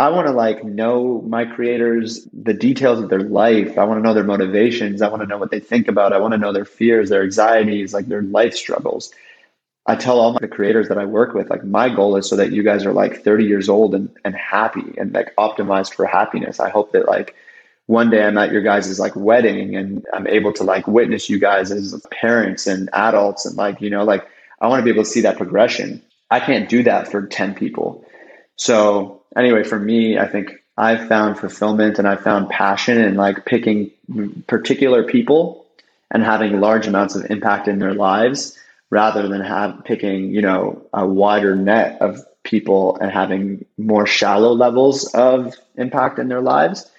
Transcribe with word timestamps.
I 0.00 0.08
want 0.08 0.28
to 0.28 0.32
like 0.32 0.64
know 0.64 1.20
my 1.28 1.44
creators, 1.44 2.26
the 2.32 2.54
details 2.54 3.00
of 3.00 3.10
their 3.10 3.20
life. 3.20 3.76
I 3.76 3.84
want 3.84 3.98
to 3.98 4.02
know 4.02 4.14
their 4.14 4.24
motivations. 4.24 5.02
I 5.02 5.08
want 5.08 5.20
to 5.20 5.26
know 5.26 5.36
what 5.36 5.50
they 5.50 5.60
think 5.60 5.88
about. 5.88 6.14
I 6.14 6.18
want 6.18 6.32
to 6.32 6.38
know 6.38 6.54
their 6.54 6.64
fears, 6.64 7.10
their 7.10 7.22
anxieties, 7.22 7.92
like 7.92 8.06
their 8.06 8.22
life 8.22 8.54
struggles. 8.54 9.12
I 9.84 9.96
tell 9.96 10.18
all 10.18 10.38
my 10.40 10.46
creators 10.46 10.88
that 10.88 10.96
I 10.96 11.04
work 11.04 11.34
with, 11.34 11.50
like 11.50 11.64
my 11.64 11.90
goal 11.90 12.16
is 12.16 12.26
so 12.26 12.34
that 12.36 12.50
you 12.50 12.62
guys 12.62 12.86
are 12.86 12.94
like 12.94 13.22
30 13.22 13.44
years 13.44 13.68
old 13.68 13.94
and, 13.94 14.08
and 14.24 14.34
happy 14.34 14.94
and 14.96 15.12
like 15.12 15.34
optimized 15.36 15.92
for 15.92 16.06
happiness. 16.06 16.60
I 16.60 16.70
hope 16.70 16.92
that 16.92 17.06
like 17.06 17.34
one 17.84 18.08
day 18.08 18.24
I'm 18.24 18.38
at 18.38 18.52
your 18.52 18.62
guys' 18.62 18.98
like 18.98 19.14
wedding 19.14 19.76
and 19.76 20.02
I'm 20.14 20.26
able 20.28 20.54
to 20.54 20.64
like 20.64 20.86
witness 20.86 21.28
you 21.28 21.38
guys 21.38 21.70
as 21.70 21.94
parents 22.10 22.66
and 22.66 22.88
adults 22.94 23.44
and 23.44 23.54
like, 23.54 23.82
you 23.82 23.90
know, 23.90 24.04
like 24.04 24.26
I 24.62 24.68
want 24.68 24.80
to 24.80 24.84
be 24.84 24.90
able 24.90 25.04
to 25.04 25.10
see 25.10 25.20
that 25.20 25.36
progression. 25.36 26.02
I 26.30 26.40
can't 26.40 26.70
do 26.70 26.82
that 26.84 27.10
for 27.10 27.26
10 27.26 27.54
people. 27.54 28.02
So 28.56 29.19
anyway, 29.36 29.64
for 29.64 29.78
me, 29.78 30.18
I 30.18 30.26
think 30.26 30.62
I've 30.76 31.08
found 31.08 31.38
fulfillment 31.38 31.98
and 31.98 32.08
I've 32.08 32.22
found 32.22 32.48
passion 32.48 32.98
in 32.98 33.14
like 33.14 33.44
picking 33.44 33.90
particular 34.46 35.04
people 35.04 35.66
and 36.10 36.22
having 36.22 36.60
large 36.60 36.86
amounts 36.86 37.14
of 37.14 37.30
impact 37.30 37.68
in 37.68 37.78
their 37.78 37.94
lives 37.94 38.58
rather 38.90 39.28
than 39.28 39.40
have 39.40 39.84
picking, 39.84 40.30
you 40.30 40.42
know, 40.42 40.82
a 40.92 41.06
wider 41.06 41.54
net 41.54 42.00
of 42.00 42.20
people 42.42 42.96
and 43.00 43.10
having 43.10 43.64
more 43.78 44.06
shallow 44.06 44.52
levels 44.52 45.04
of 45.14 45.54
impact 45.76 46.18
in 46.18 46.28
their 46.28 46.40
lives. 46.40 46.90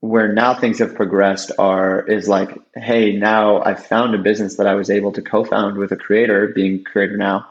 Where 0.00 0.32
now 0.32 0.54
things 0.54 0.80
have 0.80 0.96
progressed 0.96 1.52
are 1.60 2.04
is 2.08 2.28
like, 2.28 2.58
hey, 2.74 3.12
now 3.12 3.62
I've 3.62 3.86
found 3.86 4.14
a 4.14 4.18
business 4.18 4.56
that 4.56 4.66
I 4.66 4.74
was 4.74 4.90
able 4.90 5.12
to 5.12 5.22
co-found 5.22 5.78
with 5.78 5.92
a 5.92 5.96
creator, 5.96 6.48
being 6.48 6.82
creator 6.82 7.16
now, 7.16 7.46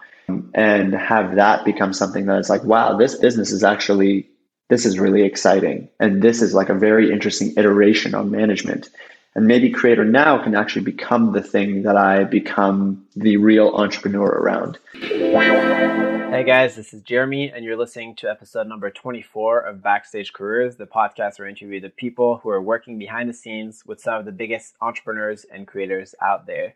and 0.53 0.93
have 0.93 1.35
that 1.35 1.65
become 1.65 1.93
something 1.93 2.25
that 2.25 2.39
is 2.39 2.49
like, 2.49 2.63
wow, 2.63 2.97
this 2.97 3.15
business 3.15 3.51
is 3.51 3.63
actually, 3.63 4.27
this 4.69 4.85
is 4.85 4.99
really 4.99 5.23
exciting. 5.23 5.89
And 5.99 6.21
this 6.21 6.41
is 6.41 6.53
like 6.53 6.69
a 6.69 6.73
very 6.73 7.11
interesting 7.11 7.53
iteration 7.57 8.15
on 8.15 8.31
management. 8.31 8.89
And 9.33 9.47
maybe 9.47 9.69
Creator 9.69 10.05
Now 10.05 10.43
can 10.43 10.55
actually 10.55 10.83
become 10.83 11.31
the 11.31 11.41
thing 11.41 11.83
that 11.83 11.95
I 11.95 12.25
become 12.25 13.05
the 13.15 13.37
real 13.37 13.69
entrepreneur 13.69 14.27
around. 14.27 14.77
Hey 14.93 16.43
guys, 16.45 16.75
this 16.75 16.93
is 16.93 17.01
Jeremy, 17.01 17.51
and 17.51 17.63
you're 17.63 17.77
listening 17.77 18.15
to 18.15 18.29
episode 18.29 18.67
number 18.67 18.89
24 18.89 19.61
of 19.61 19.83
Backstage 19.83 20.33
Careers, 20.33 20.75
the 20.75 20.85
podcast 20.85 21.39
where 21.39 21.47
I 21.47 21.51
interview 21.51 21.79
the 21.79 21.89
people 21.89 22.37
who 22.37 22.49
are 22.49 22.61
working 22.61 22.97
behind 22.97 23.29
the 23.29 23.33
scenes 23.33 23.83
with 23.85 24.01
some 24.01 24.15
of 24.15 24.25
the 24.25 24.31
biggest 24.31 24.75
entrepreneurs 24.81 25.45
and 25.51 25.67
creators 25.67 26.15
out 26.21 26.45
there. 26.45 26.75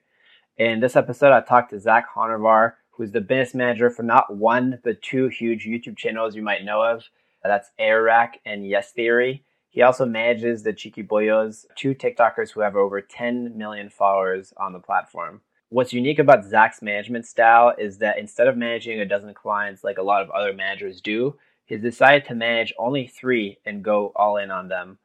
In 0.58 0.80
this 0.80 0.96
episode, 0.96 1.34
I 1.34 1.42
talked 1.42 1.72
to 1.72 1.80
Zack 1.80 2.06
Honarvar, 2.16 2.74
who's 2.96 3.12
the 3.12 3.22
business 3.22 3.54
manager 3.54 3.90
for 3.90 4.04
not 4.04 4.36
one, 4.36 4.80
but 4.84 5.02
two 5.02 5.28
huge 5.28 5.66
YouTube 5.66 5.98
channels 5.98 6.36
you 6.36 6.42
might 6.42 6.64
know 6.64 6.82
of. 6.82 7.00
Uh, 7.44 7.50
that's 7.50 7.72
Airrack 7.78 8.40
and 8.46 8.68
Yes 8.68 8.92
Theory. 8.92 9.44
He 9.70 9.82
also 9.82 10.06
manages 10.06 10.64
the 10.64 10.72
Cheeky 10.72 11.04
Boyos, 11.04 11.66
two 11.76 11.94
TikTokers 11.94 12.52
who 12.52 12.62
have 12.62 12.78
over 12.78 13.02
10 13.02 13.58
million 13.58 13.90
followers 13.90 14.54
on 14.56 14.72
the 14.72 14.80
platform. 14.80 15.42
What's 15.70 15.92
unique 15.92 16.20
about 16.20 16.46
Zack's 16.46 16.82
management 16.82 17.26
style 17.26 17.74
is 17.78 17.98
that 17.98 18.18
instead 18.18 18.48
of 18.48 18.56
managing 18.56 19.02
a 19.02 19.06
dozen 19.06 19.34
clients 19.34 19.84
like 19.84 19.98
a 19.98 20.04
lot 20.04 20.22
of 20.22 20.30
other 20.30 20.54
managers 20.54 21.02
do, 21.02 21.36
he's 21.66 21.82
decided 21.82 22.24
to 22.26 22.36
manage 22.36 22.74
only 22.78 23.08
three 23.08 23.58
and 23.66 23.84
go 23.84 24.14
all 24.16 24.38
in 24.38 24.52
on 24.52 24.70
them. 24.70 24.98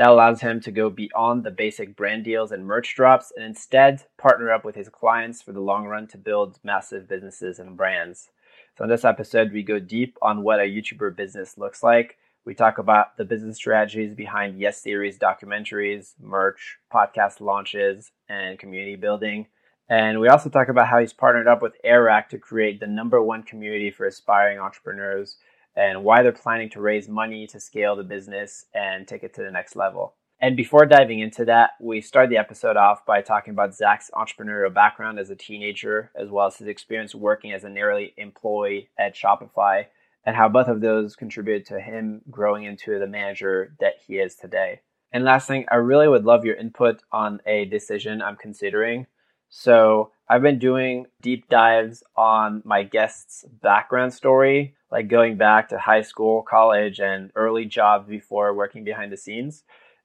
That 0.00 0.08
allows 0.08 0.40
him 0.40 0.60
to 0.60 0.70
go 0.70 0.88
beyond 0.88 1.44
the 1.44 1.50
basic 1.50 1.94
brand 1.94 2.24
deals 2.24 2.52
and 2.52 2.64
merch 2.64 2.96
drops 2.96 3.34
and 3.36 3.44
instead 3.44 4.04
partner 4.16 4.50
up 4.50 4.64
with 4.64 4.74
his 4.74 4.88
clients 4.88 5.42
for 5.42 5.52
the 5.52 5.60
long 5.60 5.84
run 5.84 6.06
to 6.06 6.16
build 6.16 6.58
massive 6.64 7.06
businesses 7.06 7.58
and 7.58 7.76
brands. 7.76 8.30
So, 8.78 8.84
in 8.84 8.88
this 8.88 9.04
episode, 9.04 9.52
we 9.52 9.62
go 9.62 9.78
deep 9.78 10.16
on 10.22 10.42
what 10.42 10.58
a 10.58 10.62
YouTuber 10.62 11.14
business 11.16 11.58
looks 11.58 11.82
like. 11.82 12.16
We 12.46 12.54
talk 12.54 12.78
about 12.78 13.18
the 13.18 13.26
business 13.26 13.56
strategies 13.56 14.14
behind 14.14 14.58
Yes 14.58 14.80
Theory 14.80 15.12
documentaries, 15.12 16.14
merch, 16.18 16.78
podcast 16.90 17.42
launches, 17.42 18.10
and 18.26 18.58
community 18.58 18.96
building. 18.96 19.48
And 19.90 20.18
we 20.18 20.28
also 20.28 20.48
talk 20.48 20.70
about 20.70 20.88
how 20.88 21.00
he's 21.00 21.12
partnered 21.12 21.46
up 21.46 21.60
with 21.60 21.76
Airrack 21.84 22.30
to 22.30 22.38
create 22.38 22.80
the 22.80 22.86
number 22.86 23.22
one 23.22 23.42
community 23.42 23.90
for 23.90 24.06
aspiring 24.06 24.60
entrepreneurs 24.60 25.36
and 25.76 26.04
why 26.04 26.22
they're 26.22 26.32
planning 26.32 26.70
to 26.70 26.80
raise 26.80 27.08
money 27.08 27.46
to 27.46 27.60
scale 27.60 27.96
the 27.96 28.02
business 28.02 28.66
and 28.74 29.06
take 29.06 29.22
it 29.22 29.34
to 29.34 29.42
the 29.42 29.50
next 29.50 29.76
level. 29.76 30.14
And 30.42 30.56
before 30.56 30.86
diving 30.86 31.20
into 31.20 31.44
that, 31.44 31.72
we 31.80 32.00
start 32.00 32.30
the 32.30 32.38
episode 32.38 32.76
off 32.76 33.04
by 33.04 33.20
talking 33.20 33.52
about 33.52 33.74
Zack's 33.74 34.10
entrepreneurial 34.14 34.72
background 34.72 35.18
as 35.18 35.28
a 35.28 35.36
teenager, 35.36 36.10
as 36.14 36.30
well 36.30 36.46
as 36.46 36.56
his 36.56 36.66
experience 36.66 37.14
working 37.14 37.52
as 37.52 37.64
an 37.64 37.76
early 37.76 38.14
employee 38.16 38.88
at 38.98 39.14
Shopify, 39.14 39.84
and 40.24 40.34
how 40.34 40.48
both 40.48 40.68
of 40.68 40.80
those 40.80 41.14
contributed 41.14 41.66
to 41.66 41.80
him 41.80 42.22
growing 42.30 42.64
into 42.64 42.98
the 42.98 43.06
manager 43.06 43.74
that 43.80 43.94
he 44.06 44.14
is 44.14 44.34
today. 44.34 44.80
And 45.12 45.24
last 45.24 45.46
thing, 45.46 45.66
I 45.70 45.76
really 45.76 46.08
would 46.08 46.24
love 46.24 46.44
your 46.46 46.56
input 46.56 47.02
on 47.12 47.40
a 47.44 47.66
decision 47.66 48.22
I'm 48.22 48.36
considering. 48.36 49.06
So 49.50 50.12
I've 50.28 50.42
been 50.42 50.58
doing 50.58 51.06
deep 51.20 51.48
dives 51.48 52.02
on 52.16 52.62
my 52.64 52.84
guest's 52.84 53.44
background 53.60 54.14
story, 54.14 54.74
like 54.90 55.08
going 55.08 55.36
back 55.36 55.68
to 55.68 55.78
high 55.78 56.02
school, 56.02 56.42
college, 56.42 57.00
and 57.00 57.30
early 57.34 57.64
jobs 57.64 58.08
before 58.08 58.54
working 58.54 58.84
behind 58.84 59.12
the 59.12 59.16
scenes. 59.16 59.64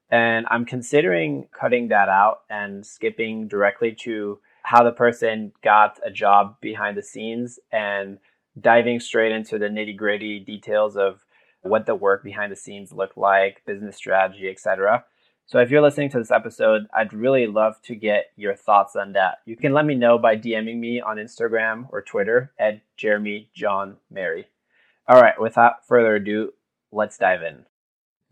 And 0.10 0.46
I'm 0.50 0.66
considering 0.66 1.48
cutting 1.52 1.88
that 1.88 2.10
out 2.10 2.42
and 2.50 2.86
skipping 2.86 3.48
directly 3.48 3.96
to 4.02 4.40
how 4.64 4.84
the 4.84 4.92
person 4.92 5.52
got 5.64 6.00
a 6.06 6.12
job 6.12 6.58
behind 6.62 6.98
the 6.98 7.04
scenes 7.04 7.60
and 7.72 8.20
diving 8.60 9.00
straight 9.00 9.32
into 9.32 9.58
the 9.58 9.68
nitty 9.68 9.98
gritty 9.98 10.40
details 10.40 10.96
of 10.96 11.26
what 11.62 11.86
the 11.86 11.96
work 11.96 12.24
behind 12.24 12.52
the 12.52 12.56
scenes 12.56 12.92
looked 12.92 13.18
like, 13.18 13.64
business 13.66 13.96
strategy, 13.96 14.48
etc. 14.50 15.04
So 15.48 15.60
if 15.60 15.70
you're 15.70 15.82
listening 15.82 16.10
to 16.12 16.18
this 16.20 16.32
episode, 16.32 16.88
I'd 16.94 17.14
really 17.14 17.46
love 17.48 17.80
to 17.84 17.96
get 17.96 18.32
your 18.36 18.56
thoughts 18.56 18.96
on 18.96 19.14
that. 19.14 19.40
You 19.46 19.56
can 19.56 19.74
let 19.74 19.86
me 19.86 19.94
know 19.96 20.18
by 20.18 20.38
DMing 20.38 20.80
me 20.80 21.02
on 21.02 21.18
Instagram 21.18 21.88
or 21.92 22.02
Twitter 22.02 22.52
at 22.60 22.82
Jeremy 22.98 23.50
John 23.54 23.98
Mary. 24.10 24.48
All 25.08 25.22
right, 25.22 25.40
without 25.40 25.86
further 25.88 26.16
ado, 26.16 26.54
let's 26.92 27.18
dive 27.18 27.44
in. 27.44 27.66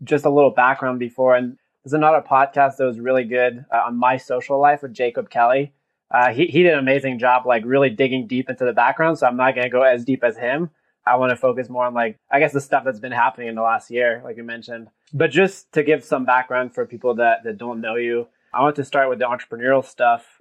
Just 0.02 0.24
a 0.24 0.30
little 0.30 0.50
background 0.50 0.98
before, 0.98 1.36
and 1.36 1.56
there's 1.84 1.92
another 1.92 2.20
podcast 2.20 2.76
that 2.76 2.84
was 2.84 2.98
really 2.98 3.24
good 3.24 3.64
uh, 3.72 3.82
on 3.86 3.96
my 3.96 4.16
social 4.16 4.58
life 4.58 4.82
with 4.82 4.92
Jacob 4.92 5.30
Kelly. 5.30 5.72
Uh, 6.10 6.32
he, 6.32 6.46
he 6.46 6.62
did 6.62 6.72
an 6.72 6.78
amazing 6.78 7.18
job, 7.18 7.46
like 7.46 7.62
really 7.64 7.90
digging 7.90 8.26
deep 8.26 8.50
into 8.50 8.64
the 8.64 8.72
background. 8.72 9.18
So 9.18 9.26
I'm 9.26 9.36
not 9.36 9.54
going 9.54 9.66
to 9.66 9.70
go 9.70 9.82
as 9.82 10.04
deep 10.04 10.24
as 10.24 10.36
him. 10.36 10.70
I 11.06 11.16
want 11.16 11.30
to 11.30 11.36
focus 11.36 11.68
more 11.68 11.84
on 11.84 11.94
like, 11.94 12.18
I 12.30 12.38
guess 12.38 12.52
the 12.52 12.60
stuff 12.60 12.84
that's 12.84 13.00
been 13.00 13.12
happening 13.12 13.48
in 13.48 13.54
the 13.54 13.62
last 13.62 13.90
year, 13.90 14.22
like 14.24 14.36
you 14.36 14.42
mentioned. 14.42 14.88
But 15.12 15.30
just 15.30 15.72
to 15.72 15.82
give 15.82 16.02
some 16.02 16.24
background 16.24 16.74
for 16.74 16.86
people 16.86 17.14
that, 17.16 17.44
that 17.44 17.58
don't 17.58 17.80
know 17.80 17.96
you, 17.96 18.28
I 18.52 18.62
want 18.62 18.76
to 18.76 18.84
start 18.84 19.10
with 19.10 19.18
the 19.18 19.26
entrepreneurial 19.26 19.84
stuff. 19.84 20.40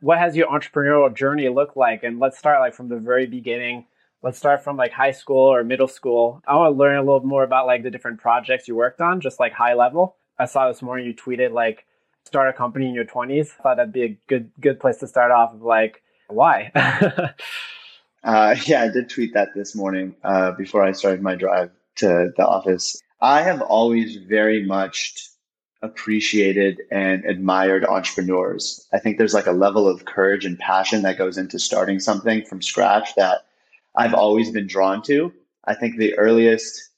What 0.00 0.18
has 0.18 0.36
your 0.36 0.48
entrepreneurial 0.48 1.14
journey 1.14 1.48
looked 1.48 1.76
like? 1.76 2.02
And 2.02 2.18
let's 2.18 2.38
start 2.38 2.60
like 2.60 2.74
from 2.74 2.88
the 2.88 2.96
very 2.96 3.26
beginning. 3.26 3.86
Let's 4.22 4.36
start 4.36 4.62
from 4.62 4.76
like 4.76 4.92
high 4.92 5.12
school 5.12 5.38
or 5.38 5.64
middle 5.64 5.88
school. 5.88 6.42
I 6.46 6.54
want 6.54 6.74
to 6.74 6.78
learn 6.78 6.96
a 6.98 7.00
little 7.00 7.24
more 7.24 7.42
about 7.42 7.66
like 7.66 7.82
the 7.82 7.90
different 7.90 8.20
projects 8.20 8.68
you 8.68 8.74
worked 8.76 9.00
on, 9.00 9.20
just 9.20 9.40
like 9.40 9.52
high 9.52 9.74
level. 9.74 10.16
I 10.38 10.44
saw 10.44 10.68
this 10.68 10.82
morning 10.82 11.06
you 11.06 11.14
tweeted 11.14 11.52
like 11.52 11.86
start 12.26 12.48
a 12.48 12.52
company 12.52 12.86
in 12.86 12.94
your 12.94 13.06
20s. 13.06 13.48
I 13.58 13.62
thought 13.62 13.76
that'd 13.78 13.92
be 13.92 14.02
a 14.02 14.18
good 14.28 14.50
good 14.60 14.78
place 14.78 14.98
to 14.98 15.06
start 15.06 15.30
off 15.30 15.54
of 15.54 15.62
like 15.62 16.02
why? 16.28 16.70
uh, 18.24 18.56
yeah, 18.66 18.82
I 18.82 18.88
did 18.88 19.08
tweet 19.08 19.32
that 19.34 19.54
this 19.54 19.74
morning 19.74 20.14
uh, 20.22 20.52
before 20.52 20.84
I 20.84 20.92
started 20.92 21.22
my 21.22 21.34
drive 21.34 21.70
to 21.96 22.30
the 22.36 22.46
office. 22.46 23.00
I 23.22 23.42
have 23.42 23.62
always 23.62 24.16
very 24.16 24.64
much 24.64 25.28
appreciated 25.82 26.82
and 26.90 27.24
admired 27.24 27.86
entrepreneurs. 27.86 28.86
I 28.92 28.98
think 28.98 29.16
there's 29.16 29.34
like 29.34 29.46
a 29.46 29.52
level 29.52 29.88
of 29.88 30.04
courage 30.04 30.44
and 30.44 30.58
passion 30.58 31.02
that 31.02 31.16
goes 31.16 31.38
into 31.38 31.58
starting 31.58 32.00
something 32.00 32.44
from 32.44 32.60
scratch 32.60 33.14
that 33.16 33.46
I've 33.96 34.14
always 34.14 34.50
been 34.50 34.66
drawn 34.66 35.02
to. 35.02 35.32
I 35.64 35.74
think 35.74 35.96
the 35.96 36.16
earliest 36.18 36.90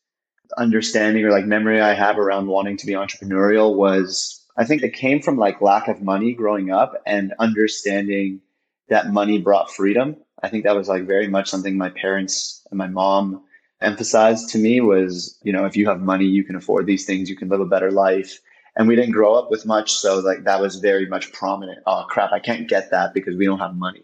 understanding 0.59 1.25
or 1.25 1.31
like 1.31 1.47
memory 1.47 1.81
I 1.81 1.95
have 1.95 2.19
around 2.19 2.47
wanting 2.47 2.77
to 2.77 2.87
be 2.87 2.93
entrepreneurial 2.93 3.75
was 3.75 4.45
I 4.57 4.65
think 4.65 4.83
it 4.83 4.93
came 4.93 5.23
from 5.23 5.39
like 5.39 5.63
lack 5.63 5.89
of 5.89 6.03
money 6.03 6.35
growing 6.35 6.71
up 6.71 7.01
and 7.07 7.33
understanding 7.39 8.41
that 8.89 9.11
money 9.11 9.39
brought 9.39 9.71
freedom. 9.71 10.17
I 10.43 10.49
think 10.49 10.65
that 10.65 10.77
was 10.77 10.89
like 10.89 11.07
very 11.07 11.29
much 11.29 11.49
something 11.49 11.79
my 11.79 11.89
parents 11.89 12.67
and 12.71 12.79
my 12.79 12.89
mom 12.89 13.43
emphasized 13.81 14.51
to 14.51 14.59
me 14.59 14.81
was, 14.81 15.39
you 15.43 15.53
know, 15.53 15.65
if 15.65 15.77
you 15.77 15.89
have 15.89 16.01
money, 16.01 16.27
you 16.27 16.45
can 16.45 16.57
afford 16.57 16.87
these 16.87 17.07
things, 17.07 17.31
you 17.31 17.37
can 17.37 17.49
live 17.49 17.61
a 17.61 17.67
better 17.67 17.91
life. 17.91 18.39
And 18.77 18.89
we 18.89 18.97
didn't 18.97 19.13
grow 19.13 19.35
up 19.35 19.51
with 19.51 19.67
much. 19.67 19.93
So 19.93 20.19
like 20.21 20.45
that 20.45 20.61
was 20.61 20.77
very 20.77 21.07
much 21.07 21.33
prominent. 21.33 21.79
Oh 21.87 22.05
crap, 22.09 22.33
I 22.33 22.39
can't 22.39 22.69
get 22.69 22.91
that 22.91 23.15
because 23.15 23.37
we 23.37 23.47
don't 23.47 23.59
have 23.59 23.75
money. 23.75 24.03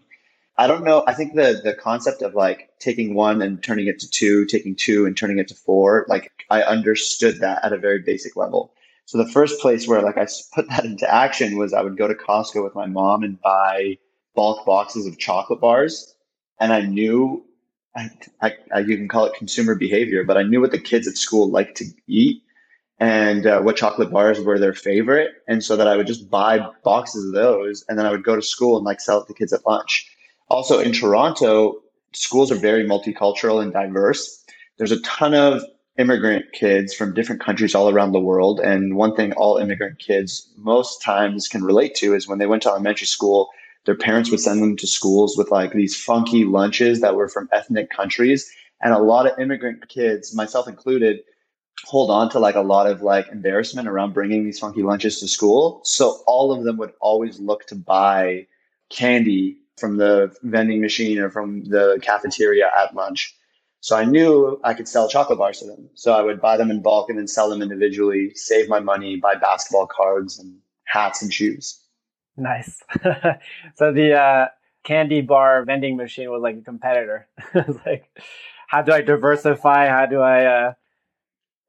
I 0.58 0.66
don't 0.66 0.84
know. 0.84 1.04
I 1.06 1.14
think 1.14 1.34
the 1.34 1.60
the 1.62 1.74
concept 1.74 2.20
of 2.20 2.34
like 2.34 2.70
taking 2.80 3.14
one 3.14 3.40
and 3.42 3.62
turning 3.62 3.86
it 3.86 4.00
to 4.00 4.10
two, 4.10 4.44
taking 4.46 4.74
two 4.74 5.06
and 5.06 5.16
turning 5.16 5.38
it 5.38 5.48
to 5.48 5.54
four, 5.54 6.04
like 6.08 6.32
I 6.50 6.62
understood 6.62 7.38
that 7.40 7.64
at 7.64 7.72
a 7.72 7.78
very 7.78 8.00
basic 8.00 8.34
level. 8.36 8.72
So 9.06 9.18
the 9.18 9.30
first 9.30 9.60
place 9.60 9.86
where 9.86 10.02
like 10.02 10.18
I 10.18 10.26
put 10.54 10.68
that 10.68 10.84
into 10.84 11.08
action 11.12 11.56
was 11.56 11.72
I 11.72 11.82
would 11.82 11.96
go 11.96 12.08
to 12.08 12.14
Costco 12.14 12.64
with 12.64 12.74
my 12.74 12.86
mom 12.86 13.22
and 13.22 13.40
buy 13.40 13.98
bulk 14.34 14.66
boxes 14.66 15.06
of 15.06 15.18
chocolate 15.18 15.60
bars. 15.60 16.14
And 16.60 16.72
I 16.72 16.82
knew 16.82 17.44
I, 17.96 18.10
I, 18.42 18.52
I, 18.74 18.78
you 18.80 18.96
can 18.96 19.08
call 19.08 19.26
it 19.26 19.34
consumer 19.34 19.76
behavior, 19.76 20.24
but 20.24 20.36
I 20.36 20.42
knew 20.42 20.60
what 20.60 20.72
the 20.72 20.78
kids 20.80 21.06
at 21.08 21.16
school 21.16 21.50
liked 21.50 21.76
to 21.78 21.84
eat 22.08 22.42
and 22.98 23.46
uh, 23.46 23.60
what 23.60 23.76
chocolate 23.76 24.10
bars 24.10 24.40
were 24.40 24.58
their 24.58 24.74
favorite. 24.74 25.30
And 25.46 25.62
so 25.62 25.76
that 25.76 25.88
I 25.88 25.96
would 25.96 26.06
just 26.08 26.28
buy 26.28 26.66
boxes 26.82 27.26
of 27.26 27.32
those 27.32 27.84
and 27.88 27.98
then 27.98 28.06
I 28.06 28.10
would 28.10 28.24
go 28.24 28.36
to 28.36 28.42
school 28.42 28.76
and 28.76 28.84
like 28.84 29.00
sell 29.00 29.22
it 29.22 29.28
to 29.28 29.34
kids 29.34 29.52
at 29.52 29.64
lunch. 29.64 30.10
Also 30.50 30.78
in 30.78 30.92
Toronto, 30.92 31.82
schools 32.12 32.50
are 32.50 32.56
very 32.56 32.84
multicultural 32.84 33.62
and 33.62 33.72
diverse. 33.72 34.44
There's 34.78 34.92
a 34.92 35.00
ton 35.02 35.34
of 35.34 35.62
immigrant 35.98 36.52
kids 36.52 36.94
from 36.94 37.12
different 37.12 37.40
countries 37.40 37.74
all 37.74 37.90
around 37.90 38.12
the 38.12 38.20
world. 38.20 38.60
And 38.60 38.96
one 38.96 39.14
thing 39.14 39.32
all 39.32 39.58
immigrant 39.58 39.98
kids 39.98 40.48
most 40.56 41.02
times 41.02 41.48
can 41.48 41.64
relate 41.64 41.94
to 41.96 42.14
is 42.14 42.28
when 42.28 42.38
they 42.38 42.46
went 42.46 42.62
to 42.62 42.70
elementary 42.70 43.06
school, 43.06 43.50
their 43.84 43.96
parents 43.96 44.30
would 44.30 44.40
send 44.40 44.62
them 44.62 44.76
to 44.76 44.86
schools 44.86 45.36
with 45.36 45.50
like 45.50 45.72
these 45.72 45.96
funky 45.96 46.44
lunches 46.44 47.00
that 47.00 47.16
were 47.16 47.28
from 47.28 47.48
ethnic 47.52 47.90
countries. 47.90 48.50
And 48.80 48.94
a 48.94 48.98
lot 48.98 49.26
of 49.26 49.38
immigrant 49.38 49.88
kids, 49.88 50.34
myself 50.34 50.68
included, 50.68 51.20
hold 51.84 52.10
on 52.10 52.30
to 52.30 52.38
like 52.38 52.54
a 52.54 52.60
lot 52.60 52.86
of 52.86 53.02
like 53.02 53.28
embarrassment 53.28 53.88
around 53.88 54.14
bringing 54.14 54.44
these 54.44 54.58
funky 54.58 54.82
lunches 54.82 55.18
to 55.20 55.28
school. 55.28 55.80
So 55.84 56.20
all 56.26 56.52
of 56.52 56.64
them 56.64 56.76
would 56.76 56.92
always 57.00 57.40
look 57.40 57.66
to 57.66 57.74
buy 57.74 58.46
candy 58.88 59.58
from 59.78 59.96
the 59.96 60.34
vending 60.42 60.80
machine 60.80 61.18
or 61.18 61.30
from 61.30 61.64
the 61.64 61.98
cafeteria 62.02 62.70
at 62.78 62.94
lunch. 62.94 63.34
So 63.80 63.96
I 63.96 64.04
knew 64.04 64.60
I 64.64 64.74
could 64.74 64.88
sell 64.88 65.08
chocolate 65.08 65.38
bars 65.38 65.60
to 65.60 65.66
them. 65.66 65.88
So 65.94 66.12
I 66.12 66.22
would 66.22 66.40
buy 66.40 66.56
them 66.56 66.70
in 66.70 66.82
bulk 66.82 67.08
and 67.08 67.18
then 67.18 67.28
sell 67.28 67.48
them 67.48 67.62
individually, 67.62 68.32
save 68.34 68.68
my 68.68 68.80
money, 68.80 69.16
buy 69.16 69.34
basketball 69.34 69.86
cards 69.86 70.38
and 70.38 70.58
hats 70.84 71.22
and 71.22 71.32
shoes. 71.32 71.80
Nice. 72.36 72.82
so 73.74 73.92
the 73.92 74.14
uh, 74.14 74.48
candy 74.84 75.20
bar 75.20 75.64
vending 75.64 75.96
machine 75.96 76.30
was 76.30 76.42
like 76.42 76.56
a 76.56 76.62
competitor. 76.62 77.28
like, 77.86 78.10
how 78.68 78.82
do 78.82 78.92
I 78.92 79.00
diversify? 79.00 79.88
How 79.88 80.06
do 80.06 80.20
I? 80.20 80.44
Uh... 80.44 80.72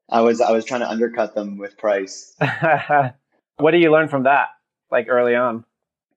I 0.08 0.20
was 0.22 0.40
I 0.40 0.50
was 0.52 0.64
trying 0.64 0.80
to 0.80 0.88
undercut 0.88 1.34
them 1.34 1.58
with 1.58 1.76
price. 1.78 2.36
what 3.58 3.70
do 3.70 3.78
you 3.78 3.92
learn 3.92 4.08
from 4.08 4.24
that? 4.24 4.48
Like 4.90 5.06
early 5.08 5.34
on. 5.34 5.64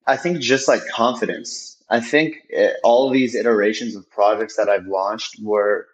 I 0.07 0.17
think 0.17 0.39
just 0.39 0.67
like 0.67 0.81
confidence. 0.87 1.82
I 1.89 1.99
think 1.99 2.37
it, 2.49 2.77
all 2.83 3.09
these 3.09 3.35
iterations 3.35 3.95
of 3.95 4.09
projects 4.09 4.55
that 4.57 4.69
I've 4.69 4.87
launched 4.87 5.37
were 5.41 5.87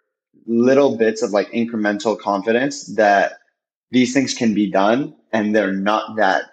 little 0.46 0.96
bits 0.96 1.22
of 1.22 1.30
like 1.30 1.50
incremental 1.50 2.18
confidence 2.18 2.86
that 2.94 3.38
these 3.90 4.14
things 4.14 4.34
can 4.34 4.54
be 4.54 4.70
done 4.70 5.14
and 5.32 5.54
they're 5.54 5.72
not 5.72 6.16
that 6.16 6.44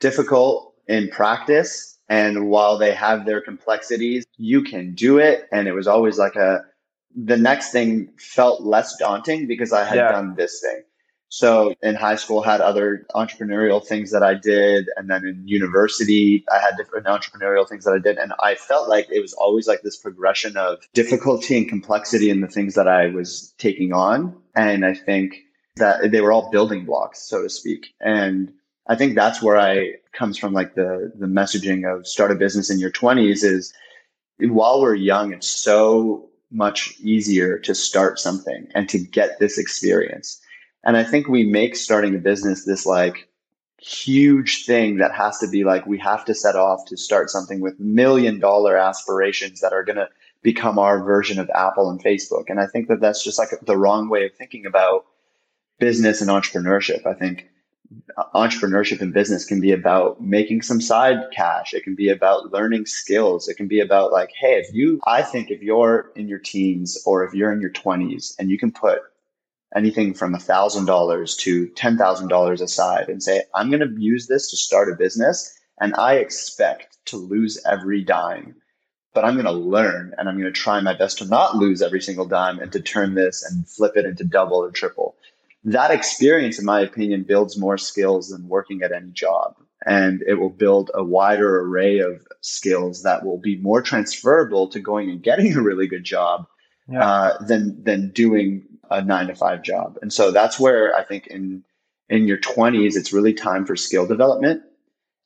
difficult 0.00 0.74
in 0.88 1.08
practice. 1.08 1.98
And 2.08 2.48
while 2.48 2.76
they 2.76 2.92
have 2.92 3.24
their 3.24 3.40
complexities, 3.40 4.24
you 4.36 4.62
can 4.62 4.94
do 4.94 5.18
it. 5.18 5.48
And 5.52 5.68
it 5.68 5.72
was 5.72 5.86
always 5.86 6.18
like 6.18 6.36
a, 6.36 6.64
the 7.16 7.36
next 7.36 7.70
thing 7.70 8.12
felt 8.18 8.62
less 8.62 8.96
daunting 8.98 9.46
because 9.46 9.72
I 9.72 9.84
had 9.84 9.96
yeah. 9.96 10.12
done 10.12 10.34
this 10.34 10.60
thing. 10.60 10.82
So 11.28 11.74
in 11.82 11.96
high 11.96 12.14
school, 12.14 12.42
had 12.42 12.60
other 12.60 13.06
entrepreneurial 13.14 13.84
things 13.84 14.12
that 14.12 14.22
I 14.22 14.34
did. 14.34 14.86
And 14.96 15.10
then 15.10 15.26
in 15.26 15.42
university, 15.46 16.44
I 16.52 16.58
had 16.58 16.76
different 16.76 17.06
entrepreneurial 17.06 17.68
things 17.68 17.84
that 17.84 17.92
I 17.92 17.98
did. 17.98 18.18
And 18.18 18.32
I 18.40 18.54
felt 18.54 18.88
like 18.88 19.08
it 19.10 19.20
was 19.20 19.32
always 19.32 19.66
like 19.66 19.82
this 19.82 19.96
progression 19.96 20.56
of 20.56 20.78
difficulty 20.92 21.56
and 21.56 21.68
complexity 21.68 22.30
in 22.30 22.40
the 22.40 22.46
things 22.46 22.74
that 22.74 22.86
I 22.86 23.08
was 23.08 23.52
taking 23.58 23.92
on. 23.92 24.36
And 24.54 24.84
I 24.84 24.94
think 24.94 25.34
that 25.76 26.12
they 26.12 26.20
were 26.20 26.30
all 26.30 26.50
building 26.50 26.84
blocks, 26.84 27.22
so 27.22 27.42
to 27.42 27.50
speak. 27.50 27.94
And 28.00 28.52
I 28.86 28.96
think 28.96 29.14
that's 29.14 29.42
where 29.42 29.56
I 29.56 29.94
comes 30.12 30.38
from 30.38 30.52
like 30.52 30.74
the 30.74 31.12
the 31.18 31.26
messaging 31.26 31.90
of 31.90 32.06
start 32.06 32.30
a 32.30 32.34
business 32.34 32.70
in 32.70 32.78
your 32.78 32.92
20s 32.92 33.42
is 33.42 33.72
while 34.38 34.80
we're 34.80 34.94
young 34.94 35.32
it's 35.32 35.48
so 35.48 36.28
much 36.50 36.94
easier 37.00 37.58
to 37.58 37.74
start 37.74 38.18
something 38.18 38.68
and 38.74 38.88
to 38.88 38.98
get 38.98 39.38
this 39.40 39.58
experience. 39.58 40.40
And 40.84 40.96
I 40.96 41.04
think 41.04 41.28
we 41.28 41.44
make 41.44 41.76
starting 41.76 42.14
a 42.14 42.18
business 42.18 42.64
this 42.64 42.86
like 42.86 43.28
huge 43.78 44.64
thing 44.64 44.96
that 44.96 45.12
has 45.12 45.38
to 45.38 45.48
be 45.48 45.64
like 45.64 45.86
we 45.86 45.98
have 45.98 46.24
to 46.24 46.34
set 46.34 46.56
off 46.56 46.86
to 46.86 46.96
start 46.96 47.28
something 47.28 47.60
with 47.60 47.78
million 47.78 48.38
dollar 48.38 48.76
aspirations 48.76 49.60
that 49.60 49.72
are 49.72 49.84
going 49.84 49.96
to 49.96 50.08
become 50.42 50.78
our 50.78 51.02
version 51.02 51.38
of 51.38 51.50
Apple 51.54 51.90
and 51.90 52.02
Facebook. 52.02 52.44
And 52.48 52.60
I 52.60 52.66
think 52.66 52.88
that 52.88 53.00
that's 53.00 53.24
just 53.24 53.38
like 53.38 53.48
the 53.62 53.76
wrong 53.76 54.08
way 54.08 54.26
of 54.26 54.34
thinking 54.34 54.66
about 54.66 55.06
business 55.78 56.20
and 56.20 56.30
entrepreneurship. 56.30 57.06
I 57.06 57.14
think 57.14 57.48
uh, 58.16 58.24
entrepreneurship 58.34 59.00
and 59.00 59.12
business 59.12 59.44
can 59.44 59.60
be 59.60 59.72
about 59.72 60.20
making 60.22 60.62
some 60.62 60.80
side 60.80 61.18
cash. 61.32 61.72
It 61.72 61.82
can 61.82 61.94
be 61.94 62.10
about 62.10 62.52
learning 62.52 62.86
skills. 62.86 63.48
It 63.48 63.56
can 63.56 63.68
be 63.68 63.80
about 63.80 64.12
like, 64.12 64.30
hey, 64.38 64.54
if 64.54 64.72
you, 64.72 65.00
I 65.06 65.22
think 65.22 65.50
if 65.50 65.62
you're 65.62 66.12
in 66.14 66.28
your 66.28 66.38
teens 66.38 67.02
or 67.06 67.24
if 67.24 67.34
you're 67.34 67.52
in 67.52 67.60
your 67.60 67.72
20s 67.72 68.34
and 68.38 68.50
you 68.50 68.58
can 68.58 68.70
put 68.70 69.00
anything 69.74 70.14
from 70.14 70.34
$1,000 70.34 71.38
to 71.38 71.66
$10,000 71.66 72.60
aside 72.60 73.08
and 73.08 73.22
say, 73.22 73.42
I'm 73.54 73.70
going 73.70 73.80
to 73.80 74.00
use 74.00 74.26
this 74.26 74.50
to 74.50 74.56
start 74.56 74.90
a 74.90 74.96
business 74.96 75.58
and 75.80 75.94
I 75.96 76.14
expect 76.14 76.98
to 77.06 77.16
lose 77.16 77.60
every 77.68 78.02
dime. 78.02 78.54
But 79.12 79.24
I'm 79.24 79.34
going 79.34 79.46
to 79.46 79.52
learn 79.52 80.12
and 80.18 80.28
I'm 80.28 80.40
going 80.40 80.52
to 80.52 80.60
try 80.60 80.80
my 80.80 80.94
best 80.94 81.18
to 81.18 81.26
not 81.26 81.56
lose 81.56 81.82
every 81.82 82.00
single 82.00 82.26
dime 82.26 82.58
and 82.58 82.72
to 82.72 82.80
turn 82.80 83.14
this 83.14 83.44
and 83.44 83.68
flip 83.68 83.96
it 83.96 84.04
into 84.04 84.24
double 84.24 84.56
or 84.56 84.70
triple 84.70 85.16
that 85.64 85.90
experience, 85.90 86.58
in 86.58 86.64
my 86.64 86.80
opinion, 86.80 87.22
builds 87.22 87.58
more 87.58 87.78
skills 87.78 88.28
than 88.28 88.48
working 88.48 88.82
at 88.82 88.92
any 88.92 89.10
job. 89.10 89.56
And 89.86 90.22
it 90.26 90.34
will 90.34 90.50
build 90.50 90.90
a 90.94 91.02
wider 91.02 91.60
array 91.60 91.98
of 91.98 92.26
skills 92.42 93.02
that 93.02 93.24
will 93.24 93.38
be 93.38 93.56
more 93.56 93.82
transferable 93.82 94.68
to 94.68 94.80
going 94.80 95.10
and 95.10 95.22
getting 95.22 95.54
a 95.54 95.62
really 95.62 95.86
good 95.86 96.04
job 96.04 96.46
yeah. 96.88 97.06
uh, 97.06 97.44
than 97.44 97.82
than 97.82 98.10
doing 98.10 98.62
a 98.90 99.02
nine 99.02 99.26
to 99.28 99.34
five 99.34 99.62
job. 99.62 99.98
And 100.02 100.12
so 100.12 100.30
that's 100.30 100.58
where 100.58 100.94
I 100.94 101.04
think 101.04 101.26
in 101.28 101.64
in 102.08 102.28
your 102.28 102.38
twenties, 102.38 102.96
it's 102.96 103.12
really 103.12 103.32
time 103.32 103.64
for 103.64 103.76
skill 103.76 104.06
development. 104.06 104.62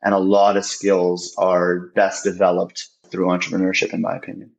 And 0.03 0.15
a 0.15 0.19
lot 0.19 0.57
of 0.57 0.65
skills 0.65 1.35
are 1.39 1.91
best 1.97 2.25
developed 2.25 2.89
through 3.11 3.27
entrepreneurship, 3.27 3.93
in 3.93 4.01
my 4.01 4.17
opinion. 4.17 4.53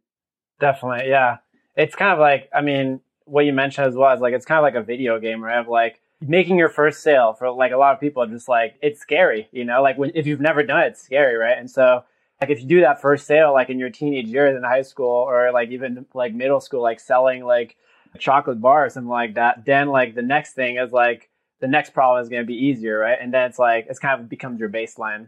Definitely, 0.59 1.09
yeah. 1.09 1.37
It's 1.77 1.95
kind 1.95 2.11
of 2.11 2.19
like, 2.19 2.49
I 2.53 2.61
mean, 2.61 2.99
what 3.23 3.45
you 3.45 3.53
mentioned 3.53 3.87
as 3.87 3.95
well 3.95 4.13
is 4.13 4.19
like 4.19 4.33
it's 4.33 4.45
kind 4.45 4.59
of 4.59 4.63
like 4.63 4.75
a 4.75 4.85
video 4.85 5.19
game, 5.19 5.41
right? 5.41 5.59
Of 5.59 5.67
like 5.67 6.01
making 6.19 6.57
your 6.57 6.67
first 6.67 7.01
sale 7.01 7.33
for 7.33 7.49
like 7.51 7.71
a 7.71 7.77
lot 7.77 7.93
of 7.93 8.01
people, 8.01 8.25
just 8.25 8.49
like 8.49 8.75
it's 8.81 8.99
scary, 8.99 9.47
you 9.51 9.63
know. 9.63 9.81
Like 9.81 9.97
when, 9.97 10.11
if 10.13 10.27
you've 10.27 10.41
never 10.41 10.63
done 10.63 10.81
it, 10.81 10.87
it's 10.87 11.01
scary, 11.01 11.37
right? 11.37 11.57
And 11.57 11.71
so 11.71 12.03
like 12.41 12.49
if 12.49 12.61
you 12.61 12.67
do 12.67 12.81
that 12.81 13.01
first 13.01 13.25
sale, 13.25 13.53
like 13.53 13.69
in 13.69 13.79
your 13.79 13.89
teenage 13.89 14.27
years 14.27 14.57
in 14.57 14.63
high 14.63 14.81
school 14.81 15.07
or 15.07 15.51
like 15.51 15.69
even 15.69 16.05
like 16.13 16.33
middle 16.33 16.59
school, 16.59 16.81
like 16.81 16.99
selling 16.99 17.45
like 17.45 17.77
chocolate 18.17 18.61
bar 18.61 18.85
or 18.85 18.89
something 18.89 19.09
like 19.09 19.35
that, 19.35 19.65
then 19.65 19.89
like 19.89 20.15
the 20.15 20.21
next 20.21 20.53
thing 20.53 20.77
is 20.77 20.91
like 20.91 21.29
the 21.59 21.67
next 21.67 21.93
problem 21.93 22.21
is 22.21 22.29
going 22.29 22.41
to 22.41 22.47
be 22.47 22.65
easier, 22.65 22.97
right? 22.99 23.17
And 23.19 23.33
then 23.33 23.49
it's 23.49 23.59
like 23.59 23.87
it's 23.89 23.99
kind 23.99 24.19
of 24.19 24.29
becomes 24.29 24.59
your 24.59 24.69
baseline. 24.69 25.27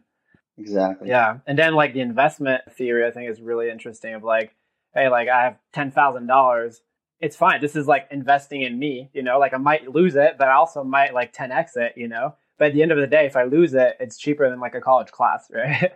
Exactly. 0.57 1.09
Yeah, 1.09 1.37
and 1.47 1.57
then 1.57 1.75
like 1.75 1.93
the 1.93 2.01
investment 2.01 2.61
theory, 2.73 3.05
I 3.05 3.11
think 3.11 3.29
is 3.29 3.41
really 3.41 3.69
interesting. 3.69 4.13
Of 4.13 4.23
like, 4.23 4.55
hey, 4.93 5.09
like 5.09 5.27
I 5.27 5.43
have 5.43 5.57
ten 5.73 5.91
thousand 5.91 6.27
dollars 6.27 6.81
it's 7.21 7.35
fine. 7.35 7.61
This 7.61 7.75
is 7.75 7.87
like 7.87 8.07
investing 8.11 8.63
in 8.63 8.77
me, 8.77 9.09
you 9.13 9.21
know, 9.21 9.37
like 9.39 9.53
I 9.53 9.57
might 9.57 9.87
lose 9.87 10.15
it, 10.15 10.35
but 10.39 10.47
I 10.47 10.53
also 10.53 10.83
might 10.83 11.13
like 11.13 11.33
10x 11.33 11.77
it, 11.77 11.93
you 11.95 12.07
know. 12.07 12.35
But 12.57 12.69
at 12.69 12.73
the 12.73 12.81
end 12.81 12.91
of 12.91 12.97
the 12.97 13.07
day, 13.07 13.25
if 13.25 13.35
I 13.35 13.43
lose 13.43 13.73
it, 13.73 13.95
it's 13.99 14.17
cheaper 14.17 14.49
than 14.49 14.59
like 14.59 14.75
a 14.75 14.81
college 14.81 15.11
class, 15.11 15.49
right? 15.53 15.93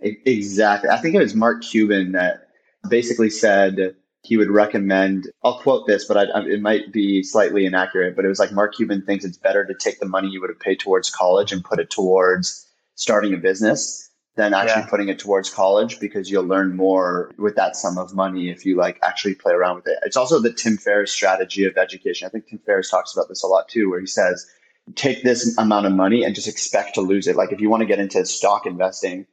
Exactly. 0.00 0.90
I 0.90 0.98
think 0.98 1.14
it 1.14 1.18
was 1.18 1.34
Mark 1.34 1.62
Cuban 1.62 2.12
that 2.12 2.48
basically 2.88 3.30
said 3.30 3.94
he 4.22 4.36
would 4.36 4.50
recommend, 4.50 5.30
I'll 5.44 5.60
quote 5.60 5.86
this, 5.86 6.04
but 6.04 6.16
I, 6.16 6.40
it 6.46 6.60
might 6.60 6.92
be 6.92 7.22
slightly 7.22 7.66
inaccurate, 7.66 8.16
but 8.16 8.24
it 8.24 8.28
was 8.28 8.38
like 8.38 8.52
Mark 8.52 8.74
Cuban 8.74 9.02
thinks 9.02 9.24
it's 9.24 9.38
better 9.38 9.64
to 9.64 9.74
take 9.74 10.00
the 10.00 10.06
money 10.06 10.28
you 10.28 10.40
would 10.40 10.50
have 10.50 10.60
paid 10.60 10.80
towards 10.80 11.10
college 11.10 11.52
and 11.52 11.64
put 11.64 11.78
it 11.78 11.90
towards 11.90 12.66
starting 12.96 13.32
a 13.32 13.36
business 13.36 14.10
than 14.36 14.54
actually 14.54 14.82
yeah. 14.82 14.88
putting 14.88 15.08
it 15.08 15.18
towards 15.18 15.50
college 15.50 15.98
because 15.98 16.30
you'll 16.30 16.44
learn 16.44 16.76
more 16.76 17.32
with 17.38 17.56
that 17.56 17.74
sum 17.74 17.98
of 17.98 18.14
money 18.14 18.50
if 18.50 18.64
you 18.64 18.76
like 18.76 18.98
actually 19.02 19.34
play 19.34 19.52
around 19.52 19.76
with 19.76 19.88
it. 19.88 19.98
It's 20.02 20.16
also 20.16 20.40
the 20.40 20.52
Tim 20.52 20.76
Ferriss 20.76 21.12
strategy 21.12 21.64
of 21.64 21.76
education. 21.76 22.26
I 22.26 22.30
think 22.30 22.46
Tim 22.46 22.60
Ferriss 22.64 22.90
talks 22.90 23.12
about 23.12 23.28
this 23.28 23.42
a 23.42 23.48
lot 23.48 23.68
too, 23.68 23.90
where 23.90 24.00
he 24.00 24.06
says, 24.06 24.46
take 24.94 25.22
this 25.22 25.56
amount 25.58 25.86
of 25.86 25.92
money 25.92 26.24
and 26.24 26.34
just 26.34 26.48
expect 26.48 26.94
to 26.94 27.00
lose 27.00 27.26
it. 27.26 27.36
Like 27.36 27.52
if 27.52 27.60
you 27.60 27.68
want 27.68 27.80
to 27.80 27.86
get 27.86 27.98
into 27.98 28.24
stock 28.26 28.64
investing 28.64 29.26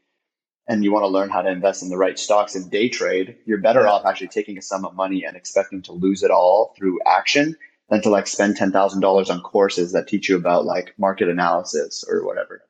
and 0.68 0.84
you 0.84 0.92
want 0.92 1.04
to 1.04 1.08
learn 1.08 1.30
how 1.30 1.42
to 1.42 1.50
invest 1.50 1.84
in 1.84 1.90
the 1.90 1.98
right 1.98 2.18
stocks 2.18 2.56
and 2.56 2.72
day 2.72 2.90
trade, 2.90 3.36
you're 3.46 3.60
better 3.60 3.82
yeah. 3.82 3.92
off 3.92 4.06
actually 4.06 4.28
taking 4.28 4.58
a 4.58 4.62
sum 4.62 4.86
of 4.86 4.96
money 4.96 5.24
and 5.24 5.38
expecting 5.38 5.82
to 5.84 5.92
lose 5.92 6.24
it 6.24 6.32
all 6.32 6.74
through 6.78 7.00
action 7.06 7.56
than 7.90 8.02
to 8.02 8.10
like 8.10 8.28
spend 8.28 8.58
$10,000 8.58 9.30
on 9.30 9.42
courses 9.42 9.92
that 9.92 10.08
teach 10.08 10.28
you 10.28 10.36
about 10.36 10.66
like 10.66 10.94
market 10.98 11.30
analysis 11.30 12.04
or 12.10 12.26
whatever. 12.26 12.62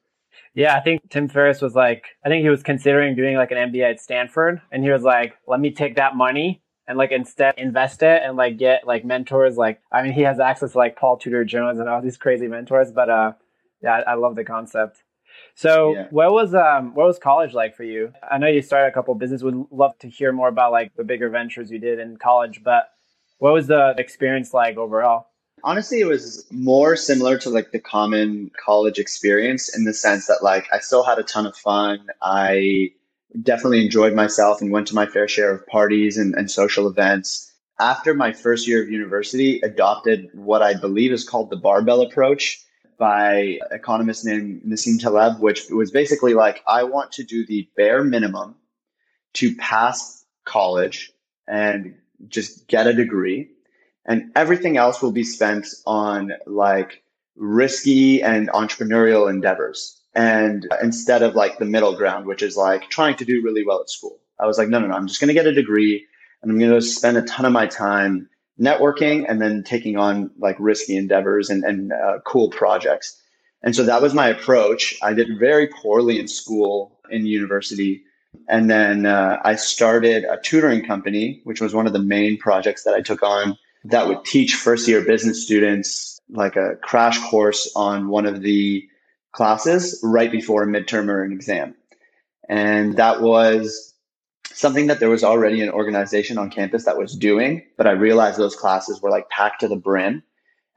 Yeah, 0.54 0.76
I 0.76 0.80
think 0.80 1.10
Tim 1.10 1.28
Ferriss 1.28 1.62
was 1.62 1.76
like, 1.76 2.06
I 2.26 2.30
think 2.30 2.44
he 2.44 2.50
was 2.50 2.64
considering 2.64 3.16
doing 3.16 3.36
like 3.36 3.52
an 3.52 3.58
MBA 3.72 3.92
at 3.92 4.00
Stanford, 4.00 4.62
and 4.72 4.84
he 4.84 4.90
was 4.90 5.04
like, 5.04 5.36
let 5.48 5.60
me 5.60 5.72
take 5.72 5.98
that 5.98 6.16
money 6.16 6.62
and 6.88 6.98
like 6.98 7.12
instead 7.12 7.56
invest 7.58 8.04
it 8.04 8.22
and 8.24 8.38
like 8.38 8.58
get 8.58 8.88
like 8.88 9.04
mentors. 9.04 9.58
Like, 9.58 9.82
I 9.92 10.02
mean, 10.02 10.14
he 10.14 10.22
has 10.22 10.40
access 10.40 10.72
to 10.72 10.78
like 10.78 10.96
Paul 10.96 11.18
Tudor 11.18 11.44
Jones 11.44 11.80
and 11.80 11.90
all 11.90 12.02
these 12.02 12.18
crazy 12.18 12.48
mentors, 12.48 12.92
but 12.92 13.10
uh, 13.10 13.34
yeah, 13.82 14.02
I, 14.08 14.12
I 14.12 14.14
love 14.16 14.36
the 14.36 14.46
concept. 14.46 15.04
So, 15.58 15.96
yeah. 15.96 16.08
what 16.12 16.34
was 16.34 16.54
um, 16.54 16.94
what 16.96 17.08
was 17.08 17.18
college 17.18 17.54
like 17.54 17.76
for 17.76 17.84
you? 17.84 18.12
I 18.30 18.38
know 18.38 18.48
you 18.48 18.62
started 18.62 18.88
a 18.88 18.92
couple 18.92 19.14
of 19.14 19.20
business. 19.20 19.42
Would 19.42 19.68
love 19.72 19.98
to 20.00 20.10
hear 20.10 20.34
more 20.34 20.50
about 20.50 20.74
like 20.74 20.94
the 20.96 21.04
bigger 21.06 21.30
ventures 21.30 21.72
you 21.72 21.80
did 21.80 21.98
in 22.00 22.18
college, 22.18 22.62
but 22.64 22.90
What 23.40 23.54
was 23.54 23.68
the 23.68 23.96
experience 23.98 24.54
like 24.54 24.78
overall? 24.78 25.28
Honestly, 25.64 26.00
it 26.00 26.06
was 26.06 26.46
more 26.52 26.96
similar 26.96 27.38
to 27.40 27.50
like 27.50 27.72
the 27.72 27.80
common 27.80 28.52
college 28.64 29.00
experience 29.00 29.76
in 29.76 29.86
the 29.86 29.94
sense 29.94 30.28
that 30.28 30.44
like 30.44 30.68
I 30.74 30.80
still 30.80 31.04
had 31.04 31.20
a 31.20 31.24
ton 31.24 31.46
of 31.46 31.56
fun. 31.56 32.08
I 32.22 32.92
definitely 33.42 33.84
enjoyed 33.84 34.14
myself 34.14 34.62
and 34.62 34.72
went 34.72 34.88
to 34.88 34.96
my 34.96 35.06
fair 35.06 35.28
share 35.28 35.54
of 35.54 35.66
parties 35.68 36.18
and, 36.18 36.36
and 36.36 36.52
social 36.52 36.88
events. 36.88 37.52
After 37.80 38.14
my 38.14 38.32
first 38.32 38.68
year 38.68 38.82
of 38.82 38.90
university, 38.90 39.60
adopted 39.62 40.30
what 40.34 40.62
I 40.62 40.74
believe 40.74 41.12
is 41.12 41.28
called 41.28 41.50
the 41.50 41.58
barbell 41.58 42.02
approach 42.02 42.62
by 42.98 43.60
economist 43.72 44.26
named 44.26 44.62
Nassim 44.64 45.00
Taleb, 45.00 45.40
which 45.40 45.70
was 45.70 45.92
basically 45.92 46.34
like, 46.34 46.64
I 46.68 46.84
want 46.84 47.12
to 47.14 47.24
do 47.24 47.46
the 47.46 47.70
bare 47.76 48.04
minimum 48.04 48.56
to 49.34 49.56
pass 49.56 50.26
college 50.46 51.12
and 51.48 51.96
just 52.28 52.68
get 52.68 52.88
a 52.88 52.94
degree. 52.94 53.50
And 54.06 54.32
everything 54.36 54.78
else 54.78 55.02
will 55.02 55.12
be 55.12 55.24
spent 55.24 55.68
on 55.86 56.32
like 56.46 57.04
risky 57.36 58.22
and 58.22 58.50
entrepreneurial 58.50 59.30
endeavors. 59.30 60.02
And 60.14 60.68
instead 60.82 61.24
of 61.24 61.36
like 61.36 61.58
the 61.58 61.66
middle 61.66 61.96
ground, 61.96 62.26
which 62.26 62.42
is 62.42 62.56
like 62.56 62.90
trying 62.90 63.16
to 63.18 63.26
do 63.26 63.42
really 63.44 63.66
well 63.66 63.82
at 63.82 63.90
school, 63.90 64.20
I 64.40 64.46
was 64.46 64.58
like, 64.58 64.70
no, 64.70 64.80
no, 64.80 64.88
no, 64.88 64.96
I'm 64.96 65.08
just 65.08 65.20
going 65.20 65.28
to 65.28 65.34
get 65.34 65.48
a 65.48 65.54
degree 65.54 66.06
and 66.42 66.52
I'm 66.52 66.60
going 66.60 66.72
to 66.72 66.82
spend 66.82 67.18
a 67.18 67.24
ton 67.24 67.46
of 67.46 67.52
my 67.52 67.68
time 67.68 68.30
networking 68.60 69.26
and 69.28 69.42
then 69.42 69.64
taking 69.64 69.98
on 69.98 70.32
like 70.38 70.56
risky 70.60 70.96
endeavors 70.96 71.50
and, 71.50 71.64
and 71.64 71.92
uh, 71.92 72.20
cool 72.26 72.50
projects. 72.50 73.22
And 73.64 73.76
so 73.76 73.84
that 73.84 74.02
was 74.02 74.14
my 74.14 74.28
approach. 74.28 74.96
I 75.02 75.14
did 75.14 75.40
very 75.40 75.68
poorly 75.68 76.20
in 76.20 76.28
school, 76.28 77.00
in 77.10 77.26
university. 77.26 78.04
And 78.48 78.70
then 78.70 79.06
uh, 79.06 79.40
I 79.44 79.56
started 79.56 80.24
a 80.26 80.40
tutoring 80.42 80.86
company, 80.86 81.42
which 81.46 81.62
was 81.62 81.74
one 81.74 81.88
of 81.88 81.94
the 81.94 82.00
main 82.00 82.38
projects 82.38 82.84
that 82.84 82.94
I 82.94 83.02
took 83.02 83.24
on 83.24 83.58
that 83.86 84.08
would 84.08 84.24
teach 84.26 84.56
first 84.56 84.88
year 84.88 85.04
business 85.04 85.44
students 85.44 86.20
like 86.30 86.56
a 86.56 86.76
crash 86.82 87.20
course 87.30 87.72
on 87.76 88.08
one 88.08 88.26
of 88.26 88.42
the 88.42 88.88
classes 89.32 90.00
right 90.04 90.32
before 90.32 90.64
a 90.64 90.68
midterm 90.68 91.10
or 91.10 91.24
an 91.24 91.32
exam. 91.32 91.76
And 92.48 92.98
that 92.98 93.22
was 93.22 93.95
something 94.56 94.88
that 94.88 95.00
there 95.00 95.10
was 95.10 95.24
already 95.24 95.62
an 95.62 95.70
organization 95.70 96.38
on 96.38 96.50
campus 96.50 96.86
that 96.86 96.98
was 96.98 97.16
doing, 97.16 97.62
but 97.78 97.88
I 97.88 97.92
realized 97.92 98.38
those 98.38 98.56
classes 98.56 99.02
were 99.02 99.12
like 99.12 99.30
packed 99.30 99.60
to 99.60 99.68
the 99.68 99.76
brim 99.76 100.24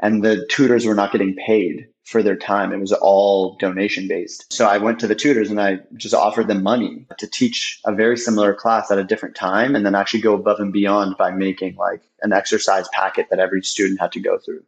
and 0.00 0.25
the 0.25 0.47
tutors 0.49 0.85
were 0.85 0.94
not 0.94 1.12
getting 1.12 1.35
paid 1.35 1.88
for 2.04 2.23
their 2.23 2.37
time. 2.37 2.73
It 2.73 2.80
was 2.80 2.92
all 2.92 3.56
donation 3.56 4.08
based. 4.08 4.52
So 4.52 4.66
I 4.66 4.78
went 4.78 4.99
to 5.00 5.06
the 5.06 5.14
tutors 5.14 5.50
and 5.50 5.61
I 5.61 5.78
just 5.97 6.14
offered 6.14 6.49
them 6.49 6.62
money 6.62 7.06
to 7.18 7.26
teach 7.26 7.80
a 7.85 7.94
very 7.94 8.16
similar 8.16 8.52
class 8.52 8.90
at 8.90 8.99
a 8.99 9.04
different 9.04 9.37
time 9.37 9.76
and 9.76 9.87
then 9.87 9.94
actually 9.94 10.23
go 10.23 10.35
above 10.35 10.58
and 10.58 10.73
beyond 10.73 11.16
by 11.16 11.30
making 11.30 11.76
like 11.76 12.02
an 12.23 12.32
exercise 12.32 12.88
packet 12.92 13.28
that 13.30 13.38
every 13.38 13.62
student 13.62 14.00
had 14.00 14.12
to 14.12 14.20
go 14.20 14.38
through. 14.38 14.62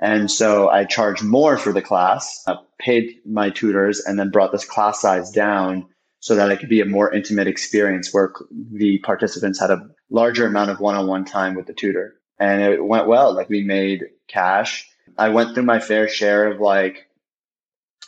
And 0.00 0.30
so 0.30 0.68
I 0.68 0.84
charged 0.84 1.24
more 1.24 1.58
for 1.58 1.72
the 1.72 1.82
class, 1.82 2.44
uh, 2.46 2.56
paid 2.78 3.18
my 3.26 3.50
tutors, 3.50 3.98
and 3.98 4.16
then 4.16 4.30
brought 4.30 4.52
this 4.52 4.64
class 4.64 5.00
size 5.00 5.32
down 5.32 5.88
so 6.20 6.34
that 6.34 6.50
it 6.50 6.58
could 6.58 6.68
be 6.68 6.80
a 6.80 6.86
more 6.86 7.12
intimate 7.12 7.46
experience 7.46 8.12
where 8.12 8.32
the 8.72 8.98
participants 8.98 9.60
had 9.60 9.70
a 9.70 9.88
larger 10.10 10.46
amount 10.46 10.70
of 10.70 10.80
one-on-one 10.80 11.24
time 11.24 11.54
with 11.54 11.66
the 11.66 11.72
tutor. 11.72 12.14
And 12.38 12.62
it 12.62 12.84
went 12.84 13.06
well. 13.06 13.34
Like 13.34 13.48
we 13.48 13.62
made 13.62 14.04
cash. 14.26 14.88
I 15.16 15.28
went 15.28 15.54
through 15.54 15.64
my 15.64 15.80
fair 15.80 16.08
share 16.08 16.50
of 16.50 16.60
like 16.60 17.08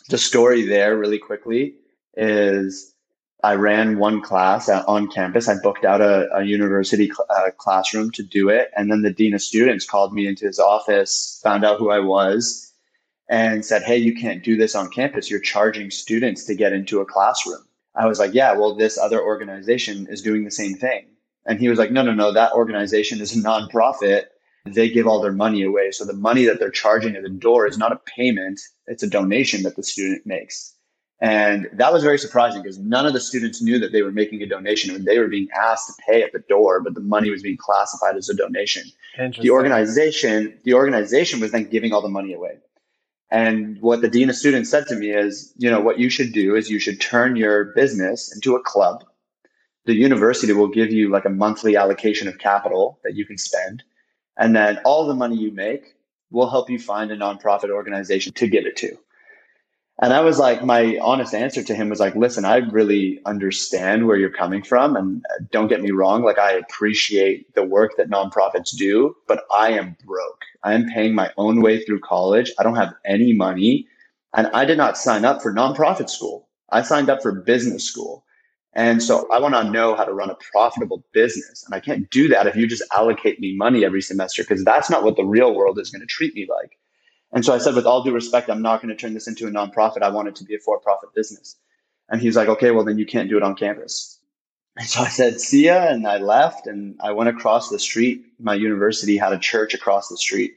the 0.09 0.19
story 0.19 0.67
there 0.67 0.97
really 0.97 1.19
quickly 1.19 1.75
is 2.17 2.95
i 3.43 3.55
ran 3.55 3.99
one 3.99 4.21
class 4.21 4.69
on 4.69 5.09
campus. 5.09 5.49
I 5.49 5.55
booked 5.63 5.85
out 5.85 6.01
a, 6.03 6.29
a 6.35 6.43
university 6.43 7.07
cl- 7.07 7.27
uh, 7.31 7.51
classroom 7.57 8.11
to 8.13 8.23
do 8.23 8.51
it. 8.51 8.71
And 8.77 8.91
then 8.91 9.03
the 9.03 9.13
dean 9.13 9.35
of 9.35 9.41
students 9.41 9.87
called 9.87 10.13
me 10.13 10.27
into 10.27 10.45
his 10.47 10.59
office 10.59 11.41
found 11.43 11.65
out 11.65 11.79
who 11.79 11.91
i 11.91 12.01
was 12.01 12.73
and 13.31 13.65
said 13.65 13.83
hey 13.83 13.97
you 13.97 14.15
can't 14.15 14.45
do 14.45 14.57
this 14.57 14.75
on 14.75 14.91
campus. 14.91 15.31
You're 15.31 15.41
charging 15.41 15.91
students 15.91 16.45
to 16.45 16.55
get 16.55 16.73
into 16.73 17.01
a 17.01 17.07
classroom 17.07 17.65
I 17.95 18.07
was 18.07 18.19
like, 18.19 18.35
yeah, 18.35 18.53
well, 18.53 18.75
this 18.75 18.99
other 18.99 19.21
organization 19.21 20.07
is 20.09 20.23
doing 20.23 20.45
the 20.45 20.51
same 20.51 20.75
thing. 20.75 21.07
And 21.47 21.59
he 21.59 21.69
was 21.69 21.79
like, 21.79 21.91
no, 21.91 22.03
no, 22.03 22.15
no, 22.15 22.33
that 22.33 22.53
organization 22.53 23.21
is 23.21 23.35
a 23.35 23.41
nonprofit. 23.41 24.25
They 24.67 24.91
give 24.91 25.07
all 25.07 25.21
their 25.21 25.33
money 25.33 25.63
away. 25.63 25.91
So 25.91 26.05
the 26.05 26.13
money 26.13 26.45
that 26.45 26.59
they're 26.61 26.71
charging 26.71 27.17
at 27.17 27.23
the 27.23 27.31
door 27.31 27.67
is 27.67 27.79
not 27.79 27.93
a 27.93 28.01
payment, 28.17 28.61
it's 28.87 29.03
a 29.03 29.09
donation 29.09 29.63
that 29.63 29.77
the 29.77 29.83
student 29.83 30.27
makes. 30.27 30.75
And 31.23 31.69
that 31.75 31.93
was 31.93 32.03
very 32.03 32.19
surprising 32.19 32.63
because 32.63 32.79
none 32.79 33.05
of 33.07 33.13
the 33.13 33.21
students 33.21 33.61
knew 33.61 33.79
that 33.79 33.93
they 33.93 34.03
were 34.03 34.11
making 34.13 34.43
a 34.43 34.47
donation 34.47 34.93
when 34.93 35.05
they 35.05 35.19
were 35.19 35.29
being 35.29 35.49
asked 35.55 35.87
to 35.89 35.93
pay 36.07 36.23
at 36.23 36.33
the 36.33 36.39
door, 36.49 36.81
but 36.81 36.95
the 36.95 37.01
money 37.01 37.31
was 37.31 37.43
being 37.43 37.59
classified 37.59 38.17
as 38.17 38.29
a 38.31 38.35
donation. 38.35 38.85
The 39.43 39.51
organization, 39.51 40.59
the 40.65 40.75
organization 40.75 41.41
was 41.41 41.53
then 41.53 41.65
giving 41.65 41.93
all 41.93 42.01
the 42.01 42.09
money 42.09 42.33
away. 42.33 42.59
And 43.31 43.81
what 43.81 44.01
the 44.01 44.09
dean 44.09 44.29
of 44.29 44.37
students 44.37 44.71
said 44.71 44.87
to 44.89 44.97
me 44.97 45.11
is, 45.11 45.53
you 45.57 45.71
know, 45.71 45.81
what 45.81 45.99
you 45.99 46.11
should 46.11 46.33
do 46.33 46.57
is 46.57 46.69
you 46.69 46.81
should 46.81 47.01
turn 47.01 47.37
your 47.37 47.67
business 47.77 48.35
into 48.35 48.57
a 48.57 48.63
club. 48.63 49.05
The 49.87 49.95
university 49.95 50.53
will 50.53 50.69
give 50.69 50.91
you 50.91 51.11
like 51.11 51.25
a 51.25 51.31
monthly 51.31 51.77
allocation 51.77 52.27
of 52.29 52.39
capital 52.39 52.99
that 53.05 53.15
you 53.15 53.25
can 53.25 53.39
spend. 53.39 53.83
And 54.37 54.55
then 54.55 54.79
all 54.85 55.07
the 55.07 55.15
money 55.15 55.37
you 55.37 55.53
make 55.53 55.95
will 56.31 56.51
help 56.51 56.71
you 56.71 56.79
find 56.79 57.11
a 57.11 57.17
nonprofit 57.17 57.71
organization 57.71 58.33
to 58.35 58.49
give 58.49 58.67
it 58.67 58.77
to. 58.77 58.97
And 60.03 60.15
I 60.15 60.21
was 60.21 60.39
like, 60.39 60.65
my 60.65 60.99
honest 61.03 61.35
answer 61.35 61.63
to 61.63 61.75
him 61.75 61.91
was 61.91 62.01
like, 62.01 62.15
listen, 62.15 62.47
I 62.47 62.57
really 62.57 63.21
understand 63.27 64.07
where 64.07 64.17
you're 64.17 64.31
coming 64.31 64.63
from. 64.63 64.97
And 64.97 65.23
uh, 65.31 65.45
don't 65.53 65.69
get 65.69 65.83
me 65.83 65.91
wrong, 65.91 66.23
like, 66.23 66.39
I 66.39 66.53
appreciate 66.53 67.55
the 67.55 67.65
work 67.65 67.93
that 67.99 68.09
nonprofits 68.09 68.75
do, 68.75 69.15
but 69.29 69.45
I 69.55 69.73
am 69.73 69.97
broke. 70.07 70.43
I 70.65 70.73
am 70.73 70.89
paying 70.89 71.15
my 71.15 71.31
own 71.37 71.61
way 71.61 71.83
through 71.83 72.01
college. 72.01 72.51
I 72.59 72.63
don't 72.63 72.77
have 72.77 72.95
any 73.05 73.35
money. 73.35 73.87
And 74.35 74.47
I 74.49 74.65
did 74.65 74.79
not 74.79 74.97
sign 74.97 75.27
up 75.27 75.43
for 75.43 75.53
nonprofit 75.53 76.09
school. 76.09 76.49
I 76.71 76.81
signed 76.81 77.11
up 77.11 77.21
for 77.21 77.33
business 77.33 77.85
school. 77.85 78.25
And 78.73 79.03
so 79.03 79.29
I 79.31 79.39
want 79.39 79.55
to 79.55 79.65
know 79.65 79.97
how 79.97 80.05
to 80.05 80.15
run 80.15 80.31
a 80.31 80.37
profitable 80.53 81.05
business. 81.13 81.63
And 81.67 81.75
I 81.75 81.81
can't 81.81 82.09
do 82.09 82.29
that 82.29 82.47
if 82.47 82.57
you 82.57 82.67
just 82.67 82.85
allocate 82.95 83.41
me 83.41 83.55
money 83.55 83.85
every 83.85 84.01
semester 84.01 84.45
because 84.45 84.65
that's 84.65 84.89
not 84.89 85.03
what 85.03 85.17
the 85.17 85.25
real 85.25 85.55
world 85.55 85.79
is 85.79 85.91
going 85.91 86.01
to 86.01 86.07
treat 86.07 86.35
me 86.35 86.47
like. 86.49 86.79
And 87.33 87.45
so 87.45 87.55
I 87.55 87.59
said, 87.59 87.75
with 87.75 87.87
all 87.87 88.03
due 88.03 88.13
respect, 88.13 88.51
I'm 88.51 88.63
not 88.63 88.83
going 88.83 88.95
to 88.95 89.01
turn 89.01 89.15
this 89.15 89.29
into 89.29 89.47
a 89.47 89.51
nonprofit. 89.51 90.03
I 90.03 90.11
want 90.11 90.29
it 90.29 90.37
to 90.37 90.45
be 90.45 90.57
a 90.57 90.59
for 90.59 90.79
profit 90.81 91.15
business. 91.15 91.57
And 92.09 92.21
he's 92.21 92.37
like, 92.37 92.49
okay, 92.49 92.73
well, 92.73 92.85
then 92.85 92.99
you 92.99 93.07
can't 93.07 93.29
do 93.29 93.37
it 93.37 93.43
on 93.43 93.55
campus. 93.55 94.19
And 94.77 94.89
so 94.89 95.03
I 95.03 95.09
said, 95.09 95.41
see 95.41 95.67
ya. 95.67 95.87
And 95.89 96.07
I 96.07 96.19
left 96.19 96.67
and 96.67 96.97
I 97.01 97.13
went 97.13 97.31
across 97.31 97.69
the 97.69 97.79
street. 97.79 98.25
My 98.41 98.55
university 98.55 99.17
had 99.17 99.33
a 99.33 99.39
church 99.39 99.75
across 99.75 100.09
the 100.09 100.17
street. 100.17 100.57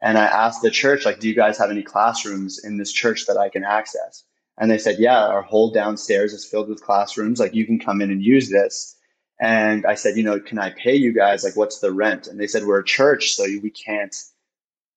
And 0.00 0.16
I 0.16 0.24
asked 0.24 0.62
the 0.62 0.70
church, 0.70 1.04
like, 1.04 1.18
do 1.18 1.28
you 1.28 1.34
guys 1.34 1.58
have 1.58 1.70
any 1.70 1.82
classrooms 1.82 2.62
in 2.64 2.78
this 2.78 2.92
church 2.92 3.26
that 3.26 3.36
I 3.36 3.48
can 3.48 3.64
access? 3.64 4.24
And 4.56 4.70
they 4.70 4.78
said, 4.78 4.98
yeah, 4.98 5.26
our 5.26 5.42
whole 5.42 5.70
downstairs 5.70 6.32
is 6.32 6.44
filled 6.44 6.68
with 6.68 6.82
classrooms. 6.82 7.40
Like, 7.40 7.54
you 7.54 7.66
can 7.66 7.78
come 7.78 8.00
in 8.00 8.10
and 8.10 8.22
use 8.22 8.48
this. 8.48 8.96
And 9.40 9.86
I 9.86 9.94
said, 9.94 10.16
you 10.16 10.22
know, 10.22 10.40
can 10.40 10.58
I 10.58 10.70
pay 10.70 10.94
you 10.94 11.12
guys? 11.12 11.44
Like, 11.44 11.56
what's 11.56 11.80
the 11.80 11.92
rent? 11.92 12.26
And 12.26 12.40
they 12.40 12.46
said, 12.46 12.64
we're 12.64 12.80
a 12.80 12.84
church, 12.84 13.32
so 13.32 13.44
we 13.62 13.70
can't 13.70 14.16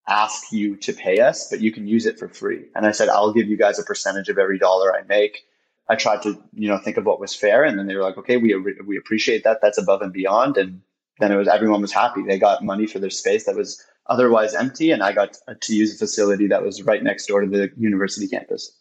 ask 0.07 0.51
you 0.51 0.75
to 0.77 0.93
pay 0.93 1.19
us, 1.19 1.49
but 1.49 1.61
you 1.61 1.71
can 1.71 1.87
use 1.87 2.05
it 2.05 2.17
for 2.17 2.27
free. 2.27 2.65
And 2.75 2.85
I 2.85 2.91
said, 2.91 3.09
I'll 3.09 3.33
give 3.33 3.47
you 3.47 3.57
guys 3.57 3.79
a 3.79 3.83
percentage 3.83 4.29
of 4.29 4.37
every 4.37 4.57
dollar 4.57 4.93
I 4.95 5.03
make. 5.03 5.45
I 5.89 5.95
tried 5.95 6.21
to, 6.23 6.41
you 6.53 6.67
know, 6.67 6.77
think 6.77 6.97
of 6.97 7.05
what 7.05 7.19
was 7.19 7.35
fair. 7.35 7.63
And 7.63 7.77
then 7.77 7.87
they 7.87 7.95
were 7.95 8.03
like, 8.03 8.17
okay, 8.17 8.37
we, 8.37 8.55
we 8.85 8.97
appreciate 8.97 9.43
that. 9.43 9.59
That's 9.61 9.77
above 9.77 10.01
and 10.01 10.13
beyond. 10.13 10.57
And 10.57 10.81
then 11.19 11.31
it 11.31 11.35
was, 11.35 11.47
everyone 11.47 11.81
was 11.81 11.91
happy. 11.91 12.23
They 12.23 12.39
got 12.39 12.63
money 12.63 12.87
for 12.87 12.99
their 12.99 13.09
space 13.09 13.45
that 13.45 13.55
was 13.55 13.83
otherwise 14.07 14.55
empty. 14.55 14.91
And 14.91 15.03
I 15.03 15.11
got 15.11 15.37
to 15.59 15.75
use 15.75 15.95
a 15.95 15.97
facility 15.97 16.47
that 16.47 16.63
was 16.63 16.83
right 16.83 17.03
next 17.03 17.27
door 17.27 17.41
to 17.41 17.47
the 17.47 17.71
university 17.77 18.27
campus. 18.27 18.77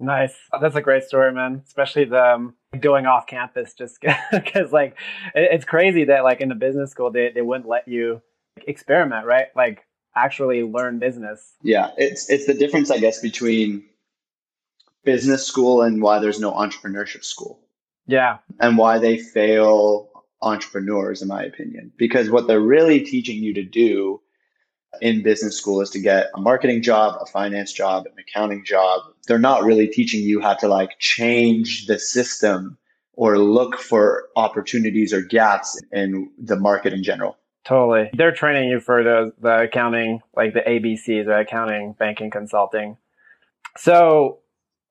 Nice. 0.00 0.34
That's 0.60 0.74
a 0.74 0.80
great 0.80 1.04
story, 1.04 1.32
man. 1.32 1.62
Especially 1.66 2.04
the 2.04 2.34
um, 2.34 2.54
going 2.80 3.06
off 3.06 3.26
campus, 3.26 3.74
just 3.74 3.98
because 4.32 4.72
like 4.72 4.96
it's 5.34 5.64
crazy 5.64 6.04
that 6.04 6.24
like 6.24 6.40
in 6.40 6.48
the 6.48 6.54
business 6.54 6.90
school 6.90 7.10
they 7.10 7.30
they 7.30 7.42
wouldn't 7.42 7.68
let 7.68 7.86
you 7.86 8.20
experiment, 8.66 9.24
right? 9.24 9.46
Like 9.54 9.86
actually 10.16 10.62
learn 10.62 10.98
business. 10.98 11.54
Yeah, 11.62 11.90
it's 11.96 12.30
it's 12.30 12.46
the 12.46 12.54
difference, 12.54 12.90
I 12.90 12.98
guess, 12.98 13.20
between 13.20 13.84
business 15.04 15.46
school 15.46 15.82
and 15.82 16.00
why 16.00 16.18
there's 16.18 16.40
no 16.40 16.52
entrepreneurship 16.52 17.24
school. 17.24 17.60
Yeah, 18.06 18.38
and 18.60 18.76
why 18.78 18.98
they 18.98 19.18
fail 19.18 20.10
entrepreneurs, 20.42 21.22
in 21.22 21.28
my 21.28 21.42
opinion, 21.42 21.92
because 21.96 22.30
what 22.30 22.46
they're 22.46 22.60
really 22.60 23.00
teaching 23.00 23.42
you 23.42 23.54
to 23.54 23.62
do 23.64 24.20
in 25.00 25.22
business 25.22 25.56
school 25.56 25.80
is 25.80 25.90
to 25.90 26.00
get 26.00 26.30
a 26.34 26.40
marketing 26.40 26.82
job, 26.82 27.18
a 27.20 27.26
finance 27.26 27.72
job, 27.72 28.06
an 28.06 28.12
accounting 28.18 28.64
job. 28.64 29.02
They're 29.26 29.38
not 29.38 29.64
really 29.64 29.86
teaching 29.86 30.22
you 30.22 30.40
how 30.40 30.54
to 30.54 30.68
like 30.68 30.98
change 30.98 31.86
the 31.86 31.98
system 31.98 32.78
or 33.14 33.38
look 33.38 33.78
for 33.78 34.28
opportunities 34.36 35.12
or 35.12 35.20
gaps 35.22 35.80
in 35.92 36.30
the 36.38 36.56
market 36.56 36.92
in 36.92 37.02
general. 37.02 37.36
Totally. 37.64 38.10
They're 38.12 38.32
training 38.32 38.68
you 38.68 38.80
for 38.80 39.02
the, 39.02 39.32
the 39.40 39.62
accounting, 39.62 40.20
like 40.36 40.54
the 40.54 40.60
ABCs, 40.60 41.26
or 41.26 41.38
accounting, 41.38 41.94
banking, 41.98 42.30
consulting. 42.30 42.96
So, 43.76 44.38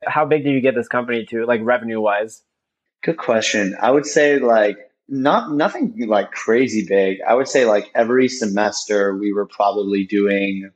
how 0.06 0.26
big 0.26 0.44
do 0.44 0.50
you 0.50 0.60
get 0.62 0.76
this 0.76 0.88
company 0.88 1.26
to, 1.28 1.46
like 1.46 1.62
revenue 1.64 2.02
wise? 2.02 2.44
Good 3.04 3.18
question. 3.18 3.76
I 3.82 3.92
would 3.92 4.06
say, 4.06 4.40
like, 4.40 4.78
Not 5.10 5.52
nothing 5.52 5.94
like 6.08 6.32
crazy 6.32 6.86
big. 6.88 7.20
I 7.28 7.36
would 7.36 7.48
say 7.48 7.66
like 7.66 7.92
every 7.94 8.30
semester 8.30 9.16
we 9.18 9.34
were 9.34 9.46
probably 9.46 10.06
doing 10.06 10.72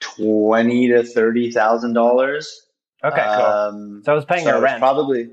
twenty 0.00 0.88
to 0.88 1.04
thirty 1.04 1.52
thousand 1.52 1.94
dollars. 1.94 2.66
Okay, 3.04 3.22
cool. 3.22 3.44
Um, 3.44 4.02
so 4.04 4.12
I 4.12 4.14
was 4.16 4.24
paying 4.24 4.44
so 4.44 4.50
your 4.50 4.60
rent. 4.60 4.80
Probably 4.80 5.30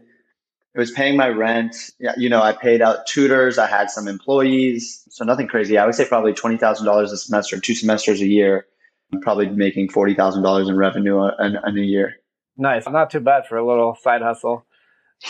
it 0.77 0.79
was 0.79 0.91
paying 0.91 1.17
my 1.17 1.27
rent. 1.27 1.89
Yeah, 1.99 2.13
you 2.17 2.29
know, 2.29 2.43
I 2.43 2.53
paid 2.53 2.83
out 2.83 3.07
tutors. 3.07 3.57
I 3.57 3.65
had 3.65 3.89
some 3.89 4.07
employees, 4.07 5.03
so 5.09 5.25
nothing 5.25 5.47
crazy. 5.47 5.75
I 5.75 5.87
would 5.87 5.95
say 5.95 6.05
probably 6.07 6.33
twenty 6.33 6.55
thousand 6.55 6.85
dollars 6.85 7.11
a 7.11 7.17
semester, 7.17 7.59
two 7.59 7.73
semesters 7.73 8.21
a 8.21 8.27
year. 8.27 8.67
I'm 9.11 9.19
probably 9.19 9.49
making 9.49 9.89
forty 9.89 10.13
thousand 10.13 10.43
dollars 10.43 10.69
in 10.69 10.77
revenue 10.77 11.27
in, 11.39 11.57
in 11.65 11.77
a 11.79 11.81
year. 11.81 12.17
Nice, 12.57 12.87
not 12.87 13.09
too 13.09 13.19
bad 13.19 13.47
for 13.47 13.57
a 13.57 13.67
little 13.67 13.95
side 13.95 14.21
hustle. 14.21 14.67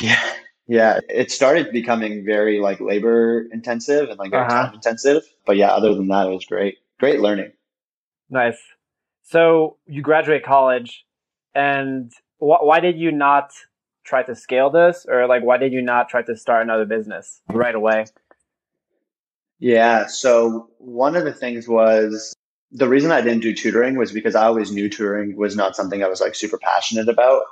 Yeah, 0.01 0.21
yeah. 0.67 0.99
It 1.07 1.31
started 1.31 1.71
becoming 1.71 2.25
very 2.25 2.59
like 2.59 2.81
labor 2.81 3.45
intensive 3.53 4.09
and 4.09 4.19
like 4.19 4.33
uh-huh. 4.33 4.49
time 4.49 4.73
intensive, 4.73 5.23
but 5.45 5.55
yeah, 5.55 5.69
other 5.69 5.95
than 5.95 6.09
that, 6.09 6.27
it 6.27 6.33
was 6.33 6.43
great. 6.43 6.75
Great 6.99 7.21
learning. 7.21 7.53
Nice. 8.29 8.57
So 9.23 9.77
you 9.85 10.01
graduate 10.01 10.43
college, 10.43 11.05
and 11.55 12.11
wh- 12.39 12.63
why 12.63 12.81
did 12.81 12.99
you 12.99 13.13
not 13.13 13.51
try 14.07 14.23
to 14.23 14.35
scale 14.35 14.69
this, 14.69 15.05
or 15.07 15.27
like 15.27 15.43
why 15.43 15.57
did 15.57 15.73
you 15.73 15.81
not 15.81 16.09
try 16.09 16.21
to 16.23 16.35
start 16.35 16.63
another 16.63 16.85
business 16.85 17.41
right 17.49 17.75
away? 17.75 18.05
Yeah. 19.59 20.07
So 20.07 20.69
one 20.77 21.15
of 21.15 21.25
the 21.25 21.33
things 21.33 21.67
was 21.67 22.35
the 22.71 22.87
reason 22.87 23.11
I 23.11 23.21
didn't 23.21 23.41
do 23.41 23.53
tutoring 23.53 23.97
was 23.97 24.11
because 24.11 24.35
I 24.35 24.45
always 24.45 24.71
knew 24.71 24.89
tutoring 24.89 25.35
was 25.35 25.55
not 25.55 25.75
something 25.75 26.03
I 26.03 26.07
was 26.07 26.21
like 26.21 26.35
super 26.35 26.57
passionate 26.57 27.09
about 27.09 27.43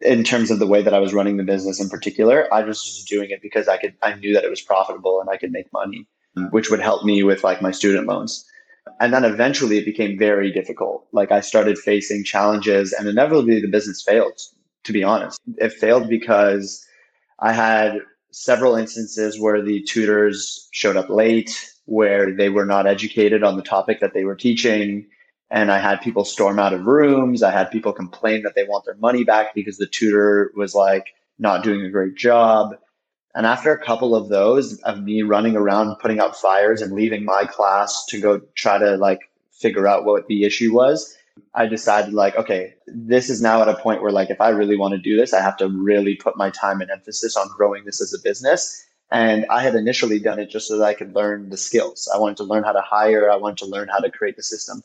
in 0.00 0.24
terms 0.24 0.50
of 0.50 0.58
the 0.58 0.66
way 0.66 0.82
that 0.82 0.94
I 0.94 0.98
was 0.98 1.14
running 1.14 1.36
the 1.36 1.44
business 1.44 1.80
in 1.80 1.88
particular. 1.88 2.52
I 2.52 2.62
was 2.62 2.82
just 2.82 3.08
doing 3.08 3.30
it 3.30 3.40
because 3.40 3.68
I 3.68 3.78
could, 3.78 3.94
I 4.02 4.14
knew 4.14 4.34
that 4.34 4.44
it 4.44 4.50
was 4.50 4.60
profitable 4.60 5.20
and 5.20 5.30
I 5.30 5.36
could 5.36 5.52
make 5.52 5.72
money, 5.72 6.06
which 6.50 6.70
would 6.70 6.80
help 6.80 7.04
me 7.04 7.22
with 7.22 7.44
like 7.44 7.62
my 7.62 7.70
student 7.70 8.06
loans. 8.06 8.44
And 9.00 9.14
then 9.14 9.24
eventually 9.24 9.78
it 9.78 9.84
became 9.84 10.18
very 10.18 10.52
difficult. 10.52 11.06
Like 11.12 11.32
I 11.32 11.40
started 11.40 11.78
facing 11.78 12.24
challenges 12.24 12.92
and 12.92 13.08
inevitably 13.08 13.60
the 13.60 13.70
business 13.70 14.02
failed, 14.02 14.38
to 14.84 14.92
be 14.92 15.02
honest. 15.02 15.40
It 15.58 15.72
failed 15.72 16.08
because 16.08 16.86
I 17.40 17.52
had 17.52 18.00
several 18.30 18.76
instances 18.76 19.38
where 19.38 19.62
the 19.62 19.82
tutors 19.82 20.68
showed 20.72 20.96
up 20.96 21.08
late 21.08 21.70
where 21.86 22.34
they 22.34 22.48
were 22.48 22.66
not 22.66 22.86
educated 22.86 23.42
on 23.42 23.56
the 23.56 23.62
topic 23.62 24.00
that 24.00 24.14
they 24.14 24.24
were 24.24 24.34
teaching. 24.36 25.06
And 25.50 25.70
I 25.70 25.78
had 25.78 26.00
people 26.00 26.24
storm 26.24 26.58
out 26.58 26.72
of 26.72 26.86
rooms. 26.86 27.42
I 27.42 27.50
had 27.50 27.70
people 27.70 27.92
complain 27.92 28.42
that 28.42 28.54
they 28.54 28.64
want 28.64 28.84
their 28.86 28.96
money 28.96 29.24
back 29.24 29.54
because 29.54 29.76
the 29.76 29.86
tutor 29.86 30.50
was 30.56 30.74
like 30.74 31.14
not 31.38 31.62
doing 31.62 31.84
a 31.84 31.90
great 31.90 32.16
job. 32.16 32.76
And 33.34 33.46
after 33.46 33.72
a 33.72 33.84
couple 33.84 34.14
of 34.14 34.28
those 34.28 34.80
of 34.82 35.02
me 35.02 35.22
running 35.22 35.56
around 35.56 35.96
putting 35.96 36.20
out 36.20 36.36
fires 36.36 36.80
and 36.80 36.92
leaving 36.92 37.24
my 37.24 37.44
class 37.44 38.04
to 38.06 38.20
go 38.20 38.40
try 38.54 38.78
to 38.78 38.96
like 38.96 39.20
figure 39.52 39.86
out 39.86 40.04
what 40.04 40.26
the 40.26 40.44
issue 40.44 40.72
was, 40.72 41.16
I 41.54 41.66
decided 41.66 42.14
like, 42.14 42.36
okay, 42.36 42.74
this 42.86 43.30
is 43.30 43.42
now 43.42 43.62
at 43.62 43.68
a 43.68 43.76
point 43.76 44.02
where 44.02 44.12
like 44.12 44.30
if 44.30 44.40
I 44.40 44.50
really 44.50 44.76
want 44.76 44.92
to 44.92 44.98
do 44.98 45.16
this, 45.16 45.32
I 45.32 45.40
have 45.40 45.56
to 45.58 45.68
really 45.68 46.16
put 46.16 46.36
my 46.36 46.50
time 46.50 46.80
and 46.80 46.90
emphasis 46.90 47.36
on 47.36 47.48
growing 47.48 47.84
this 47.84 48.00
as 48.00 48.12
a 48.12 48.22
business 48.22 48.84
and 49.10 49.46
I 49.48 49.62
had 49.62 49.76
initially 49.76 50.18
done 50.18 50.38
it 50.38 50.50
just 50.50 50.66
so 50.66 50.78
that 50.78 50.84
I 50.84 50.94
could 50.94 51.14
learn 51.14 51.50
the 51.50 51.56
skills. 51.56 52.10
I 52.12 52.18
wanted 52.18 52.38
to 52.38 52.44
learn 52.44 52.64
how 52.64 52.72
to 52.72 52.80
hire. 52.80 53.30
I 53.30 53.36
wanted 53.36 53.58
to 53.58 53.66
learn 53.66 53.88
how 53.88 53.98
to 53.98 54.10
create 54.10 54.36
the 54.36 54.42
system. 54.42 54.82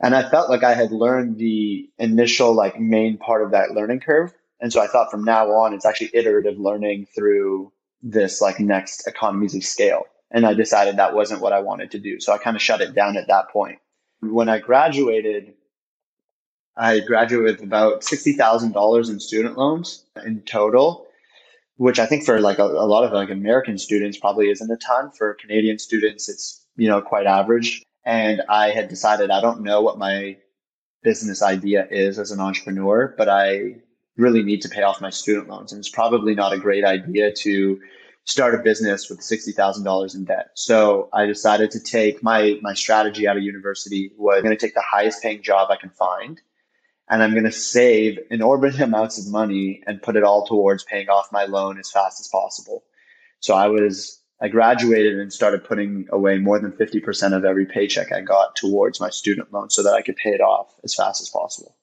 And 0.00 0.14
I 0.14 0.28
felt 0.30 0.48
like 0.48 0.64
I 0.64 0.72
had 0.72 0.92
learned 0.92 1.36
the 1.36 1.90
initial 1.98 2.54
like 2.54 2.80
main 2.80 3.18
part 3.18 3.42
of 3.42 3.50
that 3.50 3.72
learning 3.72 4.00
curve. 4.00 4.32
And 4.60 4.72
so 4.72 4.80
I 4.80 4.86
thought 4.86 5.10
from 5.10 5.24
now 5.24 5.50
on, 5.50 5.74
it's 5.74 5.84
actually 5.84 6.10
iterative 6.14 6.58
learning 6.58 7.06
through 7.14 7.70
this 8.02 8.40
like 8.40 8.60
next 8.60 9.06
economies 9.06 9.54
of 9.54 9.62
scale. 9.62 10.04
And 10.30 10.46
I 10.46 10.54
decided 10.54 10.96
that 10.96 11.14
wasn't 11.14 11.42
what 11.42 11.52
I 11.52 11.60
wanted 11.60 11.90
to 11.90 11.98
do. 11.98 12.18
So 12.18 12.32
I 12.32 12.38
kind 12.38 12.56
of 12.56 12.62
shut 12.62 12.80
it 12.80 12.94
down 12.94 13.18
at 13.18 13.28
that 13.28 13.50
point. 13.50 13.78
When 14.20 14.48
I 14.48 14.58
graduated, 14.58 15.54
I 16.76 17.00
graduated 17.00 17.58
with 17.58 17.62
about 17.62 18.02
$60,000 18.02 19.10
in 19.10 19.20
student 19.20 19.58
loans 19.58 20.04
in 20.24 20.42
total 20.42 21.06
which 21.80 21.98
I 21.98 22.04
think 22.04 22.24
for 22.24 22.38
like 22.40 22.58
a, 22.58 22.64
a, 22.64 22.84
lot 22.84 23.04
of 23.04 23.12
like 23.12 23.30
American 23.30 23.78
students 23.78 24.18
probably 24.18 24.50
isn't 24.50 24.70
a 24.70 24.76
ton. 24.76 25.10
For 25.12 25.32
Canadian 25.40 25.78
students, 25.78 26.28
it's 26.28 26.62
you 26.76 26.86
know 26.86 27.00
quite 27.00 27.26
average. 27.26 27.82
And 28.04 28.42
I 28.50 28.68
had 28.68 28.88
decided 28.88 29.30
I 29.30 29.40
don't 29.40 29.62
know 29.62 29.80
what 29.80 29.96
my 29.96 30.36
business 31.02 31.42
idea 31.42 31.88
is 31.90 32.18
as 32.18 32.32
an 32.32 32.38
entrepreneur, 32.38 33.14
but 33.16 33.30
I 33.30 33.76
really 34.18 34.42
need 34.42 34.60
to 34.60 34.68
pay 34.68 34.82
off 34.82 35.00
my 35.00 35.08
student 35.08 35.48
loans, 35.48 35.72
and 35.72 35.78
it's 35.78 35.88
probably 35.88 36.34
not 36.34 36.52
a 36.52 36.58
great 36.58 36.84
idea 36.84 37.32
to 37.32 37.80
start 38.24 38.54
a 38.54 38.58
business 38.58 39.08
with 39.08 39.22
sixty 39.22 39.52
thousand 39.52 39.84
dollars 39.84 40.14
in 40.14 40.26
debt. 40.26 40.50
So 40.56 41.08
I 41.14 41.24
decided 41.24 41.70
to 41.70 41.80
take 41.80 42.22
my 42.22 42.58
my 42.60 42.74
strategy 42.74 43.26
out 43.26 43.38
of 43.38 43.42
university 43.42 44.12
was 44.18 44.42
going 44.42 44.54
to 44.54 44.60
take 44.60 44.74
the 44.74 44.84
highest 44.86 45.22
paying 45.22 45.42
job 45.42 45.70
I 45.70 45.76
can 45.76 45.88
find 45.88 46.42
and 47.10 47.24
I'm 47.24 47.32
going 47.32 47.44
to 47.44 47.52
save 47.52 48.18
inordinate 48.30 48.80
amounts 48.80 49.18
of 49.18 49.30
money 49.30 49.82
and 49.86 50.00
put 50.00 50.16
it 50.16 50.22
all 50.22 50.46
towards 50.46 50.84
paying 50.84 51.08
off 51.08 51.32
my 51.32 51.44
loan 51.44 51.78
as 51.78 51.90
fast 51.90 52.20
as 52.20 52.28
possible. 52.28 52.84
So 53.40 53.54
I 53.54 53.66
was, 53.66 54.22
I 54.40 54.46
graduated 54.46 55.18
and 55.18 55.32
started 55.32 55.64
putting 55.64 56.06
away 56.12 56.38
more 56.38 56.60
than 56.60 56.70
50% 56.70 57.36
of 57.36 57.44
every 57.44 57.66
paycheck 57.66 58.12
I 58.12 58.20
got 58.20 58.54
towards 58.54 59.00
my 59.00 59.10
student 59.10 59.52
loan 59.52 59.70
so 59.70 59.82
that 59.82 59.92
I 59.92 60.02
could 60.02 60.16
pay 60.16 60.30
it 60.30 60.40
off 60.40 60.72
as 60.84 60.94
fast 60.94 61.20
as 61.20 61.28
possible. 61.28 61.76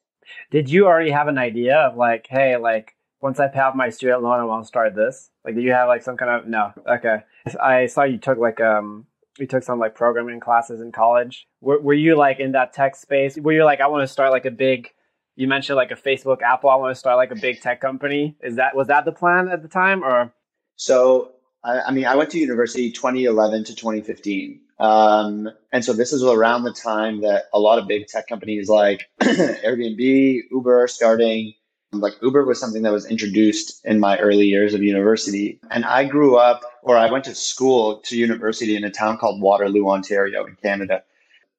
Did 0.50 0.70
you 0.70 0.88
already 0.88 1.12
have 1.12 1.28
an 1.28 1.38
idea 1.38 1.76
of 1.76 1.98
like, 1.98 2.28
hey, 2.30 2.56
like 2.56 2.96
once 3.20 3.38
I 3.38 3.50
pay 3.50 3.60
off 3.60 3.76
my 3.76 3.90
student 3.90 4.24
loan, 4.24 4.40
I 4.40 4.46
want 4.46 4.64
to 4.64 4.68
start 4.68 4.96
this? 4.96 5.30
Like, 5.44 5.56
did 5.56 5.64
you 5.66 5.74
have 5.74 5.90
like 5.90 6.04
some 6.04 6.16
kind 6.16 6.32
of, 6.32 6.48
no. 6.48 6.72
Okay. 6.88 7.18
I 7.62 7.88
saw 7.88 8.04
you 8.04 8.18
took 8.18 8.38
like, 8.38 8.62
um, 8.62 9.08
you 9.38 9.46
took 9.46 9.64
some 9.64 9.78
like 9.78 9.94
programming 9.94 10.40
classes 10.40 10.80
in 10.80 10.94
college. 10.94 11.48
Were, 11.60 11.82
were 11.82 11.94
you 11.94 12.16
like 12.16 12.40
in 12.40 12.54
that 12.54 12.72
tech 12.72 12.96
space? 12.96 13.38
Were 13.38 13.52
you 13.52 13.66
like, 13.66 13.82
I 13.82 13.88
want 13.88 14.04
to 14.04 14.08
start 14.08 14.32
like 14.32 14.46
a 14.46 14.52
big 14.52 14.94
you 15.38 15.48
mentioned 15.48 15.78
like 15.78 15.92
a 15.92 15.96
Facebook, 15.96 16.42
Apple. 16.42 16.70
I 16.70 16.76
want 16.76 16.92
to 16.92 17.00
start 17.00 17.16
like 17.16 17.32
a 17.32 17.36
big 17.36 17.62
tech 17.62 17.80
company. 17.80 18.36
Is 18.42 18.56
that 18.56 18.76
was 18.76 18.88
that 18.88 19.06
the 19.06 19.12
plan 19.12 19.48
at 19.48 19.62
the 19.62 19.70
time, 19.70 20.04
or? 20.04 20.34
So 20.76 21.32
I, 21.64 21.80
I 21.82 21.92
mean, 21.92 22.06
I 22.06 22.16
went 22.16 22.32
to 22.32 22.40
university 22.40 22.92
2011 22.92 23.64
to 23.66 23.76
2015, 23.76 24.60
um, 24.80 25.50
and 25.72 25.86
so 25.86 25.94
this 25.94 26.12
is 26.12 26.24
around 26.24 26.64
the 26.64 26.74
time 26.74 27.22
that 27.22 27.46
a 27.54 27.60
lot 27.60 27.78
of 27.78 27.88
big 27.88 28.08
tech 28.08 28.28
companies 28.28 28.68
like 28.68 29.08
Airbnb, 29.22 30.42
Uber 30.52 30.88
starting. 30.88 31.54
Like 31.94 32.16
Uber 32.22 32.44
was 32.44 32.60
something 32.60 32.82
that 32.82 32.92
was 32.92 33.06
introduced 33.06 33.86
in 33.86 34.00
my 34.00 34.18
early 34.18 34.46
years 34.46 34.74
of 34.74 34.84
university, 34.84 35.60
and 35.72 35.86
I 35.86 36.04
grew 36.04 36.36
up, 36.36 36.64
or 36.82 36.98
I 36.98 37.10
went 37.10 37.24
to 37.26 37.36
school 37.36 38.00
to 38.06 38.18
university 38.18 38.76
in 38.76 38.84
a 38.84 38.90
town 38.90 39.18
called 39.18 39.42
Waterloo, 39.42 39.88
Ontario, 39.88 40.46
in 40.46 40.56
Canada 40.56 41.04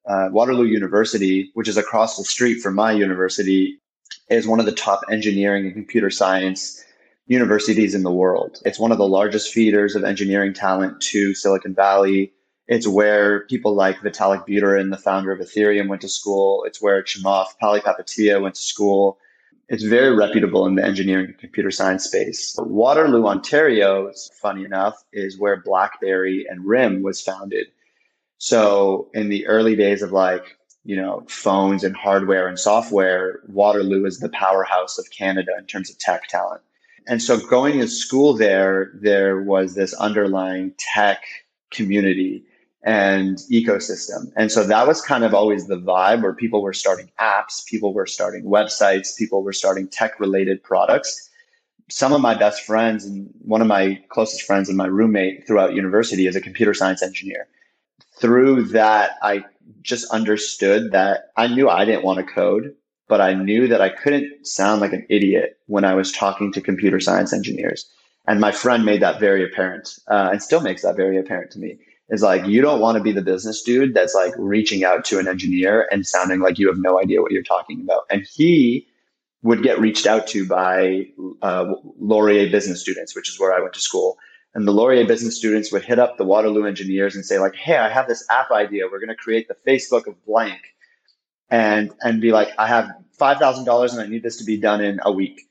uh, 0.09 0.27
Waterloo 0.31 0.65
University, 0.65 1.51
which 1.53 1.67
is 1.67 1.77
across 1.77 2.17
the 2.17 2.23
street 2.23 2.61
from 2.61 2.73
my 2.73 2.91
university, 2.91 3.79
is 4.29 4.47
one 4.47 4.59
of 4.59 4.65
the 4.65 4.71
top 4.71 5.01
engineering 5.11 5.65
and 5.65 5.73
computer 5.73 6.09
science 6.09 6.83
universities 7.27 7.93
in 7.93 8.01
the 8.01 8.11
world. 8.11 8.59
It's 8.65 8.79
one 8.79 8.91
of 8.91 8.97
the 8.97 9.07
largest 9.07 9.53
feeders 9.53 9.95
of 9.95 10.03
engineering 10.03 10.53
talent 10.53 10.99
to 11.01 11.35
Silicon 11.35 11.75
Valley. 11.75 12.33
It's 12.67 12.87
where 12.87 13.41
people 13.45 13.75
like 13.75 13.97
Vitalik 13.97 14.47
Buterin, 14.47 14.89
the 14.89 14.97
founder 14.97 15.31
of 15.31 15.39
Ethereum, 15.39 15.87
went 15.87 16.01
to 16.01 16.09
school. 16.09 16.63
It's 16.65 16.81
where 16.81 17.03
Chamath 17.03 17.49
Palihapitiya 17.61 18.41
went 18.41 18.55
to 18.55 18.61
school. 18.61 19.19
It's 19.67 19.83
very 19.83 20.15
reputable 20.15 20.65
in 20.65 20.73
the 20.73 20.83
engineering 20.83 21.27
and 21.27 21.37
computer 21.37 21.69
science 21.69 22.05
space. 22.05 22.55
Waterloo, 22.57 23.27
Ontario, 23.27 24.11
funny 24.41 24.65
enough, 24.65 25.03
is 25.13 25.37
where 25.37 25.61
BlackBerry 25.61 26.47
and 26.49 26.65
RIM 26.65 27.03
was 27.03 27.21
founded. 27.21 27.67
So 28.39 29.09
in 29.13 29.27
the 29.27 29.45
early 29.47 29.75
days 29.75 30.01
of 30.01 30.13
like, 30.13 30.57
you 30.85 30.95
know, 30.95 31.23
phones 31.27 31.83
and 31.83 31.95
hardware 31.95 32.47
and 32.47 32.57
software, 32.57 33.41
Waterloo 33.49 34.05
is 34.05 34.19
the 34.19 34.29
powerhouse 34.29 34.97
of 34.97 35.11
Canada 35.11 35.51
in 35.57 35.65
terms 35.65 35.89
of 35.89 35.99
tech 35.99 36.27
talent. 36.29 36.61
And 37.05 37.21
so 37.21 37.37
going 37.37 37.79
to 37.79 37.87
school 37.87 38.33
there, 38.33 38.91
there 39.01 39.41
was 39.41 39.75
this 39.75 39.93
underlying 39.95 40.73
tech 40.77 41.21
community 41.69 42.43
and 42.81 43.39
ecosystem. 43.51 44.31
And 44.37 44.51
so 44.53 44.63
that 44.63 44.87
was 44.87 45.01
kind 45.01 45.25
of 45.25 45.33
always 45.33 45.67
the 45.67 45.75
vibe 45.75 46.21
where 46.21 46.33
people 46.33 46.61
were 46.61 46.73
starting 46.73 47.11
apps, 47.19 47.65
people 47.65 47.93
were 47.93 48.05
starting 48.05 48.45
websites, 48.45 49.17
people 49.17 49.43
were 49.43 49.51
starting 49.51 49.89
tech 49.89 50.17
related 50.17 50.63
products. 50.63 51.29
Some 51.89 52.13
of 52.13 52.21
my 52.21 52.35
best 52.35 52.63
friends 52.63 53.03
and 53.03 53.29
one 53.41 53.61
of 53.61 53.67
my 53.67 54.01
closest 54.07 54.43
friends 54.43 54.69
and 54.69 54.77
my 54.77 54.85
roommate 54.85 55.45
throughout 55.45 55.73
university 55.73 56.25
is 56.25 56.37
a 56.37 56.41
computer 56.41 56.73
science 56.73 57.03
engineer 57.03 57.49
through 58.19 58.63
that, 58.69 59.11
I 59.21 59.43
just 59.81 60.09
understood 60.11 60.91
that 60.91 61.31
I 61.37 61.47
knew 61.47 61.69
I 61.69 61.85
didn't 61.85 62.03
want 62.03 62.19
to 62.19 62.33
code, 62.33 62.75
but 63.07 63.21
I 63.21 63.33
knew 63.33 63.67
that 63.67 63.81
I 63.81 63.89
couldn't 63.89 64.45
sound 64.45 64.81
like 64.81 64.93
an 64.93 65.05
idiot 65.09 65.57
when 65.67 65.85
I 65.85 65.95
was 65.95 66.11
talking 66.11 66.51
to 66.53 66.61
computer 66.61 66.99
science 66.99 67.33
engineers. 67.33 67.89
And 68.27 68.39
my 68.39 68.51
friend 68.51 68.85
made 68.85 69.01
that 69.01 69.19
very 69.19 69.43
apparent 69.43 69.95
uh, 70.07 70.29
and 70.31 70.41
still 70.41 70.61
makes 70.61 70.83
that 70.83 70.95
very 70.95 71.17
apparent 71.17 71.51
to 71.51 71.59
me. 71.59 71.77
Is 72.09 72.23
like, 72.23 72.45
you 72.47 72.61
don't 72.61 72.81
want 72.81 72.97
to 72.97 73.03
be 73.03 73.11
the 73.11 73.21
business 73.21 73.61
dude 73.61 73.93
that's 73.93 74.15
like 74.15 74.33
reaching 74.37 74.83
out 74.83 75.05
to 75.05 75.19
an 75.19 75.27
engineer 75.27 75.87
and 75.91 76.07
sounding 76.07 76.39
like 76.39 76.57
you 76.57 76.67
have 76.67 76.77
no 76.79 76.99
idea 76.99 77.21
what 77.21 77.31
you're 77.31 77.43
talking 77.43 77.81
about. 77.81 78.03
And 78.09 78.25
he 78.33 78.87
would 79.43 79.61
get 79.61 79.79
reached 79.79 80.07
out 80.07 80.27
to 80.27 80.47
by 80.47 81.05
uh, 81.43 81.73
Laurier 81.99 82.49
business 82.49 82.81
students, 82.81 83.15
which 83.15 83.29
is 83.29 83.39
where 83.39 83.53
I 83.53 83.59
went 83.59 83.73
to 83.73 83.79
school 83.79 84.17
And 84.53 84.67
the 84.67 84.71
Laurier 84.71 85.05
business 85.05 85.37
students 85.37 85.71
would 85.71 85.83
hit 85.83 85.99
up 85.99 86.17
the 86.17 86.25
Waterloo 86.25 86.65
engineers 86.65 87.15
and 87.15 87.23
say, 87.23 87.37
like, 87.37 87.55
hey, 87.55 87.77
I 87.77 87.89
have 87.89 88.07
this 88.07 88.25
app 88.31 88.51
idea. 88.51 88.85
We're 88.91 88.99
going 88.99 89.09
to 89.09 89.15
create 89.15 89.47
the 89.47 89.55
Facebook 89.67 90.07
of 90.07 90.23
blank. 90.25 90.59
And, 91.51 91.91
and 92.01 92.21
be 92.21 92.31
like, 92.31 92.49
I 92.59 92.67
have 92.67 92.91
$5,000 93.19 93.91
and 93.91 94.01
I 94.01 94.07
need 94.07 94.23
this 94.23 94.37
to 94.37 94.43
be 94.43 94.57
done 94.57 94.83
in 94.83 94.99
a 95.03 95.11
week. 95.11 95.41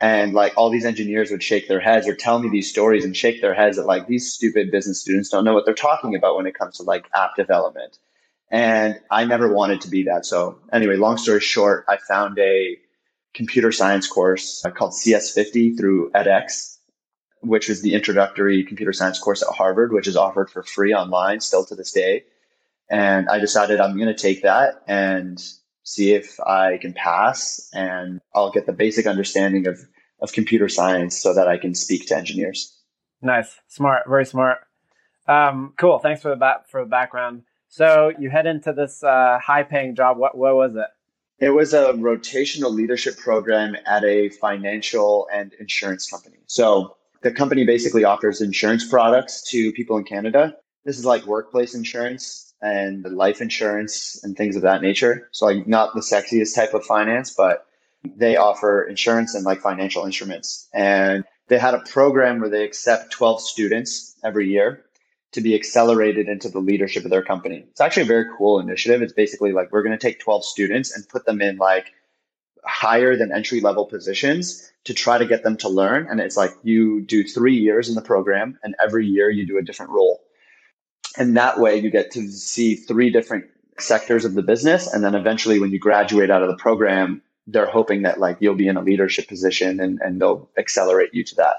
And 0.00 0.34
like 0.34 0.52
all 0.56 0.70
these 0.70 0.84
engineers 0.84 1.30
would 1.30 1.42
shake 1.42 1.68
their 1.68 1.78
heads 1.78 2.08
or 2.08 2.14
tell 2.14 2.40
me 2.40 2.48
these 2.48 2.68
stories 2.68 3.04
and 3.04 3.16
shake 3.16 3.40
their 3.40 3.54
heads 3.54 3.76
that 3.76 3.86
like 3.86 4.08
these 4.08 4.32
stupid 4.32 4.72
business 4.72 5.00
students 5.00 5.28
don't 5.28 5.44
know 5.44 5.54
what 5.54 5.64
they're 5.64 5.74
talking 5.74 6.16
about 6.16 6.36
when 6.36 6.46
it 6.46 6.58
comes 6.58 6.78
to 6.78 6.82
like 6.82 7.08
app 7.14 7.36
development. 7.36 7.98
And 8.50 9.00
I 9.10 9.24
never 9.24 9.52
wanted 9.52 9.80
to 9.82 9.88
be 9.88 10.02
that. 10.04 10.26
So 10.26 10.58
anyway, 10.72 10.96
long 10.96 11.18
story 11.18 11.40
short, 11.40 11.84
I 11.88 11.98
found 11.98 12.38
a 12.40 12.76
computer 13.32 13.72
science 13.72 14.08
course 14.08 14.64
called 14.74 14.92
CS50 14.92 15.78
through 15.78 16.10
edX, 16.10 16.71
which 17.42 17.68
was 17.68 17.82
the 17.82 17.94
introductory 17.94 18.62
computer 18.64 18.92
science 18.92 19.18
course 19.18 19.42
at 19.42 19.54
Harvard, 19.54 19.92
which 19.92 20.06
is 20.06 20.16
offered 20.16 20.48
for 20.48 20.62
free 20.62 20.94
online 20.94 21.40
still 21.40 21.64
to 21.64 21.74
this 21.74 21.92
day. 21.92 22.24
And 22.88 23.28
I 23.28 23.38
decided 23.38 23.80
I'm 23.80 23.96
going 23.96 24.08
to 24.08 24.14
take 24.14 24.42
that 24.42 24.82
and 24.86 25.42
see 25.82 26.12
if 26.12 26.38
I 26.40 26.78
can 26.78 26.92
pass 26.92 27.68
and 27.74 28.20
I'll 28.34 28.52
get 28.52 28.66
the 28.66 28.72
basic 28.72 29.06
understanding 29.06 29.66
of, 29.66 29.80
of 30.20 30.32
computer 30.32 30.68
science 30.68 31.20
so 31.20 31.34
that 31.34 31.48
I 31.48 31.58
can 31.58 31.74
speak 31.74 32.06
to 32.08 32.16
engineers. 32.16 32.78
Nice. 33.20 33.56
Smart. 33.68 34.02
Very 34.08 34.26
smart. 34.26 34.58
Um, 35.26 35.74
cool. 35.76 35.98
Thanks 35.98 36.22
for 36.22 36.28
the 36.30 36.36
back, 36.36 36.68
for 36.68 36.84
the 36.84 36.90
background. 36.90 37.42
So 37.68 38.12
you 38.18 38.30
head 38.30 38.46
into 38.46 38.72
this 38.72 39.02
uh, 39.02 39.38
high 39.42 39.62
paying 39.62 39.94
job. 39.94 40.18
What, 40.18 40.36
what 40.36 40.54
was 40.54 40.76
it? 40.76 40.86
It 41.38 41.50
was 41.50 41.74
a 41.74 41.92
rotational 41.94 42.72
leadership 42.72 43.16
program 43.16 43.76
at 43.86 44.04
a 44.04 44.28
financial 44.28 45.26
and 45.32 45.52
insurance 45.54 46.08
company. 46.08 46.36
So 46.46 46.96
the 47.22 47.32
company 47.32 47.64
basically 47.64 48.04
offers 48.04 48.40
insurance 48.40 48.86
products 48.86 49.42
to 49.50 49.72
people 49.72 49.96
in 49.96 50.04
Canada. 50.04 50.56
This 50.84 50.98
is 50.98 51.04
like 51.04 51.24
workplace 51.26 51.74
insurance 51.74 52.54
and 52.60 53.04
life 53.04 53.40
insurance 53.40 54.22
and 54.22 54.36
things 54.36 54.56
of 54.56 54.62
that 54.62 54.82
nature. 54.82 55.28
So 55.32 55.46
like 55.46 55.66
not 55.66 55.94
the 55.94 56.00
sexiest 56.00 56.54
type 56.54 56.74
of 56.74 56.84
finance, 56.84 57.32
but 57.32 57.66
they 58.04 58.36
offer 58.36 58.82
insurance 58.82 59.34
and 59.34 59.44
like 59.44 59.60
financial 59.60 60.04
instruments. 60.04 60.68
And 60.72 61.24
they 61.48 61.58
had 61.58 61.74
a 61.74 61.80
program 61.80 62.40
where 62.40 62.50
they 62.50 62.64
accept 62.64 63.12
12 63.12 63.40
students 63.40 64.16
every 64.24 64.48
year 64.48 64.84
to 65.32 65.40
be 65.40 65.54
accelerated 65.54 66.28
into 66.28 66.48
the 66.48 66.58
leadership 66.58 67.04
of 67.04 67.10
their 67.10 67.22
company. 67.22 67.64
It's 67.70 67.80
actually 67.80 68.02
a 68.02 68.06
very 68.06 68.26
cool 68.36 68.58
initiative. 68.58 69.02
It's 69.02 69.12
basically 69.12 69.52
like 69.52 69.72
we're 69.72 69.82
going 69.82 69.96
to 69.96 70.06
take 70.06 70.20
12 70.20 70.44
students 70.44 70.94
and 70.94 71.08
put 71.08 71.24
them 71.24 71.40
in 71.40 71.56
like 71.56 71.92
higher 72.64 73.16
than 73.16 73.32
entry 73.32 73.60
level 73.60 73.86
positions 73.86 74.70
to 74.84 74.94
try 74.94 75.18
to 75.18 75.26
get 75.26 75.42
them 75.42 75.56
to 75.58 75.68
learn. 75.68 76.06
And 76.10 76.20
it's 76.20 76.36
like 76.36 76.52
you 76.62 77.00
do 77.00 77.24
three 77.24 77.56
years 77.56 77.88
in 77.88 77.94
the 77.94 78.02
program, 78.02 78.58
and 78.62 78.74
every 78.82 79.06
year 79.06 79.30
you 79.30 79.46
do 79.46 79.58
a 79.58 79.62
different 79.62 79.92
role. 79.92 80.20
And 81.16 81.36
that 81.36 81.58
way 81.58 81.76
you 81.76 81.90
get 81.90 82.10
to 82.12 82.30
see 82.30 82.74
three 82.76 83.10
different 83.10 83.44
sectors 83.78 84.24
of 84.24 84.34
the 84.34 84.42
business. 84.42 84.92
And 84.92 85.04
then 85.04 85.14
eventually, 85.14 85.60
when 85.60 85.70
you 85.70 85.78
graduate 85.78 86.30
out 86.30 86.42
of 86.42 86.48
the 86.48 86.56
program, 86.56 87.22
they're 87.46 87.66
hoping 87.66 88.02
that 88.02 88.20
like 88.20 88.38
you'll 88.40 88.54
be 88.54 88.68
in 88.68 88.76
a 88.76 88.82
leadership 88.82 89.28
position 89.28 89.80
and, 89.80 89.98
and 90.00 90.20
they'll 90.20 90.48
accelerate 90.56 91.12
you 91.12 91.24
to 91.24 91.34
that. 91.36 91.56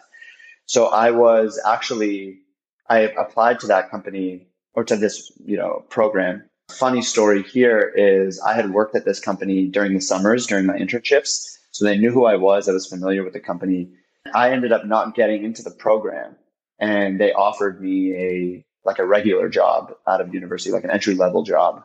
So 0.66 0.88
I 0.88 1.12
was 1.12 1.62
actually 1.66 2.40
I 2.88 3.00
applied 3.00 3.60
to 3.62 3.68
that 3.68 3.90
company 3.90 4.48
or 4.74 4.84
to 4.86 4.96
this, 4.96 5.32
you 5.44 5.58
know, 5.58 5.86
program. 5.90 6.50
Funny 6.78 7.02
story 7.02 7.44
here 7.44 7.94
is 7.96 8.40
I 8.42 8.54
had 8.54 8.72
worked 8.72 8.96
at 8.96 9.06
this 9.06 9.20
company 9.20 9.68
during 9.68 9.94
the 9.94 10.02
summers 10.02 10.48
during 10.48 10.66
my 10.66 10.78
internships. 10.78 11.58
So 11.72 11.86
they 11.86 11.98
knew 11.98 12.12
who 12.12 12.26
I 12.26 12.36
was. 12.36 12.70
I 12.70 12.74
was 12.74 12.88
familiar 12.88 13.24
with 13.24 13.34
the 13.34 13.40
company. 13.40 13.90
I 14.34 14.52
ended 14.52 14.72
up 14.72 14.86
not 14.86 15.16
getting 15.16 15.44
into 15.44 15.64
the 15.64 15.72
program 15.72 16.36
and 16.80 17.20
they 17.20 17.34
offered 17.34 17.82
me 17.82 18.14
a 18.16 18.66
like 18.86 19.00
a 19.00 19.06
regular 19.06 19.48
job 19.50 19.94
out 20.08 20.20
of 20.20 20.34
university, 20.34 20.72
like 20.72 20.84
an 20.84 20.92
entry 20.92 21.16
level 21.16 21.44
job. 21.44 21.84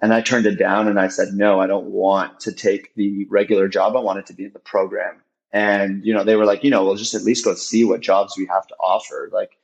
And 0.00 0.14
I 0.14 0.20
turned 0.20 0.46
it 0.46 0.58
down 0.58 0.88
and 0.88 0.98
I 0.98 1.08
said, 1.08 1.34
no, 1.34 1.60
I 1.60 1.66
don't 1.66 1.86
want 1.86 2.40
to 2.40 2.52
take 2.52 2.94
the 2.94 3.26
regular 3.28 3.68
job. 3.68 3.96
I 3.96 4.00
wanted 4.00 4.26
to 4.26 4.32
be 4.32 4.44
in 4.44 4.52
the 4.52 4.58
program. 4.60 5.20
And, 5.52 6.04
you 6.04 6.14
know, 6.14 6.24
they 6.24 6.36
were 6.36 6.46
like, 6.46 6.64
you 6.64 6.70
know, 6.70 6.84
we'll 6.84 6.94
just 6.94 7.14
at 7.14 7.22
least 7.22 7.44
go 7.44 7.54
see 7.54 7.84
what 7.84 8.00
jobs 8.00 8.36
we 8.36 8.46
have 8.46 8.66
to 8.68 8.74
offer. 8.76 9.28
Like, 9.32 9.57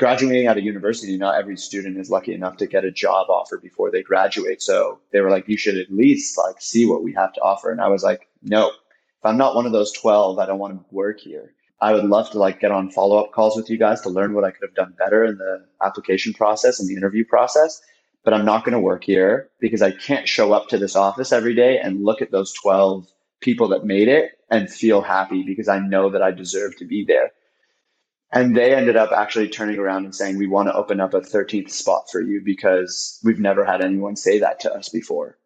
graduating 0.00 0.46
out 0.46 0.56
of 0.56 0.64
university, 0.64 1.18
not 1.18 1.38
every 1.38 1.58
student 1.58 1.98
is 1.98 2.10
lucky 2.10 2.32
enough 2.32 2.56
to 2.56 2.66
get 2.66 2.86
a 2.86 2.90
job 2.90 3.28
offer 3.28 3.58
before 3.58 3.90
they 3.90 4.02
graduate. 4.02 4.62
So 4.62 4.98
they 5.12 5.20
were 5.20 5.28
like, 5.28 5.46
you 5.46 5.58
should 5.58 5.76
at 5.76 5.92
least 5.92 6.38
like 6.38 6.56
see 6.58 6.86
what 6.86 7.04
we 7.04 7.12
have 7.12 7.34
to 7.34 7.40
offer. 7.42 7.70
And 7.70 7.82
I 7.82 7.88
was 7.88 8.02
like, 8.02 8.26
no, 8.42 8.68
if 8.68 9.24
I'm 9.24 9.36
not 9.36 9.54
one 9.54 9.66
of 9.66 9.72
those 9.72 9.92
12, 9.92 10.38
I 10.38 10.46
don't 10.46 10.58
want 10.58 10.72
to 10.72 10.94
work 10.94 11.20
here. 11.20 11.52
I 11.82 11.92
would 11.92 12.06
love 12.06 12.30
to 12.30 12.38
like 12.38 12.60
get 12.60 12.70
on 12.70 12.90
follow 12.90 13.18
up 13.18 13.32
calls 13.32 13.56
with 13.56 13.68
you 13.68 13.76
guys 13.76 14.00
to 14.00 14.08
learn 14.08 14.32
what 14.32 14.42
I 14.42 14.52
could 14.52 14.66
have 14.66 14.74
done 14.74 14.94
better 14.98 15.22
in 15.22 15.36
the 15.36 15.66
application 15.84 16.32
process 16.32 16.80
and 16.80 16.88
the 16.88 16.96
interview 16.96 17.26
process. 17.26 17.82
But 18.24 18.32
I'm 18.32 18.46
not 18.46 18.64
going 18.64 18.72
to 18.72 18.80
work 18.80 19.04
here 19.04 19.50
because 19.60 19.82
I 19.82 19.90
can't 19.90 20.26
show 20.26 20.54
up 20.54 20.68
to 20.68 20.78
this 20.78 20.96
office 20.96 21.30
every 21.30 21.54
day 21.54 21.78
and 21.78 22.04
look 22.04 22.22
at 22.22 22.30
those 22.30 22.54
12 22.54 23.06
people 23.40 23.68
that 23.68 23.84
made 23.84 24.08
it 24.08 24.38
and 24.50 24.70
feel 24.70 25.02
happy 25.02 25.42
because 25.42 25.68
I 25.68 25.78
know 25.78 26.08
that 26.08 26.22
I 26.22 26.30
deserve 26.30 26.78
to 26.78 26.86
be 26.86 27.04
there. 27.04 27.32
And 28.32 28.56
they 28.56 28.74
ended 28.74 28.96
up 28.96 29.10
actually 29.10 29.48
turning 29.48 29.78
around 29.78 30.04
and 30.04 30.14
saying, 30.14 30.38
we 30.38 30.46
want 30.46 30.68
to 30.68 30.74
open 30.74 31.00
up 31.00 31.14
a 31.14 31.20
13th 31.20 31.70
spot 31.70 32.04
for 32.10 32.20
you 32.20 32.40
because 32.44 33.18
we've 33.24 33.40
never 33.40 33.64
had 33.64 33.82
anyone 33.82 34.14
say 34.14 34.38
that 34.38 34.60
to 34.60 34.72
us 34.72 34.88
before. 34.88 35.36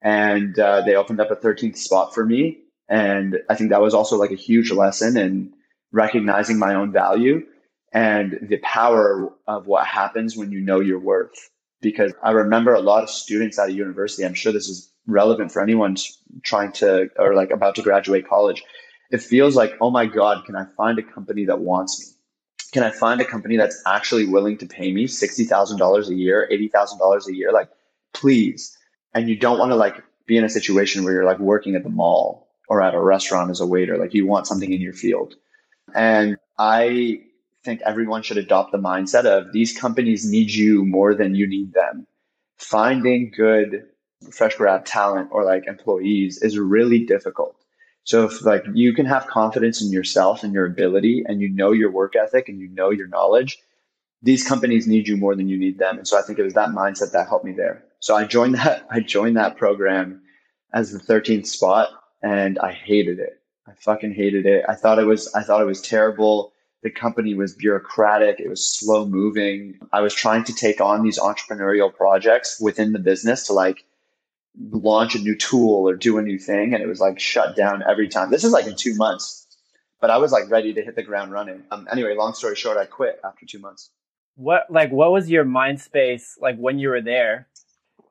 And 0.00 0.58
uh, 0.58 0.80
they 0.80 0.96
opened 0.96 1.20
up 1.20 1.30
a 1.30 1.36
13th 1.36 1.76
spot 1.76 2.14
for 2.14 2.24
me. 2.24 2.58
And 2.88 3.38
I 3.50 3.54
think 3.54 3.70
that 3.70 3.82
was 3.82 3.94
also 3.94 4.16
like 4.16 4.30
a 4.30 4.36
huge 4.36 4.70
lesson 4.70 5.16
in 5.16 5.52
recognizing 5.92 6.58
my 6.58 6.74
own 6.74 6.90
value 6.90 7.46
and 7.92 8.38
the 8.42 8.58
power 8.58 9.30
of 9.46 9.66
what 9.66 9.86
happens 9.86 10.34
when 10.34 10.50
you 10.50 10.60
know 10.60 10.80
your 10.80 10.98
worth. 10.98 11.50
Because 11.82 12.12
I 12.22 12.30
remember 12.30 12.72
a 12.72 12.80
lot 12.80 13.02
of 13.02 13.10
students 13.10 13.58
out 13.58 13.68
of 13.68 13.76
university, 13.76 14.24
I'm 14.24 14.34
sure 14.34 14.52
this 14.52 14.68
is 14.68 14.90
relevant 15.06 15.52
for 15.52 15.62
anyone 15.62 15.96
trying 16.42 16.72
to 16.72 17.10
or 17.18 17.34
like 17.34 17.50
about 17.50 17.74
to 17.74 17.82
graduate 17.82 18.26
college. 18.26 18.62
It 19.10 19.20
feels 19.20 19.54
like, 19.54 19.74
oh 19.80 19.90
my 19.90 20.06
God, 20.06 20.46
can 20.46 20.56
I 20.56 20.64
find 20.76 20.98
a 20.98 21.02
company 21.02 21.44
that 21.46 21.60
wants 21.60 22.00
me? 22.00 22.16
Can 22.72 22.82
I 22.82 22.90
find 22.90 23.20
a 23.20 23.24
company 23.24 23.56
that's 23.56 23.80
actually 23.86 24.26
willing 24.26 24.56
to 24.58 24.66
pay 24.66 24.92
me 24.92 25.04
$60,000 25.04 26.08
a 26.08 26.14
year, 26.14 26.48
$80,000 26.50 27.26
a 27.26 27.34
year? 27.34 27.52
Like, 27.52 27.68
please. 28.14 28.76
And 29.14 29.28
you 29.28 29.36
don't 29.36 29.58
want 29.58 29.70
to 29.70 29.76
like 29.76 30.02
be 30.26 30.38
in 30.38 30.44
a 30.44 30.48
situation 30.48 31.04
where 31.04 31.12
you're 31.12 31.24
like 31.24 31.38
working 31.38 31.74
at 31.74 31.82
the 31.82 31.90
mall 31.90 32.48
or 32.68 32.80
at 32.80 32.94
a 32.94 33.00
restaurant 33.00 33.50
as 33.50 33.60
a 33.60 33.66
waiter. 33.66 33.98
Like 33.98 34.14
you 34.14 34.26
want 34.26 34.46
something 34.46 34.72
in 34.72 34.80
your 34.80 34.94
field. 34.94 35.34
And 35.94 36.38
I 36.58 37.20
think 37.62 37.82
everyone 37.84 38.22
should 38.22 38.38
adopt 38.38 38.72
the 38.72 38.78
mindset 38.78 39.26
of 39.26 39.52
these 39.52 39.76
companies 39.76 40.28
need 40.28 40.50
you 40.50 40.84
more 40.84 41.14
than 41.14 41.34
you 41.34 41.46
need 41.46 41.74
them. 41.74 42.06
Finding 42.56 43.32
good 43.36 43.84
fresh 44.30 44.56
grad 44.56 44.86
talent 44.86 45.28
or 45.32 45.44
like 45.44 45.66
employees 45.66 46.40
is 46.42 46.58
really 46.58 47.04
difficult. 47.04 47.61
So 48.04 48.24
if 48.24 48.44
like 48.44 48.64
you 48.74 48.92
can 48.94 49.06
have 49.06 49.26
confidence 49.26 49.80
in 49.82 49.92
yourself 49.92 50.42
and 50.42 50.52
your 50.52 50.66
ability 50.66 51.24
and 51.26 51.40
you 51.40 51.48
know 51.48 51.72
your 51.72 51.90
work 51.90 52.16
ethic 52.16 52.48
and 52.48 52.58
you 52.58 52.68
know 52.68 52.90
your 52.90 53.06
knowledge, 53.06 53.58
these 54.22 54.46
companies 54.46 54.86
need 54.86 55.08
you 55.08 55.16
more 55.16 55.34
than 55.34 55.48
you 55.48 55.58
need 55.58 55.78
them. 55.78 55.98
And 55.98 56.06
so 56.06 56.18
I 56.18 56.22
think 56.22 56.38
it 56.38 56.44
was 56.44 56.54
that 56.54 56.70
mindset 56.70 57.12
that 57.12 57.28
helped 57.28 57.44
me 57.44 57.52
there. 57.52 57.84
So 58.00 58.16
I 58.16 58.24
joined 58.24 58.54
that 58.56 58.86
I 58.90 59.00
joined 59.00 59.36
that 59.36 59.56
program 59.56 60.22
as 60.72 60.92
the 60.92 60.98
13th 60.98 61.46
spot 61.46 61.90
and 62.22 62.58
I 62.58 62.72
hated 62.72 63.18
it. 63.18 63.40
I 63.68 63.72
fucking 63.74 64.14
hated 64.14 64.46
it. 64.46 64.64
I 64.68 64.74
thought 64.74 64.98
it 64.98 65.06
was 65.06 65.32
I 65.34 65.42
thought 65.42 65.62
it 65.62 65.66
was 65.66 65.80
terrible. 65.80 66.52
The 66.82 66.90
company 66.90 67.34
was 67.34 67.54
bureaucratic, 67.54 68.40
it 68.40 68.48
was 68.48 68.68
slow 68.68 69.06
moving. 69.06 69.78
I 69.92 70.00
was 70.00 70.14
trying 70.14 70.42
to 70.44 70.52
take 70.52 70.80
on 70.80 71.04
these 71.04 71.18
entrepreneurial 71.18 71.94
projects 71.94 72.60
within 72.60 72.92
the 72.92 72.98
business 72.98 73.46
to 73.46 73.52
like 73.52 73.84
launch 74.58 75.14
a 75.14 75.18
new 75.18 75.36
tool 75.36 75.88
or 75.88 75.96
do 75.96 76.18
a 76.18 76.22
new 76.22 76.38
thing 76.38 76.74
and 76.74 76.82
it 76.82 76.86
was 76.86 77.00
like 77.00 77.18
shut 77.18 77.56
down 77.56 77.82
every 77.88 78.08
time. 78.08 78.30
This 78.30 78.44
is 78.44 78.52
like 78.52 78.66
in 78.66 78.76
two 78.76 78.94
months. 78.94 79.46
But 80.00 80.10
i 80.10 80.18
was 80.18 80.32
like 80.32 80.50
ready 80.50 80.74
to 80.74 80.82
hit 80.82 80.96
the 80.96 81.02
ground 81.02 81.32
running. 81.32 81.62
Um, 81.70 81.88
anyway 81.90 82.14
long 82.16 82.34
story 82.34 82.56
short 82.56 82.76
i 82.76 82.84
quit 82.84 83.20
after 83.24 83.46
two 83.46 83.60
months. 83.60 83.90
What 84.34 84.66
like 84.70 84.90
what 84.90 85.12
was 85.12 85.30
your 85.30 85.44
mind 85.44 85.80
space 85.80 86.36
like 86.40 86.56
when 86.56 86.78
you 86.78 86.88
were 86.88 87.00
there? 87.00 87.48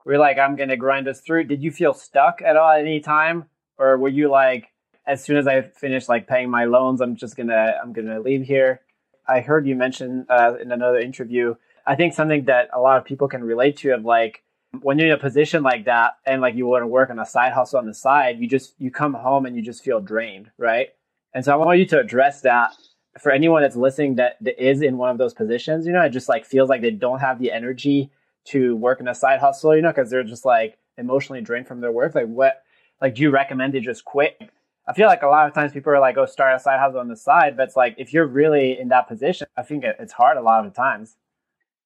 Were 0.05 0.17
like 0.17 0.37
i'm 0.37 0.55
gonna 0.55 0.77
grind 0.77 1.07
this 1.07 1.21
through 1.21 1.45
did 1.45 1.61
you 1.61 1.71
feel 1.71 1.93
stuck 1.93 2.41
at 2.41 2.57
all 2.57 2.71
at 2.71 2.79
any 2.79 3.01
time? 3.01 3.45
Or 3.77 3.97
were 3.97 4.09
you 4.09 4.29
like 4.29 4.71
as 5.05 5.23
soon 5.23 5.37
as 5.37 5.47
i 5.47 5.61
finish 5.61 6.07
like 6.07 6.27
paying 6.27 6.49
my 6.49 6.65
loans 6.65 7.01
i'm 7.01 7.15
just 7.15 7.35
gonna 7.35 7.75
i'm 7.81 7.93
gonna 7.93 8.19
leave 8.19 8.43
here 8.45 8.81
i 9.27 9.39
heard 9.39 9.67
you 9.67 9.75
mention 9.75 10.25
uh, 10.29 10.55
in 10.61 10.71
another 10.71 10.99
interview 10.99 11.55
i 11.85 11.95
think 11.95 12.13
something 12.13 12.45
that 12.45 12.69
a 12.73 12.79
lot 12.79 12.97
of 12.97 13.05
people 13.05 13.27
can 13.27 13.43
relate 13.43 13.77
to 13.77 13.91
of 13.93 14.05
like 14.05 14.43
when 14.79 14.97
you're 14.97 15.07
in 15.07 15.13
a 15.13 15.17
position 15.17 15.63
like 15.63 15.85
that 15.85 16.13
and 16.25 16.41
like 16.41 16.55
you 16.55 16.65
want 16.65 16.81
to 16.81 16.87
work 16.87 17.09
on 17.09 17.19
a 17.19 17.25
side 17.25 17.53
hustle 17.53 17.79
on 17.79 17.85
the 17.85 17.93
side, 17.93 18.39
you 18.39 18.47
just 18.47 18.73
you 18.79 18.89
come 18.89 19.13
home 19.13 19.45
and 19.45 19.55
you 19.55 19.61
just 19.61 19.83
feel 19.83 19.99
drained, 19.99 20.49
right? 20.57 20.89
And 21.33 21.43
so 21.43 21.51
I 21.51 21.55
want 21.55 21.79
you 21.79 21.85
to 21.87 21.99
address 21.99 22.41
that 22.41 22.73
for 23.19 23.31
anyone 23.31 23.61
that's 23.61 23.75
listening 23.75 24.15
that, 24.15 24.37
that 24.41 24.63
is 24.63 24.81
in 24.81 24.97
one 24.97 25.09
of 25.09 25.17
those 25.17 25.33
positions, 25.33 25.85
you 25.85 25.91
know, 25.91 26.01
it 26.01 26.09
just 26.09 26.29
like 26.29 26.45
feels 26.45 26.69
like 26.69 26.81
they 26.81 26.91
don't 26.91 27.19
have 27.19 27.39
the 27.39 27.51
energy 27.51 28.09
to 28.45 28.75
work 28.77 28.99
in 28.99 29.07
a 29.07 29.15
side 29.15 29.39
hustle, 29.39 29.75
you 29.75 29.81
know, 29.81 29.89
because 29.89 30.09
they're 30.09 30.23
just 30.23 30.45
like 30.45 30.77
emotionally 30.97 31.41
drained 31.41 31.67
from 31.67 31.81
their 31.81 31.91
work. 31.91 32.15
Like 32.15 32.27
what 32.27 32.63
like 33.01 33.15
do 33.15 33.21
you 33.21 33.29
recommend 33.29 33.73
they 33.73 33.81
just 33.81 34.05
quit? 34.05 34.41
I 34.87 34.93
feel 34.93 35.07
like 35.07 35.21
a 35.21 35.27
lot 35.27 35.47
of 35.47 35.53
times 35.53 35.73
people 35.73 35.93
are 35.93 35.99
like, 35.99 36.17
"Oh, 36.17 36.25
start 36.25 36.55
a 36.55 36.59
side 36.59 36.79
hustle 36.79 36.99
on 36.99 37.07
the 37.07 37.15
side," 37.15 37.55
but 37.55 37.67
it's 37.67 37.75
like 37.75 37.95
if 37.97 38.13
you're 38.13 38.25
really 38.25 38.79
in 38.79 38.87
that 38.89 39.07
position, 39.07 39.47
I 39.55 39.61
think 39.61 39.83
it's 39.83 40.11
hard 40.11 40.37
a 40.37 40.41
lot 40.41 40.65
of 40.65 40.73
the 40.73 40.75
times. 40.75 41.17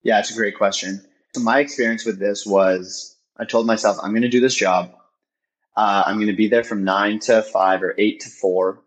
Yeah, 0.01 0.19
it's 0.19 0.31
a 0.31 0.35
great 0.35 0.55
question. 0.55 1.01
My 1.39 1.59
experience 1.59 2.05
with 2.05 2.19
this 2.19 2.45
was 2.45 3.15
I 3.37 3.45
told 3.45 3.67
myself 3.67 3.97
I'm 4.01 4.11
going 4.11 4.21
to 4.21 4.29
do 4.29 4.39
this 4.39 4.55
job. 4.55 4.93
Uh, 5.75 6.03
I'm 6.05 6.15
going 6.15 6.27
to 6.27 6.33
be 6.33 6.47
there 6.47 6.63
from 6.63 6.83
nine 6.83 7.19
to 7.19 7.41
five 7.41 7.83
or 7.83 7.95
eight 7.97 8.21
to 8.21 8.29
four. 8.29 8.81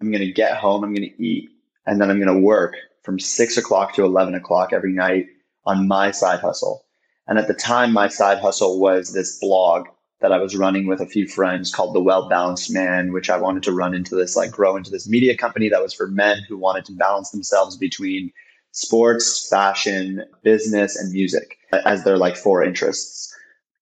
I'm 0.00 0.10
going 0.10 0.26
to 0.26 0.32
get 0.32 0.56
home. 0.56 0.84
I'm 0.84 0.94
going 0.94 1.08
to 1.08 1.22
eat, 1.22 1.50
and 1.86 2.00
then 2.00 2.10
I'm 2.10 2.20
going 2.20 2.34
to 2.34 2.40
work 2.40 2.74
from 3.02 3.18
six 3.18 3.56
o'clock 3.56 3.94
to 3.94 4.04
eleven 4.04 4.34
o'clock 4.34 4.72
every 4.72 4.92
night 4.92 5.26
on 5.64 5.88
my 5.88 6.10
side 6.10 6.40
hustle. 6.40 6.84
And 7.26 7.38
at 7.38 7.48
the 7.48 7.54
time, 7.54 7.92
my 7.92 8.08
side 8.08 8.38
hustle 8.38 8.80
was 8.80 9.12
this 9.12 9.38
blog 9.38 9.86
that 10.20 10.32
I 10.32 10.38
was 10.38 10.56
running 10.56 10.86
with 10.86 11.00
a 11.00 11.06
few 11.06 11.26
friends 11.26 11.72
called 11.72 11.94
The 11.94 12.00
Well 12.00 12.28
Balanced 12.28 12.72
Man, 12.72 13.12
which 13.12 13.30
I 13.30 13.38
wanted 13.38 13.62
to 13.64 13.72
run 13.72 13.94
into 13.94 14.14
this, 14.14 14.36
like 14.36 14.50
grow 14.50 14.76
into 14.76 14.90
this 14.90 15.08
media 15.08 15.36
company 15.36 15.68
that 15.68 15.82
was 15.82 15.94
for 15.94 16.08
men 16.08 16.42
who 16.48 16.58
wanted 16.58 16.84
to 16.86 16.92
balance 16.92 17.30
themselves 17.30 17.76
between 17.76 18.32
sports, 18.72 19.48
fashion, 19.48 20.24
business, 20.42 20.96
and 20.96 21.12
music 21.12 21.58
as 21.72 22.04
their 22.04 22.16
like 22.16 22.36
four 22.36 22.62
interests. 22.62 23.34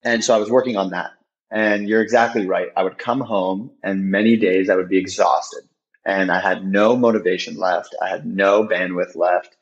And 0.03 0.25
so 0.25 0.35
I 0.35 0.39
was 0.39 0.51
working 0.51 0.77
on 0.77 0.91
that. 0.91 1.11
And 1.51 1.89
you're 1.89 2.03
exactly 2.03 2.47
right. 2.47 2.69
I 2.77 2.83
would 2.83 2.99
come 2.99 3.21
home 3.21 3.71
and 3.83 4.11
many 4.11 4.37
days 4.37 4.69
I 4.69 4.77
would 4.77 4.89
be 4.89 4.99
exhausted 4.99 5.63
and 6.05 6.31
I 6.31 6.41
had 6.41 6.67
no 6.67 6.97
motivation 6.97 7.57
left. 7.57 7.95
I 8.03 8.09
had 8.09 8.27
no 8.27 8.65
bandwidth 8.65 9.17
left. 9.17 9.57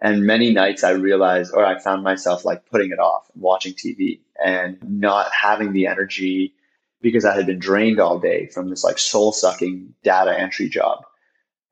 And 0.00 0.26
many 0.26 0.52
nights 0.52 0.84
I 0.84 0.90
realized, 0.90 1.54
or 1.54 1.64
I 1.64 1.78
found 1.78 2.02
myself 2.02 2.44
like 2.44 2.66
putting 2.66 2.90
it 2.90 2.98
off, 2.98 3.30
watching 3.34 3.72
TV 3.72 4.20
and 4.44 4.76
not 4.82 5.32
having 5.32 5.72
the 5.72 5.86
energy 5.86 6.54
because 7.00 7.24
I 7.24 7.34
had 7.34 7.46
been 7.46 7.58
drained 7.58 7.98
all 7.98 8.18
day 8.18 8.46
from 8.48 8.68
this 8.68 8.84
like 8.84 8.98
soul 8.98 9.32
sucking 9.32 9.94
data 10.02 10.38
entry 10.38 10.68
job. 10.68 11.04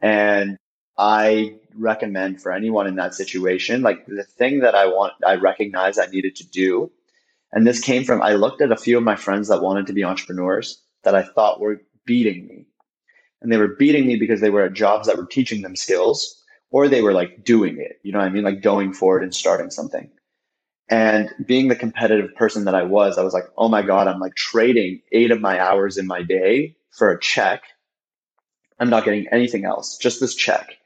And 0.01 0.57
I 0.97 1.57
recommend 1.75 2.41
for 2.41 2.53
anyone 2.53 2.87
in 2.87 2.97
that 2.97 3.15
situation, 3.15 3.83
like 3.83 4.07
the 4.07 4.23
thing 4.23 4.61
that 4.61 4.75
I 4.75 4.87
want, 4.87 5.13
I 5.27 5.35
recognize 5.35 5.99
I 5.99 6.07
needed 6.07 6.37
to 6.37 6.49
do. 6.49 6.91
And 7.53 7.67
this 7.67 7.81
came 7.81 8.05
from, 8.05 8.23
I 8.23 8.35
looked 8.35 8.61
at 8.61 8.73
a 8.73 8.77
few 8.77 8.97
of 8.97 9.05
my 9.05 9.17
friends 9.17 9.49
that 9.49 9.63
wanted 9.63 9.87
to 9.87 9.93
be 9.93 10.05
entrepreneurs 10.05 10.83
that 11.03 11.15
I 11.15 11.23
thought 11.23 11.61
were 11.61 11.83
beating 12.05 12.47
me. 12.47 12.67
And 13.43 13.53
they 13.53 13.57
were 13.57 13.77
beating 13.77 14.07
me 14.07 14.17
because 14.17 14.41
they 14.41 14.51
were 14.51 14.63
at 14.63 14.73
jobs 14.73 15.07
that 15.07 15.17
were 15.17 15.27
teaching 15.27 15.63
them 15.63 15.77
skills 15.77 16.43
or 16.71 16.89
they 16.89 17.03
were 17.03 17.13
like 17.13 17.45
doing 17.45 17.79
it. 17.79 18.01
You 18.03 18.13
know 18.13 18.19
what 18.19 18.27
I 18.27 18.31
mean? 18.31 18.45
Like 18.45 18.63
going 18.63 18.93
forward 18.93 19.23
and 19.23 19.35
starting 19.35 19.71
something. 19.71 20.11
And 20.89 21.31
being 21.45 21.69
the 21.69 21.77
competitive 21.77 22.35
person 22.35 22.65
that 22.65 22.75
I 22.75 22.83
was, 22.83 23.17
I 23.17 23.23
was 23.23 23.35
like, 23.35 23.49
oh 23.57 23.69
my 23.69 23.83
God, 23.83 24.07
I'm 24.07 24.21
like 24.21 24.35
trading 24.35 25.01
eight 25.13 25.31
of 25.31 25.41
my 25.41 25.61
hours 25.61 25.97
in 25.97 26.07
my 26.07 26.23
day 26.23 26.77
for 26.91 27.11
a 27.11 27.21
check. 27.21 27.63
I'm 28.79 28.91
not 28.91 29.05
getting 29.05 29.27
anything 29.29 29.65
else, 29.65 29.97
just 29.97 30.21
this 30.21 30.35
check. 30.35 30.77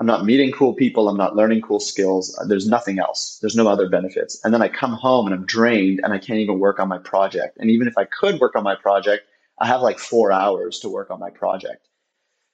I'm 0.00 0.06
not 0.06 0.24
meeting 0.24 0.52
cool 0.52 0.74
people. 0.74 1.08
I'm 1.08 1.16
not 1.16 1.34
learning 1.34 1.62
cool 1.62 1.80
skills. 1.80 2.38
There's 2.46 2.68
nothing 2.68 3.00
else. 3.00 3.38
There's 3.40 3.56
no 3.56 3.66
other 3.66 3.88
benefits. 3.88 4.40
And 4.44 4.54
then 4.54 4.62
I 4.62 4.68
come 4.68 4.92
home 4.92 5.26
and 5.26 5.34
I'm 5.34 5.44
drained 5.44 6.00
and 6.04 6.12
I 6.12 6.18
can't 6.18 6.38
even 6.38 6.60
work 6.60 6.78
on 6.78 6.88
my 6.88 6.98
project. 6.98 7.58
And 7.58 7.68
even 7.68 7.88
if 7.88 7.98
I 7.98 8.04
could 8.04 8.38
work 8.38 8.54
on 8.54 8.62
my 8.62 8.76
project, 8.76 9.24
I 9.58 9.66
have 9.66 9.82
like 9.82 9.98
four 9.98 10.30
hours 10.30 10.78
to 10.80 10.88
work 10.88 11.10
on 11.10 11.18
my 11.18 11.30
project. 11.30 11.88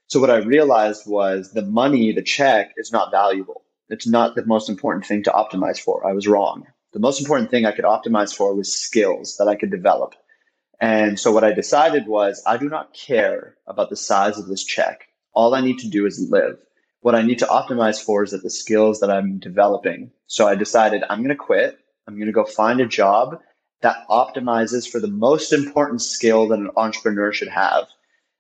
So 0.07 0.21
what 0.21 0.31
I 0.31 0.39
realized 0.39 1.07
was 1.07 1.53
the 1.53 1.63
money, 1.63 2.13
the 2.13 2.23
check 2.23 2.73
is 2.79 2.91
not 2.93 3.11
valuable. 3.11 3.63
It's 3.91 4.07
not 4.07 4.37
the 4.37 4.47
most 4.47 4.71
important 4.71 5.05
thing 5.05 5.23
to 5.25 5.31
optimize 5.31 5.79
for. 5.79 6.07
I 6.07 6.15
was 6.15 6.27
wrong. 6.27 6.67
The 6.95 6.99
most 6.99 7.21
important 7.21 7.51
thing 7.51 7.67
I 7.67 7.73
could 7.73 7.85
optimize 7.85 8.35
for 8.35 8.55
was 8.55 8.73
skills 8.73 9.37
that 9.37 9.49
I 9.49 9.57
could 9.57 9.71
develop. 9.71 10.15
And 10.81 11.21
so 11.21 11.31
what 11.31 11.45
I 11.45 11.53
decided 11.53 12.07
was 12.07 12.43
I 12.47 12.57
do 12.57 12.71
not 12.71 12.95
care 12.95 13.57
about 13.67 13.91
the 13.91 13.97
size 13.97 14.39
of 14.39 14.47
this 14.47 14.65
check. 14.65 15.09
All 15.35 15.55
I 15.55 15.61
need 15.61 15.81
to 15.81 15.91
do 15.91 16.07
is 16.07 16.31
live 16.31 16.59
what 17.05 17.15
I 17.15 17.21
need 17.21 17.39
to 17.41 17.47
optimize 17.47 18.03
for 18.03 18.25
is 18.25 18.31
that 18.31 18.43
the 18.43 18.49
skills 18.49 19.01
that 19.01 19.11
I'm 19.11 19.39
developing. 19.39 20.11
So 20.27 20.49
I 20.49 20.55
decided 20.55 21.03
I'm 21.11 21.19
going 21.19 21.29
to 21.29 21.37
quit. 21.37 21.79
I'm 22.09 22.15
going 22.15 22.29
to 22.29 22.33
go 22.33 22.47
find 22.47 22.81
a 22.81 22.87
job 22.87 23.41
that 23.83 24.09
optimizes 24.09 24.91
for 24.91 25.01
the 25.01 25.09
most 25.09 25.53
important 25.53 26.01
skill 26.01 26.49
that 26.49 26.59
an 26.59 26.71
entrepreneur 26.79 27.31
should 27.31 27.49
have. 27.49 27.85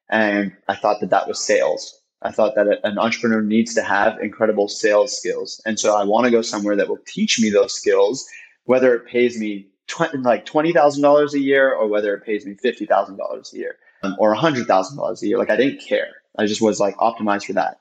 And 0.08 0.56
I 0.66 0.76
thought 0.76 1.00
that 1.00 1.10
that 1.10 1.28
was 1.28 1.44
sales. 1.44 2.00
I 2.22 2.30
thought 2.30 2.54
that 2.54 2.80
an 2.84 2.98
entrepreneur 2.98 3.42
needs 3.42 3.74
to 3.74 3.82
have 3.82 4.18
incredible 4.18 4.68
sales 4.68 5.14
skills. 5.14 5.60
And 5.66 5.78
so 5.78 5.94
I 5.94 6.04
want 6.04 6.24
to 6.24 6.30
go 6.30 6.40
somewhere 6.40 6.74
that 6.74 6.88
will 6.88 7.02
teach 7.06 7.38
me 7.38 7.50
those 7.50 7.74
skills, 7.74 8.26
whether 8.64 8.94
it 8.94 9.06
pays 9.06 9.38
me 9.38 9.68
tw- 9.88 10.14
like 10.22 10.46
$20,000 10.46 11.34
a 11.34 11.38
year 11.38 11.70
or 11.70 11.86
whether 11.86 12.14
it 12.14 12.24
pays 12.24 12.46
me 12.46 12.54
$50,000 12.64 13.52
a 13.52 13.56
year 13.58 13.76
um, 14.04 14.16
or 14.18 14.34
$100,000 14.34 15.22
a 15.22 15.26
year. 15.26 15.36
Like 15.36 15.50
I 15.50 15.56
didn't 15.56 15.86
care. 15.86 16.12
I 16.38 16.46
just 16.46 16.62
was 16.62 16.80
like 16.80 16.96
optimized 16.96 17.44
for 17.44 17.52
that. 17.52 17.80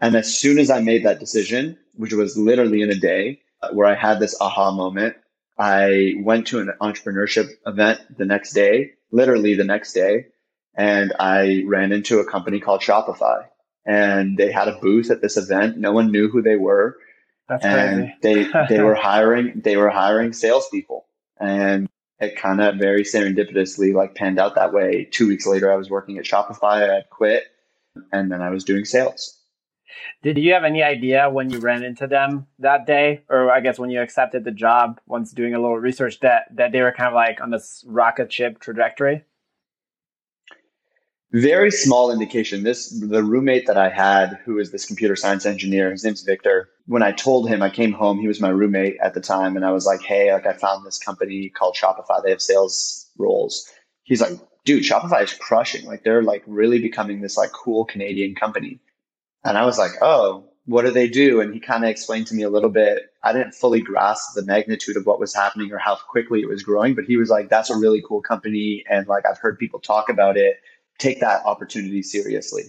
And 0.00 0.14
as 0.14 0.34
soon 0.34 0.58
as 0.58 0.70
I 0.70 0.80
made 0.80 1.04
that 1.04 1.20
decision, 1.20 1.78
which 1.94 2.12
was 2.12 2.36
literally 2.36 2.82
in 2.82 2.90
a 2.90 2.94
day, 2.94 3.40
uh, 3.62 3.70
where 3.72 3.86
I 3.86 3.94
had 3.94 4.18
this 4.18 4.36
aha 4.40 4.70
moment, 4.70 5.16
I 5.58 6.14
went 6.20 6.46
to 6.48 6.60
an 6.60 6.72
entrepreneurship 6.80 7.50
event 7.66 8.00
the 8.16 8.24
next 8.24 8.52
day, 8.52 8.92
literally 9.10 9.54
the 9.54 9.64
next 9.64 9.92
day, 9.92 10.28
and 10.74 11.12
I 11.20 11.64
ran 11.66 11.92
into 11.92 12.18
a 12.18 12.24
company 12.24 12.60
called 12.60 12.80
Shopify. 12.80 13.44
And 13.84 14.38
they 14.38 14.50
had 14.50 14.68
a 14.68 14.78
booth 14.78 15.10
at 15.10 15.20
this 15.20 15.36
event. 15.36 15.76
No 15.76 15.92
one 15.92 16.10
knew 16.10 16.28
who 16.28 16.40
they 16.40 16.56
were. 16.56 16.96
That's 17.48 17.64
and 17.64 18.12
they 18.22 18.46
they 18.68 18.80
were 18.80 18.94
hiring 18.94 19.60
they 19.62 19.76
were 19.76 19.90
hiring 19.90 20.32
salespeople. 20.32 21.06
And 21.38 21.88
it 22.20 22.36
kind 22.36 22.60
of 22.60 22.76
very 22.76 23.02
serendipitously 23.02 23.94
like 23.94 24.14
panned 24.14 24.38
out 24.38 24.54
that 24.54 24.72
way. 24.72 25.08
Two 25.10 25.26
weeks 25.26 25.46
later 25.46 25.72
I 25.72 25.76
was 25.76 25.90
working 25.90 26.18
at 26.18 26.24
Shopify, 26.24 26.88
I 26.88 26.94
had 26.94 27.10
quit, 27.10 27.44
and 28.12 28.30
then 28.30 28.40
I 28.40 28.50
was 28.50 28.64
doing 28.64 28.84
sales. 28.84 29.39
Did 30.22 30.38
you 30.38 30.52
have 30.52 30.64
any 30.64 30.82
idea 30.82 31.30
when 31.30 31.50
you 31.50 31.58
ran 31.58 31.82
into 31.82 32.06
them 32.06 32.46
that 32.58 32.86
day, 32.86 33.22
or 33.28 33.50
I 33.50 33.60
guess 33.60 33.78
when 33.78 33.90
you 33.90 34.00
accepted 34.00 34.44
the 34.44 34.50
job, 34.50 35.00
once 35.06 35.32
doing 35.32 35.54
a 35.54 35.60
little 35.60 35.78
research, 35.78 36.20
that 36.20 36.46
that 36.56 36.72
they 36.72 36.82
were 36.82 36.92
kind 36.92 37.08
of 37.08 37.14
like 37.14 37.40
on 37.40 37.50
this 37.50 37.84
rocket 37.86 38.32
ship 38.32 38.60
trajectory? 38.60 39.24
Very 41.32 41.70
small 41.70 42.10
indication. 42.10 42.64
This 42.64 42.90
the 42.90 43.22
roommate 43.22 43.66
that 43.68 43.76
I 43.76 43.88
had, 43.88 44.40
who 44.44 44.58
is 44.58 44.72
this 44.72 44.84
computer 44.84 45.14
science 45.14 45.46
engineer, 45.46 45.92
his 45.92 46.02
name's 46.04 46.22
Victor. 46.22 46.68
When 46.86 47.04
I 47.04 47.12
told 47.12 47.48
him 47.48 47.62
I 47.62 47.70
came 47.70 47.92
home, 47.92 48.18
he 48.18 48.26
was 48.26 48.40
my 48.40 48.48
roommate 48.48 48.96
at 49.00 49.14
the 49.14 49.20
time, 49.20 49.54
and 49.54 49.64
I 49.64 49.70
was 49.70 49.86
like, 49.86 50.02
"Hey, 50.02 50.32
like 50.32 50.46
I 50.46 50.54
found 50.54 50.84
this 50.84 50.98
company 50.98 51.48
called 51.48 51.76
Shopify. 51.76 52.20
They 52.22 52.30
have 52.30 52.42
sales 52.42 53.08
roles." 53.16 53.70
He's 54.02 54.20
like, 54.20 54.32
"Dude, 54.64 54.82
Shopify 54.82 55.22
is 55.22 55.32
crushing. 55.32 55.86
Like 55.86 56.02
they're 56.02 56.24
like 56.24 56.42
really 56.48 56.80
becoming 56.80 57.20
this 57.20 57.36
like 57.36 57.52
cool 57.52 57.84
Canadian 57.84 58.34
company." 58.34 58.80
And 59.44 59.56
I 59.56 59.64
was 59.64 59.78
like, 59.78 59.92
oh, 60.02 60.44
what 60.66 60.84
do 60.84 60.90
they 60.90 61.08
do? 61.08 61.40
And 61.40 61.52
he 61.52 61.60
kind 61.60 61.84
of 61.84 61.90
explained 61.90 62.26
to 62.28 62.34
me 62.34 62.42
a 62.42 62.50
little 62.50 62.70
bit. 62.70 63.12
I 63.24 63.32
didn't 63.32 63.54
fully 63.54 63.80
grasp 63.80 64.34
the 64.34 64.44
magnitude 64.44 64.96
of 64.96 65.06
what 65.06 65.18
was 65.18 65.34
happening 65.34 65.72
or 65.72 65.78
how 65.78 65.96
quickly 65.96 66.40
it 66.40 66.48
was 66.48 66.62
growing, 66.62 66.94
but 66.94 67.04
he 67.04 67.16
was 67.16 67.30
like, 67.30 67.48
that's 67.48 67.70
a 67.70 67.76
really 67.76 68.02
cool 68.06 68.20
company. 68.20 68.84
And 68.88 69.06
like, 69.06 69.24
I've 69.28 69.38
heard 69.38 69.58
people 69.58 69.80
talk 69.80 70.08
about 70.08 70.36
it. 70.36 70.60
Take 70.98 71.20
that 71.20 71.44
opportunity 71.44 72.02
seriously. 72.02 72.64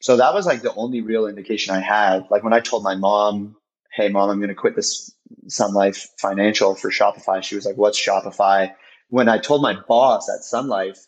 So 0.00 0.16
that 0.16 0.34
was 0.34 0.46
like 0.46 0.62
the 0.62 0.74
only 0.74 1.00
real 1.00 1.26
indication 1.26 1.74
I 1.74 1.80
had. 1.80 2.26
Like 2.30 2.44
when 2.44 2.52
I 2.52 2.60
told 2.60 2.82
my 2.82 2.94
mom, 2.94 3.56
hey, 3.92 4.08
mom, 4.08 4.30
I'm 4.30 4.38
going 4.38 4.48
to 4.48 4.54
quit 4.54 4.76
this 4.76 5.10
Sun 5.48 5.74
Life 5.74 6.08
Financial 6.18 6.74
for 6.74 6.90
Shopify, 6.90 7.42
she 7.42 7.54
was 7.54 7.64
like, 7.64 7.76
what's 7.76 8.00
Shopify? 8.00 8.72
When 9.08 9.28
I 9.28 9.38
told 9.38 9.62
my 9.62 9.74
boss 9.88 10.28
at 10.28 10.44
Sun 10.44 10.68
Life, 10.68 11.06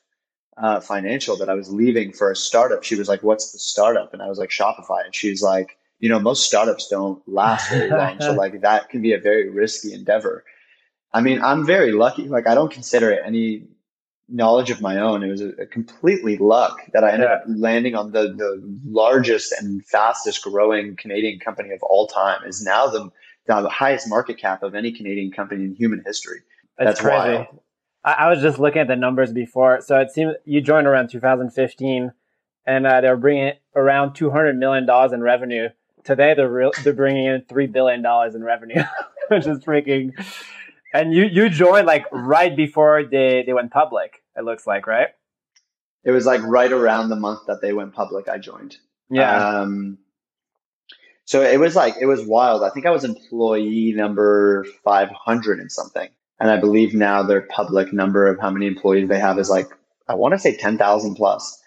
uh, 0.57 0.81
financial 0.81 1.37
that 1.37 1.49
I 1.49 1.55
was 1.55 1.73
leaving 1.73 2.13
for 2.13 2.31
a 2.31 2.37
startup. 2.37 2.85
She 2.85 2.97
was 2.97 3.09
like, 3.09 3.23
"What's 3.23 3.53
the 3.53 3.59
startup?" 3.59 4.13
And 4.13 4.23
I 4.23 4.29
was 4.29 4.39
like, 4.39 4.51
"Shopify." 4.51 5.05
And 5.05 5.15
she's 5.15 5.43
like, 5.43 5.77
"You 6.01 6.09
know, 6.09 6.21
most 6.21 6.47
startups 6.47 6.89
don't 6.89 7.23
last 7.29 7.71
very 7.71 7.91
long, 7.91 8.21
so 8.21 8.33
like 8.45 8.61
that 8.61 8.89
can 8.89 9.03
be 9.03 9.13
a 9.13 9.19
very 9.19 9.51
risky 9.51 9.93
endeavor." 9.93 10.45
I 11.13 11.21
mean, 11.21 11.41
I'm 11.43 11.65
very 11.65 11.93
lucky. 11.93 12.29
Like, 12.29 12.47
I 12.47 12.55
don't 12.55 12.73
consider 12.73 13.11
it 13.11 13.23
any 13.25 13.65
knowledge 14.29 14.71
of 14.71 14.81
my 14.81 14.99
own. 14.99 15.23
It 15.23 15.31
was 15.31 15.41
a, 15.41 15.51
a 15.51 15.67
completely 15.67 16.37
luck 16.39 16.81
that 16.93 17.05
I 17.05 17.13
ended 17.13 17.29
yeah. 17.29 17.37
up 17.37 17.45
landing 17.47 17.95
on 17.95 18.13
the 18.13 18.33
the 18.33 18.61
largest 18.85 19.53
and 19.53 19.85
fastest 19.87 20.43
growing 20.43 20.97
Canadian 20.97 21.39
company 21.41 21.71
of 21.73 21.83
all 21.83 22.07
time. 22.07 22.45
Is 22.47 22.63
now 22.63 22.87
the 22.87 23.11
the 23.47 23.69
highest 23.69 24.09
market 24.09 24.39
cap 24.39 24.63
of 24.63 24.75
any 24.75 24.93
Canadian 24.93 25.31
company 25.31 25.65
in 25.65 25.75
human 25.75 26.03
history. 26.05 26.41
That's, 26.79 26.99
That's 26.99 27.01
crazy. 27.01 27.39
Wild. 27.39 27.61
I, 28.05 28.13
I, 28.13 28.31
was 28.31 28.43
just 28.43 28.59
looking 28.59 28.83
at 28.83 28.89
the 28.89 28.97
numbers 28.97 29.33
before. 29.33 29.81
So 29.81 29.99
it 29.99 30.11
seems 30.11 30.35
you 30.45 30.61
joined 30.61 30.87
around 30.87 31.09
2015, 31.09 32.13
and 32.67 32.87
uh, 32.87 33.01
they 33.01 33.09
were 33.09 33.17
bringing 33.17 33.53
around 33.75 34.15
200 34.15 34.57
million 34.57 34.87
dollars 34.87 35.13
in 35.13 35.23
revenue. 35.23 35.69
Today 36.05 36.35
they're 36.35 36.51
real, 36.51 36.73
they're 36.83 36.93
bringing 36.93 37.27
in 37.27 37.45
three 37.49 37.67
billion 37.67 38.03
dollars 38.03 38.35
in 38.35 38.45
revenue, 38.45 38.83
which 39.29 39.47
is 39.47 39.59
freaking. 39.61 40.13
And 40.93 41.13
you 41.13 41.25
you 41.25 41.49
joined 41.49 41.87
like 41.87 42.05
right 42.13 42.55
before 42.55 43.05
they 43.05 43.43
they 43.45 43.53
went 43.53 43.73
public. 43.73 44.23
It 44.37 44.45
looks 44.45 44.67
like 44.67 44.87
right. 44.87 45.09
It 46.05 46.11
was 46.11 46.27
like 46.27 46.43
right 46.43 46.71
around 46.71 47.09
the 47.09 47.17
month 47.17 47.47
that 47.47 47.63
they 47.63 47.73
went 47.73 47.95
public. 47.95 48.29
I 48.29 48.39
joined. 48.39 48.77
Yeah. 49.11 49.61
Um, 49.61 49.99
so 51.25 51.41
it 51.41 51.59
was 51.59 51.75
like 51.75 51.95
it 52.01 52.07
was 52.07 52.25
wild. 52.25 52.63
I 52.63 52.71
think 52.71 52.85
I 52.87 52.91
was 52.91 53.05
employee 53.05 53.93
number 53.97 54.67
500 54.85 55.61
and 55.61 55.73
something. 55.73 56.09
And 56.41 56.51
I 56.51 56.59
believe 56.59 56.95
now 56.95 57.23
their 57.23 57.43
public 57.43 57.93
number 57.93 58.27
of 58.27 58.41
how 58.41 58.51
many 58.51 58.67
employees 58.67 59.09
they 59.09 59.19
have 59.19 59.39
is 59.39 59.49
like, 59.49 59.69
I 60.09 60.15
want 60.15 60.33
to 60.35 60.39
say 60.39 60.57
10,000 60.57 61.15
plus. 61.15 61.61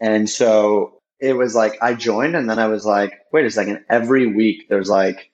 And 0.00 0.28
so 0.28 1.00
it 1.20 1.34
was 1.34 1.54
like 1.54 1.74
I 1.80 1.94
joined 1.94 2.36
and 2.36 2.50
then 2.50 2.58
I 2.58 2.66
was 2.66 2.84
like, 2.84 3.20
wait 3.32 3.46
a 3.46 3.50
second, 3.50 3.84
every 3.88 4.26
week 4.26 4.68
there's 4.68 4.90
like 4.90 5.30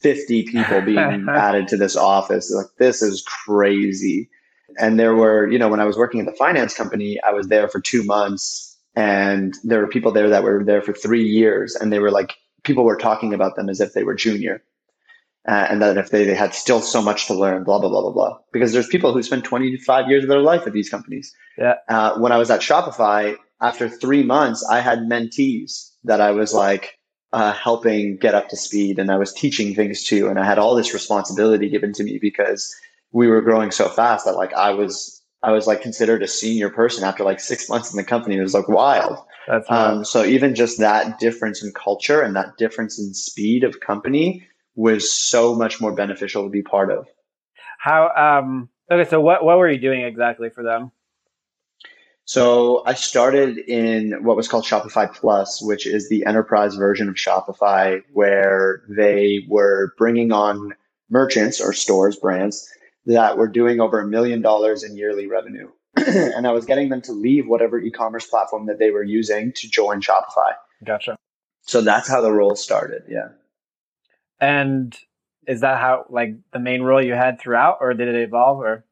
50 0.00 0.44
people 0.44 0.80
being 0.80 1.26
added 1.30 1.68
to 1.68 1.76
this 1.76 1.96
office. 1.96 2.50
Like 2.52 2.66
this 2.78 3.02
is 3.02 3.22
crazy. 3.22 4.30
And 4.78 4.98
there 4.98 5.14
were, 5.14 5.50
you 5.50 5.58
know, 5.58 5.68
when 5.68 5.80
I 5.80 5.84
was 5.84 5.96
working 5.96 6.20
at 6.20 6.26
the 6.26 6.32
finance 6.32 6.74
company, 6.74 7.18
I 7.26 7.32
was 7.32 7.48
there 7.48 7.68
for 7.68 7.80
two 7.80 8.04
months 8.04 8.78
and 8.94 9.54
there 9.64 9.80
were 9.80 9.88
people 9.88 10.12
there 10.12 10.30
that 10.30 10.42
were 10.42 10.64
there 10.64 10.82
for 10.82 10.92
three 10.92 11.24
years 11.24 11.74
and 11.74 11.92
they 11.92 11.98
were 11.98 12.10
like, 12.10 12.34
people 12.64 12.84
were 12.84 12.96
talking 12.96 13.34
about 13.34 13.56
them 13.56 13.68
as 13.68 13.80
if 13.80 13.92
they 13.92 14.02
were 14.02 14.14
junior. 14.14 14.62
Uh, 15.48 15.66
and 15.70 15.80
that 15.80 15.96
if 15.96 16.10
they, 16.10 16.24
they 16.24 16.34
had 16.34 16.54
still 16.54 16.80
so 16.80 17.00
much 17.00 17.28
to 17.28 17.34
learn, 17.34 17.62
blah, 17.62 17.78
blah, 17.78 17.88
blah, 17.88 18.00
blah, 18.00 18.10
blah. 18.10 18.38
Because 18.52 18.72
there's 18.72 18.88
people 18.88 19.12
who 19.12 19.22
spend 19.22 19.44
25 19.44 20.08
years 20.08 20.24
of 20.24 20.28
their 20.28 20.40
life 20.40 20.66
at 20.66 20.72
these 20.72 20.88
companies. 20.88 21.32
Yeah. 21.56 21.74
Uh, 21.88 22.18
when 22.18 22.32
I 22.32 22.36
was 22.36 22.50
at 22.50 22.60
Shopify, 22.60 23.36
after 23.60 23.88
three 23.88 24.24
months, 24.24 24.66
I 24.68 24.80
had 24.80 25.00
mentees 25.00 25.92
that 26.02 26.20
I 26.20 26.32
was 26.32 26.52
like 26.52 26.98
uh, 27.32 27.52
helping 27.52 28.16
get 28.16 28.34
up 28.34 28.48
to 28.48 28.56
speed 28.56 28.98
and 28.98 29.10
I 29.10 29.18
was 29.18 29.32
teaching 29.32 29.74
things 29.74 30.02
to. 30.04 30.28
And 30.28 30.38
I 30.38 30.44
had 30.44 30.58
all 30.58 30.74
this 30.74 30.92
responsibility 30.92 31.68
given 31.68 31.92
to 31.92 32.02
me 32.02 32.18
because 32.20 32.74
we 33.12 33.28
were 33.28 33.40
growing 33.40 33.70
so 33.70 33.88
fast 33.88 34.24
that 34.24 34.34
like 34.34 34.52
I 34.54 34.70
was, 34.70 35.22
I 35.44 35.52
was 35.52 35.68
like 35.68 35.80
considered 35.80 36.24
a 36.24 36.28
senior 36.28 36.70
person 36.70 37.04
after 37.04 37.22
like 37.22 37.38
six 37.38 37.68
months 37.68 37.92
in 37.92 37.96
the 37.96 38.04
company. 38.04 38.36
It 38.36 38.42
was 38.42 38.54
like 38.54 38.68
wild. 38.68 39.18
That's 39.46 39.70
Um, 39.70 40.04
so 40.04 40.24
even 40.24 40.56
just 40.56 40.78
that 40.80 41.20
difference 41.20 41.62
in 41.62 41.72
culture 41.72 42.20
and 42.20 42.34
that 42.34 42.56
difference 42.56 42.98
in 42.98 43.14
speed 43.14 43.62
of 43.62 43.78
company 43.78 44.44
was 44.76 45.12
so 45.12 45.54
much 45.54 45.80
more 45.80 45.92
beneficial 45.92 46.44
to 46.44 46.50
be 46.50 46.62
part 46.62 46.92
of. 46.92 47.08
how. 47.78 48.10
Um, 48.10 48.68
okay, 48.90 49.08
so 49.08 49.20
what 49.20 49.44
what 49.44 49.58
were 49.58 49.70
you 49.70 49.80
doing 49.80 50.02
exactly 50.02 50.50
for 50.50 50.62
them? 50.62 50.92
So 52.26 52.82
I 52.84 52.94
started 52.94 53.58
in 53.58 54.24
what 54.24 54.36
was 54.36 54.48
called 54.48 54.64
Shopify 54.64 55.12
Plus, 55.12 55.62
which 55.62 55.86
is 55.86 56.08
the 56.08 56.26
enterprise 56.26 56.74
version 56.74 57.08
of 57.08 57.14
Shopify, 57.14 58.02
where 58.12 58.82
they 58.88 59.46
were 59.48 59.94
bringing 59.96 60.32
on 60.32 60.74
merchants 61.08 61.60
or 61.60 61.72
stores, 61.72 62.16
brands 62.16 62.68
that 63.06 63.38
were 63.38 63.46
doing 63.46 63.80
over 63.80 64.00
a 64.00 64.06
million 64.06 64.42
dollars 64.42 64.82
in 64.82 64.96
yearly 64.96 65.28
revenue. 65.28 65.70
and 65.96 66.48
I 66.48 66.52
was 66.52 66.66
getting 66.66 66.88
them 66.88 67.00
to 67.02 67.12
leave 67.12 67.46
whatever 67.46 67.78
e-commerce 67.78 68.26
platform 68.26 68.66
that 68.66 68.80
they 68.80 68.90
were 68.90 69.04
using 69.04 69.52
to 69.52 69.70
join 69.70 70.00
Shopify. 70.00 70.52
Gotcha. 70.84 71.16
So 71.62 71.80
that's 71.80 72.08
how 72.08 72.20
the 72.20 72.32
role 72.32 72.56
started. 72.56 73.04
Yeah. 73.08 73.28
And 74.40 74.96
is 75.46 75.60
that 75.60 75.78
how 75.78 76.06
like 76.10 76.34
the 76.52 76.58
main 76.58 76.82
role 76.82 77.02
you 77.02 77.14
had 77.14 77.40
throughout, 77.40 77.78
or 77.80 77.94
did 77.94 78.08
it 78.08 78.16
evolve? 78.16 78.58
Or 78.58 78.84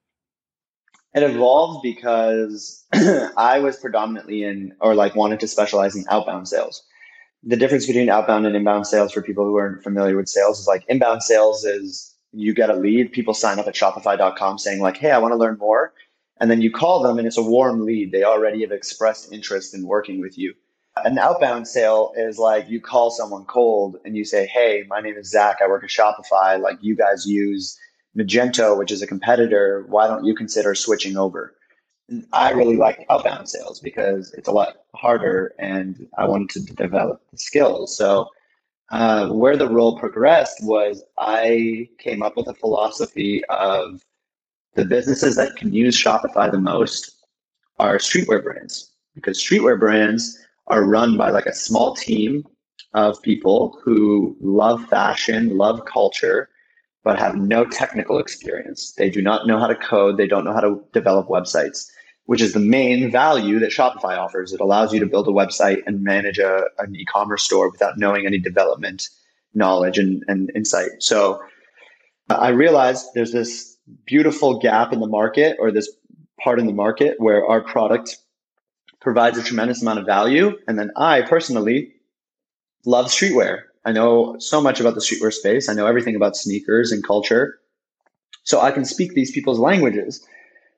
It 1.15 1.23
evolved 1.23 1.83
because 1.83 2.85
I 3.37 3.59
was 3.61 3.77
predominantly 3.77 4.45
in, 4.45 4.75
or 4.81 4.95
like 4.95 5.15
wanted 5.15 5.41
to 5.41 5.49
specialize 5.49 5.97
in 5.97 6.05
outbound 6.11 6.49
sales. 6.49 6.83
The 7.43 7.57
difference 7.57 7.87
between 7.87 8.09
outbound 8.09 8.47
and 8.47 8.57
inbound 8.57 8.87
sales 8.87 9.13
for 9.13 9.21
people 9.21 9.45
who 9.45 9.57
aren't 9.57 9.83
familiar 9.83 10.17
with 10.17 10.29
sales 10.29 10.59
is 10.61 10.67
like 10.67 10.85
inbound 10.89 11.23
sales 11.23 11.65
is 11.65 12.15
you 12.33 12.55
get 12.55 12.71
a 12.71 12.75
lead, 12.75 13.13
people 13.13 13.35
sign 13.35 13.59
up 13.59 13.67
at 13.67 13.75
shopify.com 13.75 14.59
saying 14.59 14.81
like, 14.81 14.97
Hey, 14.97 15.11
I 15.11 15.19
want 15.19 15.33
to 15.33 15.39
learn 15.39 15.59
more. 15.59 15.93
And 16.41 16.51
then 16.51 16.63
you 16.63 16.73
call 16.73 17.03
them 17.03 17.19
and 17.19 17.27
it's 17.27 17.39
a 17.39 17.43
warm 17.43 17.85
lead. 17.85 18.11
They 18.11 18.25
already 18.25 18.63
have 18.63 18.73
expressed 18.73 19.33
interest 19.33 19.75
in 19.75 19.87
working 19.87 20.21
with 20.21 20.37
you. 20.37 20.55
An 21.03 21.19
outbound 21.19 21.67
sale 21.67 22.13
is 22.17 22.39
like 22.39 22.69
you 22.69 22.81
call 22.81 23.11
someone 23.11 23.45
cold 23.47 23.97
and 24.05 24.17
you 24.17 24.25
say, 24.25 24.47
Hey, 24.47 24.85
my 24.89 25.01
name 25.01 25.17
is 25.17 25.31
Zack. 25.31 25.59
I 25.63 25.67
work 25.67 25.83
at 25.83 25.91
Shopify. 25.91 26.61
Like 26.61 26.79
you 26.81 26.95
guys 26.95 27.27
use 27.27 27.77
Magento, 28.17 28.79
which 28.79 28.93
is 28.93 29.03
a 29.03 29.07
competitor. 29.07 29.85
Why 29.89 30.07
don't 30.07 30.25
you 30.25 30.35
consider 30.35 30.75
switching 30.75 31.17
over? 31.17 31.55
I 32.33 32.53
really 32.53 32.77
like 32.77 33.07
outbound 33.11 33.49
sales 33.49 33.81
because 33.81 34.33
it's 34.35 34.47
a 34.47 34.53
lot 34.53 34.85
harder 34.95 35.55
and 35.59 36.07
I 36.17 36.27
wanted 36.27 36.51
to 36.67 36.75
develop 36.75 37.23
the 37.33 37.39
skills. 37.39 37.97
So, 37.97 38.29
uh, 38.91 39.31
where 39.31 39.57
the 39.57 39.69
role 39.69 39.99
progressed 39.99 40.63
was 40.63 41.03
I 41.19 41.89
came 41.99 42.23
up 42.23 42.37
with 42.37 42.47
a 42.47 42.55
philosophy 42.55 43.43
of 43.47 44.05
the 44.75 44.85
businesses 44.85 45.37
that 45.37 45.57
can 45.57 45.73
use 45.73 45.97
Shopify 45.97 46.51
the 46.51 46.61
most 46.61 47.17
are 47.79 47.97
streetwear 47.97 48.43
brands 48.43 48.93
because 49.15 49.43
streetwear 49.43 49.81
brands 49.81 50.44
are 50.67 50.85
run 50.85 51.17
by 51.17 51.31
like 51.31 51.47
a 51.47 51.55
small 51.55 51.95
team 51.95 52.45
of 52.95 53.21
people 53.23 53.79
who 53.85 54.37
love 54.41 54.85
fashion, 54.89 55.57
love 55.57 55.85
culture, 55.85 56.49
but 57.03 57.19
have 57.19 57.37
no 57.37 57.65
technical 57.65 58.19
experience. 58.19 58.95
They 58.97 59.11
do 59.11 59.21
not 59.21 59.47
know 59.47 59.59
how 59.59 59.67
to 59.67 59.75
code, 59.75 60.17
they 60.17 60.27
don't 60.27 60.45
know 60.45 60.55
how 60.55 60.61
to 60.61 60.83
develop 60.93 61.29
websites, 61.29 61.87
which 62.27 62.41
is 62.41 62.55
the 62.55 62.61
main 62.61 63.11
value 63.11 63.59
that 63.59 63.71
Shopify 63.71 64.17
offers. 64.17 64.53
It 64.53 64.61
allows 64.61 64.93
you 64.93 65.01
to 65.01 65.07
build 65.07 65.29
a 65.29 65.33
website 65.33 65.83
and 65.87 66.03
manage 66.03 66.39
a, 66.39 66.65
an 66.79 66.97
e 66.97 67.05
commerce 67.05 67.43
store 67.43 67.71
without 67.71 67.99
knowing 67.99 68.27
any 68.27 68.39
development 68.39 69.09
knowledge 69.53 69.99
and, 69.99 70.25
and 70.29 70.51
insight. 70.55 70.91
So 71.01 71.41
I 72.31 72.49
realized 72.49 73.07
there's 73.15 73.33
this 73.33 73.77
beautiful 74.07 74.59
gap 74.59 74.93
in 74.93 75.01
the 75.01 75.07
market 75.07 75.57
or 75.61 75.71
this 75.71 75.95
part 76.41 76.59
in 76.59 76.67
the 76.67 76.73
market 76.73 77.17
where 77.19 77.47
our 77.47 77.61
product 77.61 78.17
provides 79.05 79.39
a 79.39 79.43
tremendous 79.45 79.83
amount 79.83 80.01
of 80.01 80.07
value. 80.07 80.59
And 80.67 80.79
then 80.79 80.91
I 80.97 81.23
personally 81.23 81.93
love 82.85 83.07
streetwear. 83.07 83.61
I 83.85 83.93
know 83.93 84.37
so 84.39 84.61
much 84.61 84.81
about 84.81 84.95
the 84.95 85.01
streetwear 85.01 85.33
space. 85.33 85.69
I 85.69 85.75
know 85.75 85.87
everything 85.87 86.17
about 86.17 86.37
sneakers 86.37 86.91
and 86.91 87.05
culture. 87.05 87.61
So 88.43 88.61
I 88.61 88.73
can 88.73 88.85
speak 88.85 89.15
these 89.15 89.31
people's 89.31 89.59
languages. 89.59 90.27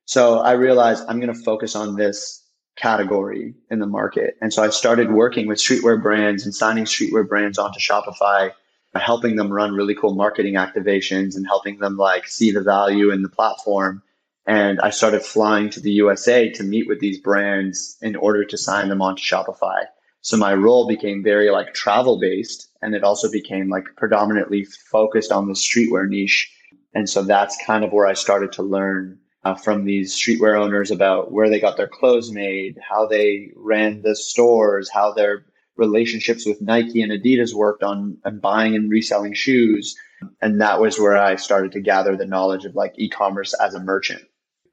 So 0.05 0.41
I 0.41 0.53
realized 0.53 1.05
I'm 1.09 1.21
going 1.21 1.33
to 1.33 1.41
focus 1.41 1.75
on 1.75 1.97
this 1.97 2.43
category 2.77 3.55
in 3.71 3.79
the 3.79 3.87
market. 3.87 4.37
And 4.43 4.53
so 4.53 4.63
I 4.63 4.71
started 4.71 5.13
working 5.13 5.47
with 5.47 5.59
streetwear 5.59 6.03
brands 6.03 6.45
and 6.45 6.55
signing 6.55 6.85
streetwear 6.85 7.27
brands 7.27 7.59
onto 7.59 7.81
Shopify, 7.81 8.53
helping 8.95 9.37
them 9.37 9.53
run 9.53 9.73
really 9.73 9.95
cool 9.95 10.15
marketing 10.15 10.55
activations 10.55 11.37
and 11.37 11.47
helping 11.47 11.79
them 11.79 11.97
like 11.97 12.27
see 12.27 12.51
the 12.51 12.63
value 12.63 13.11
in 13.11 13.23
the 13.23 13.29
platform. 13.29 14.03
And 14.47 14.81
I 14.81 14.91
started 14.91 15.23
flying 15.23 15.71
to 15.71 15.81
the 15.81 15.91
USA 15.93 16.49
to 16.51 16.63
meet 16.63 16.87
with 16.87 17.01
these 17.01 17.19
brands 17.19 17.97
in 18.01 18.15
order 18.15 18.45
to 18.45 18.57
sign 18.57 18.89
them 18.89 19.03
onto 19.03 19.23
Shopify. 19.23 19.85
So 20.21 20.37
my 20.37 20.55
role 20.55 20.87
became 20.87 21.23
very 21.23 21.51
like 21.51 21.75
travel 21.75 22.19
based 22.19 22.69
and 22.83 22.95
it 22.95 23.05
also 23.05 23.31
became 23.31 23.69
like 23.69 23.85
predominantly 23.97 24.65
focused 24.65 25.33
on 25.33 25.49
the 25.49 25.55
streetwear 25.55 26.09
niche. 26.09 26.53
And 26.95 27.09
so 27.09 27.23
that's 27.23 27.59
kind 27.65 27.85
of 27.85 27.93
where 27.93 28.07
I 28.07 28.15
started 28.15 28.53
to 28.53 28.63
learn 28.63 29.19
uh, 29.45 29.55
from 29.55 29.85
these 29.85 30.15
streetwear 30.15 30.59
owners 30.59 30.91
about 30.91 31.31
where 31.33 31.49
they 31.49 31.61
got 31.61 31.77
their 31.77 31.89
clothes 31.89 32.33
made, 32.33 32.79
how 32.89 33.07
they 33.07 33.51
ran 33.55 34.03
the 34.03 34.17
stores, 34.17 34.91
how 34.91 35.13
their 35.13 35.47
relationships 35.77 36.47
with 36.47 36.61
Nike 36.63 37.03
and 37.03 37.13
Adidas 37.13 37.55
worked 37.55 37.83
on, 37.83 38.19
on 38.25 38.41
buying 38.41 38.75
and 38.75 38.91
reselling 38.91 39.35
shoes. 39.35 39.95
And 40.41 40.61
that 40.61 40.81
was 40.81 40.99
where 40.99 41.17
I 41.17 41.37
started 41.37 41.73
to 41.73 41.81
gather 41.81 42.17
the 42.17 42.27
knowledge 42.27 42.65
of 42.65 42.75
like 42.75 42.95
e-commerce 42.97 43.55
as 43.61 43.75
a 43.75 43.81
merchant. 43.81 44.23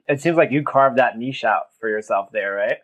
It 0.08 0.20
seems 0.20 0.36
like 0.36 0.50
you 0.50 0.62
carved 0.62 0.98
that 0.98 1.18
niche 1.18 1.44
out 1.44 1.66
for 1.80 1.88
yourself 1.88 2.30
there, 2.32 2.54
right? 2.54 2.78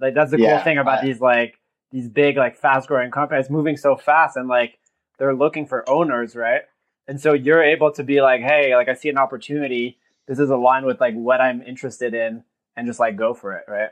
Like 0.00 0.14
that's 0.14 0.30
the 0.30 0.38
cool 0.38 0.58
thing 0.60 0.78
about 0.78 1.02
I- 1.02 1.06
these 1.06 1.20
like 1.20 1.58
these 1.90 2.08
big 2.08 2.36
like 2.36 2.56
fast 2.56 2.88
growing 2.88 3.10
companies 3.10 3.48
moving 3.48 3.76
so 3.76 3.96
fast 3.96 4.36
and 4.36 4.48
like 4.48 4.78
they're 5.18 5.34
looking 5.34 5.66
for 5.66 5.88
owners, 5.88 6.36
right? 6.36 6.62
And 7.08 7.20
so 7.20 7.32
you're 7.32 7.62
able 7.62 7.90
to 7.92 8.04
be 8.04 8.20
like, 8.20 8.42
hey, 8.42 8.76
like 8.76 8.88
I 8.88 8.94
see 8.94 9.08
an 9.08 9.18
opportunity. 9.18 9.98
This 10.26 10.38
is 10.38 10.50
aligned 10.50 10.84
with 10.84 11.00
like 11.00 11.14
what 11.14 11.40
I'm 11.40 11.62
interested 11.62 12.12
in, 12.14 12.44
and 12.76 12.86
just 12.86 13.00
like 13.00 13.16
go 13.16 13.32
for 13.32 13.54
it, 13.54 13.64
right? 13.66 13.88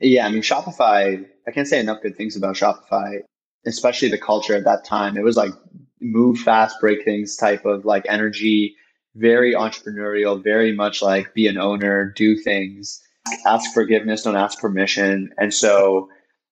Yeah, 0.00 0.26
I 0.26 0.30
mean, 0.30 0.42
Shopify, 0.42 1.24
I 1.46 1.50
can't 1.52 1.68
say 1.68 1.78
enough 1.78 2.02
good 2.02 2.16
things 2.16 2.34
about 2.36 2.56
Shopify, 2.56 3.20
especially 3.66 4.08
the 4.08 4.18
culture 4.18 4.56
at 4.56 4.64
that 4.64 4.84
time. 4.84 5.16
It 5.16 5.22
was 5.22 5.36
like 5.36 5.52
move 6.00 6.38
fast, 6.38 6.80
break 6.80 7.04
things 7.04 7.36
type 7.36 7.64
of 7.64 7.84
like 7.84 8.04
energy, 8.08 8.74
very 9.20 9.54
entrepreneurial, 9.54 10.42
very 10.42 10.72
much 10.72 11.02
like 11.02 11.34
be 11.34 11.46
an 11.46 11.58
owner, 11.58 12.12
do 12.16 12.36
things, 12.36 13.02
ask 13.46 13.72
forgiveness, 13.72 14.22
don't 14.22 14.36
ask 14.36 14.58
permission. 14.58 15.32
And 15.38 15.52
so 15.52 16.08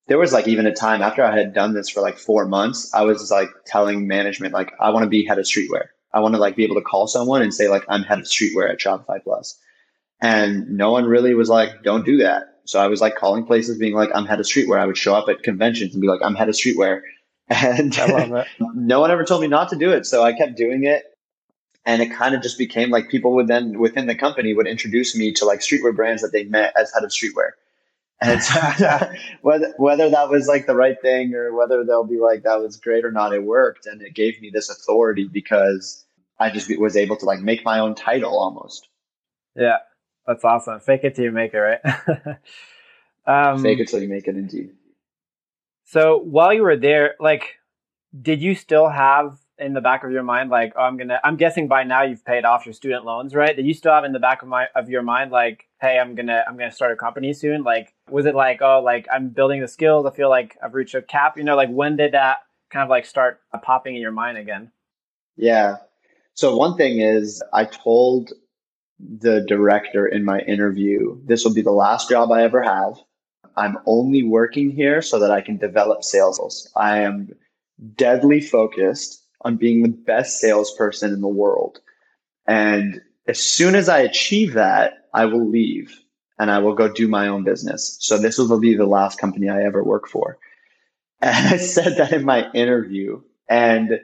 there 0.06 0.18
was 0.18 0.32
like 0.32 0.46
even 0.46 0.66
a 0.66 0.74
time 0.74 1.02
after 1.02 1.22
I 1.24 1.36
had 1.36 1.54
done 1.54 1.74
this 1.74 1.88
for 1.88 2.00
like 2.00 2.18
four 2.18 2.46
months, 2.46 2.92
I 2.94 3.02
was 3.02 3.30
like 3.30 3.48
telling 3.66 4.06
management, 4.06 4.54
like, 4.54 4.72
I 4.80 4.90
want 4.90 5.04
to 5.04 5.08
be 5.08 5.24
head 5.24 5.38
of 5.38 5.44
streetwear. 5.44 5.86
I 6.12 6.20
want 6.20 6.34
to 6.34 6.40
like 6.40 6.56
be 6.56 6.64
able 6.64 6.76
to 6.76 6.82
call 6.82 7.06
someone 7.06 7.42
and 7.42 7.52
say, 7.52 7.68
like, 7.68 7.84
I'm 7.88 8.02
head 8.02 8.18
of 8.18 8.24
streetwear 8.24 8.70
at 8.70 8.78
Shopify 8.78 9.22
Plus. 9.22 9.58
And 10.20 10.68
no 10.70 10.90
one 10.90 11.04
really 11.04 11.34
was 11.34 11.48
like, 11.48 11.82
don't 11.82 12.04
do 12.04 12.18
that. 12.18 12.44
So 12.64 12.80
I 12.80 12.88
was 12.88 13.00
like 13.00 13.16
calling 13.16 13.46
places 13.46 13.78
being 13.78 13.94
like, 13.94 14.10
I'm 14.14 14.26
head 14.26 14.40
of 14.40 14.46
streetwear. 14.46 14.78
I 14.78 14.86
would 14.86 14.98
show 14.98 15.14
up 15.14 15.28
at 15.28 15.42
conventions 15.42 15.94
and 15.94 16.02
be 16.02 16.08
like, 16.08 16.20
I'm 16.22 16.34
head 16.34 16.48
of 16.48 16.54
streetwear. 16.54 17.00
And 17.50 17.96
I 17.96 18.04
love 18.04 18.32
it. 18.32 18.46
no 18.74 19.00
one 19.00 19.10
ever 19.10 19.24
told 19.24 19.40
me 19.40 19.48
not 19.48 19.70
to 19.70 19.76
do 19.76 19.90
it. 19.90 20.04
So 20.04 20.22
I 20.22 20.34
kept 20.34 20.54
doing 20.54 20.84
it. 20.84 21.04
And 21.88 22.02
it 22.02 22.12
kind 22.12 22.34
of 22.34 22.42
just 22.42 22.58
became 22.58 22.90
like 22.90 23.08
people 23.08 23.34
would 23.34 23.48
then 23.48 23.78
within 23.78 24.06
the 24.06 24.14
company 24.14 24.52
would 24.52 24.66
introduce 24.66 25.16
me 25.16 25.32
to 25.32 25.46
like 25.46 25.60
streetwear 25.60 25.96
brands 25.96 26.20
that 26.20 26.32
they 26.32 26.44
met 26.44 26.74
as 26.76 26.92
head 26.92 27.02
of 27.02 27.10
streetwear. 27.10 27.52
And 28.20 28.42
whether 29.42 29.72
whether 29.78 30.10
that 30.10 30.28
was 30.28 30.48
like 30.48 30.66
the 30.66 30.74
right 30.74 31.00
thing 31.00 31.34
or 31.34 31.56
whether 31.56 31.84
they'll 31.84 32.04
be 32.04 32.18
like 32.18 32.42
that 32.42 32.60
was 32.60 32.76
great 32.76 33.06
or 33.06 33.10
not, 33.10 33.32
it 33.32 33.42
worked. 33.42 33.86
And 33.86 34.02
it 34.02 34.14
gave 34.14 34.38
me 34.42 34.50
this 34.50 34.68
authority 34.68 35.26
because 35.32 36.04
I 36.38 36.50
just 36.50 36.70
was 36.78 36.94
able 36.94 37.16
to 37.16 37.24
like 37.24 37.40
make 37.40 37.64
my 37.64 37.78
own 37.78 37.94
title 37.94 38.38
almost. 38.38 38.88
Yeah, 39.56 39.78
that's 40.26 40.44
awesome. 40.44 40.80
Fake 40.80 41.04
it 41.04 41.14
till 41.14 41.24
you 41.24 41.32
make 41.32 41.54
it, 41.54 41.58
right? 41.58 41.80
um, 43.26 43.62
Fake 43.62 43.80
it 43.80 43.88
till 43.88 44.02
you 44.02 44.08
make 44.08 44.28
it 44.28 44.36
indeed. 44.36 44.72
So 45.84 46.18
while 46.18 46.52
you 46.52 46.62
were 46.62 46.76
there, 46.76 47.14
like, 47.18 47.56
did 48.20 48.42
you 48.42 48.54
still 48.54 48.90
have 48.90 49.38
in 49.58 49.72
the 49.72 49.80
back 49.80 50.04
of 50.04 50.10
your 50.10 50.22
mind, 50.22 50.50
like, 50.50 50.72
oh, 50.76 50.82
I'm 50.82 50.96
gonna, 50.96 51.20
I'm 51.24 51.36
guessing 51.36 51.68
by 51.68 51.84
now 51.84 52.02
you've 52.02 52.24
paid 52.24 52.44
off 52.44 52.64
your 52.64 52.72
student 52.72 53.04
loans, 53.04 53.34
right? 53.34 53.56
that 53.56 53.64
you 53.64 53.74
still 53.74 53.92
have 53.92 54.04
in 54.04 54.12
the 54.12 54.18
back 54.18 54.42
of 54.42 54.48
my 54.48 54.66
of 54.74 54.88
your 54.88 55.02
mind, 55.02 55.30
like, 55.30 55.68
hey, 55.80 55.98
I'm 55.98 56.14
gonna, 56.14 56.44
I'm 56.46 56.56
gonna 56.56 56.72
start 56.72 56.92
a 56.92 56.96
company 56.96 57.32
soon? 57.32 57.62
Like, 57.62 57.94
was 58.08 58.26
it 58.26 58.34
like, 58.34 58.62
oh, 58.62 58.80
like 58.82 59.06
I'm 59.12 59.28
building 59.28 59.60
the 59.60 59.68
skills, 59.68 60.06
I 60.06 60.10
feel 60.10 60.28
like 60.30 60.56
I've 60.62 60.74
reached 60.74 60.94
a 60.94 61.02
cap, 61.02 61.36
you 61.36 61.44
know? 61.44 61.56
Like, 61.56 61.70
when 61.70 61.96
did 61.96 62.12
that 62.12 62.38
kind 62.70 62.84
of 62.84 62.90
like 62.90 63.06
start 63.06 63.40
popping 63.62 63.96
in 63.96 64.02
your 64.02 64.12
mind 64.12 64.38
again? 64.38 64.70
Yeah. 65.36 65.76
So 66.34 66.56
one 66.56 66.76
thing 66.76 67.00
is, 67.00 67.42
I 67.52 67.64
told 67.64 68.32
the 69.00 69.44
director 69.46 70.06
in 70.06 70.24
my 70.24 70.40
interview, 70.40 71.20
this 71.24 71.44
will 71.44 71.54
be 71.54 71.62
the 71.62 71.72
last 71.72 72.08
job 72.08 72.30
I 72.30 72.42
ever 72.42 72.62
have. 72.62 72.94
I'm 73.56 73.78
only 73.86 74.22
working 74.22 74.70
here 74.70 75.02
so 75.02 75.18
that 75.18 75.32
I 75.32 75.40
can 75.40 75.56
develop 75.56 76.04
sales. 76.04 76.68
I 76.76 77.00
am 77.00 77.34
deadly 77.96 78.40
focused 78.40 79.24
on 79.42 79.56
being 79.56 79.82
the 79.82 79.88
best 79.88 80.40
salesperson 80.40 81.12
in 81.12 81.20
the 81.20 81.28
world. 81.28 81.80
And 82.46 83.00
as 83.26 83.38
soon 83.38 83.74
as 83.74 83.88
I 83.88 84.00
achieve 84.00 84.54
that, 84.54 85.06
I 85.12 85.26
will 85.26 85.48
leave 85.48 85.98
and 86.38 86.50
I 86.50 86.58
will 86.58 86.74
go 86.74 86.88
do 86.88 87.08
my 87.08 87.28
own 87.28 87.44
business. 87.44 87.96
So 88.00 88.18
this 88.18 88.38
will 88.38 88.60
be 88.60 88.74
the 88.74 88.86
last 88.86 89.18
company 89.18 89.48
I 89.48 89.64
ever 89.64 89.82
work 89.82 90.08
for. 90.08 90.38
And 91.20 91.54
I 91.54 91.56
said 91.56 91.96
that 91.98 92.12
in 92.12 92.24
my 92.24 92.50
interview 92.52 93.20
and 93.48 94.00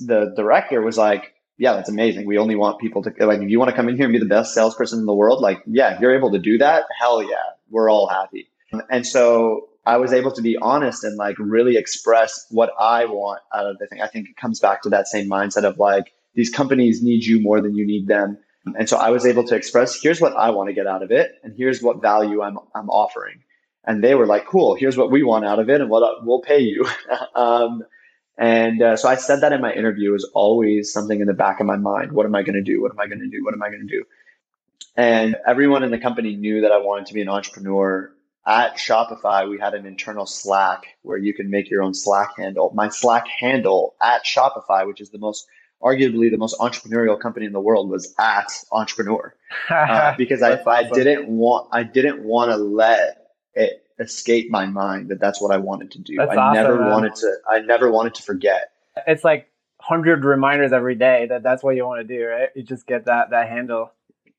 the 0.00 0.32
director 0.36 0.80
was 0.80 0.96
like, 0.96 1.34
yeah, 1.56 1.74
that's 1.74 1.88
amazing. 1.88 2.26
We 2.26 2.38
only 2.38 2.56
want 2.56 2.80
people 2.80 3.02
to 3.02 3.12
like, 3.26 3.40
if 3.40 3.50
you 3.50 3.58
want 3.58 3.70
to 3.70 3.76
come 3.76 3.88
in 3.88 3.96
here 3.96 4.06
and 4.06 4.12
be 4.12 4.18
the 4.18 4.24
best 4.24 4.54
salesperson 4.54 4.98
in 4.98 5.06
the 5.06 5.14
world, 5.14 5.40
like, 5.40 5.62
yeah, 5.66 5.94
if 5.94 6.00
you're 6.00 6.14
able 6.14 6.32
to 6.32 6.38
do 6.38 6.58
that, 6.58 6.84
hell 6.98 7.22
yeah, 7.22 7.36
we're 7.70 7.90
all 7.90 8.08
happy. 8.08 8.48
And 8.90 9.06
so 9.06 9.68
I 9.86 9.98
was 9.98 10.12
able 10.12 10.32
to 10.32 10.42
be 10.42 10.56
honest 10.56 11.04
and 11.04 11.16
like 11.16 11.36
really 11.38 11.76
express 11.76 12.46
what 12.50 12.72
I 12.80 13.04
want 13.04 13.40
out 13.54 13.66
of 13.66 13.78
the 13.78 13.86
thing. 13.86 14.00
I 14.00 14.06
think 14.06 14.28
it 14.28 14.36
comes 14.36 14.60
back 14.60 14.82
to 14.82 14.88
that 14.90 15.08
same 15.08 15.28
mindset 15.28 15.64
of 15.64 15.78
like, 15.78 16.12
these 16.34 16.50
companies 16.50 17.02
need 17.02 17.24
you 17.24 17.40
more 17.40 17.60
than 17.60 17.74
you 17.74 17.86
need 17.86 18.08
them. 18.08 18.38
And 18.78 18.88
so 18.88 18.96
I 18.96 19.10
was 19.10 19.26
able 19.26 19.44
to 19.44 19.54
express, 19.54 20.00
here's 20.00 20.20
what 20.20 20.34
I 20.34 20.50
want 20.50 20.68
to 20.68 20.72
get 20.72 20.86
out 20.86 21.02
of 21.02 21.10
it. 21.10 21.32
And 21.42 21.54
here's 21.56 21.82
what 21.82 22.00
value 22.00 22.42
I'm, 22.42 22.58
I'm 22.74 22.88
offering. 22.88 23.42
And 23.84 24.02
they 24.02 24.14
were 24.14 24.26
like, 24.26 24.46
cool, 24.46 24.74
here's 24.74 24.96
what 24.96 25.10
we 25.10 25.22
want 25.22 25.44
out 25.44 25.58
of 25.58 25.68
it 25.68 25.82
and 25.82 25.90
what 25.90 26.24
we'll 26.24 26.40
pay 26.40 26.60
you. 26.60 26.86
um, 27.34 27.84
and 28.38 28.82
uh, 28.82 28.96
so 28.96 29.08
I 29.08 29.16
said 29.16 29.42
that 29.42 29.52
in 29.52 29.60
my 29.60 29.72
interview 29.72 30.14
is 30.14 30.28
always 30.34 30.92
something 30.92 31.20
in 31.20 31.26
the 31.26 31.34
back 31.34 31.60
of 31.60 31.66
my 31.66 31.76
mind. 31.76 32.12
What 32.12 32.26
am 32.26 32.34
I 32.34 32.42
going 32.42 32.56
to 32.56 32.62
do? 32.62 32.80
What 32.80 32.90
am 32.90 32.98
I 32.98 33.06
going 33.06 33.20
to 33.20 33.28
do? 33.28 33.44
What 33.44 33.54
am 33.54 33.62
I 33.62 33.68
going 33.68 33.86
to 33.86 33.86
do? 33.86 34.04
And 34.96 35.36
everyone 35.46 35.82
in 35.82 35.90
the 35.90 35.98
company 35.98 36.34
knew 36.36 36.62
that 36.62 36.72
I 36.72 36.78
wanted 36.78 37.06
to 37.06 37.14
be 37.14 37.20
an 37.20 37.28
entrepreneur. 37.28 38.10
At 38.46 38.76
Shopify, 38.76 39.48
we 39.48 39.58
had 39.58 39.72
an 39.72 39.86
internal 39.86 40.26
Slack 40.26 40.84
where 41.02 41.16
you 41.16 41.32
can 41.32 41.48
make 41.48 41.70
your 41.70 41.82
own 41.82 41.94
Slack 41.94 42.36
handle. 42.36 42.70
My 42.74 42.90
Slack 42.90 43.26
handle 43.26 43.94
at 44.02 44.24
Shopify, 44.24 44.86
which 44.86 45.00
is 45.00 45.10
the 45.10 45.18
most 45.18 45.46
arguably 45.82 46.30
the 46.30 46.38
most 46.38 46.58
entrepreneurial 46.58 47.18
company 47.18 47.46
in 47.46 47.52
the 47.52 47.60
world 47.60 47.90
was 47.90 48.14
at 48.18 48.50
entrepreneur 48.72 49.34
uh, 49.70 50.14
because 50.16 50.42
I, 50.42 50.56
awesome. 50.56 50.68
I 50.68 50.82
didn't 50.84 51.28
want 51.28 51.68
I 51.72 51.82
didn't 51.82 52.22
want 52.22 52.50
to 52.50 52.56
let 52.56 53.28
it 53.54 53.84
escape 53.98 54.50
my 54.50 54.66
mind 54.66 55.08
that 55.08 55.20
that's 55.20 55.40
what 55.40 55.50
I 55.52 55.58
wanted 55.58 55.92
to 55.92 55.98
do. 56.00 56.16
That's 56.16 56.32
I 56.32 56.36
awesome, 56.36 56.62
never 56.62 56.78
man. 56.78 56.90
wanted 56.90 57.14
to. 57.16 57.32
I 57.48 57.60
never 57.60 57.90
wanted 57.90 58.14
to 58.14 58.22
forget. 58.22 58.72
It's 59.06 59.24
like 59.24 59.48
hundred 59.80 60.24
reminders 60.24 60.72
every 60.72 60.94
day 60.94 61.26
that 61.28 61.42
that's 61.42 61.62
what 61.62 61.76
you 61.76 61.86
want 61.86 62.06
to 62.06 62.18
do, 62.18 62.26
right? 62.26 62.48
You 62.54 62.62
just 62.62 62.86
get 62.86 63.06
that 63.06 63.30
that 63.30 63.48
handle 63.48 63.92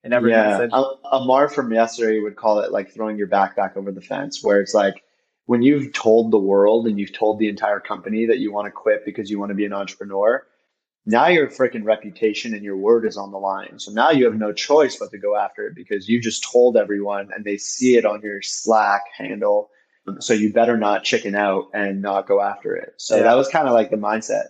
in 0.06 0.14
every 0.14 0.32
yeah. 0.32 0.68
Ammar 1.12 1.52
from 1.52 1.74
Yes 1.74 1.98
Theory 1.98 2.22
would 2.22 2.38
call 2.38 2.60
it 2.60 2.72
like 2.72 2.94
throwing 2.94 3.18
your 3.18 3.28
backpack 3.28 3.76
over 3.76 3.92
the 3.92 4.02
fence, 4.02 4.42
where 4.42 4.62
it's 4.62 4.74
like 4.74 5.04
when 5.48 5.62
you've 5.62 5.92
told 5.92 6.32
the 6.32 6.40
world 6.40 6.88
and 6.88 6.98
you've 6.98 7.14
told 7.14 7.40
the 7.40 7.50
entire 7.50 7.82
company 7.82 8.26
that 8.26 8.40
you 8.40 8.54
want 8.54 8.66
to 8.66 8.72
quit 8.72 9.04
because 9.04 9.30
you 9.30 9.40
want 9.40 9.50
to 9.50 9.56
be 9.56 9.66
an 9.66 9.74
entrepreneur 9.74 10.46
now 11.06 11.28
your 11.28 11.48
freaking 11.48 11.84
reputation 11.84 12.54
and 12.54 12.64
your 12.64 12.78
word 12.78 13.06
is 13.06 13.18
on 13.18 13.32
the 13.32 13.38
line. 13.38 13.78
So 13.78 13.92
now 13.92 14.10
you 14.10 14.26
have 14.26 14.36
no 14.36 14.52
choice 14.52 14.96
but 14.96 15.12
to 15.12 15.18
go 15.18 15.36
after 15.36 15.68
it 15.68 15.76
because 15.76 16.10
you 16.10 16.20
just 16.20 16.44
told 16.52 16.78
everyone 16.78 17.30
and 17.34 17.46
they 17.46 17.58
see 17.58 17.96
it 17.96 18.06
on 18.06 18.22
your 18.22 18.42
Slack 18.42 19.04
handle. 19.16 19.70
So 20.20 20.34
you 20.34 20.52
better 20.52 20.78
not 20.78 21.04
chicken 21.04 21.36
out 21.36 21.70
and 21.74 22.02
not 22.02 22.28
go 22.28 22.42
after 22.42 22.76
it. 22.76 22.94
So 22.98 23.18
yeah. 23.18 23.24
that 23.24 23.36
was 23.36 23.48
kind 23.48 23.68
of 23.68 23.74
like 23.74 23.92
the 23.92 23.98
mindset. 23.98 24.48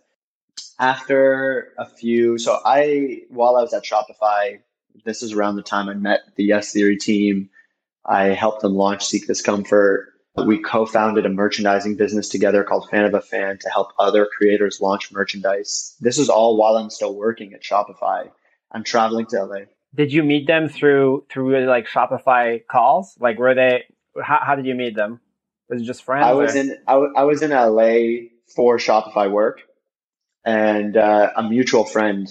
After 0.80 1.74
a 1.78 1.86
few, 1.86 2.38
so 2.38 2.60
I, 2.66 3.22
while 3.30 3.56
I 3.58 3.62
was 3.62 3.74
at 3.74 3.84
Shopify, 3.84 4.60
this 5.04 5.22
is 5.22 5.34
around 5.34 5.56
the 5.56 5.62
time 5.62 5.90
I 5.90 5.94
met 5.94 6.22
the 6.36 6.44
Yes 6.44 6.72
Theory 6.72 6.98
team. 6.98 7.50
I 8.06 8.28
helped 8.28 8.62
them 8.62 8.76
launch 8.76 9.06
Seek 9.06 9.28
Discomfort. 9.28 10.14
We 10.46 10.62
co-founded 10.62 11.26
a 11.26 11.30
merchandising 11.30 11.96
business 11.96 12.28
together 12.28 12.64
called 12.64 12.90
Fan 12.90 13.06
of 13.06 13.14
a 13.14 13.22
Fan 13.22 13.58
to 13.60 13.70
help 13.70 13.94
other 13.98 14.28
creators 14.38 14.82
launch 14.82 15.12
merchandise. 15.12 15.96
This 16.02 16.18
is 16.18 16.30
all 16.30 16.58
while 16.58 16.76
I'm 16.76 16.90
still 16.90 17.16
working 17.16 17.54
at 17.54 17.64
Shopify. 17.64 18.30
I'm 18.72 18.84
traveling 18.84 19.28
to 19.28 19.46
LA. 19.46 19.60
Did 19.96 20.12
you 20.12 20.24
meet 20.24 20.46
them 20.46 20.68
through 20.68 21.26
through 21.30 21.66
like 21.66 21.88
Shopify 21.88 22.66
calls? 22.68 23.16
Like 23.20 23.40
were 23.40 23.56
they 23.56 23.86
how, 24.22 24.40
how 24.44 24.56
did 24.56 24.66
you 24.66 24.76
meet 24.76 24.96
them? 24.96 25.22
Was 25.70 25.82
it 25.82 25.86
just 25.86 26.04
friends? 26.04 26.26
I 26.26 26.34
was 26.34 26.56
or? 26.56 26.60
in 26.60 26.78
I, 26.86 26.94
w- 26.94 27.14
I 27.16 27.24
was 27.24 27.42
in 27.42 27.52
LA 27.52 28.28
for 28.54 28.78
Shopify 28.78 29.32
work 29.32 29.62
and 30.46 30.98
uh, 30.98 31.32
a 31.36 31.44
mutual 31.44 31.86
friend 31.86 32.28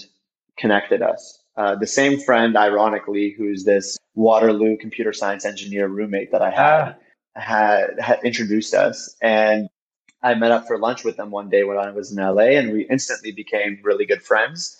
connected 0.57 1.03
us. 1.03 1.41
Uh, 1.57 1.77
the 1.77 1.87
same 1.87 2.19
friend, 2.21 2.57
ironically, 2.57 3.35
who's 3.37 3.65
this 3.65 3.97
Waterloo 4.15 4.77
computer 4.77 5.13
science 5.13 5.45
engineer 5.45 5.89
roommate 5.89 6.33
that 6.33 6.43
I 6.43 6.51
had. 6.51 6.81
Ah 6.81 6.95
had, 7.37 7.99
had 7.99 8.21
introduced 8.25 8.75
us. 8.75 9.17
And 9.21 9.69
I 10.23 10.35
met 10.35 10.53
up 10.53 10.67
for 10.67 10.79
lunch 10.79 11.05
with 11.05 11.17
them 11.17 11.31
one 11.31 11.51
day 11.51 11.65
when 11.65 11.77
I 11.77 11.91
was 11.91 12.11
in 12.11 12.23
LA, 12.23 12.57
and 12.59 12.73
we 12.73 12.87
instantly 12.89 13.33
became 13.33 13.81
really 13.83 14.07
good 14.07 14.23
friends. 14.23 14.77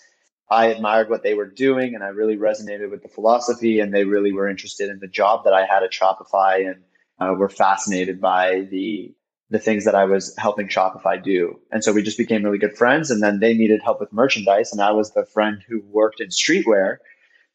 I 0.49 0.67
admired 0.67 1.09
what 1.09 1.23
they 1.23 1.33
were 1.33 1.49
doing, 1.49 1.95
and 1.95 2.03
I 2.03 2.07
really 2.07 2.37
resonated 2.37 2.91
with 2.91 3.03
the 3.03 3.09
philosophy, 3.09 3.79
and 3.79 3.93
they 3.93 4.05
really 4.05 4.31
were 4.31 4.49
interested 4.49 4.89
in 4.89 4.99
the 4.99 5.07
job 5.07 5.43
that 5.43 5.53
I 5.53 5.65
had 5.65 5.83
at 5.83 5.91
Shopify, 5.91 6.67
and 6.67 6.83
uh, 7.19 7.33
were 7.33 7.49
fascinated 7.49 8.19
by 8.19 8.67
the 8.71 9.13
the 9.49 9.59
things 9.59 9.85
that 9.85 9.95
I 9.95 10.05
was 10.05 10.35
helping 10.37 10.67
Shopify 10.67 11.21
do. 11.21 11.59
And 11.71 11.83
so 11.83 11.93
we 11.93 12.01
just 12.01 12.17
became 12.17 12.43
really 12.43 12.57
good 12.57 12.77
friends. 12.77 13.11
And 13.11 13.21
then 13.21 13.39
they 13.39 13.53
needed 13.53 13.81
help 13.83 13.99
with 13.99 14.11
merchandise, 14.11 14.71
and 14.71 14.81
I 14.81 14.91
was 14.91 15.11
the 15.11 15.25
friend 15.25 15.63
who 15.67 15.81
worked 15.87 16.19
in 16.19 16.29
streetwear. 16.29 16.97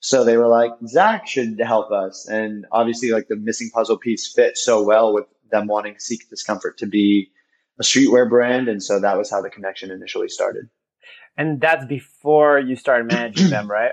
So 0.01 0.25
they 0.25 0.37
were 0.37 0.49
like, 0.49 0.71
Zack 0.87 1.27
should 1.27 1.61
help 1.61 1.91
us. 1.91 2.27
And 2.27 2.67
obviously, 2.73 3.11
like 3.11 3.29
the 3.29 3.37
missing 3.37 3.71
puzzle 3.71 3.99
piece 3.99 4.33
fit 4.33 4.57
so 4.57 4.83
well 4.83 5.13
with 5.13 5.27
them 5.51 5.67
wanting 5.67 5.97
Seek 5.99 6.29
Discomfort 6.31 6.79
to 6.79 6.87
be 6.87 7.31
a 7.79 7.83
streetwear 7.83 8.29
brand. 8.29 8.69
And 8.69 8.83
so 8.83 9.01
that 9.01 9.19
was 9.19 9.31
how 9.31 9.43
the 9.43 9.51
connection 9.51 9.91
initially 9.91 10.29
started. 10.29 10.69
And 11.37 11.61
that's 11.61 11.85
before 11.87 12.59
you 12.59 12.77
started 12.77 13.09
managing 13.13 13.51
them, 13.51 13.71
right? 13.71 13.93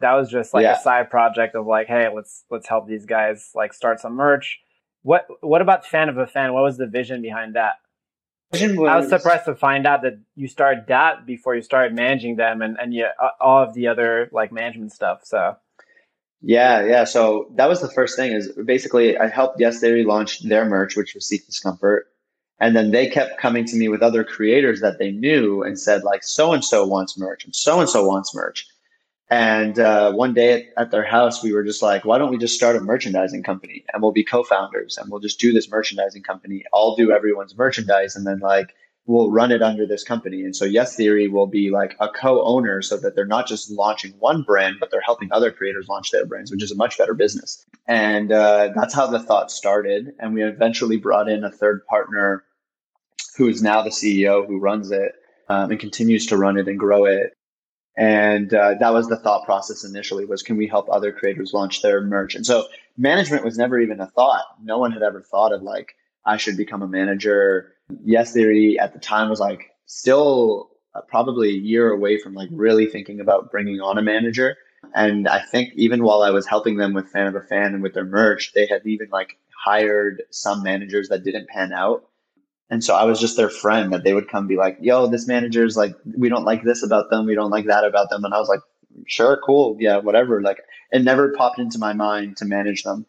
That 0.00 0.14
was 0.14 0.30
just 0.30 0.54
like 0.54 0.62
yeah. 0.62 0.78
a 0.78 0.82
side 0.82 1.10
project 1.10 1.54
of 1.54 1.66
like, 1.66 1.86
hey, 1.86 2.08
let's 2.14 2.44
let's 2.50 2.68
help 2.68 2.88
these 2.88 3.06
guys 3.06 3.50
like 3.54 3.72
start 3.72 4.00
some 4.00 4.14
merch. 4.14 4.60
What 5.04 5.26
what 5.40 5.62
about 5.62 5.86
fan 5.86 6.08
of 6.08 6.18
a 6.18 6.26
fan? 6.26 6.52
What 6.52 6.64
was 6.64 6.76
the 6.76 6.86
vision 6.86 7.22
behind 7.22 7.54
that? 7.54 7.74
was, 8.52 8.88
I 8.88 8.96
was 8.96 9.08
surprised 9.08 9.44
to 9.46 9.54
find 9.54 9.86
out 9.86 10.02
that 10.02 10.18
you 10.34 10.48
started 10.48 10.86
that 10.88 11.26
before 11.26 11.54
you 11.54 11.62
started 11.62 11.94
managing 11.94 12.36
them 12.36 12.62
and 12.62 12.76
and 12.80 12.92
yeah, 12.92 13.10
uh, 13.22 13.28
all 13.40 13.62
of 13.62 13.74
the 13.74 13.86
other 13.86 14.28
like 14.32 14.50
management 14.50 14.92
stuff. 14.92 15.20
So 15.24 15.56
yeah, 16.40 16.84
yeah. 16.84 17.04
So 17.04 17.50
that 17.56 17.68
was 17.68 17.80
the 17.80 17.90
first 17.90 18.16
thing 18.16 18.32
is 18.32 18.50
basically 18.64 19.18
I 19.18 19.28
helped 19.28 19.60
Yes 19.60 19.78
Theory 19.78 20.04
launch 20.04 20.40
their 20.40 20.64
merch, 20.64 20.96
which 20.96 21.14
was 21.14 21.28
Seek 21.28 21.46
Discomfort. 21.46 22.06
And 22.60 22.74
then 22.76 22.92
they 22.92 23.08
kept 23.08 23.38
coming 23.38 23.64
to 23.66 23.76
me 23.76 23.88
with 23.88 24.02
other 24.02 24.24
creators 24.24 24.80
that 24.80 24.98
they 24.98 25.10
knew 25.10 25.62
and 25.62 25.78
said 25.78 26.04
like 26.04 26.22
so 26.22 26.52
and 26.52 26.64
so 26.64 26.86
wants 26.86 27.18
merch 27.18 27.44
and 27.44 27.54
so 27.54 27.80
and 27.80 27.88
so 27.88 28.06
wants 28.06 28.34
merch. 28.34 28.66
And 29.34 29.80
uh, 29.80 30.12
one 30.12 30.32
day 30.32 30.52
at, 30.52 30.62
at, 30.76 30.90
their 30.92 31.02
house, 31.02 31.42
we 31.42 31.52
were 31.52 31.64
just 31.64 31.82
like, 31.82 32.04
why 32.04 32.18
don't 32.18 32.30
we 32.30 32.38
just 32.38 32.54
start 32.54 32.76
a 32.76 32.80
merchandising 32.80 33.42
company 33.42 33.84
and 33.92 34.00
we'll 34.00 34.12
be 34.12 34.22
co-founders 34.22 34.96
and 34.96 35.10
we'll 35.10 35.18
just 35.18 35.40
do 35.40 35.52
this 35.52 35.68
merchandising 35.68 36.22
company. 36.22 36.64
I'll 36.72 36.94
do 36.94 37.10
everyone's 37.10 37.58
merchandise 37.58 38.14
and 38.14 38.24
then 38.24 38.38
like 38.38 38.76
we'll 39.06 39.32
run 39.32 39.50
it 39.50 39.60
under 39.60 39.88
this 39.88 40.04
company. 40.04 40.42
And 40.42 40.54
so 40.54 40.64
Yes 40.64 40.94
Theory 40.94 41.26
will 41.26 41.48
be 41.48 41.70
like 41.70 41.96
a 41.98 42.08
co-owner 42.10 42.80
so 42.80 42.96
that 42.98 43.16
they're 43.16 43.26
not 43.26 43.48
just 43.48 43.72
launching 43.72 44.12
one 44.20 44.42
brand, 44.42 44.76
but 44.78 44.92
they're 44.92 45.00
helping 45.00 45.32
other 45.32 45.50
creators 45.50 45.88
launch 45.88 46.12
their 46.12 46.24
brands, 46.24 46.52
which 46.52 46.62
is 46.62 46.70
a 46.70 46.76
much 46.76 46.96
better 46.96 47.14
business. 47.14 47.66
And 47.88 48.30
uh, 48.30 48.70
that's 48.76 48.94
how 48.94 49.08
the 49.08 49.18
thought 49.18 49.50
started. 49.50 50.12
And 50.20 50.32
we 50.34 50.44
eventually 50.44 50.96
brought 50.96 51.28
in 51.28 51.42
a 51.42 51.50
third 51.50 51.84
partner 51.86 52.44
who 53.36 53.48
is 53.48 53.64
now 53.64 53.82
the 53.82 53.90
CEO 53.90 54.46
who 54.46 54.60
runs 54.60 54.92
it 54.92 55.10
um, 55.48 55.72
and 55.72 55.80
continues 55.80 56.24
to 56.26 56.36
run 56.36 56.56
it 56.56 56.68
and 56.68 56.78
grow 56.78 57.04
it 57.04 57.32
and 57.96 58.52
uh, 58.52 58.74
that 58.80 58.92
was 58.92 59.08
the 59.08 59.16
thought 59.16 59.44
process 59.44 59.84
initially 59.84 60.24
was 60.24 60.42
can 60.42 60.56
we 60.56 60.66
help 60.66 60.88
other 60.90 61.12
creators 61.12 61.52
launch 61.54 61.82
their 61.82 62.00
merch? 62.00 62.34
And 62.34 62.44
so 62.44 62.66
management 62.96 63.44
was 63.44 63.56
never 63.56 63.78
even 63.78 64.00
a 64.00 64.06
thought. 64.08 64.44
No 64.62 64.78
one 64.78 64.92
had 64.92 65.02
ever 65.02 65.20
thought 65.20 65.52
of 65.52 65.62
like 65.62 65.94
i 66.26 66.36
should 66.36 66.56
become 66.56 66.82
a 66.82 66.88
manager. 66.88 67.72
Yes 68.04 68.32
theory 68.32 68.78
at 68.78 68.92
the 68.92 68.98
time 68.98 69.28
was 69.28 69.40
like 69.40 69.70
still 69.86 70.70
uh, 70.94 71.02
probably 71.02 71.50
a 71.50 71.58
year 71.58 71.90
away 71.90 72.18
from 72.18 72.34
like 72.34 72.48
really 72.52 72.86
thinking 72.86 73.20
about 73.20 73.50
bringing 73.50 73.80
on 73.80 73.98
a 73.98 74.02
manager. 74.02 74.56
And 74.94 75.28
i 75.28 75.40
think 75.40 75.72
even 75.76 76.02
while 76.02 76.22
i 76.22 76.30
was 76.30 76.46
helping 76.46 76.76
them 76.76 76.94
with 76.94 77.08
fan 77.08 77.26
of 77.26 77.34
a 77.36 77.40
fan 77.40 77.74
and 77.74 77.82
with 77.82 77.94
their 77.94 78.04
merch 78.04 78.52
they 78.54 78.66
had 78.66 78.84
even 78.84 79.08
like 79.10 79.38
hired 79.64 80.22
some 80.30 80.62
managers 80.62 81.08
that 81.08 81.24
didn't 81.24 81.48
pan 81.48 81.72
out 81.72 82.06
And 82.70 82.82
so 82.82 82.94
I 82.94 83.04
was 83.04 83.20
just 83.20 83.36
their 83.36 83.50
friend 83.50 83.92
that 83.92 84.04
they 84.04 84.14
would 84.14 84.28
come 84.28 84.46
be 84.46 84.56
like, 84.56 84.78
yo, 84.80 85.06
this 85.06 85.28
manager's 85.28 85.76
like, 85.76 85.94
we 86.16 86.28
don't 86.28 86.44
like 86.44 86.64
this 86.64 86.82
about 86.82 87.10
them. 87.10 87.26
We 87.26 87.34
don't 87.34 87.50
like 87.50 87.66
that 87.66 87.84
about 87.84 88.10
them. 88.10 88.24
And 88.24 88.34
I 88.34 88.38
was 88.38 88.48
like, 88.48 88.60
sure, 89.06 89.40
cool. 89.44 89.76
Yeah, 89.78 89.98
whatever. 89.98 90.40
Like 90.40 90.60
it 90.90 91.02
never 91.02 91.32
popped 91.32 91.58
into 91.58 91.78
my 91.78 91.92
mind 91.92 92.36
to 92.38 92.44
manage 92.44 92.82
them. 92.82 93.06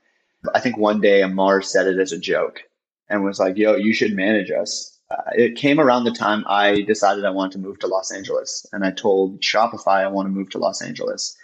I 0.53 0.59
think 0.59 0.77
one 0.77 1.01
day 1.01 1.21
Ammar 1.21 1.63
said 1.63 1.87
it 1.87 1.99
as 1.99 2.11
a 2.11 2.19
joke 2.19 2.63
and 3.09 3.23
was 3.23 3.39
like, 3.39 3.57
yo, 3.57 3.75
you 3.75 3.93
should 3.93 4.15
manage 4.15 4.51
us. 4.51 4.91
Uh, 5.11 5.21
it 5.33 5.55
came 5.55 5.79
around 5.79 6.03
the 6.03 6.11
time 6.11 6.43
I 6.47 6.81
decided 6.81 7.25
I 7.25 7.29
wanted 7.29 7.53
to 7.53 7.59
move 7.59 7.79
to 7.79 7.87
Los 7.87 8.11
Angeles. 8.11 8.65
And 8.73 8.83
I 8.83 8.91
told 8.91 9.41
Shopify 9.41 9.99
I 10.01 10.07
want 10.07 10.27
to 10.27 10.31
move 10.31 10.49
to 10.51 10.57
Los 10.57 10.81
Angeles. 10.81 11.35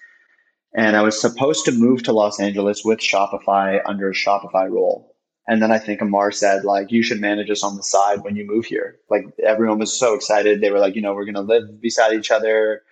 And 0.73 0.95
I 0.95 1.01
was 1.01 1.19
supposed 1.19 1.65
to 1.65 1.71
move 1.71 2.03
to 2.03 2.13
Los 2.13 2.39
Angeles 2.39 2.83
with 2.83 2.99
Shopify 2.99 3.81
under 3.85 4.09
a 4.09 4.13
Shopify 4.13 4.69
role. 4.69 5.10
And 5.51 5.61
then 5.61 5.69
I 5.69 5.79
think 5.79 5.99
Ammar 5.99 6.33
said, 6.33 6.63
like, 6.63 6.93
you 6.93 7.03
should 7.03 7.19
manage 7.19 7.49
us 7.49 7.61
on 7.61 7.75
the 7.75 7.83
side 7.83 8.21
when 8.21 8.37
you 8.37 8.47
move 8.47 8.63
here. 8.63 8.97
Like, 9.09 9.25
everyone 9.43 9.79
was 9.79 9.91
so 9.91 10.13
excited. 10.13 10.61
They 10.61 10.71
were 10.71 10.79
like, 10.79 10.95
you 10.95 11.01
know, 11.01 11.13
we're 11.13 11.25
going 11.25 11.35
to 11.35 11.41
live 11.41 11.81
beside 11.81 12.13
each 12.13 12.31
other. 12.31 12.83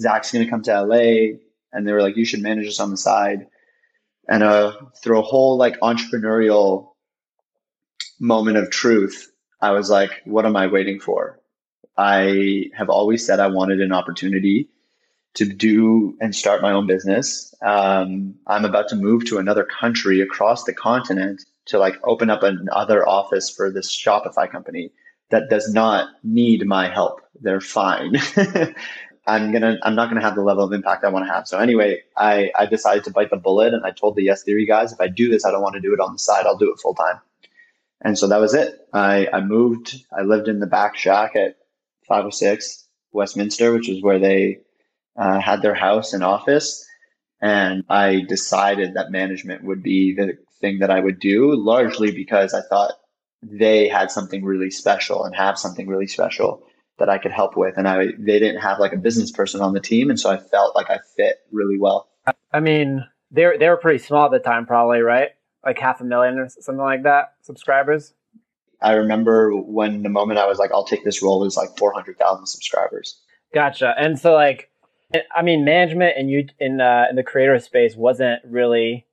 Zack's 0.00 0.32
going 0.32 0.44
to 0.44 0.50
come 0.50 0.62
to 0.62 0.82
LA. 0.82 1.36
And 1.72 1.86
they 1.86 1.92
were 1.92 2.02
like, 2.02 2.16
you 2.16 2.24
should 2.24 2.42
manage 2.42 2.66
us 2.66 2.80
on 2.80 2.90
the 2.90 2.96
side. 2.96 3.46
And 4.28 4.42
uh, 4.42 4.72
through 5.00 5.20
a 5.20 5.22
whole 5.22 5.58
like 5.58 5.78
entrepreneurial 5.78 6.88
moment 8.18 8.56
of 8.56 8.68
truth, 8.72 9.30
I 9.60 9.70
was 9.70 9.88
like, 9.88 10.10
what 10.24 10.44
am 10.44 10.56
I 10.56 10.66
waiting 10.66 10.98
for? 10.98 11.38
I 11.96 12.64
have 12.76 12.90
always 12.90 13.24
said 13.24 13.38
I 13.38 13.46
wanted 13.46 13.80
an 13.80 13.92
opportunity 13.92 14.68
to 15.34 15.44
do 15.44 16.16
and 16.20 16.34
start 16.34 16.62
my 16.62 16.72
own 16.72 16.88
business. 16.88 17.54
Um, 17.62 18.34
I'm 18.48 18.64
about 18.64 18.88
to 18.88 18.96
move 18.96 19.24
to 19.26 19.38
another 19.38 19.62
country 19.62 20.20
across 20.20 20.64
the 20.64 20.74
continent 20.74 21.44
to 21.68 21.78
like 21.78 21.94
open 22.04 22.30
up 22.30 22.42
another 22.42 23.08
office 23.08 23.50
for 23.50 23.70
this 23.70 23.94
Shopify 23.94 24.50
company 24.50 24.90
that 25.30 25.50
does 25.50 25.72
not 25.72 26.08
need 26.24 26.66
my 26.66 26.88
help. 26.88 27.20
They're 27.40 27.60
fine. 27.60 28.16
I'm 29.26 29.52
gonna 29.52 29.78
I'm 29.82 29.94
not 29.94 30.08
gonna 30.08 30.22
have 30.22 30.34
the 30.34 30.42
level 30.42 30.64
of 30.64 30.72
impact 30.72 31.04
I 31.04 31.10
want 31.10 31.26
to 31.26 31.32
have. 31.32 31.46
So 31.46 31.58
anyway, 31.58 32.02
I, 32.16 32.50
I 32.58 32.64
decided 32.64 33.04
to 33.04 33.10
bite 33.10 33.30
the 33.30 33.36
bullet 33.36 33.74
and 33.74 33.84
I 33.84 33.90
told 33.90 34.16
the 34.16 34.22
Yes 34.22 34.42
Theory 34.42 34.66
guys 34.66 34.92
if 34.92 35.00
I 35.00 35.08
do 35.08 35.28
this, 35.28 35.44
I 35.44 35.50
don't 35.50 35.62
want 35.62 35.74
to 35.74 35.80
do 35.80 35.92
it 35.92 36.00
on 36.00 36.14
the 36.14 36.18
side. 36.18 36.46
I'll 36.46 36.56
do 36.56 36.72
it 36.72 36.80
full 36.80 36.94
time. 36.94 37.20
And 38.00 38.18
so 38.18 38.26
that 38.28 38.40
was 38.40 38.54
it. 38.54 38.86
I, 38.92 39.28
I 39.32 39.40
moved. 39.40 40.02
I 40.16 40.22
lived 40.22 40.48
in 40.48 40.60
the 40.60 40.66
back 40.66 40.96
shack 40.96 41.36
at 41.36 41.56
506 42.08 42.86
Westminster, 43.12 43.72
which 43.72 43.88
is 43.88 44.02
where 44.02 44.18
they 44.18 44.60
uh, 45.16 45.40
had 45.40 45.62
their 45.62 45.74
house 45.74 46.12
and 46.12 46.22
office. 46.22 46.84
And 47.40 47.84
I 47.88 48.24
decided 48.28 48.94
that 48.94 49.10
management 49.10 49.64
would 49.64 49.82
be 49.82 50.14
the 50.14 50.38
thing 50.60 50.78
that 50.80 50.90
I 50.90 51.00
would 51.00 51.18
do, 51.18 51.54
largely 51.54 52.10
because 52.10 52.54
I 52.54 52.62
thought 52.68 52.92
they 53.42 53.88
had 53.88 54.10
something 54.10 54.44
really 54.44 54.70
special 54.70 55.24
and 55.24 55.34
have 55.34 55.58
something 55.58 55.86
really 55.86 56.06
special 56.06 56.62
that 56.98 57.08
I 57.08 57.18
could 57.18 57.30
help 57.30 57.56
with. 57.56 57.74
And 57.76 57.86
I 57.88 58.06
they 58.18 58.38
didn't 58.38 58.60
have 58.60 58.78
like 58.78 58.92
a 58.92 58.96
business 58.96 59.30
person 59.30 59.60
on 59.60 59.72
the 59.72 59.80
team, 59.80 60.10
and 60.10 60.18
so 60.18 60.30
I 60.30 60.38
felt 60.38 60.74
like 60.74 60.90
I 60.90 60.98
fit 61.16 61.36
really 61.52 61.78
well. 61.78 62.08
I 62.52 62.60
mean, 62.60 63.04
they 63.30 63.44
are 63.44 63.58
they 63.58 63.68
were 63.68 63.76
pretty 63.76 63.98
small 63.98 64.26
at 64.26 64.32
the 64.32 64.38
time, 64.38 64.66
probably 64.66 65.00
right, 65.00 65.30
like 65.64 65.78
half 65.78 66.00
a 66.00 66.04
million 66.04 66.38
or 66.38 66.48
something 66.48 66.82
like 66.82 67.04
that 67.04 67.34
subscribers. 67.42 68.14
I 68.80 68.92
remember 68.92 69.56
when 69.56 70.02
the 70.02 70.08
moment 70.08 70.38
I 70.38 70.46
was 70.46 70.58
like, 70.58 70.70
I'll 70.72 70.84
take 70.84 71.04
this 71.04 71.22
role 71.22 71.44
is 71.44 71.56
like 71.56 71.76
four 71.76 71.92
hundred 71.92 72.18
thousand 72.18 72.46
subscribers. 72.46 73.20
Gotcha. 73.54 73.94
And 73.98 74.18
so 74.18 74.34
like, 74.34 74.70
I 75.34 75.42
mean, 75.42 75.64
management 75.64 76.14
and 76.16 76.30
you 76.30 76.46
in 76.58 76.80
uh, 76.80 77.06
in 77.10 77.16
the 77.16 77.22
creator 77.22 77.58
space 77.58 77.96
wasn't 77.96 78.40
really 78.44 79.06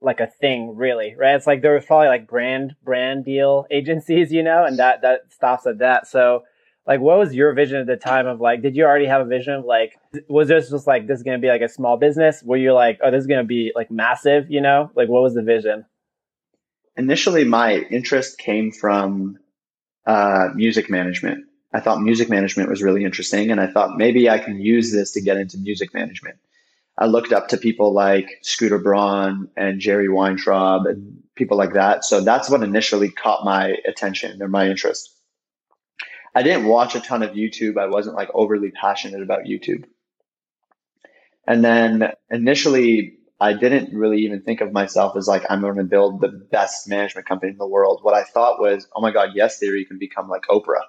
like 0.00 0.20
a 0.20 0.26
thing 0.26 0.76
really 0.76 1.14
right? 1.16 1.34
It's 1.34 1.46
like 1.46 1.62
there 1.62 1.74
was 1.74 1.84
probably 1.84 2.08
like 2.08 2.28
brand 2.28 2.74
brand 2.84 3.24
deal 3.24 3.66
agencies 3.70 4.32
you 4.32 4.42
know 4.42 4.64
and 4.64 4.78
that 4.78 5.02
that 5.02 5.32
stops 5.32 5.66
at 5.66 5.78
that. 5.78 6.06
So 6.06 6.44
like 6.86 7.00
what 7.00 7.18
was 7.18 7.34
your 7.34 7.52
vision 7.52 7.78
at 7.78 7.86
the 7.86 7.96
time 7.96 8.26
of 8.26 8.40
like 8.40 8.62
did 8.62 8.76
you 8.76 8.84
already 8.84 9.06
have 9.06 9.20
a 9.20 9.28
vision 9.28 9.54
of 9.54 9.64
like 9.64 9.98
was 10.28 10.48
this 10.48 10.70
just 10.70 10.86
like 10.86 11.06
this 11.06 11.18
is 11.18 11.24
to 11.24 11.38
be 11.38 11.48
like 11.48 11.62
a 11.62 11.68
small 11.68 11.96
business? 11.96 12.42
Where 12.42 12.58
you're 12.58 12.72
like 12.72 12.98
oh 13.02 13.10
this 13.10 13.22
is 13.22 13.28
to 13.28 13.44
be 13.44 13.72
like 13.74 13.90
massive 13.90 14.50
you 14.50 14.60
know? 14.60 14.90
Like 14.94 15.08
what 15.08 15.22
was 15.22 15.34
the 15.34 15.42
vision? 15.42 15.84
Initially 16.96 17.44
my 17.44 17.80
interest 17.90 18.38
came 18.38 18.72
from 18.72 19.38
uh, 20.06 20.48
music 20.54 20.90
management. 20.90 21.44
I 21.72 21.80
thought 21.80 22.00
music 22.00 22.30
management 22.30 22.70
was 22.70 22.82
really 22.82 23.04
interesting 23.04 23.50
and 23.50 23.60
i 23.60 23.66
thought 23.66 23.96
maybe 23.96 24.30
i 24.30 24.38
can 24.38 24.58
use 24.58 24.92
this 24.92 25.12
to 25.12 25.20
get 25.20 25.36
into 25.36 25.58
music 25.58 25.92
management 25.92 26.38
i 26.98 27.06
looked 27.06 27.32
up 27.32 27.48
to 27.48 27.56
people 27.56 27.92
like 27.92 28.38
scooter 28.42 28.78
braun 28.78 29.48
and 29.56 29.80
jerry 29.80 30.08
weintraub 30.08 30.86
and 30.86 31.22
people 31.34 31.56
like 31.56 31.72
that 31.72 32.04
so 32.04 32.20
that's 32.20 32.50
what 32.50 32.62
initially 32.62 33.10
caught 33.10 33.44
my 33.44 33.76
attention 33.86 34.42
or 34.42 34.48
my 34.48 34.68
interest 34.68 35.14
I 36.34 36.42
didn't 36.42 36.66
watch 36.66 36.94
a 36.94 37.00
ton 37.00 37.24
of 37.24 37.30
YouTube. 37.30 37.78
I 37.78 37.86
wasn't 37.86 38.14
like 38.14 38.28
overly 38.32 38.70
passionate 38.70 39.22
about 39.22 39.44
YouTube. 39.44 39.84
And 41.48 41.64
then 41.64 42.12
initially, 42.30 43.14
I 43.40 43.54
didn't 43.54 43.92
really 43.92 44.18
even 44.18 44.42
think 44.42 44.60
of 44.60 44.72
myself 44.72 45.16
as 45.16 45.26
like, 45.26 45.44
I'm 45.48 45.62
going 45.62 45.76
to 45.76 45.84
build 45.84 46.20
the 46.20 46.28
best 46.28 46.88
management 46.88 47.26
company 47.26 47.52
in 47.52 47.58
the 47.58 47.66
world. 47.66 48.00
What 48.02 48.14
I 48.14 48.22
thought 48.22 48.60
was, 48.60 48.86
oh 48.94 49.00
my 49.00 49.10
God, 49.10 49.30
Yes 49.34 49.58
Theory 49.58 49.84
can 49.84 49.98
become 49.98 50.28
like 50.28 50.42
Oprah. 50.50 50.82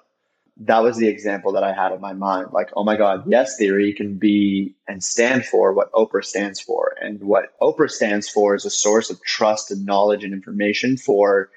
That 0.60 0.82
was 0.82 0.98
the 0.98 1.08
example 1.08 1.52
that 1.52 1.64
I 1.64 1.72
had 1.72 1.92
in 1.92 2.00
my 2.00 2.12
mind. 2.12 2.48
Like, 2.52 2.70
oh 2.76 2.84
my 2.84 2.96
God, 2.96 3.24
Yes 3.26 3.56
Theory 3.56 3.94
can 3.94 4.18
be 4.18 4.74
and 4.86 5.02
stand 5.02 5.46
for 5.46 5.72
what 5.72 5.90
Oprah 5.92 6.24
stands 6.24 6.60
for. 6.60 6.94
And 7.00 7.22
what 7.22 7.58
Oprah 7.60 7.90
stands 7.90 8.28
for 8.28 8.54
is 8.54 8.66
a 8.66 8.70
source 8.70 9.08
of 9.08 9.22
trust 9.22 9.70
and 9.70 9.86
knowledge 9.86 10.22
and 10.22 10.34
information 10.34 10.96
for 10.96 11.50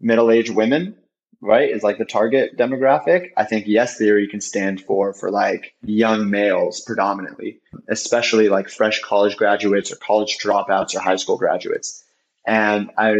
middle 0.00 0.30
aged 0.30 0.54
women 0.54 0.96
right 1.40 1.70
is 1.70 1.82
like 1.82 1.98
the 1.98 2.04
target 2.04 2.56
demographic 2.56 3.30
i 3.36 3.44
think 3.44 3.66
yes 3.66 3.96
theory 3.98 4.26
can 4.26 4.40
stand 4.40 4.80
for 4.80 5.12
for 5.12 5.30
like 5.30 5.74
young 5.82 6.30
males 6.30 6.80
predominantly 6.80 7.60
especially 7.88 8.48
like 8.48 8.68
fresh 8.68 9.00
college 9.02 9.36
graduates 9.36 9.92
or 9.92 9.96
college 9.96 10.38
dropouts 10.38 10.94
or 10.94 11.00
high 11.00 11.16
school 11.16 11.36
graduates 11.36 12.02
and 12.46 12.90
i 12.96 13.14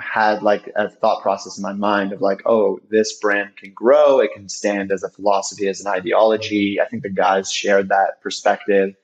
had 0.00 0.42
like 0.42 0.70
a 0.76 0.88
thought 0.88 1.22
process 1.22 1.58
in 1.58 1.62
my 1.62 1.72
mind 1.72 2.12
of 2.12 2.20
like 2.22 2.42
oh 2.46 2.78
this 2.90 3.18
brand 3.18 3.56
can 3.56 3.72
grow 3.72 4.20
it 4.20 4.32
can 4.34 4.48
stand 4.48 4.92
as 4.92 5.02
a 5.02 5.10
philosophy 5.10 5.68
as 5.68 5.80
an 5.80 5.86
ideology 5.86 6.80
i 6.80 6.86
think 6.86 7.02
the 7.02 7.10
guys 7.10 7.52
shared 7.52 7.88
that 7.88 8.20
perspective 8.22 8.94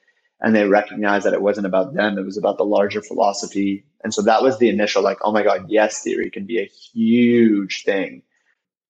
and 0.40 0.54
they 0.54 0.66
recognized 0.66 1.26
that 1.26 1.34
it 1.34 1.42
wasn't 1.42 1.66
about 1.66 1.94
them 1.94 2.18
it 2.18 2.24
was 2.24 2.38
about 2.38 2.58
the 2.58 2.64
larger 2.64 3.02
philosophy 3.02 3.84
and 4.02 4.12
so 4.12 4.22
that 4.22 4.42
was 4.42 4.58
the 4.58 4.68
initial 4.68 5.02
like, 5.02 5.18
oh 5.22 5.32
my 5.32 5.42
God, 5.42 5.66
yes 5.68 6.02
theory 6.02 6.30
can 6.30 6.44
be 6.44 6.58
a 6.60 6.66
huge 6.66 7.84
thing. 7.84 8.22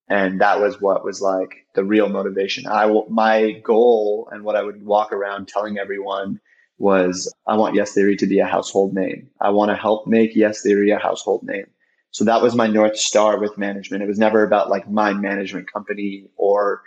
And 0.09 0.40
that 0.40 0.61
was 0.61 0.80
what 0.80 1.05
was 1.05 1.20
like 1.20 1.66
the 1.74 1.84
real 1.84 2.09
motivation. 2.09 2.66
I 2.66 2.86
will, 2.86 3.09
my 3.09 3.53
goal 3.53 4.28
and 4.32 4.45
what 4.45 4.57
I 4.57 4.62
would 4.62 4.84
walk 4.84 5.12
around 5.12 5.49
telling 5.49 5.78
everyone 5.78 6.40
was 6.78 7.32
I 7.47 7.57
want 7.57 7.76
yes 7.76 7.93
theory 7.93 8.16
to 8.16 8.26
be 8.26 8.40
a 8.40 8.47
household 8.47 8.95
name. 8.95 9.30
I 9.40 9.51
want 9.51 9.70
to 9.70 9.76
help 9.76 10.07
make 10.07 10.34
yes 10.34 10.62
theory 10.62 10.90
a 10.90 10.99
household 10.99 11.43
name. 11.45 11.66
So 12.13 12.25
that 12.25 12.41
was 12.43 12.55
my 12.55 12.67
North 12.67 12.97
Star 12.97 13.39
with 13.39 13.59
management. 13.59 14.03
It 14.03 14.07
was 14.07 14.19
never 14.19 14.45
about 14.45 14.71
like 14.71 14.89
my 14.89 15.13
management 15.13 15.71
company 15.73 16.29
or 16.37 16.83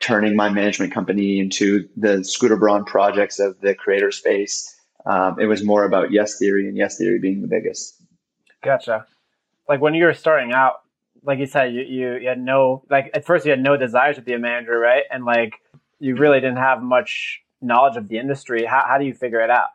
turning 0.00 0.36
my 0.36 0.48
management 0.48 0.94
company 0.94 1.40
into 1.40 1.88
the 1.96 2.22
Scooter 2.22 2.56
Braun 2.56 2.84
projects 2.84 3.38
of 3.40 3.60
the 3.60 3.74
creator 3.74 4.12
space 4.12 4.78
um, 5.08 5.40
it 5.40 5.46
was 5.46 5.64
more 5.64 5.84
about 5.84 6.12
yes 6.12 6.38
theory 6.38 6.68
and 6.68 6.76
yes 6.76 6.98
theory 6.98 7.18
being 7.18 7.40
the 7.40 7.48
biggest. 7.48 8.02
Gotcha. 8.62 9.06
Like 9.68 9.80
when 9.80 9.94
you 9.94 10.04
were 10.04 10.14
starting 10.14 10.52
out, 10.52 10.82
like 11.22 11.38
you 11.38 11.46
said, 11.46 11.72
you, 11.72 11.80
you, 11.80 12.14
you 12.16 12.28
had 12.28 12.40
no, 12.40 12.84
like 12.90 13.10
at 13.14 13.24
first 13.24 13.44
you 13.44 13.50
had 13.50 13.60
no 13.60 13.76
desire 13.76 14.12
to 14.12 14.20
be 14.20 14.34
a 14.34 14.38
manager, 14.38 14.78
right? 14.78 15.04
And 15.10 15.24
like 15.24 15.54
you 15.98 16.14
really 16.16 16.40
didn't 16.40 16.58
have 16.58 16.82
much 16.82 17.40
knowledge 17.60 17.96
of 17.96 18.08
the 18.08 18.18
industry. 18.18 18.64
How, 18.64 18.84
how 18.86 18.98
do 18.98 19.04
you 19.04 19.14
figure 19.14 19.40
it 19.40 19.50
out? 19.50 19.70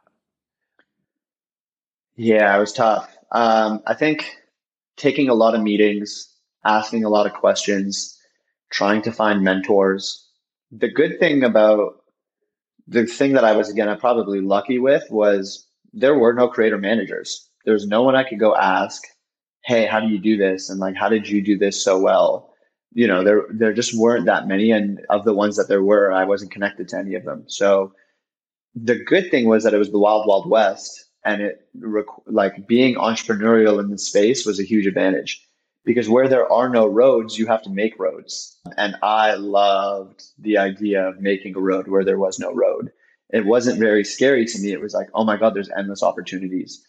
Yeah, 2.16 2.56
it 2.56 2.60
was 2.60 2.72
tough. 2.72 3.18
Um, 3.32 3.82
I 3.88 3.96
think 3.96 4.38
taking 4.98 5.30
a 5.30 5.34
lot 5.34 5.56
of 5.56 5.62
meetings, 5.62 6.28
asking 6.66 7.04
a 7.04 7.10
lot 7.10 7.26
of 7.26 7.34
questions, 7.34 8.18
trying 8.72 9.02
to 9.04 9.12
find 9.12 9.44
mentors. 9.44 10.28
The 10.72 10.90
good 10.90 11.20
thing 11.20 11.44
about 11.44 11.94
the 12.88 13.06
thing 13.06 13.34
that 13.34 13.46
I 13.46 13.56
was 13.56 13.70
again 13.70 13.90
I'm 13.90 14.00
probably 14.00 14.42
lucky 14.42 14.80
with 14.80 15.04
was 15.10 15.66
there 15.94 16.18
were 16.18 16.34
no 16.34 16.48
creator 16.48 16.78
managers. 16.78 17.48
There 17.66 17.74
was 17.74 17.88
no 17.88 18.02
one 18.04 18.16
I 18.16 18.24
could 18.24 18.40
go 18.40 18.56
ask, 18.56 19.04
"Hey, 19.64 19.86
how 19.86 20.00
do 20.00 20.08
you 20.08 20.20
do 20.20 20.36
this?" 20.38 20.70
and 20.70 20.80
like, 20.80 20.96
"How 20.96 21.10
did 21.10 21.30
you 21.30 21.42
do 21.42 21.58
this 21.58 21.82
so 21.84 22.00
well?" 22.00 22.54
You 22.94 23.08
know, 23.08 23.24
there 23.24 23.46
there 23.52 23.74
just 23.74 23.98
weren't 23.98 24.26
that 24.26 24.48
many, 24.48 24.72
and 24.72 25.00
of 25.10 25.24
the 25.26 25.34
ones 25.34 25.56
that 25.58 25.68
there 25.68 25.84
were, 25.84 26.12
I 26.12 26.26
wasn't 26.26 26.52
connected 26.52 26.88
to 26.90 26.98
any 26.98 27.16
of 27.16 27.24
them. 27.26 27.46
So 27.48 27.94
the 28.76 28.96
good 28.96 29.30
thing 29.32 29.48
was 29.48 29.64
that 29.64 29.74
it 29.74 29.78
was 29.78 29.92
the 29.92 30.00
wild 30.00 30.28
wild 30.28 30.50
west, 30.50 31.06
and 31.26 31.42
it 31.42 31.68
like 32.28 32.68
being 32.68 32.96
entrepreneurial 32.96 33.80
in 33.80 33.90
the 33.90 33.98
space 33.98 34.46
was 34.46 34.60
a 34.60 34.64
huge 34.64 34.86
advantage 34.88 35.48
because 35.86 36.10
where 36.10 36.28
there 36.28 36.52
are 36.52 36.70
no 36.70 36.86
roads, 36.88 37.38
you 37.38 37.48
have 37.48 37.62
to 37.64 37.70
make 37.70 38.00
roads. 38.00 38.58
And 38.78 38.96
I 39.02 39.36
loved 39.36 40.24
the 40.40 40.58
idea 40.58 41.08
of 41.08 41.22
making 41.22 41.56
a 41.56 41.60
road 41.60 41.88
where 41.88 42.06
there 42.06 42.20
was 42.20 42.40
no 42.40 42.54
road. 42.54 42.92
It 43.30 43.46
wasn't 43.46 43.80
very 43.80 44.04
scary 44.04 44.46
to 44.46 44.60
me. 44.60 44.72
It 44.72 44.82
was 44.82 44.94
like, 44.94 45.10
oh 45.14 45.24
my 45.24 45.38
God, 45.38 45.54
there's 45.54 45.70
endless 45.70 46.04
opportunities. 46.04 46.86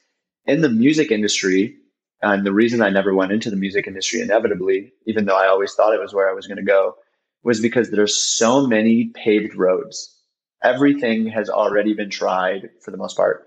In 0.46 0.60
the 0.60 0.68
music 0.68 1.10
industry, 1.10 1.76
And 2.22 2.46
the 2.46 2.52
reason 2.52 2.80
I 2.82 2.90
never 2.90 3.14
went 3.14 3.32
into 3.32 3.50
the 3.50 3.56
music 3.56 3.86
industry 3.86 4.20
inevitably, 4.20 4.92
even 5.06 5.26
though 5.26 5.36
I 5.36 5.48
always 5.48 5.74
thought 5.74 5.94
it 5.94 6.00
was 6.00 6.14
where 6.14 6.30
I 6.30 6.32
was 6.32 6.46
going 6.46 6.56
to 6.56 6.62
go, 6.62 6.96
was 7.42 7.60
because 7.60 7.90
there's 7.90 8.16
so 8.16 8.66
many 8.66 9.06
paved 9.14 9.54
roads. 9.54 10.16
Everything 10.62 11.26
has 11.26 11.50
already 11.50 11.92
been 11.92 12.10
tried 12.10 12.70
for 12.80 12.90
the 12.90 12.96
most 12.96 13.16
part. 13.16 13.46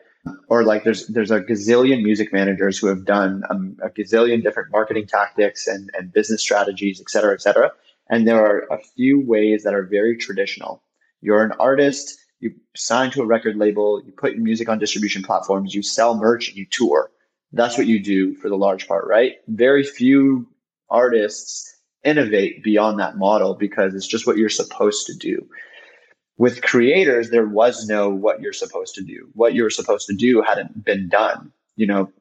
Or 0.49 0.63
like 0.63 0.83
there's 0.83 1.07
there's 1.07 1.31
a 1.31 1.41
gazillion 1.41 2.03
music 2.03 2.31
managers 2.33 2.77
who 2.77 2.87
have 2.87 3.05
done 3.05 3.43
um, 3.49 3.77
a 3.83 3.89
gazillion 3.89 4.43
different 4.43 4.71
marketing 4.71 5.07
tactics 5.07 5.67
and, 5.67 5.89
and 5.97 6.11
business 6.11 6.41
strategies, 6.41 7.01
et 7.01 7.09
cetera, 7.09 7.33
et 7.33 7.41
cetera. 7.41 7.71
And 8.09 8.27
there 8.27 8.43
are 8.45 8.59
a 8.71 8.79
few 8.95 9.19
ways 9.19 9.63
that 9.63 9.73
are 9.73 9.83
very 9.83 10.17
traditional. 10.17 10.81
You're 11.21 11.43
an 11.43 11.53
artist, 11.59 12.17
you 12.39 12.53
sign 12.75 13.11
to 13.11 13.21
a 13.21 13.25
record 13.25 13.57
label, 13.57 14.01
you 14.05 14.11
put 14.11 14.33
your 14.33 14.43
music 14.43 14.69
on 14.69 14.79
distribution 14.79 15.23
platforms, 15.23 15.75
you 15.75 15.83
sell 15.83 16.15
merch, 16.15 16.49
and 16.49 16.57
you 16.57 16.65
tour. 16.69 17.11
That's 17.51 17.77
what 17.77 17.87
you 17.87 18.01
do 18.01 18.35
for 18.35 18.49
the 18.49 18.57
large 18.57 18.87
part, 18.87 19.07
right? 19.07 19.35
Very 19.47 19.83
few 19.83 20.47
artists 20.89 21.75
innovate 22.03 22.63
beyond 22.63 22.99
that 22.99 23.17
model 23.17 23.55
because 23.55 23.93
it's 23.93 24.07
just 24.07 24.27
what 24.27 24.37
you're 24.37 24.49
supposed 24.49 25.07
to 25.07 25.13
do. 25.15 25.47
With 26.37 26.61
creators, 26.61 27.31
there 27.31 27.47
was 27.47 27.87
no 27.87 28.09
what 28.09 28.41
you're 28.41 28.53
supposed 28.53 28.93
to 28.95 29.03
do. 29.03 29.27
What 29.33 29.53
you 29.53 29.63
were 29.63 29.71
supposed 29.71 30.07
to 30.07 30.15
do 30.15 30.41
hadn't 30.41 30.83
been 30.85 31.09
done. 31.09 31.51
You 31.75 31.87
know, 31.87 32.11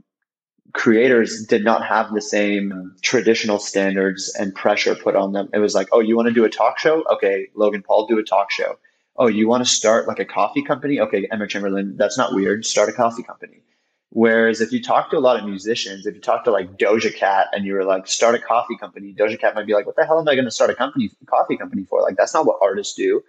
creators 0.72 1.44
did 1.44 1.64
not 1.64 1.86
have 1.86 2.12
the 2.12 2.22
same 2.22 2.94
traditional 3.02 3.58
standards 3.58 4.34
and 4.38 4.54
pressure 4.54 4.94
put 4.94 5.16
on 5.16 5.32
them. 5.32 5.48
It 5.52 5.58
was 5.58 5.74
like, 5.74 5.88
oh, 5.92 6.00
you 6.00 6.16
want 6.16 6.28
to 6.28 6.34
do 6.34 6.44
a 6.44 6.50
talk 6.50 6.78
show? 6.78 7.04
Okay, 7.12 7.48
Logan 7.54 7.82
Paul, 7.82 8.06
do 8.06 8.18
a 8.18 8.22
talk 8.22 8.50
show. 8.50 8.78
Oh, 9.16 9.26
you 9.26 9.48
want 9.48 9.64
to 9.64 9.70
start 9.70 10.08
like 10.08 10.18
a 10.18 10.24
coffee 10.24 10.62
company? 10.62 11.00
Okay, 11.00 11.26
Emma 11.30 11.46
Chamberlain, 11.46 11.96
that's 11.96 12.18
not 12.18 12.34
weird. 12.34 12.64
Start 12.66 12.88
a 12.88 12.92
coffee 12.92 13.22
company. 13.22 13.62
Whereas 14.10 14.60
if 14.62 14.72
you 14.72 14.82
talk 14.82 15.10
to 15.10 15.18
a 15.18 15.20
lot 15.20 15.38
of 15.38 15.44
musicians, 15.44 16.06
if 16.06 16.14
you 16.14 16.20
talk 16.20 16.44
to 16.44 16.50
like 16.50 16.78
Doja 16.78 17.14
Cat 17.14 17.48
and 17.52 17.66
you 17.66 17.74
were 17.74 17.84
like, 17.84 18.06
start 18.06 18.34
a 18.34 18.38
coffee 18.38 18.76
company, 18.76 19.12
Doja 19.12 19.38
Cat 19.38 19.54
might 19.54 19.66
be 19.66 19.74
like, 19.74 19.84
what 19.84 19.96
the 19.96 20.06
hell 20.06 20.18
am 20.18 20.28
I 20.28 20.34
going 20.34 20.46
to 20.46 20.50
start 20.50 20.70
a 20.70 20.74
company, 20.74 21.10
coffee 21.26 21.56
company 21.56 21.84
for? 21.84 22.00
Like, 22.02 22.16
that's 22.16 22.32
not 22.32 22.46
what 22.46 22.58
artists 22.62 22.94
do. 22.94 23.22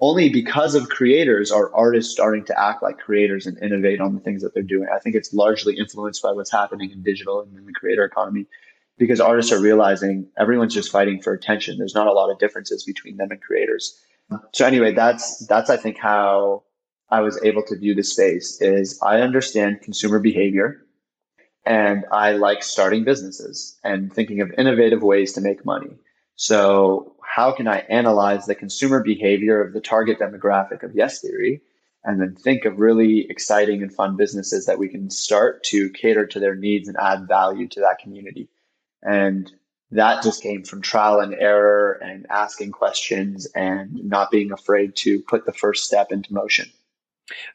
Only 0.00 0.28
because 0.28 0.74
of 0.74 0.88
creators 0.88 1.52
are 1.52 1.72
artists 1.74 2.12
starting 2.12 2.44
to 2.46 2.60
act 2.60 2.82
like 2.82 2.98
creators 2.98 3.46
and 3.46 3.56
innovate 3.62 4.00
on 4.00 4.14
the 4.14 4.20
things 4.20 4.42
that 4.42 4.52
they're 4.52 4.62
doing. 4.62 4.88
I 4.92 4.98
think 4.98 5.14
it's 5.14 5.32
largely 5.32 5.76
influenced 5.78 6.22
by 6.22 6.32
what's 6.32 6.50
happening 6.50 6.90
in 6.90 7.02
digital 7.02 7.40
and 7.40 7.56
in 7.56 7.66
the 7.66 7.72
creator 7.72 8.04
economy 8.04 8.46
because 8.98 9.20
artists 9.20 9.52
are 9.52 9.60
realizing 9.60 10.28
everyone's 10.38 10.74
just 10.74 10.90
fighting 10.90 11.22
for 11.22 11.32
attention. 11.32 11.78
There's 11.78 11.94
not 11.94 12.08
a 12.08 12.12
lot 12.12 12.30
of 12.30 12.38
differences 12.38 12.84
between 12.84 13.16
them 13.16 13.30
and 13.30 13.40
creators. 13.40 14.00
So 14.52 14.66
anyway, 14.66 14.92
that's 14.92 15.46
that's 15.46 15.70
I 15.70 15.76
think 15.76 15.98
how 15.98 16.64
I 17.10 17.20
was 17.20 17.38
able 17.44 17.62
to 17.64 17.76
view 17.76 17.94
the 17.94 18.02
space 18.02 18.60
is 18.60 18.98
I 19.02 19.20
understand 19.20 19.82
consumer 19.82 20.18
behavior 20.18 20.86
and 21.64 22.04
I 22.10 22.32
like 22.32 22.62
starting 22.62 23.04
businesses 23.04 23.78
and 23.84 24.12
thinking 24.12 24.40
of 24.40 24.50
innovative 24.56 25.02
ways 25.02 25.32
to 25.34 25.40
make 25.40 25.64
money. 25.64 25.96
So 26.36 27.11
how 27.34 27.50
can 27.50 27.66
I 27.66 27.78
analyze 27.88 28.44
the 28.44 28.54
consumer 28.54 29.02
behavior 29.02 29.62
of 29.62 29.72
the 29.72 29.80
target 29.80 30.18
demographic 30.18 30.82
of 30.82 30.94
Yes 30.94 31.22
Theory 31.22 31.62
and 32.04 32.20
then 32.20 32.34
think 32.36 32.66
of 32.66 32.78
really 32.78 33.26
exciting 33.30 33.80
and 33.80 33.94
fun 33.94 34.16
businesses 34.16 34.66
that 34.66 34.78
we 34.78 34.86
can 34.86 35.08
start 35.08 35.64
to 35.64 35.88
cater 35.90 36.26
to 36.26 36.38
their 36.38 36.54
needs 36.54 36.88
and 36.88 36.96
add 37.00 37.26
value 37.26 37.68
to 37.68 37.80
that 37.80 37.98
community. 38.02 38.50
And 39.02 39.50
that 39.92 40.22
just 40.22 40.42
came 40.42 40.62
from 40.62 40.82
trial 40.82 41.20
and 41.20 41.34
error 41.34 41.92
and 42.04 42.26
asking 42.28 42.72
questions 42.72 43.46
and 43.54 43.92
not 44.04 44.30
being 44.30 44.52
afraid 44.52 44.94
to 44.96 45.22
put 45.22 45.46
the 45.46 45.54
first 45.54 45.84
step 45.84 46.12
into 46.12 46.34
motion. 46.34 46.70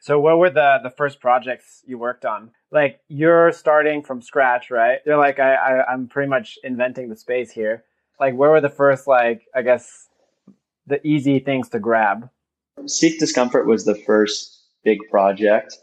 So 0.00 0.18
what 0.18 0.38
were 0.38 0.50
the 0.50 0.80
the 0.82 0.90
first 0.90 1.20
projects 1.20 1.82
you 1.86 1.98
worked 1.98 2.24
on? 2.24 2.50
Like 2.72 2.98
you're 3.06 3.52
starting 3.52 4.02
from 4.02 4.22
scratch, 4.22 4.72
right? 4.72 4.98
You're 5.06 5.18
like 5.18 5.38
I, 5.38 5.54
I 5.54 5.92
I'm 5.92 6.08
pretty 6.08 6.28
much 6.28 6.58
inventing 6.64 7.10
the 7.10 7.16
space 7.16 7.52
here. 7.52 7.84
Like 8.20 8.34
where 8.34 8.50
were 8.50 8.60
the 8.60 8.68
first 8.68 9.06
like 9.06 9.42
I 9.54 9.62
guess 9.62 10.08
the 10.86 11.04
easy 11.06 11.38
things 11.38 11.68
to 11.70 11.78
grab? 11.78 12.28
Seek 12.86 13.18
Discomfort 13.18 13.66
was 13.66 13.84
the 13.84 13.94
first 13.94 14.62
big 14.84 14.98
project. 15.10 15.76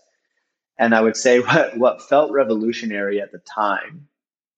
And 0.78 0.94
I 0.94 1.02
would 1.02 1.16
say 1.16 1.40
what 1.42 1.78
what 1.78 2.02
felt 2.02 2.32
revolutionary 2.32 3.22
at 3.22 3.32
the 3.32 3.40
time 3.40 4.08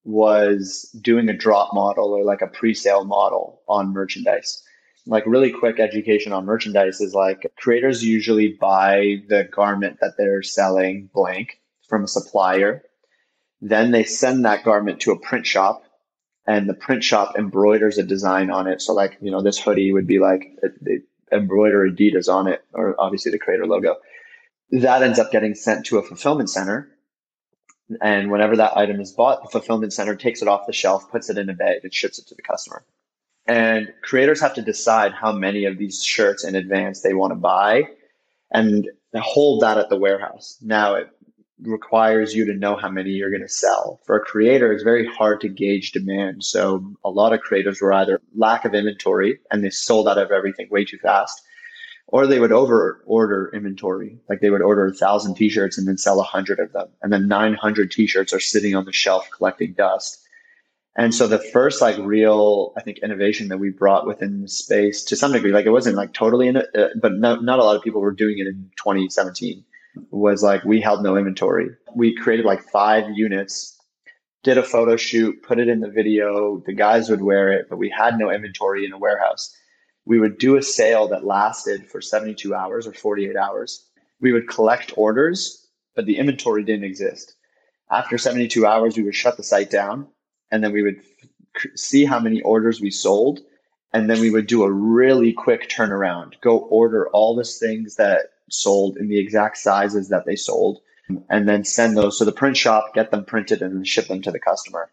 was 0.04 0.90
doing 1.02 1.28
a 1.28 1.34
drop 1.34 1.74
model 1.74 2.14
or 2.14 2.24
like 2.24 2.42
a 2.42 2.48
pre-sale 2.48 3.04
model 3.04 3.62
on 3.68 3.92
merchandise 3.92 4.64
like 5.08 5.26
really 5.26 5.52
quick 5.52 5.80
education 5.80 6.34
on 6.34 6.46
merchandise 6.46 7.02
is 7.02 7.14
like 7.14 7.52
creators 7.58 8.04
usually 8.04 8.50
buy 8.50 9.22
the 9.30 9.46
garment 9.52 10.00
that 10.02 10.16
they're 10.18 10.44
selling 10.44 11.10
blank 11.14 11.60
from 11.88 12.04
a 12.04 12.08
supplier. 12.08 12.84
Then 13.62 13.92
they 13.92 14.04
send 14.04 14.46
that 14.46 14.64
garment 14.64 15.00
to 15.02 15.12
a 15.12 15.20
print 15.20 15.48
shop 15.48 15.84
and 16.48 16.70
the 16.70 16.74
print 16.74 17.04
shop 17.04 17.36
embroiders 17.38 17.98
a 17.98 18.04
design 18.04 18.50
on 18.50 18.68
it. 18.68 18.82
So 18.82 18.94
like, 18.94 19.18
you 19.22 19.30
know, 19.30 19.42
this 19.42 19.60
hoodie 19.60 19.92
would 19.92 20.08
be 20.08 20.20
like 20.20 20.58
they 20.82 21.02
embroider 21.32 21.88
Adidas 21.90 22.34
on 22.34 22.48
it 22.48 22.64
or 22.74 22.96
obviously 22.98 23.32
the 23.32 23.38
creator 23.38 23.68
logo. 23.68 23.98
That 24.72 25.04
ends 25.04 25.20
up 25.20 25.32
getting 25.32 25.56
sent 25.56 25.86
to 25.88 25.98
a 25.98 26.04
fulfillment 26.04 26.50
center. 26.50 26.90
And 28.02 28.32
whenever 28.32 28.56
that 28.58 28.78
item 28.78 29.00
is 29.00 29.12
bought, 29.12 29.44
the 29.44 29.50
fulfillment 29.50 29.94
center 29.94 30.16
takes 30.16 30.42
it 30.42 30.48
off 30.48 30.68
the 30.68 30.74
shelf, 30.74 31.10
puts 31.12 31.30
it 31.30 31.38
in 31.38 31.50
a 31.50 31.54
bag, 31.54 31.80
and 31.84 31.94
ships 31.94 32.20
it 32.20 32.28
to 32.28 32.36
the 32.36 32.42
customer. 32.42 32.84
And 33.46 33.94
creators 34.02 34.42
have 34.42 34.56
to 34.56 34.62
decide 34.62 35.14
how 35.14 35.32
many 35.32 35.66
of 35.66 35.78
these 35.78 36.04
shirts 36.04 36.44
in 36.44 36.56
advance 36.56 37.02
they 37.02 37.14
want 37.14 37.32
to 37.32 37.36
buy 37.36 37.84
and 38.52 38.90
hold 39.16 39.62
that 39.62 39.78
at 39.78 39.90
the 39.90 39.98
warehouse. 39.98 40.58
Now 40.62 40.96
it 40.96 41.10
requires 41.62 42.36
you 42.36 42.46
to 42.46 42.54
know 42.54 42.76
how 42.76 42.90
many 42.90 43.12
you're 43.12 43.32
going 43.32 43.42
to 43.42 43.50
sell. 43.50 44.00
For 44.06 44.16
a 44.16 44.24
creator, 44.24 44.72
it's 44.72 44.84
very 44.84 45.08
hard 45.08 45.42
to 45.42 45.50
gauge 45.50 45.92
demand. 45.92 46.44
So 46.44 46.94
a 47.04 47.10
lot 47.10 47.34
of 47.34 47.42
creators 47.42 47.82
were 47.82 47.94
either 47.94 48.22
lack 48.36 48.66
of 48.66 48.76
inventory 48.76 49.40
and 49.52 49.64
they 49.64 49.70
sold 49.70 50.08
out 50.08 50.18
of 50.18 50.32
everything 50.32 50.68
way 50.70 50.86
too 50.86 51.00
fast, 51.00 51.42
or 52.08 52.28
they 52.28 52.40
would 52.40 52.52
over 52.52 53.02
order 53.06 53.50
inventory. 53.54 54.20
Like 54.30 54.42
they 54.42 54.52
would 54.52 54.62
order 54.62 54.86
a 54.86 54.94
thousand 54.94 55.36
t-shirts 55.36 55.78
and 55.78 55.88
then 55.88 55.98
sell 55.98 56.20
a 56.20 56.24
hundred 56.24 56.60
of 56.60 56.74
them. 56.74 56.90
And 57.02 57.12
then 57.12 57.28
900 57.28 57.92
t-shirts 57.92 58.34
are 58.34 58.40
sitting 58.40 58.76
on 58.76 58.86
the 58.86 58.94
shelf 58.94 59.28
collecting 59.36 59.74
dust. 59.74 60.24
And 60.96 61.14
so 61.14 61.28
the 61.28 61.40
first 61.40 61.82
like 61.82 61.98
real, 62.00 62.74
I 62.76 62.82
think, 62.82 63.00
innovation 63.00 63.50
that 63.50 63.60
we 63.60 63.70
brought 63.70 64.08
within 64.08 64.42
the 64.42 64.48
space 64.48 65.04
to 65.06 65.16
some 65.16 65.32
degree, 65.32 65.52
like 65.52 65.66
it 65.66 65.72
wasn't 65.72 65.96
like 65.96 66.14
totally 66.14 66.48
in 66.48 66.58
it, 66.58 66.68
uh, 66.76 66.90
but 67.00 67.14
no, 67.14 67.36
not 67.36 67.60
a 67.60 67.64
lot 67.64 67.76
of 67.76 67.84
people 67.84 68.02
were 68.02 68.12
doing 68.12 68.40
it 68.40 68.48
in 68.48 68.72
2017 68.78 69.64
was 70.12 70.44
like 70.44 70.64
we 70.64 70.82
held 70.82 71.04
no 71.04 71.18
inventory. 71.18 71.70
We 71.96 72.16
created 72.16 72.46
like 72.46 72.64
five 72.64 73.06
units, 73.16 73.78
did 74.44 74.58
a 74.58 74.64
photo 74.64 74.96
shoot, 74.96 75.42
put 75.44 75.60
it 75.60 75.68
in 75.68 75.80
the 75.80 75.90
video. 75.90 76.62
The 76.66 76.74
guys 76.74 77.10
would 77.10 77.22
wear 77.22 77.52
it, 77.52 77.68
but 77.70 77.78
we 77.78 77.90
had 77.90 78.18
no 78.18 78.32
inventory 78.32 78.86
in 78.86 78.94
a 78.94 78.98
warehouse. 78.98 79.56
We 80.06 80.20
would 80.20 80.38
do 80.38 80.56
a 80.56 80.62
sale 80.62 81.08
that 81.10 81.26
lasted 81.26 81.88
for 81.88 82.02
72 82.02 82.54
hours 82.56 82.88
or 82.88 82.94
48 82.94 83.36
hours. 83.36 83.86
We 84.22 84.32
would 84.32 84.48
collect 84.48 84.94
orders, 84.96 85.68
but 85.96 86.06
the 86.06 86.18
inventory 86.18 86.64
didn't 86.64 86.86
exist. 86.86 87.36
After 87.92 88.18
72 88.18 88.66
hours, 88.66 88.96
we 88.96 89.04
would 89.04 89.16
shut 89.16 89.38
the 89.38 89.44
site 89.44 89.70
down 89.70 90.08
and 90.52 90.64
then 90.64 90.72
we 90.72 90.84
would 90.84 91.02
see 91.76 92.06
how 92.06 92.20
many 92.20 92.42
orders 92.42 92.80
we 92.80 92.92
sold 92.92 93.40
and 93.94 94.10
then 94.10 94.20
we 94.20 94.30
would 94.30 94.48
do 94.48 94.64
a 94.64 94.72
really 94.72 95.34
quick 95.34 95.70
turnaround 95.70 96.40
go 96.42 96.60
order 96.60 97.08
all 97.10 97.36
the 97.36 97.44
things 97.44 97.96
that 97.96 98.28
sold 98.50 98.98
in 98.98 99.08
the 99.08 99.20
exact 99.20 99.58
sizes 99.58 100.10
that 100.10 100.26
they 100.26 100.36
sold 100.36 100.80
and 101.30 101.48
then 101.48 101.64
send 101.64 101.96
those 101.96 102.18
to 102.18 102.26
the 102.26 102.32
print 102.32 102.58
shop 102.58 102.94
get 102.94 103.12
them 103.12 103.26
printed 103.26 103.62
and 103.62 103.76
then 103.76 103.84
ship 103.84 104.08
them 104.08 104.22
to 104.22 104.32
the 104.32 104.40
customer 104.40 104.90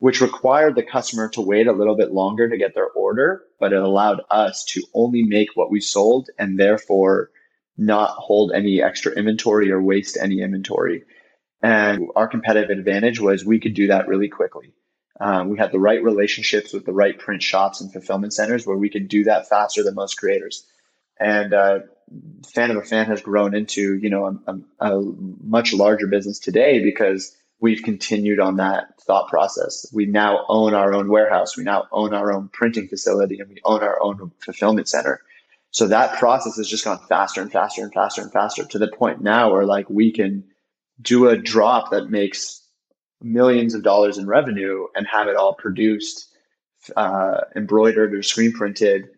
which 0.00 0.20
required 0.20 0.76
the 0.76 0.82
customer 0.82 1.28
to 1.28 1.40
wait 1.40 1.66
a 1.66 1.72
little 1.72 1.96
bit 1.96 2.12
longer 2.12 2.48
to 2.48 2.56
get 2.56 2.74
their 2.74 2.90
order 2.90 3.42
but 3.60 3.72
it 3.72 3.82
allowed 3.82 4.20
us 4.30 4.64
to 4.64 4.82
only 4.94 5.22
make 5.22 5.48
what 5.54 5.70
we 5.70 5.80
sold 5.80 6.28
and 6.38 6.58
therefore 6.58 7.30
not 7.76 8.10
hold 8.10 8.52
any 8.52 8.82
extra 8.82 9.12
inventory 9.12 9.70
or 9.70 9.80
waste 9.80 10.16
any 10.20 10.40
inventory 10.40 11.04
and 11.62 12.08
our 12.14 12.28
competitive 12.28 12.70
advantage 12.70 13.20
was 13.20 13.44
we 13.44 13.60
could 13.60 13.74
do 13.74 13.88
that 13.88 14.08
really 14.08 14.28
quickly 14.28 14.72
um, 15.20 15.48
we 15.48 15.58
had 15.58 15.72
the 15.72 15.80
right 15.80 16.02
relationships 16.02 16.72
with 16.72 16.84
the 16.84 16.92
right 16.92 17.18
print 17.18 17.42
shops 17.42 17.80
and 17.80 17.92
fulfillment 17.92 18.32
centers 18.32 18.66
where 18.66 18.76
we 18.76 18.88
could 18.88 19.08
do 19.08 19.24
that 19.24 19.48
faster 19.48 19.82
than 19.82 19.94
most 19.94 20.14
creators. 20.14 20.66
And 21.20 21.52
uh, 21.52 21.80
Fan 22.52 22.70
of 22.70 22.76
a 22.76 22.82
Fan 22.82 23.06
has 23.06 23.20
grown 23.20 23.54
into 23.54 23.96
you 23.96 24.10
know 24.10 24.40
a, 24.46 24.56
a, 24.80 25.02
much 25.42 25.72
larger 25.72 26.06
business 26.06 26.38
today 26.38 26.82
because 26.82 27.36
we've 27.60 27.82
continued 27.82 28.40
on 28.40 28.56
that 28.56 29.00
thought 29.00 29.28
process. 29.28 29.86
We 29.92 30.06
now 30.06 30.44
own 30.48 30.74
our 30.74 30.94
own 30.94 31.08
warehouse. 31.08 31.56
We 31.56 31.64
now 31.64 31.86
own 31.92 32.14
our 32.14 32.32
own 32.32 32.48
printing 32.48 32.88
facility 32.88 33.40
and 33.40 33.48
we 33.48 33.60
own 33.64 33.82
our 33.82 34.00
own 34.00 34.32
fulfillment 34.44 34.88
center. 34.88 35.20
So 35.70 35.88
that 35.88 36.18
process 36.18 36.56
has 36.56 36.68
just 36.68 36.84
gone 36.84 37.00
faster 37.08 37.42
and 37.42 37.52
faster 37.52 37.82
and 37.82 37.92
faster 37.92 38.22
and 38.22 38.32
faster 38.32 38.64
to 38.64 38.78
the 38.78 38.88
point 38.88 39.20
now 39.20 39.52
where 39.52 39.66
like 39.66 39.90
we 39.90 40.12
can 40.12 40.44
do 41.00 41.28
a 41.28 41.36
drop 41.36 41.90
that 41.90 42.10
makes 42.10 42.62
millions 43.20 43.74
of 43.74 43.82
dollars 43.82 44.18
in 44.18 44.26
revenue 44.26 44.86
and 44.94 45.06
have 45.06 45.28
it 45.28 45.36
all 45.36 45.54
produced, 45.54 46.32
uh, 46.96 47.40
embroidered 47.54 48.14
or 48.14 48.22
screen 48.22 48.52
printed, 48.52 49.08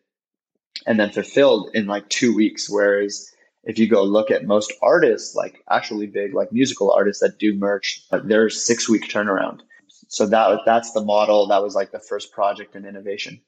and 0.87 0.99
then 0.99 1.11
fulfilled 1.11 1.71
in 1.75 1.87
like 1.87 2.09
two 2.09 2.35
weeks. 2.35 2.69
Whereas 2.69 3.31
if 3.65 3.79
you 3.79 3.89
go 3.89 4.03
look 4.03 4.31
at 4.31 4.45
most 4.45 4.73
artists, 4.83 5.35
like 5.35 5.63
actually 5.71 6.07
big, 6.07 6.35
like 6.35 6.53
musical 6.53 6.93
artists 6.93 7.23
that 7.23 7.39
do 7.39 7.55
merch, 7.55 8.03
there's 8.25 8.65
six 8.65 8.89
week 8.89 9.09
turnaround. 9.09 9.61
so 10.09 10.27
that 10.27 10.61
that's 10.65 10.93
the 10.93 11.05
model. 11.05 11.47
That 11.49 11.63
was 11.63 11.75
like 11.75 11.93
the 11.93 12.01
first 12.01 12.33
project 12.33 12.75
in 12.75 12.87
innovation. 12.87 13.41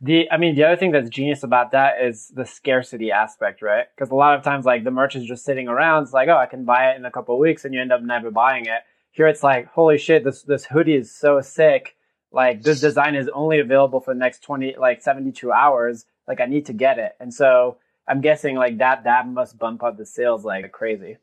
The 0.00 0.30
I 0.30 0.36
mean 0.36 0.54
the 0.54 0.64
other 0.64 0.76
thing 0.76 0.92
that's 0.92 1.08
genius 1.08 1.42
about 1.42 1.70
that 1.72 2.02
is 2.02 2.28
the 2.34 2.44
scarcity 2.44 3.10
aspect, 3.10 3.62
right? 3.62 3.86
Because 3.94 4.10
a 4.10 4.14
lot 4.14 4.36
of 4.36 4.42
times 4.42 4.66
like 4.66 4.84
the 4.84 4.90
merch 4.90 5.16
is 5.16 5.24
just 5.24 5.44
sitting 5.44 5.68
around. 5.68 6.02
It's 6.02 6.12
like, 6.12 6.28
oh, 6.28 6.36
I 6.36 6.46
can 6.46 6.64
buy 6.64 6.90
it 6.90 6.96
in 6.96 7.04
a 7.04 7.10
couple 7.10 7.38
weeks, 7.38 7.64
and 7.64 7.72
you 7.72 7.80
end 7.80 7.92
up 7.92 8.02
never 8.02 8.30
buying 8.30 8.66
it. 8.66 8.82
Here 9.12 9.26
it's 9.26 9.42
like, 9.42 9.68
holy 9.68 9.96
shit, 9.96 10.24
this 10.24 10.42
this 10.42 10.66
hoodie 10.66 10.96
is 10.96 11.14
so 11.14 11.40
sick. 11.40 11.96
Like 12.32 12.62
this 12.62 12.80
design 12.80 13.14
is 13.14 13.30
only 13.32 13.60
available 13.60 14.00
for 14.00 14.12
the 14.12 14.18
next 14.20 14.42
twenty 14.42 14.74
like 14.78 15.00
seventy 15.00 15.32
two 15.32 15.52
hours. 15.52 16.04
Like 16.26 16.40
I 16.40 16.46
need 16.46 16.66
to 16.66 16.72
get 16.72 16.98
it, 16.98 17.14
and 17.20 17.32
so 17.32 17.78
I'm 18.06 18.20
guessing 18.20 18.56
like 18.56 18.78
that 18.78 19.04
that 19.04 19.28
must 19.28 19.58
bump 19.58 19.82
up 19.82 19.96
the 19.96 20.06
sales 20.06 20.44
like 20.44 20.70
crazy. 20.72 21.18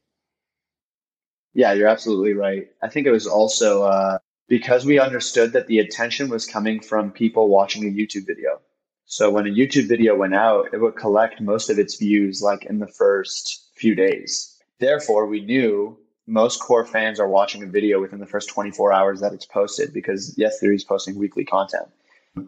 Yeah, 1.53 1.73
you're 1.73 1.87
absolutely 1.87 2.33
right. 2.33 2.69
I 2.81 2.87
think 2.87 3.07
it 3.07 3.11
was 3.11 3.27
also 3.27 3.83
uh, 3.83 4.19
because 4.47 4.85
we 4.85 4.99
understood 4.99 5.53
that 5.53 5.67
the 5.67 5.79
attention 5.79 6.29
was 6.29 6.45
coming 6.45 6.79
from 6.79 7.11
people 7.11 7.49
watching 7.49 7.83
a 7.83 7.91
YouTube 7.91 8.25
video. 8.25 8.61
So 9.05 9.29
when 9.29 9.45
a 9.45 9.49
YouTube 9.49 9.89
video 9.89 10.15
went 10.15 10.35
out, 10.35 10.69
it 10.73 10.79
would 10.79 10.95
collect 10.95 11.41
most 11.41 11.69
of 11.69 11.77
its 11.77 11.97
views 11.97 12.41
like 12.41 12.65
in 12.65 12.79
the 12.79 12.87
first 12.87 13.69
few 13.75 13.93
days. 13.93 14.57
Therefore, 14.79 15.25
we 15.25 15.41
knew 15.41 15.97
most 16.27 16.61
core 16.61 16.85
fans 16.85 17.19
are 17.19 17.27
watching 17.27 17.63
a 17.63 17.67
video 17.67 17.99
within 17.99 18.19
the 18.19 18.25
first 18.25 18.49
24 18.49 18.93
hours 18.93 19.19
that 19.19 19.33
it's 19.33 19.45
posted 19.45 19.93
because 19.93 20.33
Yes 20.37 20.59
Theory 20.59 20.75
is 20.75 20.83
posting 20.85 21.17
weekly 21.17 21.43
content. 21.43 21.87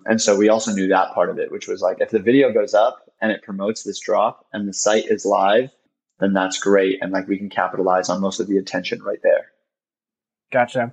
And 0.05 0.21
so 0.21 0.37
we 0.37 0.49
also 0.49 0.71
knew 0.71 0.87
that 0.87 1.13
part 1.13 1.29
of 1.29 1.37
it, 1.39 1.51
which 1.51 1.67
was 1.67 1.81
like 1.81 1.97
if 1.99 2.09
the 2.09 2.19
video 2.19 2.51
goes 2.51 2.73
up 2.73 3.09
and 3.21 3.31
it 3.31 3.43
promotes 3.43 3.83
this 3.83 3.99
drop 3.99 4.45
and 4.53 4.67
the 4.67 4.73
site 4.73 5.05
is 5.05 5.25
live, 5.25 5.71
then 6.19 6.33
that's 6.33 6.57
great. 6.59 6.99
And 7.01 7.11
like 7.11 7.27
we 7.27 7.37
can 7.37 7.49
capitalize 7.49 8.09
on 8.09 8.21
most 8.21 8.39
of 8.39 8.47
the 8.47 8.57
attention 8.57 9.03
right 9.03 9.19
there. 9.23 9.51
Gotcha. 10.51 10.91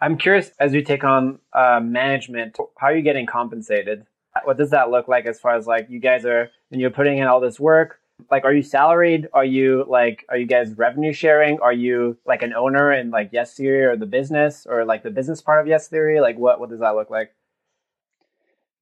I'm 0.00 0.16
curious 0.16 0.52
as 0.58 0.72
you 0.72 0.82
take 0.82 1.04
on 1.04 1.38
uh, 1.52 1.80
management, 1.82 2.56
how 2.78 2.88
are 2.88 2.96
you 2.96 3.02
getting 3.02 3.26
compensated? 3.26 4.06
What 4.44 4.56
does 4.56 4.70
that 4.70 4.90
look 4.90 5.08
like 5.08 5.26
as 5.26 5.40
far 5.40 5.56
as 5.56 5.66
like 5.66 5.88
you 5.90 5.98
guys 5.98 6.24
are 6.24 6.50
and 6.70 6.80
you're 6.80 6.90
putting 6.90 7.18
in 7.18 7.26
all 7.26 7.40
this 7.40 7.58
work? 7.58 7.98
Like, 8.30 8.44
are 8.44 8.52
you 8.52 8.62
salaried? 8.62 9.28
Are 9.32 9.44
you 9.44 9.84
like, 9.88 10.26
are 10.28 10.36
you 10.36 10.46
guys 10.46 10.74
revenue 10.76 11.12
sharing? 11.12 11.58
Are 11.60 11.72
you 11.72 12.18
like 12.26 12.42
an 12.42 12.52
owner 12.52 12.92
in 12.92 13.10
like 13.10 13.30
Yes 13.32 13.54
Theory 13.54 13.84
or 13.84 13.96
the 13.96 14.06
business 14.06 14.66
or 14.68 14.84
like 14.84 15.02
the 15.02 15.10
business 15.10 15.40
part 15.40 15.60
of 15.60 15.66
Yes 15.66 15.88
Theory? 15.88 16.20
Like, 16.20 16.38
what 16.38 16.60
what 16.60 16.68
does 16.68 16.80
that 16.80 16.94
look 16.94 17.10
like? 17.10 17.34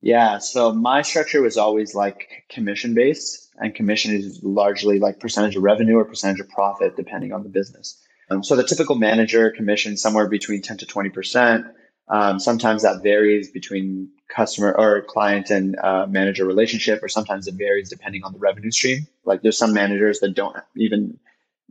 Yeah, 0.01 0.39
so 0.39 0.73
my 0.73 1.03
structure 1.03 1.43
was 1.43 1.57
always 1.57 1.95
like 1.95 2.45
commission 2.49 2.95
based, 2.95 3.51
and 3.59 3.75
commission 3.75 4.15
is 4.15 4.41
largely 4.43 4.99
like 4.99 5.19
percentage 5.19 5.57
of 5.57 5.63
revenue 5.63 5.97
or 5.97 6.05
percentage 6.05 6.41
of 6.41 6.49
profit, 6.49 6.97
depending 6.97 7.33
on 7.33 7.43
the 7.43 7.49
business. 7.49 8.01
Um, 8.31 8.45
so 8.45 8.55
the 8.55 8.65
typical 8.65 8.95
manager 8.95 9.51
commission 9.51 9.97
somewhere 9.97 10.29
between 10.29 10.63
10 10.63 10.79
to 10.79 10.87
20%. 10.87 11.73
Um, 12.11 12.39
sometimes 12.39 12.83
that 12.83 13.03
varies 13.03 13.51
between 13.51 14.09
customer 14.29 14.73
or 14.73 15.03
client 15.03 15.51
and 15.51 15.77
uh, 15.81 16.07
manager 16.07 16.47
relationship, 16.47 17.03
or 17.03 17.09
sometimes 17.09 17.47
it 17.49 17.55
varies 17.55 17.91
depending 17.91 18.23
on 18.25 18.33
the 18.33 18.39
revenue 18.39 18.71
stream. 18.71 19.07
Like 19.25 19.43
there's 19.43 19.59
some 19.59 19.75
managers 19.75 20.21
that 20.21 20.35
don't 20.35 20.57
even 20.77 21.19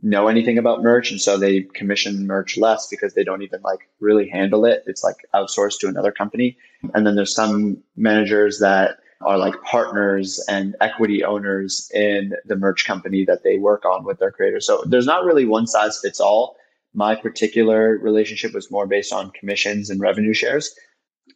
know 0.02 0.28
anything 0.28 0.58
about 0.58 0.82
merch, 0.82 1.10
and 1.10 1.20
so 1.20 1.36
they 1.36 1.62
commission 1.62 2.26
merch 2.26 2.56
less 2.56 2.86
because 2.86 3.14
they 3.14 3.24
don't 3.24 3.42
even 3.42 3.60
like 3.62 3.88
really 4.00 4.28
handle 4.28 4.64
it. 4.64 4.84
It's 4.86 5.02
like 5.02 5.16
outsourced 5.34 5.78
to 5.80 5.88
another 5.88 6.12
company. 6.12 6.56
And 6.94 7.06
then 7.06 7.16
there's 7.16 7.34
some 7.34 7.82
managers 7.96 8.60
that 8.60 8.98
are 9.20 9.38
like 9.38 9.60
partners 9.62 10.44
and 10.48 10.76
equity 10.80 11.24
owners 11.24 11.90
in 11.92 12.34
the 12.44 12.54
merch 12.56 12.84
company 12.84 13.24
that 13.24 13.42
they 13.42 13.58
work 13.58 13.84
on 13.84 14.04
with 14.04 14.18
their 14.18 14.30
creators. 14.30 14.66
So 14.66 14.84
there's 14.86 15.06
not 15.06 15.24
really 15.24 15.44
one 15.44 15.66
size 15.66 15.98
fits 16.00 16.20
all. 16.20 16.56
My 16.94 17.14
particular 17.16 17.98
relationship 17.98 18.54
was 18.54 18.70
more 18.70 18.86
based 18.86 19.12
on 19.12 19.30
commissions 19.32 19.90
and 19.90 20.00
revenue 20.00 20.32
shares. 20.32 20.72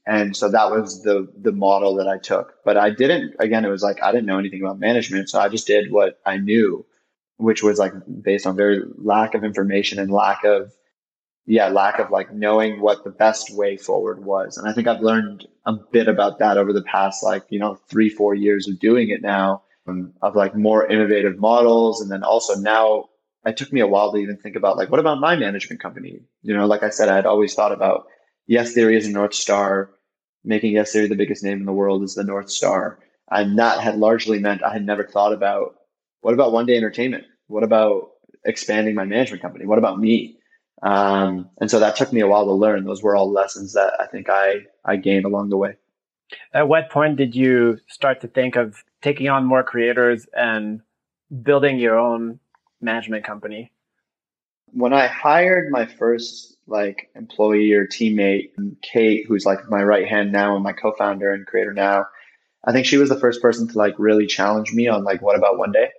And 0.06 0.36
so 0.36 0.48
that 0.50 0.70
was 0.70 1.02
the 1.02 1.28
the 1.36 1.52
model 1.52 1.94
that 1.96 2.08
I 2.08 2.18
took. 2.18 2.54
But 2.64 2.76
I 2.76 2.90
didn't 2.90 3.34
again, 3.38 3.64
it 3.64 3.68
was 3.68 3.82
like 3.82 4.02
I 4.02 4.12
didn't 4.12 4.26
know 4.26 4.38
anything 4.38 4.62
about 4.62 4.78
management. 4.78 5.28
So 5.28 5.40
I 5.40 5.48
just 5.48 5.66
did 5.66 5.92
what 5.92 6.20
I 6.24 6.38
knew, 6.38 6.84
which 7.36 7.62
was 7.62 7.78
like 7.78 7.92
based 8.22 8.46
on 8.46 8.56
very 8.56 8.82
lack 8.96 9.34
of 9.34 9.44
information 9.44 9.98
and 9.98 10.10
lack 10.10 10.44
of 10.44 10.72
yeah, 11.46 11.68
lack 11.68 11.98
of 11.98 12.10
like 12.10 12.32
knowing 12.32 12.80
what 12.80 13.02
the 13.02 13.10
best 13.10 13.54
way 13.54 13.76
forward 13.76 14.24
was. 14.24 14.56
And 14.56 14.68
I 14.68 14.72
think 14.72 14.86
I've 14.86 15.00
learned 15.00 15.46
a 15.66 15.72
bit 15.72 16.06
about 16.06 16.38
that 16.38 16.56
over 16.56 16.72
the 16.72 16.82
past 16.82 17.22
like, 17.22 17.44
you 17.50 17.58
know, 17.58 17.74
three, 17.88 18.08
four 18.08 18.34
years 18.34 18.68
of 18.68 18.78
doing 18.78 19.10
it 19.10 19.22
now 19.22 19.62
um, 19.88 20.12
of 20.22 20.36
like 20.36 20.54
more 20.54 20.86
innovative 20.86 21.38
models. 21.38 22.00
And 22.00 22.10
then 22.10 22.22
also 22.22 22.54
now 22.54 23.08
it 23.44 23.56
took 23.56 23.72
me 23.72 23.80
a 23.80 23.88
while 23.88 24.12
to 24.12 24.18
even 24.18 24.36
think 24.36 24.54
about 24.54 24.76
like, 24.76 24.90
what 24.90 25.00
about 25.00 25.18
my 25.18 25.34
management 25.34 25.80
company? 25.80 26.20
You 26.42 26.56
know, 26.56 26.66
like 26.66 26.84
I 26.84 26.90
said, 26.90 27.08
I 27.08 27.16
had 27.16 27.26
always 27.26 27.54
thought 27.54 27.72
about 27.72 28.06
yes, 28.46 28.72
Theory 28.72 28.96
is 28.96 29.08
a 29.08 29.10
North 29.10 29.34
Star. 29.34 29.90
Making 30.44 30.72
Yes 30.72 30.92
Theory 30.92 31.08
the 31.08 31.16
biggest 31.16 31.42
name 31.42 31.58
in 31.58 31.66
the 31.66 31.72
world 31.72 32.02
is 32.04 32.14
the 32.14 32.24
North 32.24 32.50
Star. 32.50 33.00
And 33.30 33.58
that 33.58 33.80
had 33.80 33.98
largely 33.98 34.38
meant 34.38 34.62
I 34.62 34.72
had 34.72 34.86
never 34.86 35.04
thought 35.04 35.32
about 35.32 35.76
what 36.22 36.34
about 36.34 36.52
one 36.52 36.66
day 36.66 36.76
entertainment? 36.76 37.24
What 37.48 37.62
about 37.62 38.12
expanding 38.44 38.94
my 38.94 39.04
management 39.04 39.42
company? 39.42 39.66
What 39.66 39.78
about 39.78 40.00
me? 40.00 40.38
Um, 40.82 41.48
and 41.60 41.70
so 41.70 41.78
that 41.78 41.96
took 41.96 42.12
me 42.12 42.20
a 42.20 42.26
while 42.26 42.44
to 42.46 42.52
learn. 42.52 42.84
Those 42.84 43.02
were 43.02 43.14
all 43.14 43.30
lessons 43.30 43.74
that 43.74 43.94
I 44.00 44.06
think 44.06 44.28
I, 44.28 44.62
I 44.84 44.96
gained 44.96 45.24
along 45.24 45.50
the 45.50 45.56
way. 45.56 45.76
At 46.54 46.68
what 46.68 46.90
point 46.90 47.16
did 47.16 47.36
you 47.36 47.78
start 47.88 48.20
to 48.22 48.28
think 48.28 48.56
of 48.56 48.82
taking 49.02 49.28
on 49.28 49.44
more 49.44 49.62
creators 49.62 50.26
and 50.34 50.80
building 51.42 51.78
your 51.78 51.98
own 51.98 52.40
management 52.80 53.24
company? 53.24 53.70
When 54.72 54.92
I 54.92 55.06
hired 55.06 55.70
my 55.70 55.86
first 55.86 56.56
like 56.66 57.10
employee 57.14 57.72
or 57.72 57.86
teammate, 57.86 58.50
Kate, 58.80 59.26
who's 59.26 59.44
like 59.44 59.68
my 59.68 59.82
right 59.82 60.08
hand 60.08 60.32
now 60.32 60.54
and 60.54 60.64
my 60.64 60.72
co-founder 60.72 61.32
and 61.32 61.46
creator 61.46 61.74
now, 61.74 62.06
I 62.64 62.72
think 62.72 62.86
she 62.86 62.96
was 62.96 63.08
the 63.08 63.20
first 63.20 63.42
person 63.42 63.68
to 63.68 63.78
like 63.78 63.94
really 63.98 64.26
challenge 64.26 64.72
me 64.72 64.88
on 64.88 65.04
like, 65.04 65.20
what 65.20 65.36
about 65.36 65.58
one 65.58 65.72
day? 65.72 65.90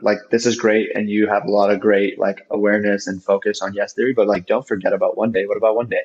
Like 0.00 0.18
this 0.30 0.46
is 0.46 0.56
great 0.56 0.88
and 0.94 1.10
you 1.10 1.28
have 1.28 1.44
a 1.44 1.50
lot 1.50 1.70
of 1.70 1.80
great 1.80 2.18
like 2.18 2.46
awareness 2.50 3.06
and 3.06 3.22
focus 3.22 3.60
on 3.60 3.74
yes 3.74 3.92
theory 3.92 4.14
but 4.14 4.26
like 4.26 4.46
don't 4.46 4.66
forget 4.66 4.92
about 4.92 5.16
one 5.16 5.32
day. 5.32 5.46
What 5.46 5.58
about 5.58 5.76
one 5.76 5.88
day? 5.88 6.02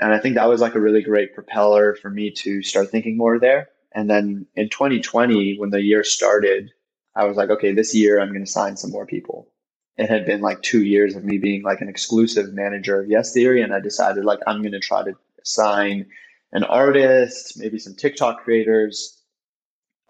And 0.00 0.12
i 0.12 0.18
think 0.18 0.34
that 0.34 0.48
was 0.48 0.60
like 0.60 0.74
a 0.74 0.80
really 0.80 1.02
great 1.02 1.34
propeller 1.34 1.94
for 1.94 2.10
me 2.10 2.30
to 2.38 2.62
start 2.62 2.90
thinking 2.90 3.16
more 3.16 3.38
there. 3.38 3.68
And 3.92 4.10
then 4.10 4.46
in 4.56 4.68
2020 4.68 5.58
when 5.58 5.70
the 5.70 5.82
year 5.82 6.02
started 6.02 6.70
i 7.14 7.24
was 7.24 7.36
like 7.36 7.50
okay 7.50 7.72
this 7.72 7.94
year 7.94 8.20
i'm 8.20 8.32
going 8.32 8.44
to 8.44 8.50
sign 8.50 8.76
some 8.76 8.90
more 8.90 9.06
people. 9.06 9.48
It 9.96 10.10
had 10.10 10.26
been 10.26 10.40
like 10.40 10.60
two 10.62 10.82
years 10.82 11.14
of 11.14 11.24
me 11.24 11.38
being 11.38 11.62
like 11.62 11.80
an 11.80 11.88
exclusive 11.88 12.52
manager 12.52 13.00
of 13.00 13.08
yes 13.08 13.32
theory 13.32 13.62
and 13.62 13.72
i 13.72 13.80
decided 13.80 14.24
like 14.24 14.40
i'm 14.46 14.60
going 14.60 14.72
to 14.72 14.80
try 14.80 15.04
to 15.04 15.14
sign 15.44 16.06
an 16.52 16.64
artist 16.64 17.58
maybe 17.58 17.78
some 17.78 17.94
tiktok 17.94 18.42
creators 18.42 19.23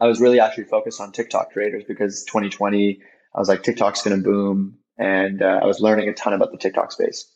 I 0.00 0.06
was 0.06 0.20
really 0.20 0.40
actually 0.40 0.64
focused 0.64 1.00
on 1.00 1.12
TikTok 1.12 1.52
creators 1.52 1.84
because 1.86 2.24
2020, 2.24 3.00
I 3.34 3.38
was 3.38 3.48
like, 3.48 3.62
TikTok's 3.62 4.02
going 4.02 4.16
to 4.16 4.22
boom. 4.22 4.78
And 4.98 5.42
uh, 5.42 5.60
I 5.62 5.66
was 5.66 5.80
learning 5.80 6.08
a 6.08 6.14
ton 6.14 6.32
about 6.32 6.52
the 6.52 6.58
TikTok 6.58 6.92
space. 6.92 7.30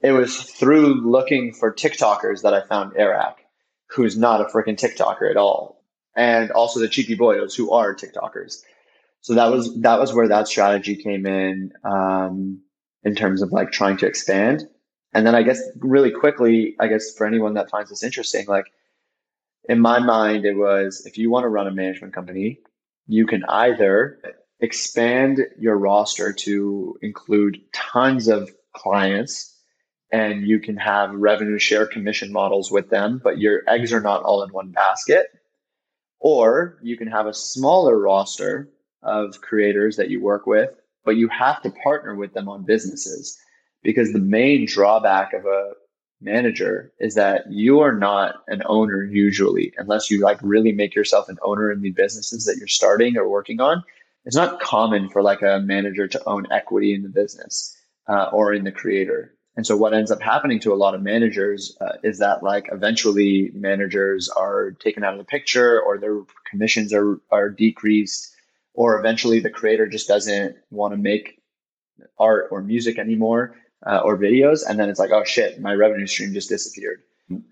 It 0.00 0.12
was 0.12 0.40
through 0.42 1.08
looking 1.08 1.52
for 1.52 1.72
TikTokers 1.72 2.42
that 2.42 2.54
I 2.54 2.62
found 2.62 2.92
Eric, 2.96 3.46
who's 3.88 4.16
not 4.16 4.40
a 4.40 4.44
freaking 4.44 4.78
TikToker 4.78 5.28
at 5.28 5.36
all. 5.36 5.82
And 6.14 6.50
also 6.50 6.80
the 6.80 6.88
Cheeky 6.88 7.16
Boyos, 7.16 7.56
who 7.56 7.72
are 7.72 7.94
TikTokers. 7.94 8.62
So 9.20 9.34
that 9.34 9.50
was 9.50 9.80
that 9.80 9.98
was 9.98 10.14
where 10.14 10.28
that 10.28 10.48
strategy 10.48 10.96
came 10.96 11.26
in 11.26 11.72
um, 11.84 12.60
in 13.02 13.14
terms 13.14 13.42
of 13.42 13.52
like 13.52 13.72
trying 13.72 13.96
to 13.98 14.06
expand. 14.06 14.68
And 15.12 15.26
then 15.26 15.34
I 15.34 15.42
guess 15.42 15.60
really 15.78 16.10
quickly, 16.10 16.76
I 16.78 16.86
guess 16.86 17.14
for 17.16 17.26
anyone 17.26 17.54
that 17.54 17.70
finds 17.70 17.90
this 17.90 18.02
interesting, 18.02 18.46
like 18.46 18.66
in 19.68 19.80
my 19.80 19.98
mind, 19.98 20.46
it 20.46 20.56
was 20.56 21.04
if 21.06 21.18
you 21.18 21.30
want 21.30 21.44
to 21.44 21.48
run 21.48 21.66
a 21.66 21.70
management 21.70 22.14
company, 22.14 22.60
you 23.06 23.26
can 23.26 23.44
either 23.48 24.18
expand 24.60 25.40
your 25.58 25.76
roster 25.76 26.32
to 26.32 26.98
include 27.02 27.60
tons 27.72 28.28
of 28.28 28.50
clients 28.74 29.54
and 30.10 30.46
you 30.46 30.58
can 30.58 30.76
have 30.76 31.12
revenue 31.14 31.58
share 31.58 31.86
commission 31.86 32.32
models 32.32 32.72
with 32.72 32.88
them, 32.88 33.20
but 33.22 33.38
your 33.38 33.62
eggs 33.68 33.92
are 33.92 34.00
not 34.00 34.22
all 34.22 34.42
in 34.42 34.50
one 34.50 34.70
basket. 34.70 35.26
Or 36.18 36.78
you 36.82 36.96
can 36.96 37.08
have 37.08 37.26
a 37.26 37.34
smaller 37.34 37.98
roster 37.98 38.70
of 39.02 39.40
creators 39.42 39.96
that 39.96 40.10
you 40.10 40.20
work 40.22 40.46
with, 40.46 40.70
but 41.04 41.16
you 41.16 41.28
have 41.28 41.62
to 41.62 41.70
partner 41.70 42.14
with 42.14 42.32
them 42.32 42.48
on 42.48 42.64
businesses 42.64 43.38
because 43.82 44.12
the 44.12 44.18
main 44.18 44.66
drawback 44.66 45.34
of 45.34 45.44
a 45.44 45.72
manager 46.20 46.92
is 46.98 47.14
that 47.14 47.50
you 47.50 47.80
are 47.80 47.94
not 47.94 48.42
an 48.48 48.62
owner 48.66 49.04
usually 49.04 49.72
unless 49.78 50.10
you 50.10 50.20
like 50.20 50.38
really 50.42 50.72
make 50.72 50.94
yourself 50.94 51.28
an 51.28 51.38
owner 51.42 51.70
in 51.70 51.80
the 51.80 51.90
businesses 51.90 52.44
that 52.44 52.56
you're 52.56 52.66
starting 52.66 53.16
or 53.16 53.28
working 53.28 53.60
on. 53.60 53.84
It's 54.24 54.36
not 54.36 54.60
common 54.60 55.08
for 55.08 55.22
like 55.22 55.42
a 55.42 55.60
manager 55.60 56.08
to 56.08 56.28
own 56.28 56.46
equity 56.50 56.92
in 56.92 57.02
the 57.02 57.08
business 57.08 57.76
uh, 58.08 58.30
or 58.32 58.52
in 58.52 58.64
the 58.64 58.72
creator. 58.72 59.34
And 59.56 59.66
so 59.66 59.76
what 59.76 59.94
ends 59.94 60.10
up 60.10 60.20
happening 60.20 60.60
to 60.60 60.72
a 60.72 60.76
lot 60.76 60.94
of 60.94 61.02
managers 61.02 61.76
uh, 61.80 61.94
is 62.02 62.18
that 62.18 62.42
like 62.42 62.68
eventually 62.70 63.50
managers 63.54 64.28
are 64.28 64.72
taken 64.72 65.02
out 65.02 65.14
of 65.14 65.18
the 65.18 65.24
picture 65.24 65.80
or 65.80 65.98
their 65.98 66.20
commissions 66.48 66.92
are, 66.92 67.20
are 67.30 67.48
decreased 67.48 68.34
or 68.74 68.98
eventually 68.98 69.40
the 69.40 69.50
creator 69.50 69.86
just 69.86 70.06
doesn't 70.06 70.56
want 70.70 70.92
to 70.92 70.96
make 70.96 71.40
art 72.18 72.48
or 72.50 72.62
music 72.62 72.98
anymore 72.98 73.56
uh, 73.86 74.00
or 74.04 74.18
videos, 74.18 74.60
and 74.68 74.78
then 74.78 74.88
it's 74.88 74.98
like, 74.98 75.10
oh 75.10 75.24
shit, 75.24 75.60
my 75.60 75.74
revenue 75.74 76.06
stream 76.06 76.32
just 76.32 76.48
disappeared. 76.48 77.00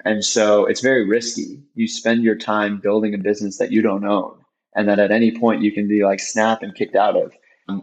And 0.05 0.25
so 0.25 0.65
it's 0.65 0.81
very 0.81 1.07
risky. 1.07 1.63
You 1.75 1.87
spend 1.87 2.23
your 2.23 2.37
time 2.37 2.79
building 2.79 3.15
a 3.15 3.19
business 3.19 3.59
that 3.59 3.73
you 3.73 3.83
don't 3.83 4.07
own, 4.07 4.39
and 4.75 4.89
that 4.89 4.99
at 4.99 5.11
any 5.11 5.37
point 5.37 5.63
you 5.63 5.73
can 5.73 5.87
be 5.87 6.05
like 6.05 6.21
snap 6.21 6.63
and 6.63 6.75
kicked 6.75 6.97
out 6.97 7.17
of. 7.17 7.33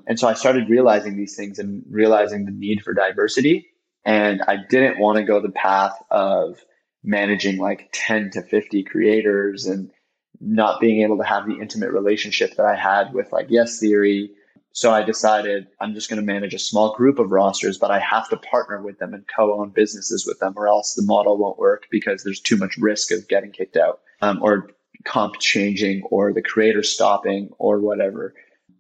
And 0.08 0.20
so 0.20 0.28
I 0.28 0.34
started 0.34 0.70
realizing 0.70 1.18
these 1.18 1.36
things 1.36 1.60
and 1.60 1.84
realizing 1.90 2.46
the 2.46 2.52
need 2.52 2.82
for 2.84 2.94
diversity. 2.94 3.68
And 4.06 4.42
I 4.48 4.58
didn't 4.70 5.00
want 5.00 5.18
to 5.18 5.24
go 5.24 5.42
the 5.42 5.52
path 5.52 5.98
of 6.10 6.64
managing 7.04 7.58
like 7.58 7.90
10 7.94 8.32
to 8.32 8.42
50 8.42 8.84
creators 8.84 9.66
and 9.66 9.92
not 10.40 10.80
being 10.80 11.02
able 11.02 11.18
to 11.18 11.24
have 11.24 11.46
the 11.46 11.60
intimate 11.60 11.92
relationship 11.92 12.56
that 12.56 12.66
I 12.66 12.76
had 12.76 13.14
with 13.14 13.32
like 13.32 13.48
Yes 13.50 13.80
Theory. 13.80 14.32
So 14.76 14.92
I 14.92 15.04
decided 15.04 15.68
I'm 15.80 15.94
just 15.94 16.10
going 16.10 16.20
to 16.20 16.26
manage 16.26 16.54
a 16.54 16.60
small 16.60 16.96
group 16.96 17.20
of 17.20 17.30
rosters, 17.32 17.78
but 17.78 17.92
I 17.92 18.00
have 18.00 18.28
to 18.30 18.38
partner 18.38 18.82
with 18.82 18.98
them 18.98 19.14
and 19.14 19.24
co-own 19.34 19.70
businesses 19.70 20.26
with 20.26 20.40
them, 20.40 20.54
or 20.56 20.68
else 20.68 20.96
the 20.96 21.06
model 21.06 21.38
won't 21.38 21.60
work 21.60 21.84
because 21.92 22.24
there's 22.24 22.42
too 22.42 22.58
much 22.58 22.76
risk 22.78 23.12
of 23.12 23.28
getting 23.28 23.52
kicked 23.52 23.78
out 23.78 24.02
um, 24.22 24.42
or 24.42 24.72
comp 25.06 25.40
changing 25.40 26.02
or 26.10 26.34
the 26.34 26.42
creator 26.42 26.82
stopping 26.82 27.50
or 27.60 27.80
whatever. 27.80 28.34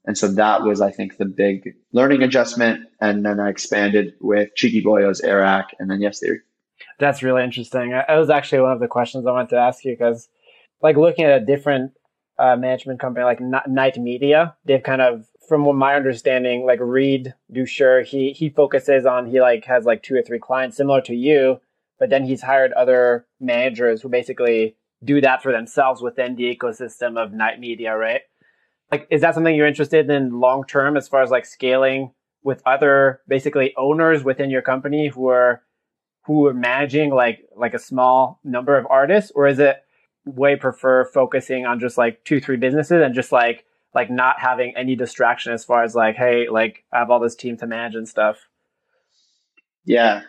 And 0.05 0.17
so 0.17 0.27
that 0.29 0.63
was, 0.63 0.81
I 0.81 0.91
think, 0.91 1.17
the 1.17 1.25
big 1.25 1.75
learning 1.91 2.23
adjustment. 2.23 2.87
And 2.99 3.23
then 3.23 3.39
I 3.39 3.49
expanded 3.49 4.13
with 4.19 4.49
Cheeky 4.55 4.83
Boyos, 4.83 5.23
Eric, 5.23 5.67
and 5.79 5.91
then 5.91 6.01
Yes 6.01 6.19
Theory. 6.19 6.41
That's 6.99 7.23
really 7.23 7.43
interesting. 7.43 7.91
That 7.91 8.09
was 8.09 8.29
actually 8.29 8.61
one 8.61 8.71
of 8.71 8.79
the 8.79 8.87
questions 8.87 9.25
I 9.25 9.31
wanted 9.31 9.49
to 9.49 9.57
ask 9.57 9.85
you 9.85 9.93
because, 9.93 10.27
like, 10.81 10.97
looking 10.97 11.25
at 11.25 11.41
a 11.41 11.45
different 11.45 11.93
uh, 12.39 12.55
management 12.55 12.99
company 12.99 13.23
like 13.23 13.39
Night 13.67 13.97
Media, 13.97 14.55
they've 14.65 14.83
kind 14.83 15.01
of, 15.01 15.25
from 15.47 15.75
my 15.77 15.95
understanding, 15.95 16.65
like 16.65 16.79
Reed 16.79 17.33
Duchscher, 17.51 18.05
he 18.05 18.31
he 18.31 18.49
focuses 18.49 19.05
on 19.05 19.27
he 19.27 19.41
like 19.41 19.65
has 19.65 19.85
like 19.85 20.03
two 20.03 20.15
or 20.15 20.21
three 20.21 20.39
clients 20.39 20.77
similar 20.77 21.01
to 21.01 21.15
you, 21.15 21.59
but 21.99 22.09
then 22.09 22.25
he's 22.25 22.41
hired 22.41 22.71
other 22.73 23.25
managers 23.39 24.01
who 24.01 24.09
basically 24.09 24.75
do 25.03 25.19
that 25.21 25.43
for 25.43 25.51
themselves 25.51 26.01
within 26.01 26.35
the 26.35 26.55
ecosystem 26.55 27.21
of 27.21 27.33
Night 27.33 27.59
Media, 27.59 27.95
right? 27.95 28.21
like 28.93 29.07
is 29.09 29.21
that 29.21 29.33
something 29.33 29.55
you're 29.55 29.67
interested 29.67 30.07
in 30.07 30.39
long 30.39 30.63
term 30.65 30.95
as 30.95 31.07
far 31.07 31.23
as 31.23 31.31
like 31.31 31.47
scaling 31.47 32.11
with 32.43 32.61
other 32.65 33.21
basically 33.27 33.73
owners 33.75 34.23
within 34.23 34.51
your 34.51 34.61
company 34.61 35.07
who 35.07 35.29
are 35.29 35.63
who 36.25 36.45
are 36.45 36.53
managing 36.53 37.09
like 37.09 37.39
like 37.57 37.73
a 37.73 37.79
small 37.79 38.39
number 38.43 38.77
of 38.77 38.85
artists 38.91 39.31
or 39.33 39.47
is 39.47 39.57
it 39.57 39.77
way 40.25 40.55
prefer 40.55 41.05
focusing 41.05 41.65
on 41.65 41.79
just 41.79 41.97
like 41.97 42.23
two 42.23 42.39
three 42.39 42.55
businesses 42.55 43.01
and 43.03 43.15
just 43.15 43.31
like 43.31 43.65
like 43.93 44.09
not 44.09 44.39
having 44.39 44.75
any 44.75 44.95
distraction 44.95 45.53
as 45.53 45.63
far 45.63 45.83
as 45.83 45.95
like 45.95 46.15
hey 46.15 46.47
like 46.49 46.83
i 46.91 46.99
have 46.99 47.09
all 47.09 47.19
this 47.19 47.35
team 47.35 47.57
to 47.57 47.67
manage 47.67 47.95
and 47.95 48.07
stuff 48.07 48.47
yeah 49.85 50.21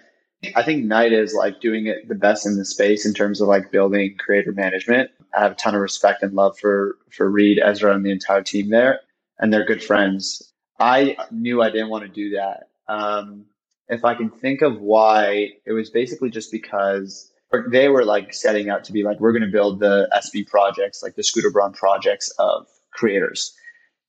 I 0.55 0.62
think 0.62 0.85
Night 0.85 1.12
is 1.12 1.35
like 1.35 1.61
doing 1.61 1.87
it 1.87 2.09
the 2.09 2.15
best 2.15 2.47
in 2.47 2.57
the 2.57 2.65
space 2.65 3.07
in 3.07 3.15
terms 3.15 3.41
of 3.41 3.49
like 3.49 3.71
building 3.71 4.17
creator 4.19 4.53
management. 4.53 5.11
I 5.37 5.41
have 5.41 5.53
a 5.53 5.55
ton 5.55 5.75
of 5.75 5.81
respect 5.81 6.23
and 6.23 6.35
love 6.35 6.59
for 6.59 6.97
for 7.11 7.31
Reed, 7.31 7.61
Ezra, 7.65 7.95
and 7.95 8.05
the 8.05 8.11
entire 8.11 8.43
team 8.43 8.71
there, 8.71 9.01
and 9.39 9.53
they're 9.53 9.65
good 9.65 9.83
friends. 9.83 10.53
I 10.79 11.17
knew 11.31 11.62
I 11.62 11.71
didn't 11.71 11.89
want 11.89 12.05
to 12.05 12.11
do 12.11 12.31
that. 12.37 12.69
Um, 12.89 13.47
if 13.89 14.05
I 14.05 14.15
can 14.15 14.31
think 14.31 14.62
of 14.62 14.81
why, 14.81 15.51
it 15.65 15.73
was 15.73 15.91
basically 15.91 16.31
just 16.31 16.51
because 16.51 17.31
they 17.71 17.89
were 17.89 18.05
like 18.05 18.35
setting 18.35 18.69
out 18.69 18.85
to 18.85 18.93
be 18.93 19.05
like, 19.05 19.21
we're 19.21 19.33
going 19.33 19.43
to 19.43 19.49
build 19.49 19.79
the 19.79 20.09
SB 20.12 20.47
projects, 20.49 21.03
like 21.03 21.15
the 21.15 21.23
Scooter 21.23 21.51
Braun 21.51 21.73
projects 21.73 22.29
of 22.39 22.67
creators. 22.95 23.55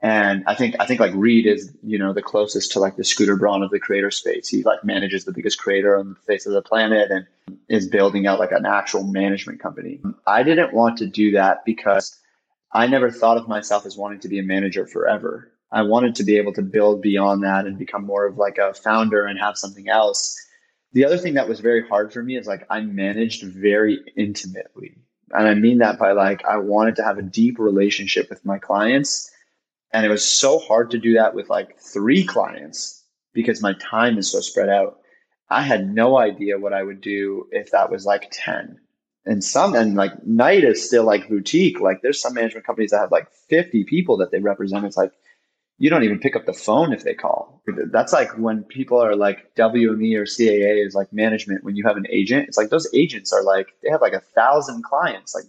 And 0.02 0.44
I 0.46 0.56
think 0.56 0.76
I 0.80 0.86
think 0.86 1.00
like 1.00 1.14
Reed 1.16 1.48
is 1.48 1.74
you 1.82 1.98
know 1.98 2.14
the 2.14 2.22
closest 2.22 2.72
to 2.74 2.80
like 2.80 2.96
the 2.96 3.04
Scooter 3.04 3.36
Braun 3.36 3.64
of 3.64 3.72
the 3.72 3.80
creator 3.80 4.12
space. 4.12 4.48
He 4.48 4.64
like 4.64 4.84
manages 4.84 5.26
the 5.26 5.34
biggest 5.34 5.58
creator 5.58 5.98
on 5.98 6.10
the 6.10 6.20
face 6.28 6.46
of 6.46 6.54
the 6.54 6.62
planet 6.62 7.12
and 7.12 7.26
is 7.70 7.88
building 7.88 8.28
out 8.28 8.40
like 8.40 8.52
an 8.52 8.66
actual 8.66 9.04
management 9.04 9.60
company. 9.60 10.02
I 10.28 10.44
didn't 10.44 10.74
want 10.74 10.98
to 11.00 11.08
do 11.08 11.32
that 11.32 11.66
because 11.66 12.20
I 12.72 12.88
never 12.88 13.10
thought 13.10 13.38
of 13.38 13.48
myself 13.48 13.86
as 13.86 13.98
wanting 13.98 14.20
to 14.20 14.28
be 14.28 14.38
a 14.38 14.44
manager 14.44 14.86
forever. 14.86 15.52
I 15.72 15.82
wanted 15.82 16.16
to 16.16 16.24
be 16.24 16.38
able 16.38 16.54
to 16.54 16.62
build 16.62 17.02
beyond 17.02 17.44
that 17.44 17.66
and 17.66 17.80
become 17.80 18.06
more 18.06 18.26
of 18.26 18.38
like 18.38 18.58
a 18.58 18.74
founder 18.74 19.26
and 19.26 19.40
have 19.40 19.58
something 19.58 19.90
else. 19.90 20.40
The 20.94 21.06
other 21.06 21.18
thing 21.18 21.34
that 21.34 21.50
was 21.50 21.60
very 21.62 21.88
hard 21.88 22.14
for 22.14 22.22
me 22.22 22.38
is 22.38 22.48
like 22.48 22.66
I 22.70 22.82
managed 22.82 23.44
very 23.44 24.00
intimately. 24.16 24.98
And 25.32 25.48
I 25.48 25.54
mean 25.54 25.80
that 25.80 25.98
by 25.98 26.12
like 26.12 26.46
I 26.46 26.58
wanted 26.58 26.96
to 26.98 27.04
have 27.04 27.18
a 27.18 27.24
deep 27.24 27.60
relationship 27.60 28.30
with 28.30 28.46
my 28.46 28.60
clients 28.60 29.32
and 29.96 30.06
it 30.06 30.10
was 30.10 30.28
so 30.28 30.60
hard 30.60 30.92
to 30.92 31.00
do 31.00 31.14
that 31.14 31.34
with 31.36 31.50
like 31.50 31.80
three 31.80 32.26
clients 32.26 33.02
because 33.34 33.62
my 33.62 33.74
time 33.80 34.18
is 34.18 34.30
so 34.30 34.42
spread 34.42 34.68
out. 34.68 35.00
I 35.50 35.62
had 35.62 35.94
no 35.94 36.18
idea 36.18 36.60
what 36.60 36.74
I 36.74 36.84
would 36.84 37.00
do 37.00 37.48
if 37.52 37.72
that 37.72 37.90
was 37.90 38.06
like 38.06 38.28
10. 38.30 38.78
And 39.26 39.42
some, 39.42 39.74
and 39.74 39.96
like 39.96 40.12
Night 40.26 40.66
is 40.66 40.86
still 40.86 41.06
like 41.06 41.30
boutique. 41.30 41.80
Like 41.80 42.02
there's 42.02 42.22
some 42.22 42.34
management 42.34 42.66
companies 42.66 42.92
that 42.92 43.00
have 43.00 43.12
like 43.14 43.32
50 43.32 43.86
people 43.86 44.18
that 44.18 44.32
they 44.32 44.40
represent. 44.40 44.84
It's 44.84 44.98
like, 44.98 45.14
you 45.78 45.90
don't 45.90 46.04
even 46.04 46.20
pick 46.20 46.36
up 46.36 46.46
the 46.46 46.54
phone 46.54 46.94
if 46.94 47.04
they 47.04 47.14
call. 47.14 47.62
That's 47.92 48.14
like 48.14 48.38
when 48.38 48.64
people 48.64 49.02
are 49.02 49.16
like 49.16 49.54
WME 49.56 50.16
or 50.16 50.24
CAA 50.24 50.86
is 50.86 50.96
like 50.96 51.12
management. 51.12 51.64
When 51.64 51.76
you 51.76 51.84
have 51.86 51.98
an 51.98 52.08
agent, 52.10 52.48
it's 52.48 52.58
like 52.58 52.70
those 52.70 52.88
agents 52.94 53.34
are 53.34 53.44
like, 53.44 53.68
they 53.84 53.90
have 53.90 54.02
like 54.02 54.14
a 54.14 54.22
thousand 54.22 54.84
clients. 54.84 55.36
Like 55.36 55.44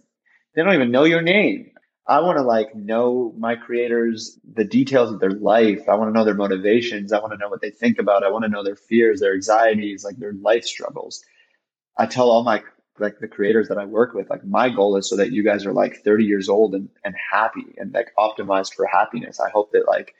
they 0.55 0.63
don't 0.63 0.75
even 0.75 0.91
know 0.91 1.05
your 1.05 1.23
name. 1.23 1.71
I 2.09 2.21
want 2.21 2.39
to 2.39 2.43
like 2.43 2.75
know 2.75 3.35
my 3.37 3.57
creators, 3.57 4.39
the 4.55 4.65
details 4.65 5.13
of 5.13 5.21
their 5.21 5.31
life. 5.31 5.89
I 5.89 5.95
want 5.95 6.09
to 6.09 6.19
know 6.19 6.25
their 6.25 6.35
motivations. 6.35 7.13
I 7.13 7.19
want 7.19 7.33
to 7.33 7.39
know 7.39 7.49
what 7.49 7.61
they 7.61 7.71
think 7.71 7.99
about. 7.99 8.25
I 8.25 8.31
want 8.31 8.45
to 8.45 8.51
know 8.51 8.63
their 8.63 8.77
fears, 8.77 9.21
their 9.21 9.35
anxieties, 9.35 10.05
like 10.05 10.17
their 10.17 10.35
life 10.35 10.65
struggles. 10.65 11.23
I 11.99 12.07
tell 12.07 12.31
all 12.31 12.45
my 12.45 12.63
like 12.99 13.19
the 13.19 13.29
creators 13.29 13.69
that 13.69 13.79
I 13.79 13.85
work 13.85 14.15
with, 14.15 14.31
like 14.31 14.45
my 14.45 14.69
goal 14.69 14.97
is 14.97 15.09
so 15.09 15.17
that 15.17 15.33
you 15.33 15.43
guys 15.43 15.67
are 15.67 15.73
like 15.73 16.03
30 16.05 16.25
years 16.25 16.49
old 16.49 16.75
and, 16.75 16.89
and 17.05 17.15
happy 17.31 17.75
and 17.79 17.93
like 17.93 18.13
optimized 18.19 18.75
for 18.75 18.87
happiness. 18.87 19.41
I 19.41 19.51
hope 19.51 19.73
that 19.73 19.87
like 19.87 20.15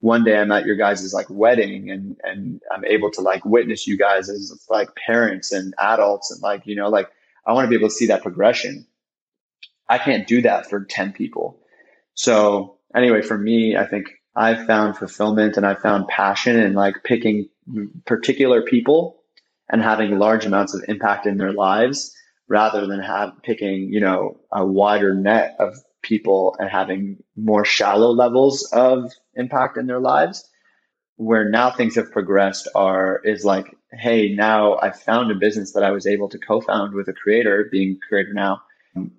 one 0.00 0.24
day 0.24 0.38
I'm 0.38 0.52
at 0.52 0.66
your 0.66 0.76
guys' 0.76 1.12
like 1.12 1.26
wedding 1.28 1.90
and 1.90 2.16
and 2.22 2.60
I'm 2.72 2.84
able 2.84 3.10
to 3.12 3.20
like 3.20 3.44
witness 3.44 3.86
you 3.86 3.98
guys 3.98 4.28
as 4.28 4.66
like 4.70 4.88
parents 4.94 5.52
and 5.52 5.74
adults 5.78 6.30
and 6.30 6.42
like, 6.42 6.66
you 6.66 6.76
know, 6.76 6.88
like 6.88 7.10
I 7.46 7.52
want 7.52 7.66
to 7.66 7.68
be 7.68 7.76
able 7.76 7.88
to 7.88 7.94
see 7.94 8.06
that 8.06 8.22
progression 8.22 8.86
I 9.90 9.98
can't 9.98 10.26
do 10.26 10.40
that 10.42 10.70
for 10.70 10.84
10 10.84 11.12
people. 11.12 11.58
So 12.14 12.78
anyway, 12.94 13.22
for 13.22 13.36
me, 13.36 13.76
I 13.76 13.84
think 13.84 14.06
I 14.36 14.54
found 14.54 14.96
fulfillment 14.96 15.56
and 15.56 15.66
I 15.66 15.74
found 15.74 16.06
passion 16.06 16.56
in 16.56 16.74
like 16.74 17.02
picking 17.02 17.48
particular 18.06 18.62
people 18.62 19.20
and 19.68 19.82
having 19.82 20.18
large 20.18 20.46
amounts 20.46 20.74
of 20.74 20.84
impact 20.86 21.26
in 21.26 21.38
their 21.38 21.52
lives 21.52 22.14
rather 22.50 22.84
than 22.86 23.00
have 23.00 23.32
picking, 23.44 23.92
you 23.92 24.00
know, 24.00 24.36
a 24.52 24.66
wider 24.66 25.14
net 25.14 25.54
of 25.60 25.78
people 26.02 26.56
and 26.58 26.68
having 26.68 27.16
more 27.36 27.64
shallow 27.64 28.10
levels 28.10 28.68
of 28.72 29.12
impact 29.34 29.78
in 29.78 29.86
their 29.86 30.00
lives. 30.00 30.46
Where 31.14 31.48
now 31.48 31.70
things 31.70 31.94
have 31.94 32.10
progressed 32.10 32.66
are 32.74 33.20
is 33.24 33.44
like, 33.44 33.76
hey, 33.92 34.34
now 34.34 34.78
I 34.78 34.90
found 34.90 35.30
a 35.30 35.34
business 35.36 35.72
that 35.72 35.84
I 35.84 35.92
was 35.92 36.06
able 36.06 36.28
to 36.30 36.38
co-found 36.38 36.94
with 36.94 37.08
a 37.08 37.12
creator, 37.12 37.68
being 37.70 37.98
creator 38.08 38.32
now, 38.32 38.62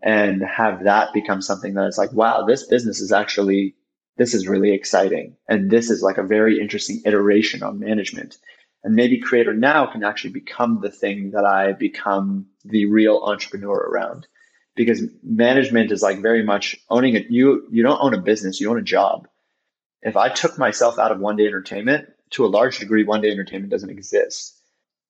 and 0.03 0.41
have 0.41 0.83
that 0.83 1.13
become 1.13 1.41
something 1.41 1.75
that 1.75 1.87
is 1.87 1.97
like, 1.97 2.11
wow, 2.11 2.43
this 2.45 2.65
business 2.65 2.99
is 2.99 3.11
actually, 3.11 3.75
this 4.17 4.33
is 4.33 4.47
really 4.47 4.73
exciting. 4.73 5.37
And 5.47 5.69
this 5.69 5.89
is 5.89 6.01
like 6.01 6.17
a 6.17 6.23
very 6.23 6.59
interesting 6.59 7.01
iteration 7.05 7.63
on 7.63 7.79
management. 7.79 8.37
And 8.83 8.95
maybe 8.95 9.19
creator 9.19 9.53
now 9.53 9.85
can 9.85 10.03
actually 10.03 10.31
become 10.31 10.81
the 10.81 10.89
thing 10.89 11.31
that 11.31 11.45
I 11.45 11.73
become 11.73 12.47
the 12.65 12.85
real 12.87 13.21
entrepreneur 13.23 13.77
around. 13.77 14.27
Because 14.75 15.03
management 15.23 15.91
is 15.91 16.01
like 16.01 16.19
very 16.21 16.43
much 16.43 16.77
owning 16.89 17.15
it. 17.15 17.29
You, 17.29 17.67
you 17.69 17.83
don't 17.83 18.01
own 18.01 18.13
a 18.13 18.21
business, 18.21 18.59
you 18.59 18.69
own 18.71 18.79
a 18.79 18.83
job. 18.83 19.27
If 20.01 20.17
I 20.17 20.29
took 20.29 20.57
myself 20.57 20.97
out 20.97 21.11
of 21.11 21.19
one 21.19 21.35
day 21.35 21.45
entertainment, 21.45 22.07
to 22.31 22.45
a 22.45 22.47
large 22.47 22.79
degree, 22.79 23.03
one 23.03 23.21
day 23.21 23.29
entertainment 23.29 23.71
doesn't 23.71 23.89
exist. 23.89 24.57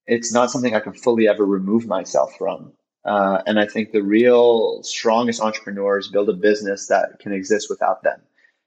It's 0.08 0.34
not 0.34 0.52
something 0.52 0.76
I 0.76 0.80
can 0.80 0.94
fully 0.94 1.28
ever 1.28 1.46
remove 1.46 1.88
myself 1.88 2.36
from. 2.38 2.74
Uh, 3.06 3.42
and 3.46 3.60
I 3.60 3.68
think 3.68 3.92
the 3.92 4.04
real 4.04 4.84
strongest 4.84 5.42
entrepreneurs 5.42 6.10
build 6.10 6.30
a 6.30 6.34
business 6.34 6.88
that 6.88 7.20
can 7.20 7.32
exist 7.32 7.68
without 7.70 8.04
them. 8.04 8.20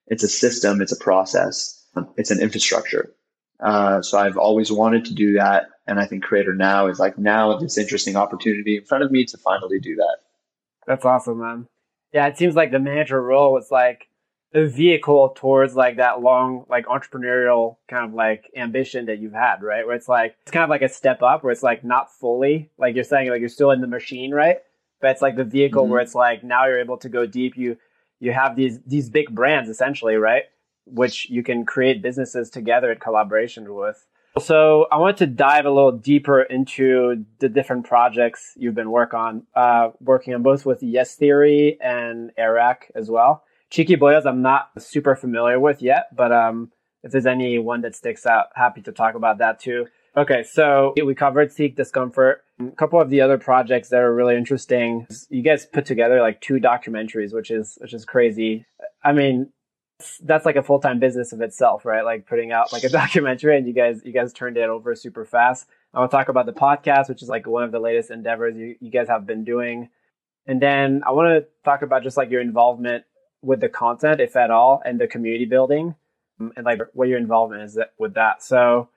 It's 0.06 0.22
a 0.22 0.28
system, 0.28 0.80
it's 0.80 0.92
a 0.92 1.02
process, 1.02 1.84
it's 2.16 2.30
an 2.30 2.40
infrastructure. 2.40 3.14
Uh, 3.64 4.02
so 4.02 4.18
I've 4.18 4.36
always 4.36 4.70
wanted 4.70 5.06
to 5.06 5.14
do 5.14 5.32
that. 5.32 5.64
And 5.86 5.98
I 5.98 6.06
think 6.06 6.22
Creator 6.22 6.54
Now 6.54 6.86
is 6.86 6.98
like 6.98 7.18
now 7.18 7.56
this 7.56 7.78
interesting 7.78 8.14
opportunity 8.14 8.76
in 8.76 8.84
front 8.84 9.02
of 9.02 9.10
me 9.10 9.24
to 9.24 9.38
finally 9.38 9.80
do 9.80 9.96
that. 9.96 10.18
That's 10.86 11.04
awesome, 11.04 11.40
man. 11.40 11.66
Yeah, 12.12 12.26
it 12.26 12.36
seems 12.36 12.54
like 12.54 12.70
the 12.70 12.78
manager 12.78 13.20
role 13.20 13.52
was 13.52 13.70
like 13.70 14.06
a 14.52 14.66
vehicle 14.66 15.30
towards 15.30 15.74
like 15.74 15.96
that 15.96 16.20
long 16.20 16.64
like 16.68 16.86
entrepreneurial 16.86 17.76
kind 17.88 18.06
of 18.06 18.14
like 18.14 18.50
ambition 18.56 19.06
that 19.06 19.18
you've 19.18 19.32
had 19.32 19.60
right 19.62 19.84
where 19.84 19.96
it's 19.96 20.08
like 20.08 20.36
it's 20.42 20.52
kind 20.52 20.62
of 20.62 20.70
like 20.70 20.82
a 20.82 20.88
step 20.88 21.22
up 21.22 21.42
where 21.42 21.50
it's 21.50 21.64
like 21.64 21.82
not 21.82 22.12
fully 22.12 22.70
like 22.78 22.94
you're 22.94 23.02
saying 23.02 23.28
like 23.28 23.40
you're 23.40 23.48
still 23.48 23.72
in 23.72 23.80
the 23.80 23.86
machine 23.88 24.30
right 24.30 24.58
but 25.00 25.10
it's 25.10 25.20
like 25.20 25.34
the 25.34 25.42
vehicle 25.42 25.82
mm-hmm. 25.82 25.90
where 25.90 26.00
it's 26.00 26.14
like 26.14 26.44
now 26.44 26.66
you're 26.66 26.78
able 26.78 26.96
to 26.96 27.08
go 27.08 27.26
deep 27.26 27.56
you 27.56 27.76
you 28.20 28.30
have 28.30 28.54
these 28.54 28.78
these 28.86 29.10
big 29.10 29.34
brands 29.34 29.68
essentially 29.68 30.14
right 30.14 30.44
which 30.86 31.28
you 31.30 31.42
can 31.42 31.64
create 31.64 32.02
businesses 32.02 32.50
together 32.50 32.92
in 32.92 32.98
collaboration 32.98 33.74
with 33.74 34.06
So 34.38 34.86
I 34.90 34.98
want 34.98 35.18
to 35.18 35.26
dive 35.26 35.64
a 35.64 35.70
little 35.70 35.92
deeper 35.92 36.42
into 36.42 37.24
the 37.38 37.48
different 37.48 37.86
projects 37.86 38.52
you've 38.56 38.74
been 38.74 38.90
work 38.90 39.14
on, 39.14 39.46
uh, 39.54 39.90
working 40.00 40.34
on 40.34 40.42
both 40.42 40.66
with 40.66 40.82
Yes 40.82 41.14
Theory 41.14 41.78
and 41.80 42.32
Eric 42.36 42.90
as 42.94 43.10
well. 43.10 43.44
Cheeky 43.70 43.96
Boyos, 43.96 44.26
I'm 44.26 44.42
not 44.42 44.70
super 44.78 45.16
familiar 45.16 45.58
with 45.58 45.82
yet, 45.82 46.06
but 46.14 46.32
um, 46.32 46.72
if 47.02 47.12
there's 47.12 47.26
any 47.26 47.58
one 47.58 47.82
that 47.82 47.94
sticks 47.94 48.26
out, 48.26 48.46
happy 48.54 48.82
to 48.82 48.92
talk 48.92 49.14
about 49.14 49.38
that 49.38 49.60
too. 49.60 49.86
Okay, 50.16 50.44
so 50.44 50.94
we 51.04 51.14
covered 51.14 51.50
Seek 51.50 51.76
Discomfort. 51.76 52.44
A 52.60 52.70
couple 52.70 53.00
of 53.00 53.10
the 53.10 53.20
other 53.20 53.36
projects 53.36 53.88
that 53.88 54.00
are 54.00 54.14
really 54.14 54.36
interesting. 54.36 55.08
You 55.28 55.42
guys 55.42 55.66
put 55.66 55.86
together 55.86 56.20
like 56.20 56.40
two 56.40 56.54
documentaries, 56.54 57.34
which 57.34 57.50
is 57.50 57.76
which 57.80 57.92
is 57.92 58.04
crazy. 58.04 58.64
I 59.02 59.12
mean, 59.12 59.50
that's 60.22 60.44
like 60.44 60.56
a 60.56 60.62
full 60.62 60.80
time 60.80 60.98
business 60.98 61.32
of 61.32 61.40
itself, 61.40 61.84
right? 61.84 62.04
Like 62.04 62.26
putting 62.26 62.52
out 62.52 62.72
like 62.72 62.84
a 62.84 62.88
documentary, 62.90 63.56
and 63.56 63.66
you 63.66 63.72
guys 63.72 64.02
you 64.04 64.12
guys 64.12 64.32
turned 64.32 64.56
it 64.56 64.68
over 64.68 64.94
super 64.94 65.24
fast. 65.24 65.66
I 65.92 66.00
want 66.00 66.10
to 66.10 66.16
talk 66.16 66.28
about 66.28 66.46
the 66.46 66.52
podcast, 66.52 67.08
which 67.08 67.22
is 67.22 67.28
like 67.28 67.46
one 67.46 67.62
of 67.62 67.72
the 67.72 67.78
latest 67.78 68.10
endeavors 68.10 68.56
you, 68.56 68.76
you 68.80 68.90
guys 68.90 69.08
have 69.08 69.26
been 69.26 69.44
doing, 69.44 69.88
and 70.46 70.60
then 70.60 71.02
I 71.06 71.12
want 71.12 71.28
to 71.28 71.48
talk 71.64 71.82
about 71.82 72.02
just 72.02 72.16
like 72.16 72.30
your 72.30 72.40
involvement 72.40 73.04
with 73.42 73.60
the 73.60 73.68
content, 73.68 74.20
if 74.20 74.36
at 74.36 74.50
all, 74.50 74.82
and 74.84 75.00
the 75.00 75.06
community 75.06 75.44
building, 75.44 75.94
um, 76.40 76.52
and 76.56 76.64
like 76.64 76.80
what 76.92 77.08
your 77.08 77.18
involvement 77.18 77.62
is 77.62 77.78
with 77.98 78.14
that. 78.14 78.42
So 78.42 78.88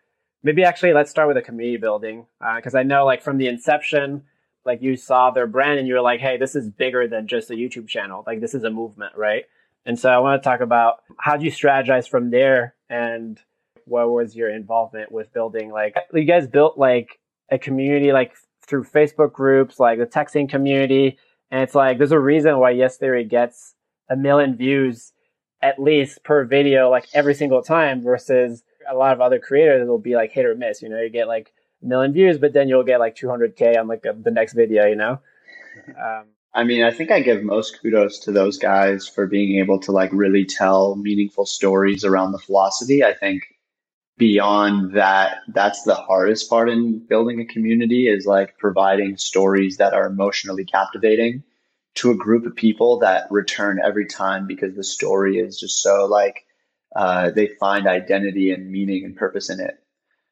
maybe 0.44 0.64
actually 0.64 0.94
let's 0.94 1.12
start 1.12 1.28
with 1.28 1.36
the 1.36 1.42
community 1.42 1.78
building 1.78 2.26
because 2.56 2.74
uh, 2.76 2.80
I 2.80 2.84
know 2.84 3.06
like 3.06 3.22
from 3.22 3.38
the 3.38 3.48
inception, 3.48 4.24
like 4.66 4.82
you 4.82 4.96
saw 4.96 5.32
their 5.32 5.48
brand 5.48 5.80
and 5.80 5.88
you 5.88 5.94
were 5.94 6.02
like, 6.02 6.20
hey, 6.20 6.38
this 6.38 6.56
is 6.56 6.70
bigger 6.70 7.08
than 7.08 7.28
just 7.28 7.52
a 7.52 7.54
YouTube 7.54 7.88
channel. 7.88 8.24
Like 8.26 8.42
this 8.42 8.54
is 8.54 8.64
a 8.64 8.70
movement, 8.70 9.14
right? 9.16 9.46
And 9.88 9.98
so 9.98 10.10
I 10.10 10.18
want 10.18 10.44
to 10.44 10.48
talk 10.48 10.60
about 10.60 10.98
how 11.18 11.38
do 11.38 11.46
you 11.46 11.52
strategize 11.52 12.10
from 12.10 12.30
there 12.30 12.76
and 12.90 13.40
what 13.86 14.10
was 14.10 14.36
your 14.36 14.50
involvement 14.50 15.14
with 15.14 15.32
building 15.32 15.72
like 15.72 15.96
you 16.14 16.26
guys 16.26 16.46
built 16.46 16.78
like 16.78 17.20
a 17.50 17.58
community 17.58 18.12
like 18.12 18.34
through 18.68 18.84
Facebook 18.84 19.32
groups, 19.32 19.80
like 19.80 19.98
the 19.98 20.06
texting 20.06 20.50
community. 20.50 21.18
And 21.52 21.62
it's 21.62 21.74
like 21.74 21.98
there's 21.98 22.12
a 22.12 22.20
reason 22.20 22.60
why 22.60 22.72
Yes 22.72 22.98
Theory 22.98 23.24
gets 23.24 23.76
a 24.10 24.18
million 24.18 24.58
views 24.58 25.14
at 25.62 25.80
least 25.80 26.22
per 26.24 26.44
video 26.44 26.90
like 26.90 27.08
every 27.14 27.34
single 27.34 27.64
time 27.64 28.04
versus 28.04 28.64
a 28.90 28.94
lot 28.94 29.14
of 29.14 29.22
other 29.22 29.40
creators 29.40 29.88
will 29.88 29.98
be 29.98 30.16
like 30.16 30.34
hit 30.34 30.46
or 30.46 30.54
miss. 30.54 30.82
You 30.82 30.90
know, 30.90 31.00
you 31.00 31.10
get 31.10 31.30
like 31.30 31.54
a 31.82 31.86
million 31.86 32.12
views, 32.12 32.38
but 32.38 32.52
then 32.52 32.68
you'll 32.68 32.84
get 32.84 33.00
like 33.00 33.16
200k 33.16 33.80
on 33.80 33.88
like 33.88 34.04
the 34.04 34.32
next 34.32 34.52
video. 34.52 34.86
You 34.86 34.96
know. 34.96 35.20
Um, 35.90 36.26
I 36.58 36.64
mean, 36.64 36.82
I 36.82 36.90
think 36.90 37.12
I 37.12 37.20
give 37.20 37.44
most 37.44 37.80
kudos 37.80 38.18
to 38.22 38.32
those 38.32 38.58
guys 38.58 39.08
for 39.08 39.28
being 39.28 39.60
able 39.60 39.80
to 39.82 39.92
like 39.92 40.10
really 40.12 40.44
tell 40.44 40.96
meaningful 40.96 41.46
stories 41.46 42.04
around 42.04 42.32
the 42.32 42.40
philosophy. 42.40 43.04
I 43.04 43.14
think 43.14 43.44
beyond 44.18 44.94
that, 44.94 45.42
that's 45.50 45.84
the 45.84 45.94
hardest 45.94 46.50
part 46.50 46.72
in 46.72 46.98
building 46.98 47.40
a 47.40 47.46
community 47.46 48.08
is 48.08 48.26
like 48.26 48.58
providing 48.58 49.18
stories 49.18 49.78
that 49.78 49.94
are 49.94 50.08
emotionally 50.08 50.66
captivating 50.66 51.44
to 51.94 52.10
a 52.10 52.18
group 52.18 52.48
of 52.48 52.56
people 52.56 52.98
that 53.02 53.28
return 53.30 53.80
every 53.84 54.08
time 54.08 54.48
because 54.48 54.74
the 54.74 54.84
story 54.84 55.38
is 55.38 55.60
just 55.60 55.84
so 55.84 56.08
like 56.08 56.44
uh, 56.96 57.30
they 57.30 57.50
find 57.60 57.86
identity 57.86 58.50
and 58.52 58.72
meaning 58.72 59.06
and 59.06 59.16
purpose 59.16 59.52
in 59.52 59.60
it. 59.60 59.78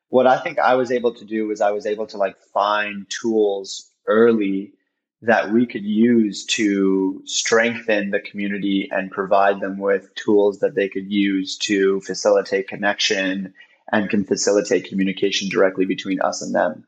What 0.09 0.25
I 0.25 0.39
think 0.39 0.57
I 0.57 0.73
was 0.73 0.91
able 0.91 1.13
to 1.13 1.25
do 1.25 1.49
was 1.49 1.61
I 1.61 1.69
was 1.69 1.85
able 1.85 2.07
to 2.07 2.17
like 2.17 2.39
find 2.51 3.05
tools 3.11 3.91
early 4.07 4.73
that 5.21 5.51
we 5.51 5.65
could 5.65 5.83
use 5.83 6.45
to 6.45 7.21
strengthen 7.25 8.11
the 8.11 8.19
community 8.19 8.89
and 8.91 9.11
provide 9.11 9.59
them 9.59 9.77
with 9.77 10.13
tools 10.15 10.59
that 10.59 10.75
they 10.75 10.89
could 10.89 11.11
use 11.11 11.57
to 11.57 12.01
facilitate 12.01 12.67
connection 12.67 13.53
and 13.91 14.09
can 14.09 14.23
facilitate 14.23 14.89
communication 14.89 15.49
directly 15.49 15.85
between 15.85 16.21
us 16.21 16.41
and 16.41 16.53
them. 16.53 16.85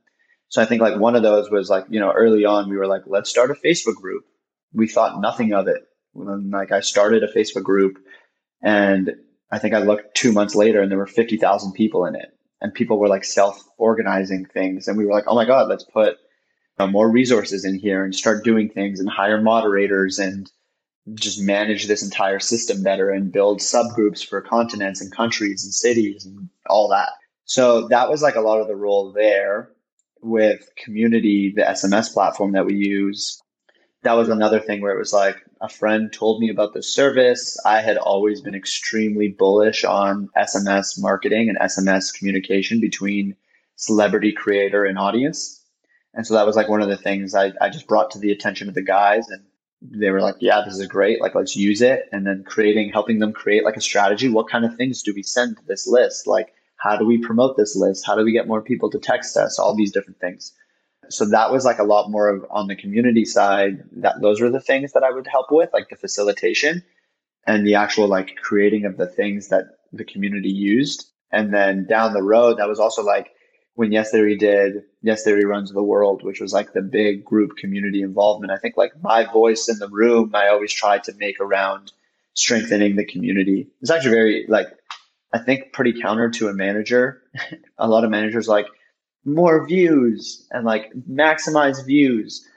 So 0.49 0.61
I 0.61 0.65
think 0.65 0.81
like 0.81 0.99
one 0.99 1.15
of 1.15 1.23
those 1.23 1.49
was 1.49 1.69
like, 1.69 1.85
you 1.89 1.99
know, 1.99 2.11
early 2.11 2.45
on 2.45 2.69
we 2.69 2.77
were 2.77 2.87
like, 2.87 3.03
let's 3.05 3.29
start 3.29 3.51
a 3.51 3.53
Facebook 3.53 3.95
group. 3.95 4.25
We 4.73 4.87
thought 4.87 5.21
nothing 5.21 5.53
of 5.53 5.67
it. 5.67 5.83
When 6.13 6.51
like 6.51 6.71
I 6.71 6.79
started 6.81 7.23
a 7.23 7.31
Facebook 7.31 7.63
group 7.63 7.99
and 8.61 9.11
I 9.51 9.59
think 9.59 9.73
I 9.73 9.79
looked 9.79 10.15
two 10.15 10.31
months 10.31 10.55
later 10.55 10.81
and 10.81 10.91
there 10.91 10.97
were 10.97 11.07
50,000 11.07 11.73
people 11.73 12.05
in 12.05 12.15
it 12.15 12.29
and 12.61 12.73
people 12.73 12.99
were 12.99 13.07
like 13.07 13.23
self 13.23 13.63
organizing 13.77 14.45
things. 14.45 14.87
And 14.87 14.97
we 14.97 15.05
were 15.05 15.13
like, 15.13 15.25
oh 15.27 15.35
my 15.35 15.45
God, 15.45 15.69
let's 15.69 15.83
put 15.83 16.17
uh, 16.79 16.87
more 16.87 17.09
resources 17.09 17.65
in 17.65 17.79
here 17.79 18.03
and 18.03 18.15
start 18.15 18.43
doing 18.43 18.69
things 18.69 18.99
and 18.99 19.09
hire 19.09 19.41
moderators 19.41 20.19
and 20.19 20.51
just 21.13 21.41
manage 21.41 21.87
this 21.87 22.03
entire 22.03 22.39
system 22.39 22.83
better 22.83 23.09
and 23.09 23.31
build 23.31 23.59
subgroups 23.59 24.25
for 24.25 24.41
continents 24.41 25.01
and 25.01 25.11
countries 25.11 25.63
and 25.63 25.73
cities 25.73 26.25
and 26.25 26.49
all 26.69 26.89
that. 26.89 27.09
So 27.45 27.87
that 27.87 28.09
was 28.09 28.21
like 28.21 28.35
a 28.35 28.41
lot 28.41 28.59
of 28.59 28.67
the 28.67 28.75
role 28.75 29.11
there 29.11 29.71
with 30.21 30.69
community, 30.75 31.53
the 31.55 31.61
SMS 31.61 32.13
platform 32.13 32.51
that 32.51 32.65
we 32.65 32.75
use. 32.75 33.41
That 34.03 34.13
was 34.13 34.29
another 34.29 34.59
thing 34.59 34.81
where 34.81 34.93
it 34.93 34.99
was 34.99 35.13
like 35.13 35.37
a 35.61 35.69
friend 35.69 36.11
told 36.11 36.41
me 36.41 36.49
about 36.49 36.73
the 36.73 36.83
service. 36.83 37.57
I 37.65 37.81
had 37.81 37.97
always 37.97 38.41
been 38.41 38.55
extremely 38.55 39.29
bullish 39.29 39.83
on 39.83 40.29
SMS 40.37 41.01
marketing 41.01 41.49
and 41.49 41.57
SMS 41.59 42.13
communication 42.13 42.79
between 42.79 43.35
celebrity 43.75 44.33
creator 44.33 44.85
and 44.85 44.99
audience. 44.99 45.63
And 46.13 46.25
so 46.25 46.33
that 46.33 46.45
was 46.45 46.55
like 46.55 46.69
one 46.69 46.81
of 46.81 46.89
the 46.89 46.97
things 46.97 47.35
I, 47.35 47.53
I 47.61 47.69
just 47.69 47.87
brought 47.87 48.11
to 48.11 48.19
the 48.19 48.31
attention 48.31 48.67
of 48.67 48.75
the 48.75 48.81
guys 48.81 49.27
and 49.29 49.43
they 49.81 50.09
were 50.09 50.21
like, 50.21 50.35
yeah, 50.39 50.63
this 50.65 50.77
is 50.77 50.87
great. 50.87 51.21
Like, 51.21 51.35
let's 51.35 51.55
use 51.55 51.81
it. 51.81 52.09
And 52.11 52.25
then 52.25 52.43
creating, 52.45 52.91
helping 52.91 53.19
them 53.19 53.31
create 53.31 53.63
like 53.63 53.77
a 53.77 53.81
strategy. 53.81 54.27
What 54.27 54.49
kind 54.49 54.65
of 54.65 54.75
things 54.75 55.03
do 55.03 55.13
we 55.13 55.21
send 55.21 55.57
to 55.57 55.63
this 55.65 55.85
list? 55.87 56.25
Like, 56.25 56.53
how 56.77 56.97
do 56.97 57.05
we 57.05 57.19
promote 57.19 57.57
this 57.57 57.75
list? 57.75 58.05
How 58.05 58.15
do 58.15 58.23
we 58.23 58.31
get 58.31 58.47
more 58.47 58.61
people 58.61 58.89
to 58.89 58.99
text 58.99 59.37
us? 59.37 59.59
All 59.59 59.75
these 59.75 59.91
different 59.91 60.19
things. 60.19 60.53
So 61.09 61.25
that 61.25 61.51
was 61.51 61.63
like 61.63 61.79
a 61.79 61.83
lot 61.83 62.09
more 62.09 62.27
of 62.27 62.45
on 62.49 62.67
the 62.67 62.75
community 62.75 63.23
side 63.23 63.83
that 63.97 64.21
those 64.21 64.41
were 64.41 64.49
the 64.49 64.59
things 64.59 64.93
that 64.93 65.03
I 65.03 65.11
would 65.11 65.27
help 65.27 65.47
with, 65.51 65.69
like 65.73 65.89
the 65.89 65.95
facilitation 65.95 66.83
and 67.45 67.65
the 67.65 67.75
actual 67.75 68.07
like 68.07 68.35
creating 68.35 68.85
of 68.85 68.97
the 68.97 69.07
things 69.07 69.49
that 69.49 69.65
the 69.93 70.03
community 70.03 70.49
used. 70.49 71.07
And 71.31 71.53
then 71.53 71.85
down 71.85 72.13
the 72.13 72.23
road, 72.23 72.57
that 72.57 72.67
was 72.67 72.79
also 72.79 73.03
like 73.03 73.31
when 73.77 73.91
Yes 73.91 74.09
Theory 74.09 74.35
did 74.35 74.85
Yes 75.03 75.23
Theory 75.23 75.45
Runs 75.45 75.71
the 75.71 75.83
World, 75.83 76.23
which 76.23 76.41
was 76.41 76.51
like 76.51 76.73
the 76.73 76.81
big 76.81 77.23
group 77.23 77.57
community 77.57 78.01
involvement. 78.01 78.51
I 78.51 78.57
think 78.57 78.75
like 78.75 78.91
my 79.03 79.23
voice 79.23 79.69
in 79.69 79.77
the 79.77 79.87
room, 79.87 80.31
I 80.33 80.47
always 80.47 80.73
tried 80.73 81.03
to 81.03 81.13
make 81.13 81.39
around 81.39 81.91
strengthening 82.33 82.95
the 82.95 83.05
community. 83.05 83.67
It's 83.81 83.91
actually 83.91 84.15
very 84.15 84.45
like 84.47 84.67
I 85.31 85.37
think 85.37 85.73
pretty 85.73 86.01
counter 86.01 86.31
to 86.31 86.47
a 86.47 86.53
manager. 86.53 87.21
a 87.77 87.87
lot 87.87 88.03
of 88.03 88.09
managers 88.09 88.47
like 88.47 88.65
more 89.25 89.63
views 89.67 90.47
and 90.49 90.65
like 90.65 90.91
maximize 91.07 91.85
views 91.85 92.47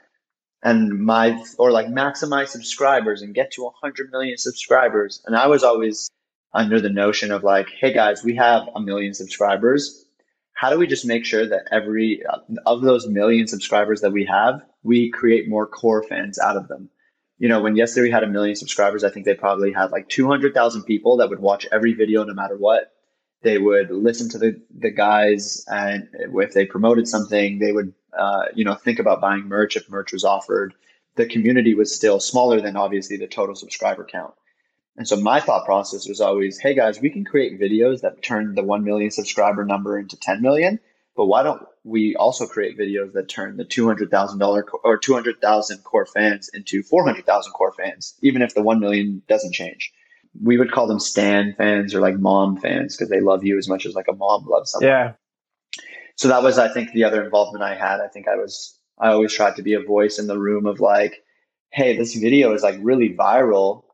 and 0.63 1.05
my 1.05 1.39
or 1.59 1.69
like 1.69 1.85
maximize 1.85 2.47
subscribers 2.47 3.21
and 3.21 3.35
get 3.35 3.51
to 3.51 3.63
100 3.63 4.09
million 4.09 4.37
subscribers 4.37 5.21
and 5.25 5.35
i 5.35 5.47
was 5.47 5.63
always 5.63 6.09
under 6.53 6.79
the 6.79 6.89
notion 6.89 7.31
of 7.31 7.43
like 7.43 7.67
hey 7.79 7.91
guys 7.91 8.23
we 8.23 8.35
have 8.35 8.69
a 8.75 8.79
million 8.79 9.13
subscribers 9.13 10.05
how 10.61 10.69
do 10.69 10.77
we 10.77 10.85
just 10.85 11.07
make 11.07 11.25
sure 11.25 11.47
that 11.47 11.67
every 11.71 12.21
of 12.67 12.81
those 12.83 13.07
million 13.07 13.47
subscribers 13.47 14.01
that 14.01 14.11
we 14.11 14.25
have, 14.25 14.61
we 14.83 15.09
create 15.09 15.49
more 15.49 15.65
core 15.65 16.03
fans 16.03 16.37
out 16.37 16.55
of 16.55 16.67
them? 16.67 16.87
You 17.39 17.49
know, 17.49 17.61
when 17.61 17.75
Yes 17.75 17.95
Theory 17.95 18.09
we 18.09 18.11
had 18.11 18.21
a 18.21 18.27
million 18.27 18.55
subscribers, 18.55 19.03
I 19.03 19.09
think 19.09 19.25
they 19.25 19.33
probably 19.33 19.73
had 19.73 19.91
like 19.91 20.07
200,000 20.09 20.83
people 20.83 21.17
that 21.17 21.31
would 21.31 21.39
watch 21.39 21.65
every 21.71 21.93
video 21.93 22.23
no 22.23 22.35
matter 22.35 22.55
what. 22.55 22.93
They 23.41 23.57
would 23.57 23.89
listen 23.89 24.29
to 24.29 24.37
the, 24.37 24.61
the 24.77 24.91
guys, 24.91 25.65
and 25.67 26.07
if 26.13 26.53
they 26.53 26.67
promoted 26.67 27.07
something, 27.07 27.57
they 27.57 27.71
would, 27.71 27.91
uh, 28.15 28.43
you 28.53 28.63
know, 28.63 28.75
think 28.75 28.99
about 28.99 29.19
buying 29.19 29.47
merch 29.47 29.75
if 29.75 29.89
merch 29.89 30.13
was 30.13 30.23
offered. 30.23 30.75
The 31.15 31.25
community 31.25 31.73
was 31.73 31.95
still 31.95 32.19
smaller 32.19 32.61
than 32.61 32.77
obviously 32.77 33.17
the 33.17 33.25
total 33.25 33.55
subscriber 33.55 34.05
count. 34.05 34.35
And 35.01 35.07
so 35.07 35.15
my 35.15 35.39
thought 35.39 35.65
process 35.65 36.07
was 36.07 36.21
always, 36.21 36.59
hey 36.59 36.75
guys, 36.75 37.01
we 37.01 37.09
can 37.09 37.25
create 37.25 37.59
videos 37.59 38.01
that 38.01 38.21
turn 38.21 38.53
the 38.53 38.61
1 38.61 38.83
million 38.83 39.09
subscriber 39.09 39.65
number 39.65 39.97
into 39.97 40.15
10 40.15 40.43
million, 40.43 40.79
but 41.15 41.25
why 41.25 41.41
don't 41.41 41.65
we 41.83 42.15
also 42.17 42.45
create 42.45 42.77
videos 42.77 43.11
that 43.13 43.27
turn 43.27 43.57
the 43.57 43.65
$200,000 43.65 44.63
or 44.83 44.97
200,000 44.99 45.83
core 45.83 46.05
fans 46.05 46.51
into 46.53 46.83
400,000 46.83 47.51
core 47.51 47.73
fans, 47.73 48.13
even 48.21 48.43
if 48.43 48.53
the 48.53 48.61
1 48.61 48.79
million 48.79 49.23
doesn't 49.27 49.55
change? 49.55 49.91
We 50.39 50.59
would 50.59 50.71
call 50.71 50.85
them 50.85 50.99
stan 50.99 51.55
fans 51.57 51.95
or 51.95 51.99
like 51.99 52.19
mom 52.19 52.57
fans 52.57 52.95
because 52.95 53.09
they 53.09 53.21
love 53.21 53.43
you 53.43 53.57
as 53.57 53.67
much 53.67 53.87
as 53.87 53.95
like 53.95 54.05
a 54.07 54.13
mom 54.15 54.45
loves 54.45 54.69
someone. 54.69 54.87
Yeah. 54.87 55.13
So 56.15 56.27
that 56.27 56.43
was, 56.43 56.59
I 56.59 56.71
think, 56.71 56.91
the 56.91 57.05
other 57.05 57.23
involvement 57.23 57.63
I 57.63 57.73
had. 57.73 58.01
I 58.01 58.07
think 58.07 58.27
I 58.27 58.35
was, 58.35 58.77
I 58.99 59.09
always 59.09 59.33
tried 59.33 59.55
to 59.55 59.63
be 59.63 59.73
a 59.73 59.81
voice 59.81 60.19
in 60.19 60.27
the 60.27 60.37
room 60.37 60.67
of 60.67 60.79
like, 60.79 61.23
hey, 61.71 61.97
this 61.97 62.13
video 62.13 62.53
is 62.53 62.61
like 62.61 62.77
really 62.79 63.15
viral 63.15 63.85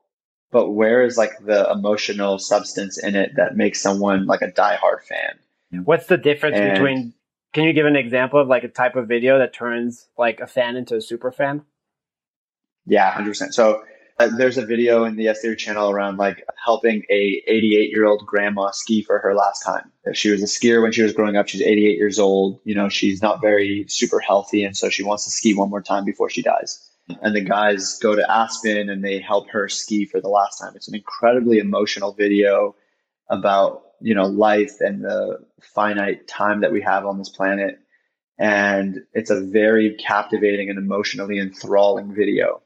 but 0.51 0.71
where 0.71 1.03
is 1.03 1.17
like 1.17 1.31
the 1.45 1.69
emotional 1.71 2.39
substance 2.39 2.97
in 2.97 3.15
it 3.15 3.31
that 3.35 3.55
makes 3.55 3.81
someone 3.81 4.25
like 4.25 4.41
a 4.41 4.51
diehard 4.51 5.03
fan? 5.03 5.83
What's 5.83 6.07
the 6.07 6.17
difference 6.17 6.57
and, 6.57 6.73
between? 6.73 7.13
Can 7.53 7.63
you 7.63 7.73
give 7.73 7.85
an 7.85 7.95
example 7.95 8.39
of 8.39 8.47
like 8.47 8.63
a 8.63 8.69
type 8.69 8.95
of 8.95 9.07
video 9.07 9.37
that 9.39 9.53
turns 9.53 10.07
like 10.17 10.39
a 10.39 10.47
fan 10.47 10.75
into 10.75 10.95
a 10.95 11.01
super 11.01 11.31
fan? 11.31 11.63
Yeah, 12.85 13.11
hundred 13.11 13.31
percent. 13.31 13.53
So 13.53 13.83
Uh, 14.19 14.29
there's 14.35 14.57
a 14.57 14.65
video 14.65 15.03
in 15.03 15.15
the 15.15 15.31
Theory 15.33 15.55
channel 15.55 15.91
around 15.91 16.17
like 16.17 16.43
helping 16.63 17.03
a 17.09 17.43
88 17.47 17.91
year 17.91 18.05
old 18.05 18.25
grandma 18.25 18.71
ski 18.71 19.03
for 19.03 19.19
her 19.19 19.35
last 19.35 19.61
time. 19.61 19.91
She 20.13 20.31
was 20.31 20.41
a 20.41 20.47
skier 20.47 20.81
when 20.81 20.91
she 20.91 21.03
was 21.03 21.13
growing 21.13 21.35
up. 21.35 21.47
She's 21.47 21.61
88 21.61 21.97
years 21.97 22.17
old. 22.17 22.59
You 22.63 22.73
know, 22.73 22.89
she's 22.89 23.21
not 23.21 23.41
very 23.41 23.85
super 23.87 24.19
healthy, 24.19 24.63
and 24.63 24.75
so 24.75 24.89
she 24.89 25.03
wants 25.03 25.25
to 25.25 25.29
ski 25.29 25.53
one 25.53 25.69
more 25.69 25.83
time 25.83 26.03
before 26.03 26.29
she 26.31 26.41
dies. 26.41 26.79
And 27.21 27.35
the 27.35 27.41
guys 27.41 27.97
go 27.99 28.15
to 28.15 28.31
Aspen 28.31 28.89
and 28.89 29.03
they 29.03 29.19
help 29.19 29.49
her 29.51 29.69
ski 29.69 30.05
for 30.05 30.19
the 30.19 30.27
last 30.27 30.59
time. 30.59 30.73
It's 30.75 30.87
an 30.87 30.95
incredibly 30.95 31.59
emotional 31.59 32.11
video 32.11 32.75
about 33.29 33.83
you 33.99 34.13
know 34.13 34.27
life 34.27 34.79
and 34.79 35.03
the 35.03 35.39
finite 35.61 36.27
time 36.27 36.61
that 36.61 36.71
we 36.71 36.81
have 36.81 37.05
on 37.05 37.17
this 37.17 37.29
planet. 37.29 37.79
And 38.37 39.03
it's 39.13 39.31
a 39.31 39.41
very 39.41 39.95
captivating 39.95 40.69
and 40.69 40.77
emotionally 40.77 41.39
enthralling 41.39 42.13
video. 42.13 42.61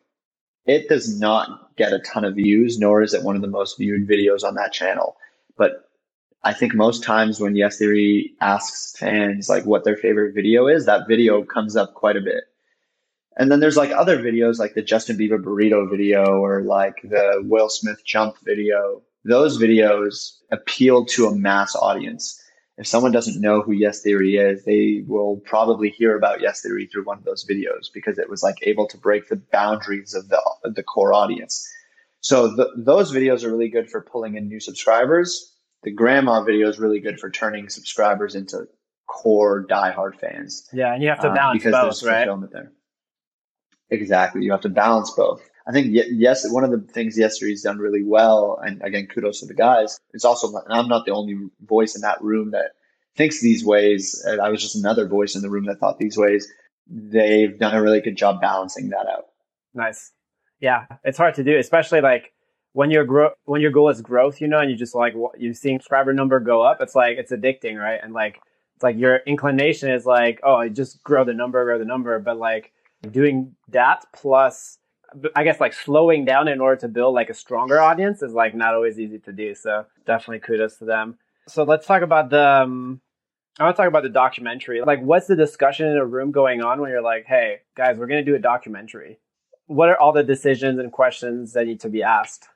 It 0.65 0.89
does 0.89 1.19
not 1.19 1.75
get 1.77 1.93
a 1.93 1.99
ton 1.99 2.25
of 2.25 2.35
views 2.35 2.79
nor 2.79 3.01
is 3.01 3.13
it 3.13 3.23
one 3.23 3.35
of 3.35 3.41
the 3.41 3.47
most 3.47 3.77
viewed 3.77 4.07
videos 4.07 4.43
on 4.43 4.55
that 4.55 4.73
channel. 4.73 5.17
But 5.57 5.87
i 6.43 6.53
think 6.53 6.73
most 6.73 7.03
times 7.03 7.39
when 7.39 7.55
yes 7.55 7.77
theory 7.77 8.33
asks 8.41 8.97
fans 8.97 9.47
like 9.47 9.63
what 9.65 9.83
their 9.83 9.95
favorite 9.95 10.33
video 10.33 10.67
is 10.67 10.85
that 10.85 11.07
video 11.07 11.43
comes 11.43 11.75
up 11.75 11.93
quite 11.93 12.17
a 12.17 12.21
bit 12.21 12.45
and 13.38 13.51
then 13.51 13.59
there's 13.59 13.77
like 13.77 13.91
other 13.91 14.19
videos 14.19 14.59
like 14.59 14.73
the 14.73 14.82
justin 14.82 15.17
bieber 15.17 15.41
burrito 15.41 15.89
video 15.89 16.39
or 16.39 16.63
like 16.63 17.01
the 17.03 17.41
will 17.45 17.69
smith 17.69 18.03
jump 18.05 18.36
video 18.43 19.01
those 19.23 19.59
videos 19.59 20.38
appeal 20.51 21.05
to 21.05 21.27
a 21.27 21.36
mass 21.36 21.75
audience. 21.75 22.38
If 22.77 22.88
someone 22.88 23.11
doesn't 23.11 23.39
know 23.39 23.61
who 23.61 23.73
Yes 23.73 24.01
Theory 24.01 24.38
is, 24.38 24.65
they 24.65 25.03
will 25.05 25.38
probably 25.45 25.89
hear 25.89 26.17
about 26.17 26.41
Yes 26.41 26.61
Theory 26.61 26.88
through 26.88 27.03
one 27.03 27.19
of 27.19 27.25
those 27.25 27.45
videos 27.45 27.91
because 27.93 28.17
it 28.17 28.29
was 28.29 28.41
like 28.41 28.55
able 28.63 28.88
to 28.88 28.97
break 28.97 29.29
the 29.29 29.41
boundaries 29.51 30.15
of 30.15 30.29
the, 30.29 30.41
of 30.63 30.75
the 30.75 30.84
core 30.84 31.13
audience. 31.13 31.67
So 32.21 32.47
the, 32.47 32.69
those 32.75 33.11
videos 33.11 33.43
are 33.43 33.51
really 33.51 33.69
good 33.69 33.89
for 33.89 34.01
pulling 34.01 34.36
in 34.36 34.47
new 34.47 34.59
subscribers. 34.59 35.55
The 35.84 35.91
grandma 35.91 36.43
video 36.43 36.69
is 36.69 36.79
really 36.79 36.99
good 36.99 37.19
for 37.19 37.29
turning 37.29 37.69
subscribers 37.69 38.36
into 38.36 38.67
core 39.07 39.65
diehard 39.67 40.19
fans. 40.19 40.67
Yeah, 40.71 40.93
and 40.93 41.03
you 41.03 41.09
have 41.09 41.19
to 41.21 41.29
um, 41.29 41.36
balance 41.36 41.65
um, 41.65 41.71
because 41.71 42.01
both, 42.01 42.09
right? 42.09 42.27
There. 42.51 42.71
Exactly, 43.91 44.43
you 44.43 44.51
have 44.51 44.61
to 44.61 44.69
balance 44.69 45.11
both. 45.11 45.47
I 45.67 45.71
think 45.71 45.87
yes, 45.91 46.49
one 46.49 46.63
of 46.63 46.71
the 46.71 46.79
things 46.79 47.17
Yes 47.17 47.37
Theory's 47.37 47.61
done 47.61 47.77
really 47.77 48.03
well, 48.03 48.59
and 48.65 48.81
again, 48.81 49.05
kudos 49.05 49.41
to 49.41 49.45
the 49.45 49.53
guys. 49.53 49.99
It's 50.13 50.25
also, 50.25 50.47
and 50.47 50.73
I'm 50.73 50.87
not 50.87 51.05
the 51.05 51.11
only 51.11 51.37
voice 51.65 51.95
in 51.95 52.01
that 52.01 52.21
room 52.23 52.51
that 52.51 52.71
thinks 53.15 53.41
these 53.41 53.63
ways. 53.63 54.25
I 54.25 54.49
was 54.49 54.61
just 54.61 54.75
another 54.75 55.07
voice 55.07 55.35
in 55.35 55.41
the 55.41 55.49
room 55.49 55.65
that 55.65 55.79
thought 55.79 55.99
these 55.99 56.17
ways. 56.17 56.47
They've 56.87 57.57
done 57.59 57.75
a 57.75 57.81
really 57.81 58.01
good 58.01 58.17
job 58.17 58.41
balancing 58.41 58.89
that 58.89 59.05
out. 59.07 59.27
Nice. 59.73 60.11
Yeah, 60.59 60.85
it's 61.03 61.17
hard 61.17 61.35
to 61.35 61.43
do, 61.43 61.57
especially 61.57 62.01
like 62.01 62.33
when 62.73 62.89
your 62.89 63.03
grow 63.05 63.31
when 63.45 63.61
your 63.61 63.71
goal 63.71 63.89
is 63.89 64.01
growth, 64.01 64.41
you 64.41 64.47
know, 64.47 64.59
and 64.59 64.71
you 64.71 64.77
just 64.77 64.95
like 64.95 65.13
you 65.37 65.53
seeing 65.53 65.79
subscriber 65.79 66.13
number 66.13 66.39
go 66.39 66.61
up. 66.61 66.81
It's 66.81 66.95
like 66.95 67.17
it's 67.17 67.31
addicting, 67.31 67.77
right? 67.77 67.99
And 68.01 68.13
like 68.13 68.41
it's 68.75 68.83
like 68.83 68.97
your 68.97 69.17
inclination 69.27 69.91
is 69.91 70.05
like, 70.05 70.39
oh, 70.43 70.67
just 70.69 71.03
grow 71.03 71.23
the 71.23 71.33
number, 71.33 71.63
grow 71.65 71.77
the 71.77 71.85
number, 71.85 72.17
but 72.19 72.37
like 72.37 72.71
doing 73.10 73.56
that 73.70 74.06
plus 74.14 74.78
I 75.36 75.43
guess 75.43 75.60
like 75.60 75.74
slowing 75.74 76.26
down 76.26 76.47
in 76.47 76.62
order 76.62 76.80
to 76.82 76.88
build 76.88 77.16
like 77.16 77.30
a 77.30 77.34
stronger 77.34 77.80
audience 77.80 78.22
is 78.22 78.34
like 78.34 78.56
not 78.56 78.74
always 78.74 78.99
easy 78.99 79.20
to 79.20 79.32
do. 79.32 79.54
So 79.56 79.86
definitely 80.06 80.39
kudos 80.39 80.78
to 80.78 80.86
them. 80.86 81.18
So 81.47 81.64
let's 81.64 81.86
talk 81.86 82.02
about 82.02 82.30
the. 82.30 82.45
Um, 82.45 83.02
I 83.60 83.66
want 83.66 83.76
to 83.76 83.82
talk 83.82 83.89
about 83.89 84.04
the 84.04 84.10
documentary. 84.10 84.82
Like, 84.82 85.02
what's 85.02 85.28
the 85.28 85.36
discussion 85.36 85.88
in 85.88 85.97
a 85.97 86.06
room 86.06 86.32
going 86.32 86.62
on 86.62 86.80
when 86.80 86.89
you're 86.89 87.02
like, 87.02 87.26
"Hey, 87.26 87.60
guys, 87.76 87.97
we're 87.97 88.08
going 88.08 88.24
to 88.24 88.32
do 88.32 88.36
a 88.36 88.39
documentary." 88.39 89.20
What 89.68 89.89
are 89.89 89.99
all 89.99 90.14
the 90.14 90.24
decisions 90.24 90.80
and 90.80 90.91
questions 90.91 91.54
that 91.54 91.68
need 91.68 91.82
to 91.82 91.89
be 91.89 92.04
asked? 92.04 92.47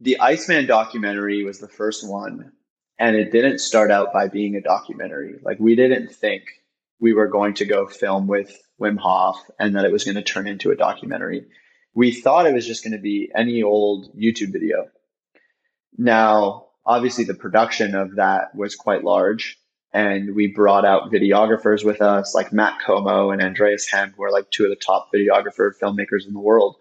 The 0.00 0.18
Iceman 0.20 0.66
documentary 0.66 1.44
was 1.44 1.58
the 1.58 1.68
first 1.68 2.08
one, 2.08 2.52
and 2.98 3.16
it 3.16 3.30
didn't 3.30 3.58
start 3.58 3.90
out 3.90 4.12
by 4.12 4.28
being 4.28 4.56
a 4.56 4.60
documentary. 4.60 5.38
Like, 5.42 5.58
we 5.60 5.76
didn't 5.76 6.12
think 6.12 6.42
we 7.00 7.12
were 7.12 7.28
going 7.28 7.54
to 7.54 7.64
go 7.64 7.86
film 7.86 8.26
with 8.26 8.56
Wim 8.80 8.98
Hof 8.98 9.38
and 9.58 9.76
that 9.76 9.84
it 9.84 9.92
was 9.92 10.04
going 10.04 10.16
to 10.16 10.22
turn 10.22 10.46
into 10.46 10.70
a 10.70 10.76
documentary. 10.76 11.46
We 11.94 12.12
thought 12.12 12.46
it 12.46 12.54
was 12.54 12.66
just 12.66 12.84
going 12.84 12.92
to 12.92 13.02
be 13.02 13.30
any 13.34 13.62
old 13.62 14.14
YouTube 14.16 14.52
video. 14.52 14.88
Now, 15.96 16.66
obviously, 16.84 17.24
the 17.24 17.34
production 17.34 17.94
of 17.94 18.16
that 18.16 18.54
was 18.54 18.74
quite 18.74 19.04
large. 19.04 19.58
And 19.92 20.34
we 20.34 20.48
brought 20.48 20.84
out 20.84 21.10
videographers 21.10 21.84
with 21.84 22.02
us, 22.02 22.34
like 22.34 22.52
Matt 22.52 22.80
Komo 22.86 23.32
and 23.32 23.42
Andreas 23.42 23.88
Hem, 23.90 24.12
who 24.14 24.24
are 24.24 24.30
like 24.30 24.50
two 24.50 24.64
of 24.64 24.70
the 24.70 24.76
top 24.76 25.08
videographer 25.14 25.70
filmmakers 25.80 26.26
in 26.26 26.34
the 26.34 26.40
world 26.40 26.76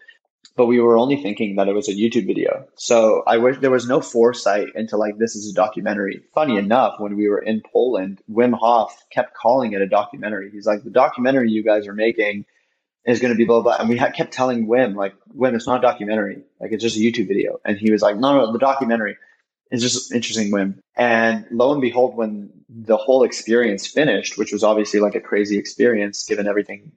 but 0.56 0.68
we 0.68 0.80
were 0.80 0.98
only 0.98 1.22
thinking 1.22 1.56
that 1.56 1.68
it 1.68 1.74
was 1.74 1.90
a 1.90 1.94
YouTube 1.94 2.26
video. 2.28 2.66
So 2.76 3.24
I 3.28 3.38
wish 3.38 3.58
there 3.60 3.72
was 3.72 3.88
no 3.88 4.00
foresight 4.00 4.68
into 4.74 4.96
like 4.96 5.18
this 5.18 5.36
is 5.36 5.52
a 5.52 5.54
documentary. 5.54 6.24
Funny 6.34 6.58
enough, 6.58 6.96
when 7.00 7.18
we 7.18 7.28
were 7.28 7.42
in 7.42 7.62
Poland, 7.74 8.22
Wim 8.32 8.54
Hof 8.54 9.04
kept 9.12 9.36
calling 9.36 9.74
it 9.74 9.82
a 9.82 9.88
documentary. 9.88 10.50
He's 10.52 10.66
like, 10.66 10.84
the 10.84 10.90
documentary 10.90 11.52
you 11.52 11.64
guys 11.64 11.88
are 11.88 11.94
making 11.94 12.46
is 13.06 13.20
going 13.20 13.34
to 13.34 13.38
be 13.38 13.46
blah 13.46 13.62
blah. 13.62 13.76
And 13.78 13.90
we 13.90 13.98
had, 13.98 14.14
kept 14.14 14.32
telling 14.32 14.68
Wim 14.68 14.96
like, 14.96 15.14
Wim, 15.36 15.56
it's 15.56 15.68
not 15.68 15.80
a 15.80 15.82
documentary. 15.82 16.42
Like 16.62 16.72
it's 16.72 16.84
just 16.84 16.96
a 16.96 17.02
YouTube 17.02 17.28
video. 17.28 17.60
And 17.66 17.78
he 17.78 17.92
was 17.92 18.02
like, 18.02 18.16
no, 18.16 18.38
no, 18.38 18.54
the 18.54 18.60
documentary 18.60 19.18
is 19.72 19.82
just 19.82 20.14
interesting, 20.14 20.52
Wim. 20.52 20.80
And 20.96 21.46
lo 21.52 21.74
and 21.74 21.82
behold, 21.82 22.16
when 22.16 22.50
the 22.70 22.98
whole 22.98 23.24
experience 23.24 23.86
finished, 23.86 24.38
which 24.38 24.54
was 24.54 24.64
obviously 24.64 25.02
like 25.02 25.16
a 25.16 25.22
crazy 25.22 25.58
experience 25.58 26.24
given 26.24 26.48
everything 26.48 26.94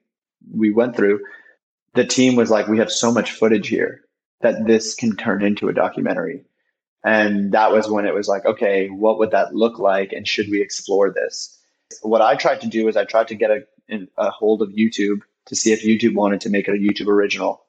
we 0.54 0.70
went 0.70 0.94
through 0.94 1.20
the 1.94 2.04
team 2.04 2.36
was 2.36 2.50
like, 2.50 2.68
we 2.68 2.78
have 2.78 2.90
so 2.90 3.12
much 3.12 3.32
footage 3.32 3.68
here 3.68 4.02
that 4.40 4.66
this 4.66 4.94
can 4.94 5.16
turn 5.16 5.42
into 5.42 5.68
a 5.68 5.72
documentary. 5.72 6.44
And 7.04 7.52
that 7.52 7.72
was 7.72 7.90
when 7.90 8.06
it 8.06 8.14
was 8.14 8.28
like, 8.28 8.44
okay, 8.44 8.88
what 8.88 9.18
would 9.18 9.30
that 9.30 9.54
look 9.54 9.78
like? 9.78 10.12
And 10.12 10.26
should 10.26 10.50
we 10.50 10.60
explore 10.60 11.12
this? 11.12 11.58
What 12.02 12.20
I 12.20 12.34
tried 12.34 12.60
to 12.62 12.66
do 12.66 12.88
is 12.88 12.96
I 12.96 13.04
tried 13.04 13.28
to 13.28 13.34
get 13.34 13.50
a, 13.50 13.62
a 14.16 14.30
hold 14.30 14.62
of 14.62 14.70
YouTube 14.70 15.20
to 15.46 15.56
see 15.56 15.72
if 15.72 15.82
YouTube 15.82 16.14
wanted 16.14 16.40
to 16.42 16.50
make 16.50 16.68
it 16.68 16.74
a 16.74 16.78
YouTube 16.78 17.08
original. 17.08 17.64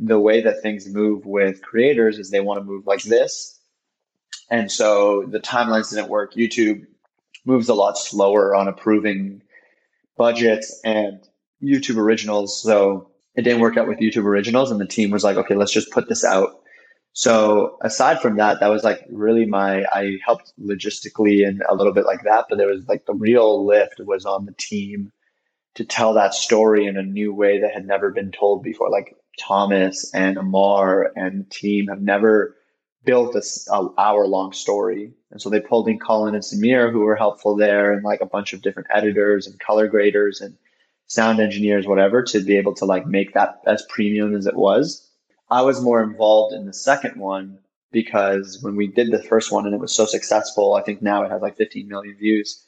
The 0.00 0.20
way 0.20 0.40
that 0.40 0.62
things 0.62 0.88
move 0.88 1.26
with 1.26 1.62
creators 1.62 2.18
is 2.18 2.30
they 2.30 2.40
want 2.40 2.60
to 2.60 2.64
move 2.64 2.86
like 2.86 3.02
this. 3.02 3.58
And 4.50 4.70
so 4.70 5.24
the 5.24 5.40
timelines 5.40 5.90
didn't 5.90 6.08
work. 6.08 6.34
YouTube 6.34 6.86
moves 7.44 7.68
a 7.68 7.74
lot 7.74 7.98
slower 7.98 8.54
on 8.54 8.68
approving 8.68 9.42
budgets 10.16 10.80
and 10.84 11.20
YouTube 11.62 11.96
originals. 11.96 12.62
So 12.62 13.10
it 13.36 13.42
didn't 13.42 13.60
work 13.60 13.76
out 13.76 13.88
with 13.88 13.98
YouTube 13.98 14.24
Originals, 14.24 14.70
and 14.70 14.80
the 14.80 14.86
team 14.86 15.10
was 15.10 15.24
like, 15.24 15.36
okay, 15.36 15.54
let's 15.54 15.72
just 15.72 15.90
put 15.90 16.08
this 16.08 16.24
out. 16.24 16.60
So 17.12 17.78
aside 17.80 18.20
from 18.20 18.36
that, 18.36 18.58
that 18.58 18.68
was 18.68 18.82
like 18.82 19.04
really 19.08 19.46
my 19.46 19.84
I 19.92 20.18
helped 20.24 20.52
logistically 20.60 21.46
and 21.46 21.62
a 21.68 21.74
little 21.74 21.92
bit 21.92 22.06
like 22.06 22.24
that, 22.24 22.46
but 22.48 22.58
there 22.58 22.66
was 22.66 22.88
like 22.88 23.06
the 23.06 23.14
real 23.14 23.64
lift 23.64 24.00
was 24.00 24.26
on 24.26 24.46
the 24.46 24.54
team 24.58 25.12
to 25.74 25.84
tell 25.84 26.14
that 26.14 26.34
story 26.34 26.86
in 26.86 26.96
a 26.96 27.02
new 27.02 27.32
way 27.32 27.60
that 27.60 27.72
had 27.72 27.86
never 27.86 28.10
been 28.10 28.32
told 28.32 28.64
before. 28.64 28.90
Like 28.90 29.16
Thomas 29.38 30.12
and 30.12 30.36
Ammar 30.36 31.06
and 31.14 31.40
the 31.40 31.50
team 31.50 31.86
have 31.86 32.02
never 32.02 32.56
built 33.04 33.36
a, 33.36 33.88
hour 33.98 34.26
long 34.26 34.52
story. 34.52 35.12
And 35.30 35.40
so 35.40 35.50
they 35.50 35.60
pulled 35.60 35.88
in 35.88 36.00
Colin 36.00 36.34
and 36.34 36.42
Samir 36.42 36.90
who 36.90 37.00
were 37.00 37.16
helpful 37.16 37.54
there 37.54 37.92
and 37.92 38.02
like 38.02 38.22
a 38.22 38.26
bunch 38.26 38.52
of 38.52 38.62
different 38.62 38.88
editors 38.92 39.46
and 39.46 39.60
color 39.60 39.86
graders 39.86 40.40
and 40.40 40.56
sound 41.06 41.40
engineers, 41.40 41.86
whatever, 41.86 42.22
to 42.22 42.40
be 42.40 42.56
able 42.56 42.74
to 42.74 42.84
like 42.84 43.06
make 43.06 43.34
that 43.34 43.60
as 43.66 43.84
premium 43.88 44.34
as 44.34 44.46
it 44.46 44.56
was. 44.56 45.08
I 45.50 45.62
was 45.62 45.80
more 45.80 46.02
involved 46.02 46.54
in 46.54 46.66
the 46.66 46.72
second 46.72 47.20
one 47.20 47.58
because 47.92 48.58
when 48.62 48.76
we 48.76 48.88
did 48.88 49.10
the 49.10 49.22
first 49.22 49.52
one 49.52 49.66
and 49.66 49.74
it 49.74 49.80
was 49.80 49.94
so 49.94 50.04
successful, 50.04 50.74
I 50.74 50.82
think 50.82 51.00
now 51.00 51.22
it 51.22 51.30
has 51.30 51.42
like 51.42 51.56
15 51.56 51.86
million 51.88 52.16
views. 52.16 52.62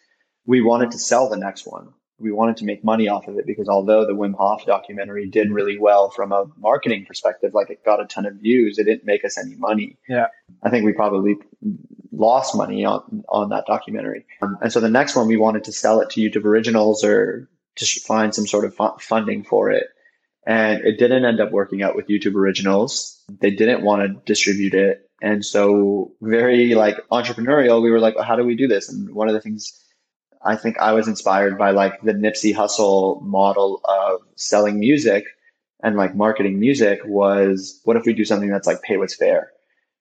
We 0.46 0.60
wanted 0.62 0.92
to 0.92 0.98
sell 0.98 1.28
the 1.28 1.36
next 1.36 1.66
one. 1.66 1.88
We 2.18 2.32
wanted 2.32 2.56
to 2.58 2.64
make 2.64 2.82
money 2.82 3.08
off 3.08 3.28
of 3.28 3.36
it 3.36 3.46
because 3.46 3.68
although 3.68 4.06
the 4.06 4.14
Wim 4.14 4.34
Hof 4.36 4.64
documentary 4.64 5.28
did 5.28 5.50
really 5.50 5.78
well 5.78 6.08
from 6.10 6.32
a 6.32 6.46
marketing 6.56 7.04
perspective, 7.04 7.52
like 7.52 7.68
it 7.68 7.84
got 7.84 8.00
a 8.00 8.06
ton 8.06 8.24
of 8.24 8.36
views, 8.36 8.78
it 8.78 8.84
didn't 8.84 9.04
make 9.04 9.24
us 9.24 9.36
any 9.36 9.54
money. 9.56 9.98
Yeah. 10.08 10.28
I 10.62 10.70
think 10.70 10.84
we 10.84 10.92
probably 10.92 11.34
lost 12.12 12.56
money 12.56 12.84
on, 12.84 13.24
on 13.28 13.50
that 13.50 13.66
documentary. 13.66 14.24
Um, 14.40 14.56
and 14.62 14.72
so 14.72 14.80
the 14.80 14.88
next 14.88 15.14
one, 15.14 15.26
we 15.26 15.36
wanted 15.36 15.64
to 15.64 15.72
sell 15.72 16.00
it 16.00 16.08
to 16.10 16.20
YouTube 16.20 16.44
Originals 16.44 17.04
or 17.04 17.50
to 17.76 18.00
find 18.00 18.34
some 18.34 18.46
sort 18.46 18.64
of 18.64 18.74
fu- 18.74 18.98
funding 19.00 19.44
for 19.44 19.70
it. 19.70 19.86
And 20.46 20.84
it 20.84 20.98
didn't 20.98 21.24
end 21.24 21.40
up 21.40 21.50
working 21.50 21.82
out 21.82 21.96
with 21.96 22.06
YouTube 22.06 22.34
Originals. 22.34 23.20
They 23.40 23.50
didn't 23.50 23.82
want 23.82 24.02
to 24.02 24.20
distribute 24.24 24.74
it. 24.74 25.10
And 25.20 25.44
so 25.44 26.12
very 26.20 26.74
like 26.74 26.96
entrepreneurial, 27.10 27.82
we 27.82 27.90
were 27.90 28.00
like, 28.00 28.14
well, 28.14 28.24
how 28.24 28.36
do 28.36 28.44
we 28.44 28.54
do 28.54 28.68
this? 28.68 28.88
And 28.88 29.14
one 29.14 29.28
of 29.28 29.34
the 29.34 29.40
things 29.40 29.82
I 30.44 30.56
think 30.56 30.78
I 30.78 30.92
was 30.92 31.08
inspired 31.08 31.58
by 31.58 31.70
like 31.70 32.00
the 32.02 32.12
Nipsey 32.12 32.54
Hussle 32.54 33.22
model 33.22 33.80
of 33.84 34.20
selling 34.36 34.78
music 34.78 35.24
and 35.82 35.96
like 35.96 36.14
marketing 36.14 36.60
music 36.60 37.00
was 37.04 37.80
what 37.84 37.96
if 37.96 38.04
we 38.04 38.12
do 38.12 38.24
something 38.24 38.50
that's 38.50 38.66
like 38.66 38.82
pay 38.82 38.96
what's 38.96 39.16
fair? 39.16 39.50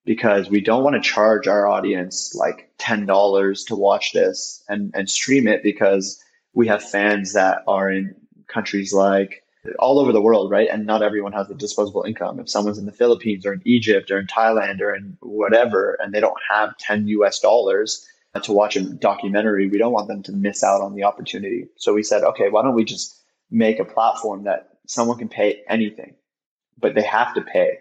Because 0.04 0.48
we 0.48 0.60
don't 0.60 0.84
want 0.84 0.94
to 0.94 1.08
charge 1.08 1.48
our 1.48 1.66
audience 1.66 2.34
like 2.34 2.70
$10 2.78 3.66
to 3.66 3.76
watch 3.76 4.12
this 4.12 4.62
and, 4.68 4.92
and 4.94 5.10
stream 5.10 5.48
it 5.48 5.64
because 5.64 6.22
we 6.56 6.66
have 6.66 6.82
fans 6.82 7.34
that 7.34 7.62
are 7.68 7.88
in 7.90 8.16
countries 8.48 8.92
like 8.92 9.44
all 9.78 9.98
over 9.98 10.10
the 10.10 10.22
world, 10.22 10.50
right? 10.50 10.68
And 10.70 10.86
not 10.86 11.02
everyone 11.02 11.32
has 11.32 11.48
the 11.48 11.54
disposable 11.54 12.04
income. 12.04 12.40
If 12.40 12.48
someone's 12.48 12.78
in 12.78 12.86
the 12.86 12.92
Philippines 12.92 13.44
or 13.44 13.52
in 13.52 13.62
Egypt 13.66 14.10
or 14.10 14.18
in 14.18 14.26
Thailand 14.26 14.80
or 14.80 14.94
in 14.94 15.18
whatever, 15.20 15.98
and 16.00 16.14
they 16.14 16.20
don't 16.20 16.40
have 16.50 16.76
10 16.78 17.08
US 17.08 17.40
dollars 17.40 18.06
to 18.42 18.52
watch 18.52 18.76
a 18.76 18.82
documentary, 18.82 19.68
we 19.68 19.76
don't 19.76 19.92
want 19.92 20.08
them 20.08 20.22
to 20.24 20.32
miss 20.32 20.64
out 20.64 20.80
on 20.80 20.94
the 20.94 21.04
opportunity. 21.04 21.66
So 21.76 21.92
we 21.92 22.02
said, 22.02 22.22
okay, 22.22 22.48
why 22.48 22.62
don't 22.62 22.74
we 22.74 22.84
just 22.84 23.20
make 23.50 23.78
a 23.78 23.84
platform 23.84 24.44
that 24.44 24.70
someone 24.86 25.18
can 25.18 25.28
pay 25.28 25.62
anything, 25.68 26.14
but 26.78 26.94
they 26.94 27.02
have 27.02 27.34
to 27.34 27.42
pay. 27.42 27.78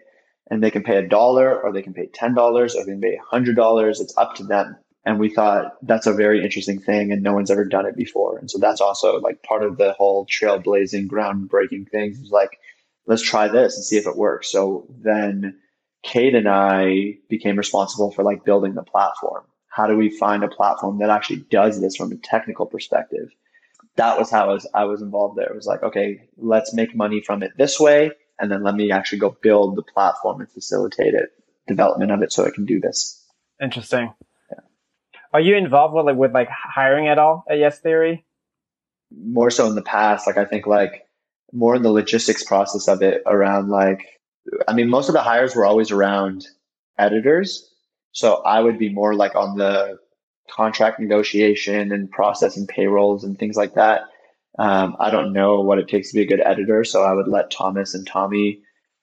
And 0.51 0.61
they 0.61 0.71
can 0.71 0.83
pay 0.83 0.97
a 0.97 1.07
dollar 1.07 1.59
or 1.61 1.71
they 1.71 1.81
can 1.81 1.93
pay 1.93 2.07
$10 2.07 2.37
or 2.37 2.67
they 2.67 2.91
can 2.91 3.01
pay 3.01 3.19
$100. 3.31 4.01
It's 4.01 4.17
up 4.17 4.35
to 4.35 4.43
them. 4.43 4.75
And 5.05 5.19
we 5.19 5.29
thought 5.29 5.73
that's 5.83 6.07
a 6.07 6.13
very 6.13 6.43
interesting 6.43 6.79
thing 6.79 7.11
and 7.11 7.21
no 7.21 7.33
one's 7.33 7.51
ever 7.51 7.63
done 7.63 7.85
it 7.85 7.95
before. 7.95 8.39
And 8.39 8.49
so 8.49 8.57
that's 8.57 8.81
also 8.81 9.19
like 9.19 9.43
part 9.43 9.63
of 9.63 9.77
the 9.77 9.93
whole 9.93 10.25
trailblazing, 10.25 11.07
groundbreaking 11.07 11.89
things 11.89 12.19
is 12.19 12.31
like, 12.31 12.57
let's 13.05 13.21
try 13.21 13.47
this 13.47 13.75
and 13.75 13.85
see 13.85 13.97
if 13.97 14.07
it 14.07 14.17
works. 14.17 14.51
So 14.51 14.87
then 14.89 15.59
Kate 16.01 16.33
and 16.33 16.47
I 16.47 17.17
became 17.29 17.55
responsible 17.55 18.11
for 18.11 18.23
like 18.23 18.45
building 18.45 18.73
the 18.73 18.83
platform. 18.83 19.43
How 19.69 19.85
do 19.85 19.95
we 19.95 20.09
find 20.09 20.43
a 20.43 20.47
platform 20.47 20.99
that 20.99 21.11
actually 21.11 21.45
does 21.51 21.79
this 21.79 21.95
from 21.95 22.11
a 22.11 22.17
technical 22.17 22.65
perspective? 22.65 23.29
That 23.97 24.17
was 24.17 24.31
how 24.31 24.49
I 24.49 24.53
was, 24.53 24.67
I 24.73 24.85
was 24.85 25.01
involved 25.03 25.37
there. 25.37 25.47
It 25.47 25.55
was 25.55 25.67
like, 25.67 25.83
okay, 25.83 26.21
let's 26.37 26.73
make 26.73 26.95
money 26.95 27.21
from 27.21 27.43
it 27.43 27.51
this 27.57 27.79
way. 27.79 28.11
And 28.39 28.51
then 28.51 28.63
let 28.63 28.75
me 28.75 28.91
actually 28.91 29.19
go 29.19 29.37
build 29.41 29.75
the 29.75 29.83
platform 29.83 30.41
and 30.41 30.49
facilitate 30.49 31.13
it, 31.13 31.29
development 31.67 32.11
of 32.11 32.21
it 32.21 32.33
so 32.33 32.43
it 32.43 32.53
can 32.53 32.65
do 32.65 32.79
this. 32.79 33.23
Interesting. 33.61 34.13
Are 35.35 35.41
you 35.41 35.57
involved 35.57 35.93
with 35.93 36.05
like 36.05 36.15
with 36.15 36.33
like 36.33 36.47
hiring 36.49 37.09
at 37.09 37.19
all 37.19 37.43
at 37.49 37.57
Yes 37.57 37.79
Theory? 37.81 38.23
More 39.11 39.51
so 39.51 39.67
in 39.67 39.75
the 39.75 39.81
past. 39.81 40.25
Like 40.25 40.37
I 40.37 40.45
think 40.45 40.65
like 40.65 41.05
more 41.51 41.75
in 41.75 41.81
the 41.81 41.91
logistics 41.91 42.41
process 42.41 42.87
of 42.87 43.01
it 43.01 43.21
around 43.25 43.67
like 43.67 44.21
I 44.69 44.73
mean 44.73 44.89
most 44.89 45.09
of 45.09 45.13
the 45.13 45.21
hires 45.21 45.53
were 45.53 45.65
always 45.65 45.91
around 45.91 46.47
editors. 46.97 47.69
So 48.13 48.35
I 48.43 48.61
would 48.61 48.79
be 48.79 48.87
more 48.87 49.13
like 49.13 49.35
on 49.35 49.57
the 49.57 49.99
contract 50.49 51.01
negotiation 51.01 51.91
and 51.91 52.09
process 52.09 52.55
and 52.55 52.65
payrolls 52.65 53.25
and 53.25 53.37
things 53.37 53.57
like 53.57 53.73
that. 53.73 54.03
Um, 54.57 54.95
I 55.01 55.09
don't 55.09 55.33
know 55.33 55.59
what 55.59 55.79
it 55.79 55.89
takes 55.89 56.11
to 56.11 56.15
be 56.15 56.21
a 56.21 56.27
good 56.27 56.39
editor, 56.39 56.85
so 56.85 57.03
I 57.03 57.11
would 57.11 57.27
let 57.27 57.51
Thomas 57.51 57.93
and 57.93 58.07
Tommy 58.07 58.61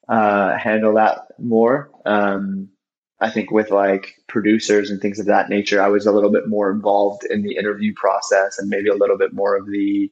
uh, 0.09 0.57
handle 0.57 0.95
that 0.95 1.27
more. 1.39 1.91
Um, 2.07 2.71
I 3.23 3.31
think 3.31 3.53
with 3.53 3.71
like 3.71 4.17
producers 4.27 4.91
and 4.91 5.01
things 5.01 5.21
of 5.21 5.27
that 5.27 5.49
nature, 5.49 5.81
I 5.81 5.89
was 5.89 6.07
a 6.07 6.13
little 6.13 6.31
bit 6.31 6.49
more 6.49 6.71
involved 6.73 7.25
in 7.25 7.43
the 7.43 7.57
interview 7.57 7.95
process 7.95 8.59
and 8.59 8.69
maybe 8.69 8.89
a 8.89 8.97
little 8.97 9.17
bit 9.17 9.33
more 9.33 9.57
of 9.57 9.67
the, 9.67 10.11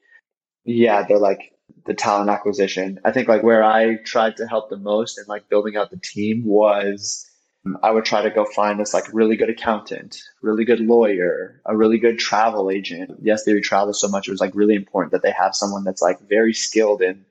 yeah, 0.64 1.04
the 1.06 1.18
like 1.18 1.52
the 1.86 1.94
talent 1.94 2.30
acquisition. 2.30 3.00
I 3.04 3.10
think 3.10 3.26
like 3.26 3.42
where 3.42 3.64
I 3.64 3.96
tried 4.04 4.36
to 4.36 4.46
help 4.46 4.70
the 4.70 4.76
most 4.76 5.18
and 5.18 5.26
like 5.26 5.48
building 5.48 5.76
out 5.76 5.90
the 5.90 5.98
team 5.98 6.44
was 6.44 7.28
um, 7.66 7.78
I 7.82 7.90
would 7.90 8.04
try 8.04 8.22
to 8.22 8.30
go 8.30 8.44
find 8.44 8.78
this 8.78 8.94
like 8.94 9.12
really 9.12 9.36
good 9.36 9.50
accountant, 9.50 10.22
really 10.40 10.64
good 10.64 10.80
lawyer, 10.80 11.60
a 11.66 11.76
really 11.76 11.98
good 11.98 12.18
travel 12.18 12.70
agent. 12.70 13.10
Yes, 13.20 13.42
they 13.42 13.54
would 13.54 13.64
travel 13.64 13.92
so 13.92 14.06
much. 14.06 14.28
It 14.28 14.30
was 14.30 14.40
like 14.40 14.54
really 14.54 14.76
important 14.76 15.12
that 15.12 15.22
they 15.22 15.32
have 15.32 15.56
someone 15.56 15.82
that's 15.82 16.02
like 16.02 16.20
very 16.28 16.54
skilled 16.54 17.02
in 17.02 17.24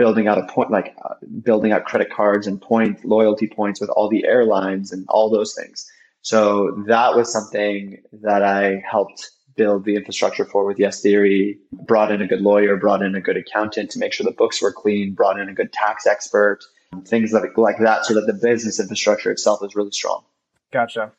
building 0.00 0.28
out 0.28 0.38
a 0.38 0.46
point 0.46 0.70
like 0.70 0.96
uh, 1.04 1.12
building 1.42 1.72
out 1.72 1.84
credit 1.84 2.10
cards 2.10 2.46
and 2.46 2.58
point 2.62 3.04
loyalty 3.04 3.46
points 3.46 3.82
with 3.82 3.90
all 3.90 4.08
the 4.08 4.24
airlines 4.24 4.92
and 4.92 5.04
all 5.10 5.28
those 5.28 5.54
things. 5.54 5.86
So 6.22 6.70
that 6.86 7.14
was 7.14 7.30
something 7.30 8.02
that 8.22 8.42
i 8.42 8.82
helped 8.90 9.30
build 9.56 9.84
the 9.84 9.96
infrastructure 9.96 10.46
for 10.46 10.64
with 10.64 10.78
yes 10.78 11.02
theory 11.02 11.58
brought 11.86 12.10
in 12.10 12.22
a 12.22 12.26
good 12.26 12.40
lawyer 12.40 12.78
brought 12.78 13.02
in 13.02 13.14
a 13.14 13.20
good 13.20 13.36
accountant 13.36 13.90
to 13.90 13.98
make 13.98 14.14
sure 14.14 14.24
the 14.24 14.40
books 14.42 14.62
were 14.62 14.72
clean 14.72 15.12
brought 15.12 15.38
in 15.38 15.50
a 15.50 15.52
good 15.52 15.70
tax 15.70 16.06
expert 16.06 16.60
things 17.04 17.34
like, 17.34 17.58
like 17.58 17.78
that 17.78 18.06
so 18.06 18.14
that 18.14 18.26
the 18.26 18.32
business 18.32 18.80
infrastructure 18.80 19.30
itself 19.30 19.62
is 19.62 19.76
really 19.76 19.92
strong. 19.92 20.24
Gotcha. 20.72 21.12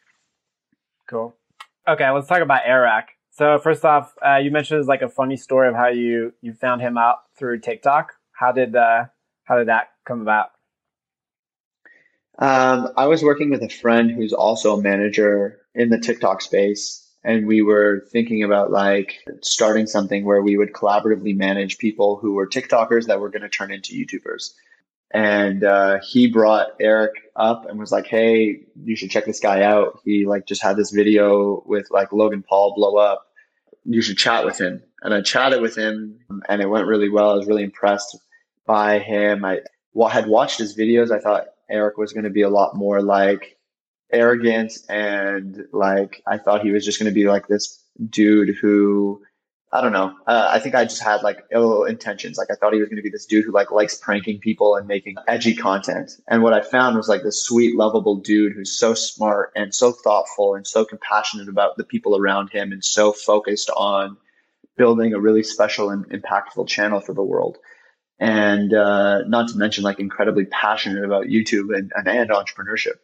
Cool. 1.07 1.35
Okay 1.87 2.09
let's 2.09 2.27
talk 2.27 2.41
about 2.41 2.61
Airrack. 2.65 3.09
so 3.29 3.59
first 3.59 3.85
off 3.85 4.15
uh, 4.25 4.37
you 4.37 4.49
mentioned 4.49 4.87
like 4.87 5.03
a 5.03 5.09
funny 5.09 5.37
story 5.37 5.67
of 5.67 5.75
how 5.75 5.89
you 5.89 6.33
you 6.41 6.51
found 6.55 6.81
him 6.81 6.97
out 6.97 7.17
through 7.37 7.59
tiktok 7.59 8.13
how 8.41 8.51
did 8.51 8.75
uh, 8.75 9.05
how 9.43 9.57
did 9.59 9.67
that 9.67 9.89
come 10.05 10.21
about? 10.21 10.49
Um, 12.39 12.89
I 12.97 13.05
was 13.05 13.23
working 13.23 13.51
with 13.51 13.61
a 13.61 13.69
friend 13.69 14.09
who's 14.09 14.33
also 14.33 14.77
a 14.77 14.81
manager 14.81 15.59
in 15.75 15.89
the 15.89 15.99
TikTok 15.99 16.41
space, 16.41 17.07
and 17.23 17.45
we 17.45 17.61
were 17.61 18.03
thinking 18.11 18.43
about 18.43 18.71
like 18.71 19.19
starting 19.43 19.85
something 19.85 20.25
where 20.25 20.41
we 20.41 20.57
would 20.57 20.73
collaboratively 20.73 21.37
manage 21.37 21.77
people 21.77 22.17
who 22.17 22.33
were 22.33 22.47
TikTokers 22.47 23.05
that 23.05 23.19
were 23.19 23.29
going 23.29 23.43
to 23.43 23.49
turn 23.49 23.71
into 23.71 23.93
YouTubers. 23.93 24.53
And 25.13 25.63
uh, 25.63 25.99
he 26.01 26.27
brought 26.27 26.69
Eric 26.79 27.11
up 27.35 27.69
and 27.69 27.77
was 27.77 27.91
like, 27.91 28.07
"Hey, 28.07 28.61
you 28.83 28.95
should 28.95 29.11
check 29.11 29.25
this 29.25 29.39
guy 29.39 29.61
out. 29.61 29.99
He 30.03 30.25
like 30.25 30.47
just 30.47 30.63
had 30.63 30.77
this 30.77 30.89
video 30.89 31.61
with 31.67 31.91
like 31.91 32.11
Logan 32.11 32.43
Paul 32.47 32.73
blow 32.73 32.95
up. 32.95 33.27
You 33.85 34.01
should 34.01 34.17
chat 34.17 34.45
with 34.45 34.59
him." 34.59 34.81
And 35.03 35.13
I 35.13 35.21
chatted 35.21 35.61
with 35.61 35.75
him, 35.75 36.17
and 36.49 36.61
it 36.61 36.69
went 36.69 36.87
really 36.87 37.09
well. 37.09 37.31
I 37.31 37.35
was 37.35 37.47
really 37.47 37.63
impressed 37.63 38.17
by 38.71 38.99
him. 38.99 39.43
I 39.43 39.59
had 40.09 40.27
watched 40.27 40.57
his 40.57 40.77
videos. 40.77 41.11
I 41.11 41.19
thought 41.19 41.47
Eric 41.69 41.97
was 41.97 42.13
going 42.13 42.23
to 42.23 42.29
be 42.29 42.43
a 42.43 42.49
lot 42.49 42.73
more 42.73 43.01
like 43.01 43.57
arrogant 44.13 44.71
and 44.87 45.65
like 45.73 46.23
I 46.25 46.37
thought 46.37 46.63
he 46.63 46.71
was 46.71 46.85
just 46.85 46.97
going 46.97 47.11
to 47.11 47.13
be 47.13 47.27
like 47.27 47.47
this 47.47 47.83
dude 48.09 48.55
who 48.55 49.23
I 49.73 49.81
don't 49.81 49.91
know. 49.91 50.15
Uh, 50.25 50.47
I 50.51 50.59
think 50.59 50.75
I 50.75 50.85
just 50.85 51.03
had 51.03 51.21
like 51.21 51.39
ill 51.51 51.83
intentions. 51.83 52.37
Like 52.37 52.47
I 52.49 52.55
thought 52.55 52.73
he 52.73 52.79
was 52.79 52.87
going 52.87 53.03
to 53.03 53.03
be 53.03 53.09
this 53.09 53.25
dude 53.25 53.43
who 53.43 53.51
like 53.51 53.71
likes 53.71 53.95
pranking 53.95 54.39
people 54.39 54.77
and 54.77 54.87
making 54.87 55.15
edgy 55.27 55.53
content. 55.53 56.11
And 56.29 56.41
what 56.41 56.53
I 56.53 56.61
found 56.61 56.95
was 56.95 57.09
like 57.09 57.23
this 57.23 57.43
sweet, 57.43 57.75
lovable 57.75 58.17
dude 58.17 58.53
who's 58.53 58.71
so 58.71 58.93
smart 58.93 59.51
and 59.53 59.75
so 59.75 59.91
thoughtful 59.91 60.55
and 60.55 60.65
so 60.65 60.85
compassionate 60.85 61.49
about 61.49 61.75
the 61.75 61.83
people 61.83 62.15
around 62.15 62.51
him 62.51 62.71
and 62.71 62.85
so 62.85 63.11
focused 63.11 63.69
on 63.75 64.15
building 64.77 65.13
a 65.13 65.19
really 65.19 65.43
special 65.43 65.89
and 65.89 66.05
impactful 66.09 66.69
channel 66.69 67.01
for 67.01 67.13
the 67.13 67.23
world 67.23 67.57
and 68.21 68.71
uh, 68.71 69.23
not 69.23 69.49
to 69.49 69.57
mention 69.57 69.83
like 69.83 69.99
incredibly 69.99 70.45
passionate 70.45 71.03
about 71.03 71.25
YouTube 71.25 71.75
and, 71.75 71.91
and, 71.95 72.07
and 72.07 72.29
entrepreneurship. 72.29 72.99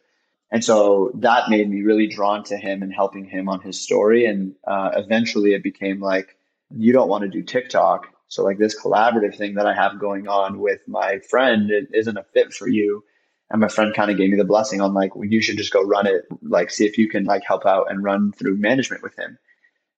And 0.52 0.64
so 0.64 1.10
that 1.16 1.50
made 1.50 1.68
me 1.68 1.82
really 1.82 2.06
drawn 2.06 2.44
to 2.44 2.56
him 2.56 2.82
and 2.82 2.94
helping 2.94 3.24
him 3.24 3.48
on 3.48 3.60
his 3.60 3.80
story. 3.80 4.26
And 4.26 4.54
uh, 4.66 4.92
eventually 4.94 5.54
it 5.54 5.62
became 5.64 6.00
like, 6.00 6.36
you 6.70 6.92
don't 6.92 7.08
want 7.08 7.22
to 7.22 7.28
do 7.28 7.42
TikTok. 7.42 8.06
So 8.28 8.44
like 8.44 8.58
this 8.58 8.80
collaborative 8.80 9.36
thing 9.36 9.54
that 9.54 9.66
I 9.66 9.74
have 9.74 9.98
going 9.98 10.28
on 10.28 10.60
with 10.60 10.80
my 10.86 11.18
friend 11.28 11.70
it 11.70 11.88
isn't 11.92 12.16
a 12.16 12.22
fit 12.22 12.52
for 12.54 12.68
you. 12.68 13.02
And 13.50 13.60
my 13.60 13.68
friend 13.68 13.92
kind 13.94 14.12
of 14.12 14.18
gave 14.18 14.30
me 14.30 14.36
the 14.36 14.44
blessing 14.44 14.80
on 14.80 14.94
like, 14.94 15.16
well, 15.16 15.24
you 15.24 15.42
should 15.42 15.56
just 15.56 15.72
go 15.72 15.82
run 15.82 16.06
it, 16.06 16.26
like 16.42 16.70
see 16.70 16.86
if 16.86 16.96
you 16.96 17.08
can 17.08 17.24
like 17.24 17.42
help 17.44 17.66
out 17.66 17.90
and 17.90 18.04
run 18.04 18.30
through 18.32 18.56
management 18.58 19.02
with 19.02 19.18
him. 19.18 19.36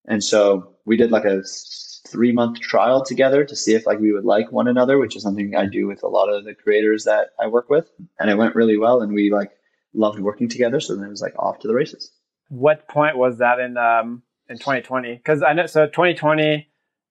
And 0.07 0.25
so 0.25 0.77
we 0.87 0.97
did 0.97 1.11
like 1.11 1.27
a 1.27 1.43
three 2.11 2.33
month 2.33 2.61
trial 2.61 3.05
together 3.05 3.45
to 3.45 3.57
see 3.57 3.75
if 3.75 3.87
like 3.87 3.99
we 3.99 4.13
would 4.13 4.25
like 4.25 4.53
one 4.53 4.69
another, 4.69 4.99
which 4.99 5.17
is 5.17 5.23
something 5.23 5.55
I 5.55 5.67
do 5.67 5.87
with 5.87 6.03
a 6.03 6.09
lot 6.09 6.29
of 6.29 6.45
the 6.45 6.55
creators 6.55 7.05
that 7.05 7.31
I 7.41 7.47
work 7.47 7.71
with. 7.71 7.91
And 8.19 8.31
it 8.31 8.37
went 8.37 8.55
really 8.55 8.77
well 8.77 9.03
and 9.03 9.13
we 9.13 9.31
like 9.31 9.53
loved 9.95 10.21
working 10.21 10.49
together. 10.49 10.81
So 10.81 10.97
then 10.97 11.07
it 11.07 11.11
was 11.11 11.23
like 11.23 11.39
off 11.39 11.59
to 11.61 11.69
the 11.69 11.75
races. 11.75 12.11
What 12.49 12.89
point 12.89 13.17
was 13.17 13.39
that 13.39 13.61
in 13.61 13.77
um 13.77 14.23
in 14.49 14.59
2020? 14.59 15.15
Because 15.15 15.43
I 15.43 15.53
know 15.53 15.67
so 15.67 15.87
2020 15.87 16.67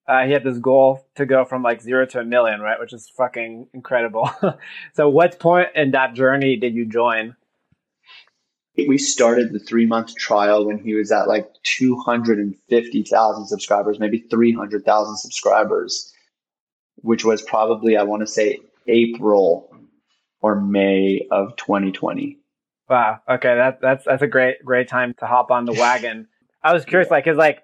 uh, 0.10 0.26
he 0.26 0.32
had 0.32 0.44
this 0.44 0.58
goal 0.58 1.08
to 1.14 1.24
go 1.24 1.46
from 1.46 1.62
like 1.62 1.82
zero 1.84 2.04
to 2.04 2.20
a 2.20 2.26
million, 2.26 2.62
right? 2.62 2.80
Which 2.80 2.94
is 2.94 3.08
fucking 3.16 3.68
incredible. 3.76 4.28
so, 4.94 5.08
what 5.08 5.40
point 5.40 5.70
in 5.76 5.92
that 5.92 6.16
journey 6.16 6.56
did 6.56 6.74
you 6.74 6.88
join? 6.88 7.36
We 8.76 8.98
started 8.98 9.52
the 9.52 9.60
three 9.60 9.86
month 9.86 10.16
trial 10.16 10.66
when 10.66 10.78
he 10.80 10.94
was 10.94 11.12
at 11.12 11.28
like 11.28 11.50
250,000 11.64 13.48
subscribers, 13.48 14.00
maybe 14.00 14.20
300,000 14.30 15.18
subscribers, 15.18 16.14
which 16.98 17.26
was 17.26 17.42
probably, 17.42 17.98
I 17.98 18.04
want 18.04 18.22
to 18.22 18.28
say, 18.28 18.60
April 18.88 19.74
or 20.42 20.60
May 20.62 21.28
of 21.32 21.56
2020. 21.58 22.38
Wow. 22.90 23.20
Okay. 23.30 23.56
That, 23.56 23.82
that's, 23.82 24.06
that's 24.06 24.22
a 24.22 24.28
great, 24.28 24.64
great 24.64 24.88
time 24.88 25.14
to 25.20 25.26
hop 25.26 25.52
on 25.52 25.66
the 25.66 25.74
wagon. 25.80 26.28
I 26.64 26.74
was 26.74 26.86
curious, 26.86 27.12
like, 27.12 27.26
cause 27.26 27.38
like, 27.38 27.64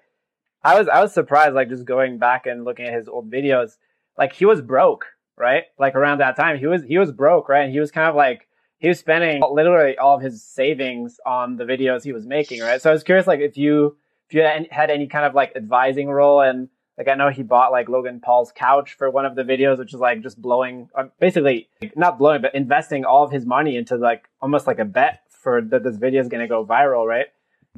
I 0.62 0.78
was, 0.78 0.88
I 0.88 1.00
was 1.00 1.12
surprised, 1.12 1.54
like, 1.54 1.68
just 1.68 1.84
going 1.84 2.18
back 2.18 2.46
and 2.46 2.64
looking 2.64 2.86
at 2.86 2.94
his 2.94 3.08
old 3.08 3.30
videos, 3.30 3.76
like, 4.18 4.32
he 4.32 4.46
was 4.46 4.60
broke, 4.60 5.04
right? 5.36 5.64
Like, 5.78 5.94
around 5.94 6.18
that 6.18 6.36
time, 6.36 6.58
he 6.58 6.66
was, 6.66 6.82
he 6.82 6.98
was 6.98 7.12
broke, 7.12 7.48
right? 7.48 7.62
And 7.62 7.72
he 7.72 7.78
was 7.78 7.90
kind 7.90 8.08
of 8.08 8.16
like, 8.16 8.48
he 8.78 8.88
was 8.88 8.98
spending 8.98 9.42
literally 9.50 9.96
all 9.98 10.16
of 10.16 10.22
his 10.22 10.42
savings 10.42 11.18
on 11.24 11.56
the 11.56 11.64
videos 11.64 12.04
he 12.04 12.12
was 12.12 12.26
making, 12.26 12.60
right? 12.60 12.80
So 12.80 12.90
I 12.90 12.92
was 12.92 13.02
curious, 13.02 13.26
like, 13.26 13.40
if 13.40 13.56
you 13.56 13.96
if 14.28 14.34
you 14.34 14.42
had 14.42 14.90
any 14.90 15.06
kind 15.06 15.24
of 15.24 15.34
like 15.34 15.54
advising 15.54 16.08
role, 16.08 16.40
and 16.40 16.68
like 16.98 17.08
I 17.08 17.14
know 17.14 17.30
he 17.30 17.42
bought 17.42 17.72
like 17.72 17.88
Logan 17.88 18.20
Paul's 18.20 18.52
couch 18.52 18.94
for 18.98 19.10
one 19.10 19.24
of 19.24 19.34
the 19.36 19.42
videos, 19.42 19.78
which 19.78 19.94
is 19.94 20.00
like 20.00 20.22
just 20.22 20.40
blowing, 20.40 20.88
uh, 20.94 21.04
basically 21.20 21.68
not 21.94 22.18
blowing, 22.18 22.42
but 22.42 22.54
investing 22.54 23.04
all 23.04 23.24
of 23.24 23.30
his 23.30 23.46
money 23.46 23.76
into 23.76 23.96
like 23.96 24.28
almost 24.40 24.66
like 24.66 24.78
a 24.78 24.84
bet 24.84 25.20
for 25.30 25.62
that 25.62 25.84
this 25.84 25.96
video 25.96 26.20
is 26.20 26.28
going 26.28 26.40
to 26.40 26.48
go 26.48 26.66
viral, 26.66 27.06
right? 27.06 27.26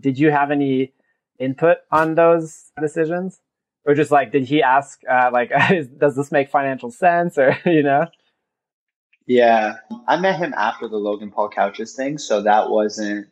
Did 0.00 0.18
you 0.18 0.30
have 0.30 0.50
any 0.50 0.92
input 1.38 1.78
on 1.90 2.14
those 2.14 2.70
decisions? 2.80 3.40
or 3.88 3.94
just 3.94 4.10
like 4.10 4.30
did 4.30 4.44
he 4.44 4.62
ask 4.62 5.00
uh, 5.10 5.30
like 5.32 5.50
does 5.98 6.14
this 6.14 6.30
make 6.30 6.50
financial 6.50 6.90
sense 6.90 7.38
or 7.38 7.58
you 7.66 7.82
know 7.82 8.06
yeah. 9.28 9.76
I 10.08 10.16
met 10.16 10.38
him 10.38 10.54
after 10.56 10.88
the 10.88 10.96
logan 10.96 11.30
paul 11.30 11.48
couches 11.48 11.94
thing 11.94 12.18
so 12.18 12.42
that 12.42 12.70
wasn't 12.70 13.28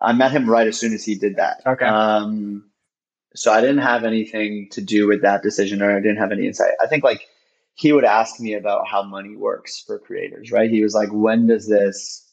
i 0.00 0.12
met 0.12 0.32
him 0.32 0.48
right 0.48 0.66
as 0.66 0.78
soon 0.78 0.92
as 0.92 1.04
he 1.04 1.14
did 1.14 1.36
that. 1.36 1.62
Okay. 1.66 1.86
Um 1.86 2.70
so 3.34 3.52
i 3.52 3.60
didn't 3.60 3.78
have 3.78 4.04
anything 4.04 4.68
to 4.72 4.80
do 4.80 5.06
with 5.06 5.22
that 5.22 5.42
decision 5.42 5.80
or 5.80 5.96
i 5.96 6.00
didn't 6.00 6.18
have 6.18 6.32
any 6.32 6.46
insight. 6.46 6.72
I 6.82 6.86
think 6.86 7.04
like 7.04 7.26
he 7.74 7.92
would 7.92 8.04
ask 8.04 8.40
me 8.40 8.54
about 8.54 8.88
how 8.88 9.02
money 9.02 9.36
works 9.36 9.82
for 9.86 9.98
creators 9.98 10.52
right? 10.52 10.70
He 10.70 10.82
was 10.82 10.94
like 10.94 11.10
when 11.12 11.46
does 11.46 11.68
this 11.68 12.24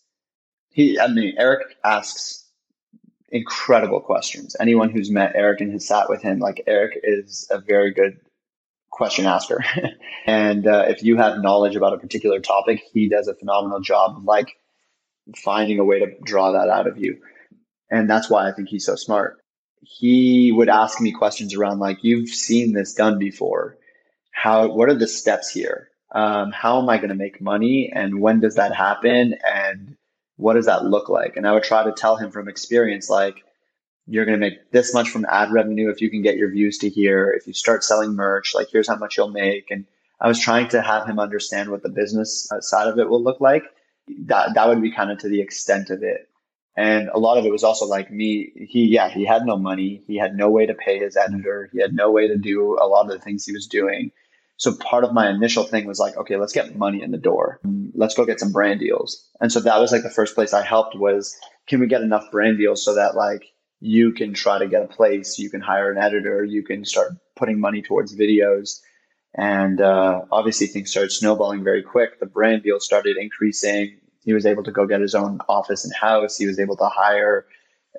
he 0.71 0.99
i 0.99 1.07
mean 1.07 1.33
eric 1.37 1.77
asks 1.85 2.45
incredible 3.29 3.99
questions. 3.99 4.55
Anyone 4.59 4.89
who's 4.89 5.11
met 5.11 5.33
Eric 5.35 5.61
and 5.61 5.71
has 5.73 5.87
sat 5.87 6.09
with 6.09 6.21
him, 6.21 6.39
like 6.39 6.63
Eric 6.67 6.99
is 7.03 7.47
a 7.51 7.59
very 7.59 7.91
good 7.91 8.17
question 8.95 9.25
asker. 9.25 9.63
and 10.25 10.65
uh, 10.65 10.85
if 10.87 11.03
you 11.03 11.17
have 11.17 11.41
knowledge 11.41 11.75
about 11.75 11.93
a 11.93 11.97
particular 11.97 12.39
topic, 12.39 12.81
he 12.93 13.09
does 13.09 13.27
a 13.27 13.35
phenomenal 13.35 13.81
job 13.81 14.15
of 14.15 14.23
like 14.23 14.57
finding 15.35 15.79
a 15.79 15.83
way 15.83 15.99
to 15.99 16.15
draw 16.23 16.53
that 16.53 16.69
out 16.69 16.87
of 16.87 16.97
you. 16.97 17.19
And 17.91 18.09
that's 18.09 18.29
why 18.29 18.47
I 18.47 18.53
think 18.53 18.69
he's 18.69 18.85
so 18.85 18.95
smart. 18.95 19.37
He 19.81 20.51
would 20.51 20.69
ask 20.69 21.01
me 21.01 21.11
questions 21.11 21.53
around 21.53 21.79
like, 21.79 22.03
you've 22.03 22.29
seen 22.29 22.73
this 22.73 22.93
done 22.93 23.19
before. 23.19 23.77
How, 24.31 24.67
what 24.69 24.89
are 24.89 24.97
the 24.97 25.07
steps 25.07 25.51
here? 25.51 25.89
Um, 26.11 26.51
how 26.51 26.81
am 26.81 26.89
I 26.89 26.97
going 26.97 27.09
to 27.09 27.15
make 27.15 27.41
money? 27.41 27.91
And 27.93 28.21
when 28.21 28.39
does 28.39 28.55
that 28.55 28.73
happen? 28.73 29.35
And 29.45 29.97
what 30.37 30.53
does 30.53 30.67
that 30.67 30.85
look 30.85 31.09
like? 31.09 31.35
And 31.35 31.45
I 31.45 31.51
would 31.51 31.63
try 31.63 31.83
to 31.83 31.91
tell 31.91 32.15
him 32.15 32.31
from 32.31 32.47
experience, 32.47 33.09
like, 33.09 33.43
you're 34.07 34.25
going 34.25 34.39
to 34.39 34.45
make 34.45 34.71
this 34.71 34.93
much 34.93 35.09
from 35.09 35.25
ad 35.29 35.51
revenue 35.51 35.89
if 35.89 36.01
you 36.01 36.09
can 36.09 36.21
get 36.21 36.37
your 36.37 36.51
views 36.51 36.77
to 36.79 36.89
here. 36.89 37.31
If 37.31 37.47
you 37.47 37.53
start 37.53 37.83
selling 37.83 38.13
merch, 38.13 38.53
like, 38.53 38.67
here's 38.71 38.87
how 38.87 38.97
much 38.97 39.17
you'll 39.17 39.29
make. 39.29 39.71
And 39.71 39.85
I 40.21 40.27
was 40.27 40.39
trying 40.39 40.69
to 40.69 40.81
have 40.81 41.07
him 41.07 41.19
understand 41.19 41.69
what 41.69 41.83
the 41.83 41.89
business 41.89 42.49
uh, 42.51 42.61
side 42.61 42.87
of 42.87 42.99
it 42.99 43.09
will 43.09 43.23
look 43.23 43.41
like. 43.41 43.63
That, 44.25 44.53
that 44.53 44.67
would 44.67 44.81
be 44.81 44.91
kind 44.91 45.11
of 45.11 45.17
to 45.19 45.29
the 45.29 45.41
extent 45.41 45.89
of 45.89 46.03
it. 46.03 46.29
And 46.77 47.09
a 47.09 47.19
lot 47.19 47.37
of 47.37 47.45
it 47.45 47.51
was 47.51 47.63
also 47.63 47.85
like 47.85 48.11
me. 48.11 48.51
He, 48.55 48.85
yeah, 48.85 49.09
he 49.09 49.25
had 49.25 49.45
no 49.45 49.57
money. 49.57 50.03
He 50.07 50.17
had 50.17 50.35
no 50.35 50.49
way 50.49 50.65
to 50.65 50.73
pay 50.73 50.99
his 50.99 51.15
mm-hmm. 51.15 51.33
editor. 51.33 51.69
He 51.71 51.81
had 51.81 51.93
no 51.93 52.11
way 52.11 52.27
to 52.27 52.37
do 52.37 52.77
a 52.79 52.87
lot 52.87 53.05
of 53.05 53.11
the 53.11 53.19
things 53.19 53.45
he 53.45 53.53
was 53.53 53.65
doing. 53.65 54.11
So 54.57 54.75
part 54.75 55.03
of 55.03 55.13
my 55.13 55.29
initial 55.29 55.63
thing 55.63 55.85
was 55.85 55.99
like, 55.99 56.15
okay, 56.15 56.37
let's 56.37 56.53
get 56.53 56.77
money 56.77 57.01
in 57.01 57.11
the 57.11 57.17
door. 57.17 57.59
Let's 57.93 58.15
go 58.15 58.25
get 58.25 58.39
some 58.39 58.53
brand 58.53 58.79
deals. 58.79 59.27
And 59.41 59.51
so 59.51 59.59
that 59.59 59.79
was 59.79 59.91
like 59.91 60.03
the 60.03 60.09
first 60.09 60.35
place 60.35 60.53
I 60.53 60.63
helped 60.63 60.95
was, 60.95 61.37
can 61.67 61.81
we 61.81 61.87
get 61.87 62.01
enough 62.01 62.31
brand 62.31 62.57
deals 62.57 62.83
so 62.83 62.95
that 62.95 63.15
like 63.15 63.51
you 63.85 64.11
can 64.11 64.33
try 64.33 64.59
to 64.59 64.67
get 64.67 64.83
a 64.83 64.87
place, 64.87 65.37
you 65.37 65.49
can 65.49 65.61
hire 65.61 65.91
an 65.91 65.97
editor, 65.97 66.43
you 66.43 66.63
can 66.63 66.85
start 66.85 67.13
putting 67.35 67.59
money 67.59 67.81
towards 67.81 68.15
videos. 68.15 68.81
And 69.37 69.81
uh, 69.81 70.21
obviously 70.31 70.67
things 70.67 70.91
started 70.91 71.11
snowballing 71.11 71.63
very 71.63 71.83
quick. 71.83 72.19
The 72.19 72.25
brand 72.25 72.63
deals 72.63 72.85
started 72.85 73.17
increasing. 73.17 73.97
He 74.23 74.33
was 74.33 74.45
able 74.45 74.63
to 74.63 74.71
go 74.71 74.87
get 74.87 75.01
his 75.01 75.13
own 75.13 75.39
office 75.49 75.83
and 75.83 75.93
house. 75.93 76.37
He 76.37 76.47
was 76.47 76.59
able 76.59 76.77
to 76.77 76.87
hire 76.87 77.45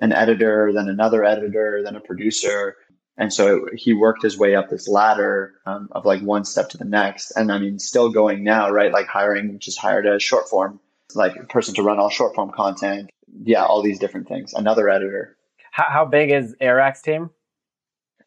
an 0.01 0.11
editor, 0.11 0.71
then 0.73 0.89
another 0.89 1.23
editor, 1.23 1.81
then 1.83 1.95
a 1.95 2.01
producer 2.01 2.75
and 3.17 3.33
so 3.33 3.65
he 3.75 3.93
worked 3.93 4.21
his 4.21 4.37
way 4.37 4.55
up 4.55 4.69
this 4.69 4.87
ladder 4.87 5.55
um, 5.65 5.89
of 5.91 6.05
like 6.05 6.21
one 6.21 6.45
step 6.45 6.69
to 6.69 6.77
the 6.77 6.85
next. 6.85 7.31
And 7.31 7.51
I 7.51 7.57
mean, 7.57 7.79
still 7.79 8.09
going 8.09 8.43
now, 8.43 8.69
right? 8.69 8.91
Like 8.91 9.07
hiring, 9.07 9.57
just 9.59 9.79
hired 9.79 10.05
a 10.05 10.19
short 10.19 10.47
form, 10.47 10.79
like 11.15 11.49
person 11.49 11.73
to 11.75 11.83
run 11.83 11.97
all 11.97 12.11
short 12.11 12.35
form 12.35 12.51
content. 12.51 13.09
Yeah, 13.43 13.65
all 13.65 13.81
these 13.81 13.99
different 13.99 14.27
things. 14.27 14.53
Another 14.53 14.87
editor. 14.87 15.35
How, 15.77 15.85
how 15.89 16.05
big 16.05 16.31
is 16.31 16.55
Eric's 16.59 17.03
team? 17.03 17.29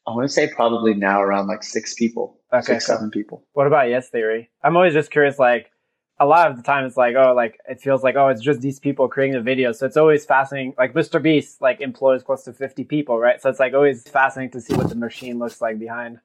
I 0.06 0.12
want 0.12 0.22
to 0.22 0.32
say 0.32 0.48
probably 0.54 0.94
now 0.94 1.20
around 1.20 1.48
like 1.48 1.64
six 1.64 1.94
people, 1.94 2.38
okay, 2.52 2.74
six, 2.74 2.86
seven 2.86 3.10
people. 3.10 3.42
What 3.54 3.66
about 3.66 3.88
Yes 3.88 4.08
Theory? 4.08 4.48
I'm 4.62 4.76
always 4.76 4.94
just 4.94 5.10
curious, 5.10 5.36
like, 5.40 5.72
a 6.20 6.26
lot 6.26 6.48
of 6.48 6.56
the 6.56 6.62
time 6.62 6.84
it's 6.84 6.96
like, 6.96 7.16
oh, 7.16 7.34
like 7.34 7.58
it 7.68 7.80
feels 7.80 8.04
like, 8.04 8.14
oh, 8.14 8.28
it's 8.28 8.40
just 8.40 8.60
these 8.60 8.78
people 8.78 9.08
creating 9.08 9.42
the 9.42 9.50
videos. 9.50 9.76
So 9.76 9.86
it's 9.86 9.96
always 9.96 10.24
fascinating. 10.24 10.74
Like 10.78 10.92
Mr. 10.92 11.20
Beast, 11.20 11.60
like 11.60 11.80
employs 11.80 12.22
close 12.22 12.44
to 12.44 12.52
50 12.52 12.84
people, 12.84 13.18
right? 13.18 13.42
So 13.42 13.50
it's 13.50 13.58
like 13.58 13.74
always 13.74 14.06
fascinating 14.06 14.52
to 14.52 14.60
see 14.60 14.74
what 14.74 14.88
the 14.88 14.94
machine 14.94 15.40
looks 15.40 15.60
like 15.60 15.78
behind. 15.78 16.20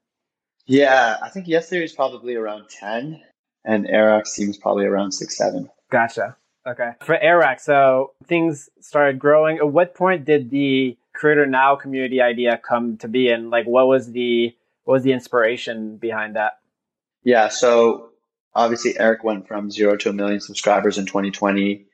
Yeah, 0.68 1.18
I 1.24 1.30
think 1.30 1.48
Yes 1.48 1.70
Theory 1.70 1.86
is 1.86 1.94
probably 1.94 2.36
around 2.36 2.70
10 2.70 3.20
and 3.64 3.88
Eric 3.88 4.28
seems 4.28 4.58
probably 4.58 4.86
around 4.86 5.14
six, 5.14 5.38
seven. 5.38 5.72
Gotcha. 5.90 6.36
Okay. 6.68 6.92
For 7.02 7.18
Eric, 7.18 7.62
so 7.62 8.12
things 8.28 8.70
started 8.82 9.18
growing. 9.18 9.58
At 9.58 9.70
what 9.70 9.96
point 9.96 10.26
did 10.26 10.50
the 10.50 10.98
Creator 11.16 11.48
Now 11.48 11.76
community 11.76 12.22
idea 12.22 12.60
come 12.64 12.98
to 12.98 13.08
be? 13.08 13.30
And 13.30 13.50
like, 13.50 13.66
what 13.66 13.88
was 13.88 14.12
the, 14.12 14.56
what 14.84 14.94
was 14.94 15.04
the 15.04 15.14
inspiration 15.14 15.98
behind 15.98 16.36
that? 16.36 16.60
Yeah. 17.24 17.50
So 17.50 18.10
obviously 18.54 18.98
Eric 19.00 19.24
went 19.24 19.48
from 19.48 19.72
zero 19.72 19.96
to 19.98 20.10
a 20.10 20.14
million 20.14 20.40
subscribers 20.40 20.98
in 20.98 21.06
2020. 21.06 21.86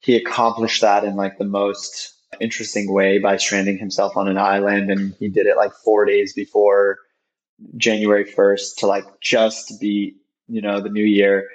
He 0.00 0.16
accomplished 0.16 0.80
that 0.80 1.04
in 1.04 1.16
like 1.16 1.38
the 1.38 1.44
most 1.44 2.14
interesting 2.40 2.92
way 2.92 3.18
by 3.18 3.36
stranding 3.36 3.78
himself 3.78 4.16
on 4.16 4.28
an 4.28 4.38
island. 4.38 4.90
And 4.90 5.14
he 5.18 5.28
did 5.28 5.46
it 5.46 5.56
like 5.56 5.72
four 5.72 6.04
days 6.04 6.32
before 6.32 6.98
January 7.76 8.24
1st 8.24 8.76
to 8.78 8.86
like 8.86 9.04
just 9.20 9.80
be, 9.80 10.16
you 10.48 10.62
know, 10.62 10.80
the 10.80 10.88
new 10.88 11.04
year. 11.04 11.48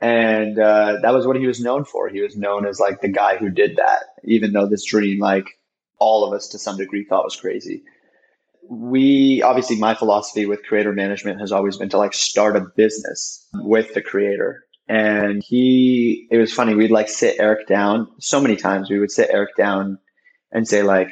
And 0.00 0.58
uh, 0.58 0.98
that 1.02 1.14
was 1.14 1.26
what 1.26 1.36
he 1.36 1.46
was 1.46 1.60
known 1.60 1.84
for. 1.84 2.08
He 2.08 2.20
was 2.20 2.36
known 2.36 2.66
as 2.66 2.78
like 2.78 3.00
the 3.00 3.08
guy 3.08 3.36
who 3.36 3.50
did 3.50 3.76
that, 3.76 4.04
even 4.24 4.52
though 4.52 4.68
this 4.68 4.84
dream, 4.84 5.18
like 5.18 5.57
all 5.98 6.24
of 6.24 6.32
us 6.32 6.48
to 6.48 6.58
some 6.58 6.76
degree 6.76 7.04
thought 7.04 7.24
was 7.24 7.36
crazy. 7.36 7.82
We 8.68 9.42
obviously 9.42 9.76
my 9.76 9.94
philosophy 9.94 10.46
with 10.46 10.64
creator 10.64 10.92
management 10.92 11.40
has 11.40 11.52
always 11.52 11.76
been 11.76 11.88
to 11.90 11.98
like 11.98 12.14
start 12.14 12.56
a 12.56 12.66
business 12.76 13.46
with 13.54 13.94
the 13.94 14.02
creator. 14.02 14.64
And 14.88 15.42
he 15.44 16.26
it 16.30 16.38
was 16.38 16.52
funny 16.52 16.74
we'd 16.74 16.90
like 16.90 17.08
sit 17.08 17.36
eric 17.38 17.66
down 17.66 18.08
so 18.20 18.40
many 18.40 18.56
times 18.56 18.88
we 18.88 18.98
would 18.98 19.10
sit 19.10 19.28
eric 19.30 19.54
down 19.54 19.98
and 20.50 20.66
say 20.66 20.82
like 20.82 21.08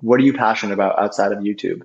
what 0.00 0.20
are 0.20 0.24
you 0.24 0.34
passionate 0.34 0.74
about 0.74 0.98
outside 0.98 1.32
of 1.32 1.38
youtube? 1.38 1.82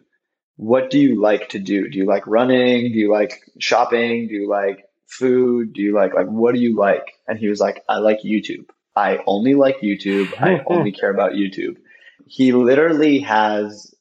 What 0.58 0.90
do 0.90 1.00
you 1.00 1.20
like 1.20 1.50
to 1.50 1.60
do? 1.60 1.90
Do 1.90 1.98
you 1.98 2.06
like 2.06 2.28
running? 2.28 2.92
Do 2.92 3.00
you 3.00 3.12
like 3.12 3.42
shopping? 3.60 4.28
Do 4.28 4.36
you 4.36 4.50
like 4.50 4.84
food? 5.08 5.74
Do 5.74 5.82
you 5.82 5.96
like 5.96 6.14
like 6.14 6.28
what 6.28 6.56
do 6.56 6.62
you 6.62 6.78
like? 6.78 7.14
And 7.28 7.40
he 7.40 7.48
was 7.48 7.60
like 7.60 7.84
i 7.90 7.98
like 7.98 8.22
youtube. 8.24 8.66
I 8.96 9.20
only 9.26 9.56
like 9.56 9.80
youtube. 9.82 10.32
I 10.40 10.64
only 10.68 10.92
care 10.92 11.10
about 11.10 11.34
youtube 11.34 11.78
he 12.26 12.52
literally 12.52 13.20
has 13.20 13.94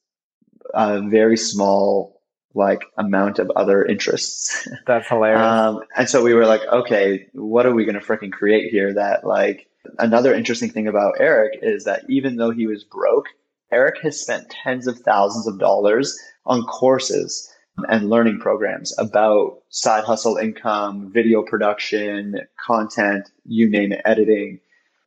a 0.74 1.02
very 1.02 1.36
small 1.36 2.20
like 2.54 2.82
amount 2.98 3.38
of 3.38 3.50
other 3.56 3.84
interests. 3.84 4.68
That's 4.86 5.08
hilarious. 5.08 5.40
Um, 5.40 5.80
and 5.96 6.08
so 6.08 6.22
we 6.22 6.34
were 6.34 6.46
like, 6.46 6.62
okay, 6.70 7.26
what 7.32 7.66
are 7.66 7.74
we 7.74 7.84
going 7.84 7.98
to 7.98 8.04
freaking 8.04 8.32
create 8.32 8.70
here? 8.70 8.92
That 8.92 9.26
like 9.26 9.66
another 9.98 10.34
interesting 10.34 10.70
thing 10.70 10.86
about 10.86 11.14
Eric 11.18 11.58
is 11.62 11.84
that 11.84 12.04
even 12.08 12.36
though 12.36 12.50
he 12.50 12.66
was 12.66 12.84
broke, 12.84 13.26
Eric 13.70 14.02
has 14.02 14.20
spent 14.20 14.50
tens 14.50 14.86
of 14.86 14.98
thousands 14.98 15.46
of 15.46 15.58
dollars 15.58 16.18
on 16.44 16.62
courses 16.64 17.48
and 17.88 18.10
learning 18.10 18.38
programs 18.38 18.96
about 18.98 19.62
side 19.70 20.04
hustle 20.04 20.36
income, 20.36 21.10
video 21.12 21.42
production, 21.42 22.40
content, 22.64 23.30
you 23.46 23.68
name 23.68 23.92
it, 23.92 24.02
editing. 24.04 24.60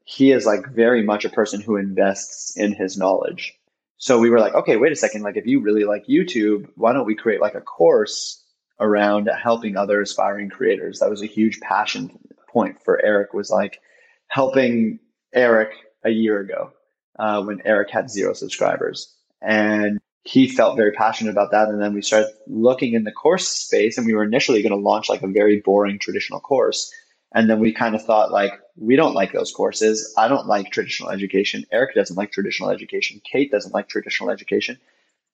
He 0.06 0.32
is 0.32 0.45
like 0.45 0.68
very 0.68 1.03
much 1.03 1.26
a 1.26 1.30
person 1.30 1.61
who 1.61 1.76
invests 1.76 2.56
in 2.56 2.73
his 2.73 2.98
knowledge. 2.98 3.53
So 3.98 4.19
we 4.19 4.30
were 4.30 4.40
like, 4.40 4.53
okay, 4.53 4.77
wait 4.77 4.91
a 4.91 4.95
second. 4.95 5.23
Like, 5.23 5.38
if 5.38 5.45
you 5.45 5.60
really 5.60 5.84
like 5.84 6.06
YouTube, 6.07 6.69
why 6.76 6.94
don't 6.94 7.06
we 7.06 7.15
create 7.15 7.41
like 7.41 7.56
a 7.56 7.61
course 7.61 8.44
around 8.80 9.30
helping 9.41 9.77
other 9.77 10.02
aspiring 10.02 10.49
creators? 10.49 10.99
That 10.99 11.10
was 11.10 11.22
a 11.22 11.27
huge 11.27 11.60
passion 11.60 12.18
point 12.48 12.82
for 12.84 13.03
Eric 13.03 13.34
was 13.34 13.49
like 13.49 13.82
helping 14.27 14.99
Eric 15.34 15.73
a 16.03 16.10
year 16.10 16.40
ago 16.40 16.72
uh, 17.19 17.44
when 17.44 17.61
Eric 17.65 17.90
had 17.91 18.10
zero 18.10 18.34
subscribers. 18.34 19.14
And 19.41 19.99
he 20.23 20.48
felt 20.48 20.76
very 20.76 20.91
passionate 20.91 21.32
about 21.32 21.52
that. 21.52 21.69
And 21.69 21.82
then 21.82 21.94
we 21.94 22.02
started 22.02 22.32
looking 22.48 22.94
in 22.94 23.03
the 23.03 23.11
course 23.11 23.48
space 23.48 23.98
and 23.98 24.07
we 24.07 24.14
were 24.14 24.23
initially 24.23 24.61
going 24.61 24.72
to 24.72 24.90
launch 24.90 25.10
like 25.10 25.22
a 25.22 25.27
very 25.27 25.61
boring 25.61 25.99
traditional 25.99 26.40
course. 26.40 26.91
And 27.34 27.49
then 27.49 27.60
we 27.60 27.73
kind 27.73 27.95
of 27.95 28.03
thought 28.03 28.32
like, 28.32 28.53
we 28.77 28.95
don't 28.95 29.14
like 29.14 29.31
those 29.31 29.52
courses. 29.52 30.14
I 30.18 30.27
don't 30.27 30.47
like 30.47 30.72
traditional 30.72 31.11
education. 31.11 31.65
Eric 31.72 31.95
doesn't 31.95 32.15
like 32.15 32.31
traditional 32.31 32.69
education. 32.69 33.22
Kate 33.30 33.52
doesn't 33.52 33.73
like 33.73 33.88
traditional 33.88 34.30
education. 34.30 34.77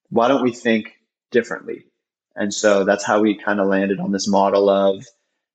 Why 0.10 0.28
don't 0.28 0.44
we 0.44 0.52
think 0.52 0.94
differently? 1.32 1.86
And 2.36 2.54
so 2.54 2.84
that's 2.84 3.04
how 3.04 3.22
we 3.22 3.36
kind 3.36 3.60
of 3.60 3.68
landed 3.68 4.00
on 4.00 4.12
this 4.12 4.28
model 4.28 4.70
of 4.70 5.06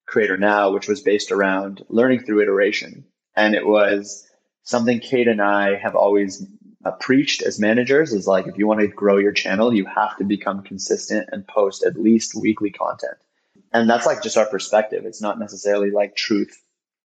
Creator 0.07 0.37
Now, 0.37 0.71
which 0.71 0.89
was 0.89 1.01
based 1.01 1.31
around 1.31 1.85
learning 1.89 2.21
through 2.21 2.43
iteration. 2.43 3.05
And 3.35 3.55
it 3.55 3.67
was 3.67 4.27
something 4.63 5.01
Kate 5.01 5.29
and 5.29 5.41
I 5.41 5.77
have 5.77 5.95
always 5.95 6.45
uh, 6.85 6.93
preached 6.93 7.43
as 7.43 7.61
managers 7.61 8.13
is 8.13 8.27
like, 8.27 8.47
if 8.47 8.59
you 8.59 8.67
want 8.67 8.81
to 8.81 8.89
grow 8.89 9.17
your 9.17 9.33
channel, 9.33 9.73
you 9.73 9.85
have 9.87 10.17
to 10.19 10.25
become 10.25 10.63
consistent 10.63 11.29
and 11.33 11.47
post 11.47 11.85
at 11.85 12.01
least 12.01 12.35
weekly 12.35 12.71
content 12.71 13.17
and 13.73 13.91
that's 13.91 14.07
like 14.07 14.23
just 14.23 14.37
our 14.37 14.47
perspective. 14.47 15.05
It's 15.05 15.21
not 15.21 15.39
necessarily 15.39 15.91
like 15.91 16.17
truth 16.17 16.63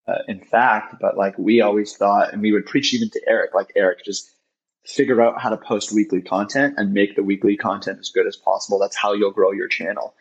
uh, 0.08 0.18
in 0.28 0.40
fact, 0.40 0.96
but 1.00 1.16
like 1.16 1.38
we 1.38 1.60
always 1.60 1.96
thought, 1.96 2.32
and 2.32 2.42
we 2.42 2.52
would 2.52 2.66
preach 2.66 2.92
even 2.92 3.10
to 3.10 3.20
Eric, 3.26 3.54
like 3.54 3.72
Eric, 3.76 4.04
just 4.04 4.30
figure 4.84 5.22
out 5.22 5.40
how 5.40 5.48
to 5.48 5.56
post 5.56 5.92
weekly 5.92 6.20
content 6.20 6.74
and 6.76 6.92
make 6.92 7.14
the 7.14 7.22
weekly 7.22 7.56
content 7.56 8.00
as 8.00 8.10
good 8.10 8.26
as 8.26 8.36
possible. 8.36 8.78
That's 8.78 8.96
how 8.96 9.12
you'll 9.12 9.30
grow 9.30 9.52
your 9.52 9.68
channel. 9.68 10.14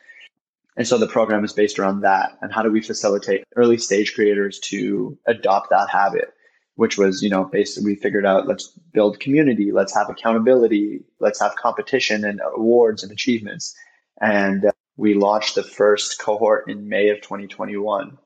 And 0.78 0.88
so 0.88 0.98
the 0.98 1.08
program 1.08 1.44
is 1.44 1.54
based 1.54 1.80
around 1.80 2.02
that. 2.02 2.38
And 2.42 2.54
how 2.54 2.62
do 2.62 2.72
we 2.72 2.82
facilitate 2.82 3.44
early 3.56 3.78
stage 3.78 4.14
creators 4.14 4.60
to 4.66 5.18
adopt 5.26 5.70
that 5.72 5.90
habit? 5.90 6.34
Which 6.76 6.98
was, 6.98 7.22
you 7.22 7.30
know, 7.30 7.44
basically 7.44 7.92
we 7.92 7.96
figured 7.96 8.26
out 8.26 8.48
let's 8.48 8.68
build 8.94 9.20
community, 9.20 9.72
let's 9.72 9.94
have 9.94 10.10
accountability, 10.10 11.04
let's 11.20 11.42
have 11.42 11.56
competition 11.56 12.24
and 12.24 12.40
awards 12.56 13.04
and 13.04 13.12
achievements. 13.12 13.76
And 14.22 14.66
uh, 14.66 14.72
we 14.96 15.14
launched 15.14 15.56
the 15.56 15.64
first 15.64 16.20
cohort 16.20 16.70
in 16.70 16.88
May 16.88 17.10
of 17.10 17.22
2021. 17.22 18.18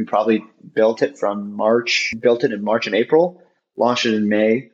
We 0.00 0.06
probably 0.06 0.42
built 0.74 1.02
it 1.02 1.18
from 1.18 1.52
March, 1.52 2.14
built 2.18 2.42
it 2.42 2.52
in 2.52 2.64
March 2.64 2.86
and 2.86 2.96
April, 2.96 3.42
launched 3.76 4.06
it 4.06 4.14
in 4.14 4.30
May, 4.30 4.70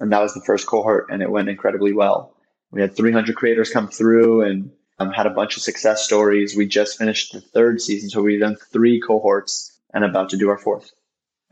and 0.00 0.12
that 0.12 0.20
was 0.20 0.34
the 0.34 0.40
first 0.40 0.66
cohort, 0.66 1.10
and 1.12 1.22
it 1.22 1.30
went 1.30 1.48
incredibly 1.48 1.92
well. 1.92 2.34
We 2.72 2.80
had 2.80 2.96
300 2.96 3.36
creators 3.36 3.70
come 3.70 3.86
through 3.86 4.42
and 4.42 4.72
um, 4.98 5.12
had 5.12 5.26
a 5.26 5.30
bunch 5.30 5.56
of 5.56 5.62
success 5.62 6.02
stories. 6.02 6.56
We 6.56 6.66
just 6.66 6.98
finished 6.98 7.32
the 7.32 7.40
third 7.40 7.80
season, 7.80 8.10
so 8.10 8.20
we've 8.20 8.40
done 8.40 8.56
three 8.72 9.00
cohorts 9.00 9.78
and 9.92 10.04
about 10.04 10.30
to 10.30 10.36
do 10.36 10.50
our 10.50 10.58
fourth. 10.58 10.90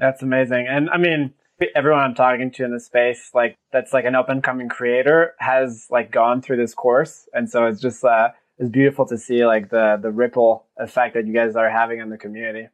That's 0.01 0.23
amazing. 0.23 0.67
And 0.69 0.91
I 0.91 0.99
mean, 0.99 1.33
everyone 1.77 2.01
I'm 2.01 2.17
talking 2.17 2.51
to 2.51 2.65
in 2.65 2.73
the 2.73 2.81
space, 2.81 3.31
like 3.33 3.55
that's 3.71 3.93
like 3.93 4.05
an 4.05 4.17
up 4.17 4.31
and 4.31 4.43
coming 4.43 4.69
creator, 4.69 5.35
has 5.39 5.87
like 5.91 6.11
gone 6.11 6.43
through 6.43 6.57
this 6.57 6.75
course, 6.75 7.29
and 7.33 7.49
so 7.49 7.67
it's 7.67 7.81
just 7.81 8.03
uh, 8.03 8.31
it's 8.59 8.69
beautiful 8.69 9.07
to 9.07 9.17
see 9.17 9.47
like 9.47 9.71
the 9.71 9.97
the 10.03 10.11
ripple 10.11 10.67
effect 10.77 11.15
that 11.15 11.29
you 11.29 11.33
guys 11.33 11.55
are 11.55 11.71
having 11.71 12.01
in 12.01 12.11
the 12.11 12.19
community 12.19 12.67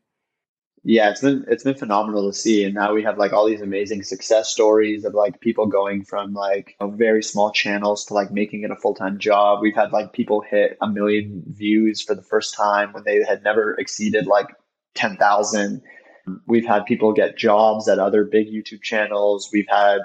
yeah, 0.84 1.10
it's 1.10 1.20
been 1.20 1.44
it's 1.48 1.64
been 1.64 1.74
phenomenal 1.74 2.30
to 2.30 2.36
see, 2.36 2.64
and 2.64 2.74
now 2.74 2.94
we 2.94 3.02
have 3.02 3.18
like 3.18 3.32
all 3.32 3.46
these 3.46 3.60
amazing 3.60 4.02
success 4.02 4.48
stories 4.48 5.04
of 5.04 5.14
like 5.14 5.40
people 5.40 5.66
going 5.66 6.04
from 6.04 6.34
like 6.34 6.76
very 6.82 7.22
small 7.22 7.50
channels 7.50 8.04
to 8.06 8.14
like 8.14 8.30
making 8.30 8.62
it 8.62 8.70
a 8.70 8.76
full 8.76 8.94
time 8.94 9.18
job. 9.18 9.60
We've 9.60 9.74
had 9.74 9.92
like 9.92 10.12
people 10.12 10.40
hit 10.40 10.78
a 10.80 10.88
million 10.88 11.42
views 11.48 12.00
for 12.00 12.14
the 12.14 12.22
first 12.22 12.54
time 12.54 12.92
when 12.92 13.04
they 13.04 13.22
had 13.24 13.42
never 13.42 13.74
exceeded 13.74 14.26
like 14.26 14.46
ten 14.94 15.16
thousand. 15.16 15.82
We've 16.46 16.66
had 16.66 16.86
people 16.86 17.12
get 17.12 17.36
jobs 17.36 17.88
at 17.88 17.98
other 17.98 18.24
big 18.24 18.48
YouTube 18.48 18.82
channels. 18.82 19.50
We've 19.52 19.68
had 19.68 20.00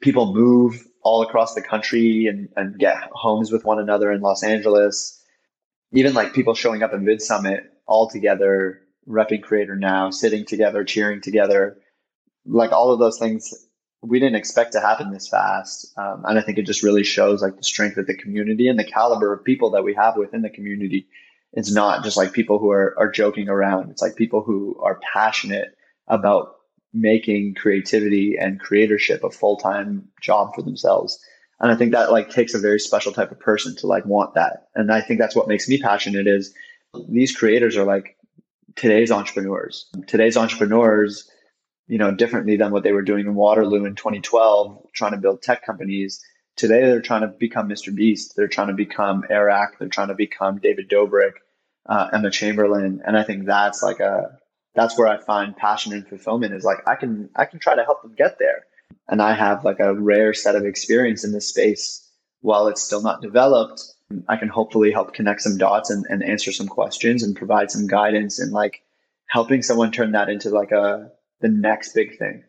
people 0.00 0.34
move 0.34 0.86
all 1.02 1.22
across 1.22 1.54
the 1.54 1.62
country 1.62 2.26
and, 2.26 2.48
and 2.56 2.78
get 2.78 2.96
homes 3.12 3.50
with 3.50 3.64
one 3.64 3.78
another 3.78 4.12
in 4.12 4.20
Los 4.20 4.42
Angeles. 4.42 5.20
Even 5.92 6.12
like 6.12 6.34
people 6.34 6.54
showing 6.54 6.82
up 6.82 6.92
in 6.92 7.04
VidSummit 7.04 7.60
all 7.86 8.08
together 8.10 8.82
repping 9.08 9.42
creator 9.42 9.76
now, 9.76 10.10
sitting 10.10 10.44
together, 10.44 10.84
cheering 10.84 11.20
together, 11.20 11.78
like 12.44 12.72
all 12.72 12.92
of 12.92 12.98
those 12.98 13.18
things 13.18 13.68
we 14.02 14.20
didn't 14.20 14.36
expect 14.36 14.72
to 14.72 14.80
happen 14.80 15.10
this 15.10 15.28
fast. 15.28 15.92
Um, 15.96 16.24
and 16.24 16.38
I 16.38 16.42
think 16.42 16.58
it 16.58 16.66
just 16.66 16.82
really 16.82 17.02
shows 17.02 17.42
like 17.42 17.56
the 17.56 17.64
strength 17.64 17.96
of 17.96 18.06
the 18.06 18.16
community 18.16 18.68
and 18.68 18.78
the 18.78 18.84
caliber 18.84 19.32
of 19.32 19.44
people 19.44 19.70
that 19.70 19.82
we 19.82 19.94
have 19.94 20.16
within 20.16 20.42
the 20.42 20.50
community. 20.50 21.08
It's 21.52 21.72
not 21.72 22.04
just 22.04 22.16
like 22.16 22.32
people 22.32 22.58
who 22.58 22.70
are, 22.70 22.94
are 22.98 23.10
joking 23.10 23.48
around. 23.48 23.90
It's 23.90 24.02
like 24.02 24.14
people 24.14 24.42
who 24.42 24.78
are 24.82 25.00
passionate 25.12 25.76
about 26.06 26.54
making 26.94 27.54
creativity 27.54 28.36
and 28.38 28.60
creatorship 28.60 29.24
a 29.24 29.30
full-time 29.30 30.08
job 30.22 30.54
for 30.54 30.62
themselves. 30.62 31.18
And 31.60 31.72
I 31.72 31.74
think 31.74 31.92
that 31.92 32.12
like 32.12 32.30
takes 32.30 32.54
a 32.54 32.60
very 32.60 32.78
special 32.78 33.12
type 33.12 33.32
of 33.32 33.40
person 33.40 33.74
to 33.76 33.86
like 33.86 34.06
want 34.06 34.34
that. 34.34 34.68
And 34.76 34.92
I 34.92 35.00
think 35.00 35.18
that's 35.18 35.34
what 35.34 35.48
makes 35.48 35.68
me 35.68 35.80
passionate 35.80 36.28
is 36.28 36.54
these 37.08 37.36
creators 37.36 37.76
are 37.76 37.84
like 37.84 38.16
today's 38.78 39.10
entrepreneurs. 39.10 39.86
Today's 40.06 40.36
entrepreneurs, 40.36 41.28
you 41.88 41.98
know, 41.98 42.12
differently 42.12 42.56
than 42.56 42.70
what 42.70 42.84
they 42.84 42.92
were 42.92 43.02
doing 43.02 43.26
in 43.26 43.34
Waterloo 43.34 43.84
in 43.84 43.96
2012, 43.96 44.86
trying 44.94 45.12
to 45.12 45.18
build 45.18 45.42
tech 45.42 45.66
companies. 45.66 46.24
Today, 46.56 46.82
they're 46.82 47.02
trying 47.02 47.22
to 47.22 47.28
become 47.28 47.68
Mr. 47.68 47.94
Beast. 47.94 48.34
They're 48.36 48.48
trying 48.48 48.68
to 48.68 48.74
become 48.74 49.24
Eric. 49.28 49.78
They're 49.78 49.88
trying 49.88 50.08
to 50.08 50.14
become 50.14 50.58
David 50.58 50.88
Dobrik, 50.88 51.32
uh, 51.86 52.08
Emma 52.12 52.30
Chamberlain. 52.30 53.02
And 53.04 53.16
I 53.16 53.24
think 53.24 53.46
that's 53.46 53.82
like 53.82 54.00
a, 54.00 54.38
that's 54.74 54.96
where 54.96 55.08
I 55.08 55.18
find 55.18 55.56
passion 55.56 55.92
and 55.92 56.06
fulfillment 56.06 56.54
is 56.54 56.64
like, 56.64 56.78
I 56.86 56.94
can, 56.94 57.30
I 57.34 57.46
can 57.46 57.58
try 57.58 57.74
to 57.74 57.84
help 57.84 58.02
them 58.02 58.14
get 58.16 58.38
there. 58.38 58.64
And 59.08 59.20
I 59.20 59.34
have 59.34 59.64
like 59.64 59.80
a 59.80 59.94
rare 59.94 60.34
set 60.34 60.54
of 60.54 60.64
experience 60.64 61.24
in 61.24 61.32
this 61.32 61.48
space 61.48 62.08
while 62.40 62.68
it's 62.68 62.82
still 62.82 63.02
not 63.02 63.22
developed 63.22 63.82
I 64.28 64.36
can 64.36 64.48
hopefully 64.48 64.90
help 64.90 65.12
connect 65.12 65.42
some 65.42 65.58
dots 65.58 65.90
and, 65.90 66.04
and 66.08 66.22
answer 66.22 66.50
some 66.52 66.66
questions 66.66 67.22
and 67.22 67.36
provide 67.36 67.70
some 67.70 67.86
guidance 67.86 68.38
and 68.38 68.52
like 68.52 68.82
helping 69.26 69.62
someone 69.62 69.92
turn 69.92 70.12
that 70.12 70.28
into 70.28 70.50
like 70.50 70.72
a 70.72 71.10
the 71.40 71.48
next 71.48 71.92
big 71.92 72.18
thing. 72.18 72.44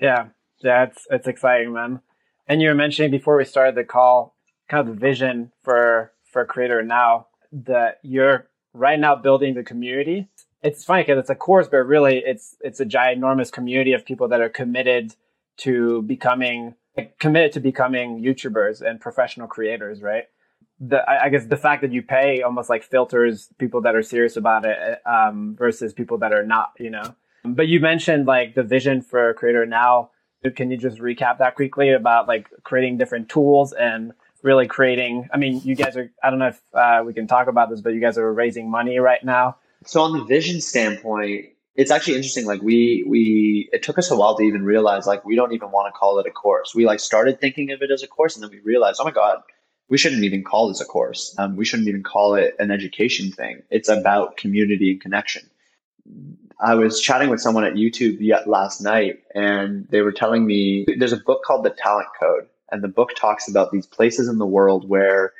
Yeah, 0.00 0.28
that's 0.60 1.06
it's 1.10 1.28
exciting, 1.28 1.72
man. 1.72 2.00
And 2.48 2.60
you 2.60 2.68
were 2.68 2.74
mentioning 2.74 3.10
before 3.10 3.36
we 3.36 3.44
started 3.44 3.74
the 3.76 3.84
call, 3.84 4.34
kind 4.68 4.88
of 4.88 4.94
the 4.94 5.00
vision 5.00 5.52
for 5.62 6.12
for 6.24 6.44
Creator 6.44 6.82
Now 6.82 7.28
that 7.52 7.98
you're 8.02 8.48
right 8.74 8.98
now 8.98 9.14
building 9.14 9.54
the 9.54 9.62
community. 9.62 10.28
It's 10.62 10.84
funny 10.84 11.02
because 11.02 11.18
it's 11.18 11.30
a 11.30 11.34
course, 11.34 11.68
but 11.68 11.78
really 11.78 12.18
it's 12.18 12.56
it's 12.60 12.80
a 12.80 12.86
ginormous 12.86 13.52
community 13.52 13.92
of 13.92 14.04
people 14.04 14.28
that 14.28 14.40
are 14.40 14.48
committed 14.48 15.14
to 15.58 16.02
becoming 16.02 16.74
committed 17.20 17.52
to 17.52 17.60
becoming 17.60 18.20
YouTubers 18.22 18.82
and 18.82 19.00
professional 19.00 19.46
creators, 19.46 20.02
right? 20.02 20.24
The 20.82 21.08
I 21.08 21.28
guess 21.28 21.46
the 21.46 21.56
fact 21.56 21.82
that 21.82 21.92
you 21.92 22.02
pay 22.02 22.42
almost 22.42 22.68
like 22.68 22.82
filters 22.82 23.48
people 23.58 23.82
that 23.82 23.94
are 23.94 24.02
serious 24.02 24.36
about 24.36 24.64
it 24.64 25.00
um, 25.06 25.54
versus 25.56 25.92
people 25.92 26.18
that 26.18 26.32
are 26.32 26.44
not, 26.44 26.72
you 26.78 26.90
know. 26.90 27.14
But 27.44 27.68
you 27.68 27.78
mentioned 27.80 28.26
like 28.26 28.54
the 28.54 28.64
vision 28.64 29.00
for 29.00 29.32
Creator 29.34 29.66
Now. 29.66 30.10
Can 30.56 30.72
you 30.72 30.76
just 30.76 30.98
recap 30.98 31.38
that 31.38 31.54
quickly 31.54 31.90
about 31.90 32.26
like 32.26 32.48
creating 32.64 32.98
different 32.98 33.28
tools 33.28 33.72
and 33.72 34.12
really 34.42 34.66
creating? 34.66 35.28
I 35.32 35.36
mean, 35.36 35.60
you 35.62 35.76
guys 35.76 35.96
are. 35.96 36.10
I 36.22 36.30
don't 36.30 36.40
know 36.40 36.48
if 36.48 36.60
uh, 36.74 37.04
we 37.06 37.14
can 37.14 37.28
talk 37.28 37.46
about 37.46 37.70
this, 37.70 37.80
but 37.80 37.90
you 37.90 38.00
guys 38.00 38.18
are 38.18 38.32
raising 38.32 38.68
money 38.68 38.98
right 38.98 39.22
now. 39.24 39.56
So 39.84 40.02
on 40.02 40.18
the 40.18 40.24
vision 40.24 40.60
standpoint, 40.60 41.46
it's 41.76 41.92
actually 41.92 42.16
interesting. 42.16 42.44
Like 42.44 42.60
we 42.60 43.04
we 43.06 43.68
it 43.72 43.84
took 43.84 43.98
us 43.98 44.10
a 44.10 44.16
while 44.16 44.36
to 44.36 44.42
even 44.42 44.64
realize 44.64 45.06
like 45.06 45.24
we 45.24 45.36
don't 45.36 45.52
even 45.52 45.70
want 45.70 45.94
to 45.94 45.96
call 45.96 46.18
it 46.18 46.26
a 46.26 46.32
course. 46.32 46.74
We 46.74 46.86
like 46.86 46.98
started 46.98 47.40
thinking 47.40 47.70
of 47.70 47.82
it 47.82 47.92
as 47.92 48.02
a 48.02 48.08
course, 48.08 48.34
and 48.34 48.42
then 48.42 48.50
we 48.50 48.58
realized, 48.58 48.98
oh 49.00 49.04
my 49.04 49.12
god 49.12 49.42
we 49.88 49.98
shouldn't 49.98 50.24
even 50.24 50.42
call 50.42 50.68
this 50.68 50.80
a 50.80 50.84
course. 50.84 51.34
Um, 51.38 51.56
we 51.56 51.64
shouldn't 51.64 51.88
even 51.88 52.02
call 52.02 52.34
it 52.34 52.54
an 52.58 52.70
education 52.70 53.30
thing. 53.30 53.62
It's 53.70 53.88
about 53.88 54.36
community 54.36 54.92
and 54.92 55.00
connection. 55.00 55.48
I 56.60 56.74
was 56.76 57.00
chatting 57.00 57.28
with 57.28 57.40
someone 57.40 57.64
at 57.64 57.74
YouTube 57.74 58.46
last 58.46 58.80
night, 58.80 59.22
and 59.34 59.86
they 59.90 60.00
were 60.00 60.12
telling 60.12 60.46
me 60.46 60.86
there's 60.96 61.12
a 61.12 61.16
book 61.18 61.42
called 61.44 61.64
The 61.64 61.70
Talent 61.70 62.08
Code, 62.18 62.46
and 62.70 62.82
the 62.82 62.88
book 62.88 63.10
talks 63.16 63.48
about 63.48 63.72
these 63.72 63.86
places 63.86 64.28
in 64.28 64.38
the 64.38 64.46
world 64.46 64.88
where 64.88 65.32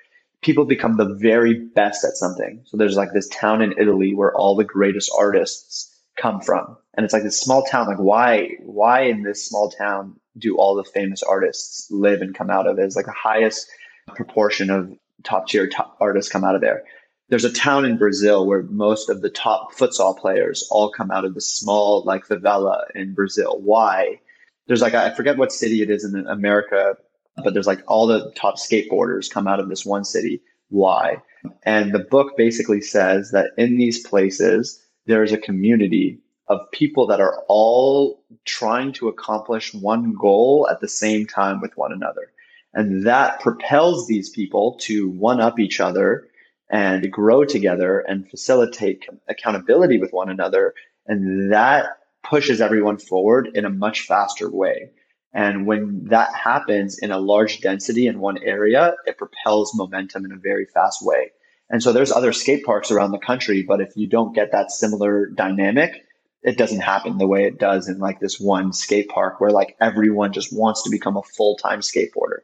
people 0.42 0.64
become 0.64 0.96
the 0.96 1.14
very 1.14 1.54
best 1.54 2.04
at 2.04 2.16
something. 2.16 2.60
So 2.64 2.76
there's 2.76 2.96
like 2.96 3.12
this 3.12 3.28
town 3.28 3.62
in 3.62 3.72
Italy 3.78 4.14
where 4.14 4.34
all 4.34 4.56
the 4.56 4.64
greatest 4.64 5.10
artists 5.16 5.96
come 6.16 6.40
from, 6.40 6.76
and 6.94 7.04
it's 7.04 7.14
like 7.14 7.22
this 7.22 7.40
small 7.40 7.62
town. 7.64 7.86
Like 7.86 7.98
why 7.98 8.56
why 8.60 9.02
in 9.02 9.22
this 9.22 9.46
small 9.46 9.70
town 9.70 10.16
do 10.36 10.56
all 10.56 10.74
the 10.74 10.84
famous 10.84 11.22
artists 11.22 11.90
live 11.90 12.20
and 12.20 12.34
come 12.34 12.50
out 12.50 12.66
of? 12.66 12.78
It's 12.78 12.96
like 12.96 13.06
the 13.06 13.12
highest 13.12 13.70
proportion 14.08 14.70
of 14.70 14.92
top 15.22 15.48
tier 15.48 15.66
top 15.66 15.96
artists 16.00 16.30
come 16.30 16.44
out 16.44 16.54
of 16.54 16.60
there. 16.60 16.84
There's 17.28 17.44
a 17.44 17.52
town 17.52 17.84
in 17.84 17.96
Brazil 17.96 18.46
where 18.46 18.62
most 18.64 19.08
of 19.08 19.22
the 19.22 19.30
top 19.30 19.72
futsal 19.74 20.18
players 20.18 20.66
all 20.70 20.90
come 20.90 21.10
out 21.10 21.24
of 21.24 21.34
the 21.34 21.40
small 21.40 22.02
like 22.04 22.26
favela 22.26 22.84
in 22.94 23.14
Brazil. 23.14 23.58
Why? 23.60 24.20
There's 24.66 24.82
like 24.82 24.94
I 24.94 25.14
forget 25.14 25.38
what 25.38 25.52
city 25.52 25.82
it 25.82 25.90
is 25.90 26.04
in 26.04 26.26
America, 26.26 26.96
but 27.42 27.54
there's 27.54 27.66
like 27.66 27.82
all 27.86 28.06
the 28.06 28.32
top 28.36 28.56
skateboarders 28.56 29.30
come 29.30 29.46
out 29.46 29.60
of 29.60 29.68
this 29.68 29.86
one 29.86 30.04
city. 30.04 30.42
Why? 30.68 31.22
And 31.64 31.92
the 31.92 31.98
book 32.00 32.36
basically 32.36 32.80
says 32.80 33.30
that 33.30 33.50
in 33.56 33.76
these 33.76 34.06
places 34.06 34.80
there 35.06 35.22
is 35.22 35.32
a 35.32 35.38
community 35.38 36.20
of 36.48 36.70
people 36.72 37.06
that 37.06 37.20
are 37.20 37.42
all 37.48 38.22
trying 38.44 38.92
to 38.92 39.08
accomplish 39.08 39.72
one 39.74 40.14
goal 40.14 40.68
at 40.70 40.80
the 40.80 40.88
same 40.88 41.26
time 41.26 41.60
with 41.60 41.76
one 41.76 41.92
another. 41.92 42.30
And 42.74 43.06
that 43.06 43.40
propels 43.40 44.06
these 44.06 44.30
people 44.30 44.76
to 44.82 45.10
one 45.10 45.40
up 45.40 45.58
each 45.58 45.80
other 45.80 46.28
and 46.70 47.10
grow 47.10 47.44
together 47.44 48.00
and 48.00 48.28
facilitate 48.30 49.06
accountability 49.28 49.98
with 49.98 50.12
one 50.12 50.30
another. 50.30 50.74
And 51.06 51.52
that 51.52 51.98
pushes 52.22 52.60
everyone 52.60 52.98
forward 52.98 53.50
in 53.54 53.64
a 53.64 53.70
much 53.70 54.02
faster 54.02 54.50
way. 54.50 54.90
And 55.34 55.66
when 55.66 56.04
that 56.04 56.34
happens 56.34 56.98
in 56.98 57.10
a 57.10 57.18
large 57.18 57.60
density 57.60 58.06
in 58.06 58.20
one 58.20 58.38
area, 58.42 58.94
it 59.06 59.18
propels 59.18 59.74
momentum 59.74 60.24
in 60.24 60.32
a 60.32 60.36
very 60.36 60.66
fast 60.66 61.04
way. 61.04 61.32
And 61.70 61.82
so 61.82 61.92
there's 61.92 62.12
other 62.12 62.32
skate 62.32 62.64
parks 62.64 62.90
around 62.90 63.12
the 63.12 63.18
country, 63.18 63.62
but 63.62 63.80
if 63.80 63.96
you 63.96 64.06
don't 64.06 64.34
get 64.34 64.52
that 64.52 64.70
similar 64.70 65.26
dynamic, 65.26 66.04
it 66.42 66.58
doesn't 66.58 66.80
happen 66.80 67.18
the 67.18 67.26
way 67.26 67.44
it 67.44 67.58
does 67.58 67.88
in 67.88 67.98
like 67.98 68.20
this 68.20 68.38
one 68.38 68.72
skate 68.72 69.08
park 69.08 69.40
where 69.40 69.50
like 69.50 69.76
everyone 69.80 70.32
just 70.32 70.52
wants 70.52 70.82
to 70.82 70.90
become 70.90 71.16
a 71.16 71.22
full-time 71.22 71.80
skateboarder. 71.80 72.40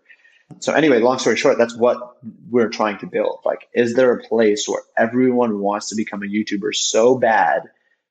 So 0.61 0.73
anyway, 0.73 0.99
long 0.99 1.19
story 1.19 1.37
short, 1.37 1.59
that's 1.59 1.77
what 1.77 2.17
we're 2.51 2.71
trying 2.71 2.99
to 2.99 3.07
build. 3.07 3.41
Like, 3.45 3.69
is 3.75 3.95
there 3.95 4.13
a 4.13 4.23
place 4.23 4.67
where 4.67 4.83
everyone 4.97 5.61
wants 5.61 5.91
to 5.91 5.97
become 5.97 6.23
a 6.23 6.27
YouTuber 6.27 6.75
so 6.75 7.17
bad 7.19 7.69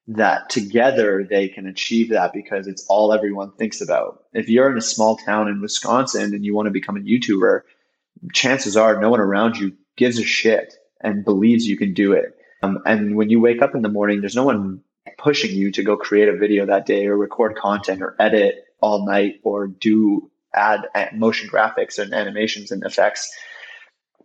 that 0.07 0.49
together 0.49 1.25
they 1.29 1.49
can 1.49 1.67
achieve 1.67 2.09
that 2.09 2.31
because 2.33 2.67
it's 2.67 2.85
all 2.87 3.11
everyone 3.11 3.51
thinks 3.51 3.81
about. 3.81 4.23
If 4.33 4.47
you're 4.47 4.71
in 4.71 4.77
a 4.77 4.81
small 4.81 5.17
town 5.17 5.49
in 5.49 5.61
Wisconsin 5.61 6.33
and 6.33 6.45
you 6.45 6.55
want 6.55 6.67
to 6.67 6.71
become 6.71 6.95
a 6.95 7.01
YouTuber, 7.01 7.61
chances 8.33 8.77
are 8.77 8.99
no 9.01 9.09
one 9.09 9.19
around 9.19 9.57
you 9.57 9.75
gives 9.97 10.17
a 10.17 10.23
shit 10.23 10.75
and 11.01 11.25
believes 11.25 11.67
you 11.67 11.77
can 11.77 11.93
do 11.93 12.13
it. 12.13 12.37
Um, 12.63 12.79
and 12.85 13.15
when 13.15 13.29
you 13.29 13.41
wake 13.41 13.61
up 13.61 13.75
in 13.75 13.81
the 13.81 13.89
morning, 13.89 14.21
there's 14.21 14.35
no 14.35 14.45
one 14.45 14.81
pushing 15.17 15.51
you 15.51 15.71
to 15.71 15.83
go 15.83 15.97
create 15.97 16.29
a 16.29 16.37
video 16.37 16.65
that 16.65 16.85
day 16.85 17.07
or 17.07 17.17
record 17.17 17.55
content 17.55 18.01
or 18.01 18.15
edit 18.19 18.65
all 18.79 19.05
night 19.05 19.39
or 19.43 19.67
do 19.67 20.31
add 20.53 20.87
motion 21.13 21.49
graphics 21.49 21.99
and 21.99 22.13
animations 22.13 22.71
and 22.71 22.83
effects. 22.83 23.31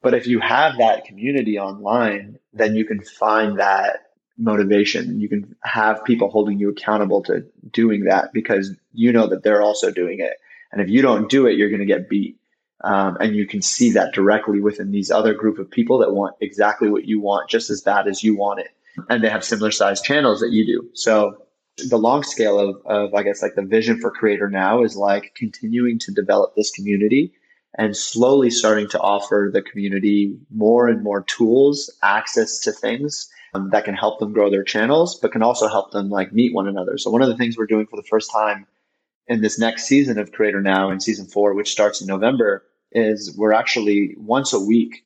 But 0.03 0.15
if 0.15 0.27
you 0.27 0.40
have 0.40 0.78
that 0.78 1.05
community 1.05 1.59
online, 1.59 2.39
then 2.53 2.74
you 2.74 2.85
can 2.85 3.03
find 3.03 3.59
that 3.59 4.12
motivation. 4.36 5.20
You 5.20 5.28
can 5.28 5.55
have 5.62 6.05
people 6.05 6.31
holding 6.31 6.59
you 6.59 6.70
accountable 6.70 7.23
to 7.24 7.47
doing 7.70 8.05
that 8.05 8.32
because 8.32 8.74
you 8.93 9.12
know 9.12 9.28
that 9.28 9.43
they're 9.43 9.62
also 9.62 9.90
doing 9.90 10.20
it. 10.20 10.35
And 10.73 10.81
if 10.81 10.89
you 10.89 11.03
don't 11.03 11.31
do 11.31 11.47
it, 11.47 11.57
you're 11.57 11.69
going 11.69 11.81
to 11.81 11.86
get 11.86 12.09
beat. 12.09 12.39
Um, 12.82 13.16
and 13.20 13.36
you 13.36 13.47
can 13.47 13.62
see 13.62 13.93
that 13.93 14.12
directly 14.12 14.61
within 14.61 14.90
these 14.90 15.11
other 15.11 15.35
group 15.35 15.59
of 15.59 15.70
people 15.70 15.99
that 15.99 16.12
want 16.12 16.35
exactly 16.40 16.90
what 16.90 17.05
you 17.05 17.20
want 17.20 17.49
just 17.49 17.70
as 17.70 17.81
bad 17.81 18.09
as 18.09 18.24
you 18.24 18.36
want 18.36 18.61
it. 18.61 18.70
And 19.09 19.23
they 19.23 19.28
have 19.28 19.44
similar 19.44 19.70
sized 19.70 20.05
channels 20.05 20.40
that 20.40 20.51
you 20.51 20.66
do. 20.66 20.90
So 20.94 21.47
the 21.89 21.99
long 21.99 22.23
scale 22.23 22.59
of, 22.59 22.87
of, 22.87 23.15
I 23.15 23.23
guess, 23.23 23.43
like 23.43 23.55
the 23.55 23.63
vision 23.63 24.01
for 24.01 24.11
Creator 24.11 24.51
Now 24.51 24.83
is 24.83 24.97
like 24.97 25.35
continuing 25.35 25.99
to 26.01 26.13
develop 26.13 26.55
this 26.55 26.71
community 26.71 27.33
and 27.79 27.97
slowly 27.97 28.51
starting 28.51 28.89
to 28.91 29.01
offer 29.01 29.51
the 29.53 29.63
community 29.63 30.39
more 30.51 30.89
and 30.89 31.03
more 31.03 31.23
tools, 31.23 31.91
access 32.03 32.59
to 32.61 32.73
things 32.73 33.31
um, 33.55 33.71
that 33.71 33.85
can 33.85 33.95
help 33.95 34.19
them 34.19 34.33
grow 34.33 34.51
their 34.51 34.65
channels, 34.65 35.19
but 35.19 35.33
can 35.33 35.43
also 35.43 35.69
help 35.69 35.91
them 35.93 36.11
like 36.11 36.33
meet 36.33 36.55
one 36.55 36.69
another. 36.69 36.99
So 36.99 37.11
one 37.11 37.23
of 37.23 37.29
the 37.29 37.37
things 37.37 37.57
we're 37.57 37.67
doing 37.67 37.87
for 37.87 37.97
the 37.97 38.09
first 38.09 38.31
time 38.31 38.67
in 39.27 39.41
this 39.41 39.59
next 39.59 39.85
season 39.85 40.19
of 40.19 40.33
Creator 40.33 40.61
Now 40.61 40.91
in 40.91 41.01
season 41.01 41.27
four, 41.27 41.55
which 41.55 41.71
starts 41.71 42.01
in 42.01 42.07
November, 42.07 42.65
is 42.91 43.35
we're 43.37 43.53
actually 43.53 44.15
once 44.19 44.53
a 44.53 44.61
week 44.61 45.05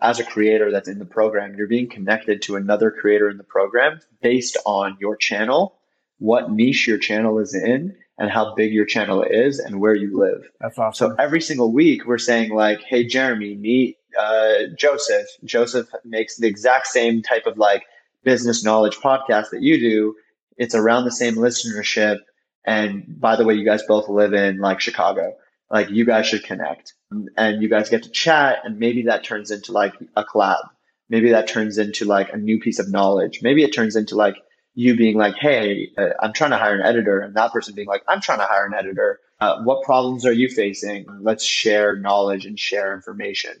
as 0.00 0.18
a 0.18 0.24
creator 0.24 0.70
that's 0.70 0.88
in 0.88 0.98
the 0.98 1.04
program, 1.04 1.54
you're 1.56 1.68
being 1.68 1.88
connected 1.88 2.42
to 2.42 2.56
another 2.56 2.90
creator 2.90 3.28
in 3.28 3.36
the 3.36 3.44
program 3.44 4.00
based 4.20 4.56
on 4.66 4.96
your 5.00 5.16
channel, 5.16 5.78
what 6.22 6.52
niche 6.52 6.86
your 6.86 6.98
channel 6.98 7.38
is 7.38 7.54
in, 7.54 7.94
and 8.18 8.30
how 8.30 8.54
big 8.54 8.72
your 8.72 8.86
channel 8.86 9.22
is 9.22 9.58
and 9.58 9.80
where 9.80 9.94
you 9.94 10.18
live. 10.18 10.48
That's 10.60 10.78
awesome. 10.78 11.10
So 11.10 11.16
every 11.18 11.40
single 11.40 11.72
week, 11.72 12.06
we're 12.06 12.18
saying 12.18 12.54
like, 12.54 12.80
"Hey, 12.82 13.04
Jeremy, 13.04 13.56
meet 13.56 13.96
uh, 14.18 14.66
Joseph. 14.76 15.26
Joseph 15.44 15.88
makes 16.04 16.36
the 16.36 16.46
exact 16.46 16.86
same 16.86 17.22
type 17.22 17.46
of 17.46 17.58
like 17.58 17.84
business 18.24 18.64
knowledge 18.64 18.96
podcast 18.96 19.50
that 19.50 19.62
you 19.62 19.78
do. 19.78 20.14
It's 20.56 20.74
around 20.74 21.04
the 21.04 21.12
same 21.12 21.34
listenership. 21.34 22.18
And 22.64 23.04
by 23.20 23.36
the 23.36 23.44
way, 23.44 23.54
you 23.54 23.64
guys 23.64 23.82
both 23.82 24.08
live 24.08 24.32
in 24.34 24.58
like 24.58 24.80
Chicago. 24.80 25.34
Like 25.70 25.90
you 25.90 26.04
guys 26.04 26.26
should 26.26 26.44
connect 26.44 26.92
and 27.36 27.62
you 27.62 27.68
guys 27.68 27.88
get 27.88 28.02
to 28.02 28.10
chat 28.10 28.58
and 28.64 28.78
maybe 28.78 29.02
that 29.04 29.24
turns 29.24 29.50
into 29.50 29.72
like 29.72 29.94
a 30.16 30.24
collab. 30.24 30.62
Maybe 31.08 31.30
that 31.30 31.48
turns 31.48 31.78
into 31.78 32.04
like 32.04 32.32
a 32.32 32.36
new 32.36 32.60
piece 32.60 32.78
of 32.78 32.90
knowledge. 32.90 33.40
Maybe 33.42 33.62
it 33.62 33.74
turns 33.74 33.96
into 33.96 34.14
like 34.14 34.36
you 34.74 34.96
being 34.96 35.16
like, 35.16 35.34
Hey, 35.36 35.90
uh, 35.98 36.10
I'm 36.20 36.32
trying 36.32 36.50
to 36.50 36.58
hire 36.58 36.74
an 36.74 36.86
editor 36.86 37.20
and 37.20 37.34
that 37.34 37.52
person 37.52 37.74
being 37.74 37.88
like, 37.88 38.02
I'm 38.08 38.20
trying 38.20 38.38
to 38.38 38.46
hire 38.46 38.66
an 38.66 38.74
editor. 38.74 39.20
Uh, 39.40 39.62
what 39.62 39.82
problems 39.82 40.24
are 40.24 40.32
you 40.32 40.48
facing? 40.48 41.04
Let's 41.20 41.44
share 41.44 41.96
knowledge 41.96 42.46
and 42.46 42.58
share 42.58 42.94
information 42.94 43.54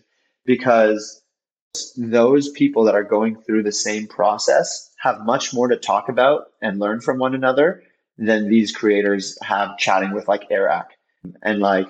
because 0.44 1.22
those 1.96 2.50
people 2.50 2.84
that 2.84 2.94
are 2.94 3.02
going 3.02 3.36
through 3.36 3.62
the 3.62 3.72
same 3.72 4.06
process 4.06 4.90
have 4.98 5.20
much 5.20 5.52
more 5.52 5.68
to 5.68 5.76
talk 5.76 6.08
about 6.08 6.52
and 6.60 6.78
learn 6.78 7.00
from 7.00 7.18
one 7.18 7.34
another 7.34 7.82
than 8.18 8.48
these 8.48 8.72
creators 8.72 9.38
have 9.42 9.76
chatting 9.78 10.12
with 10.12 10.28
like 10.28 10.44
Eric. 10.50 10.86
And 11.42 11.60
like 11.60 11.88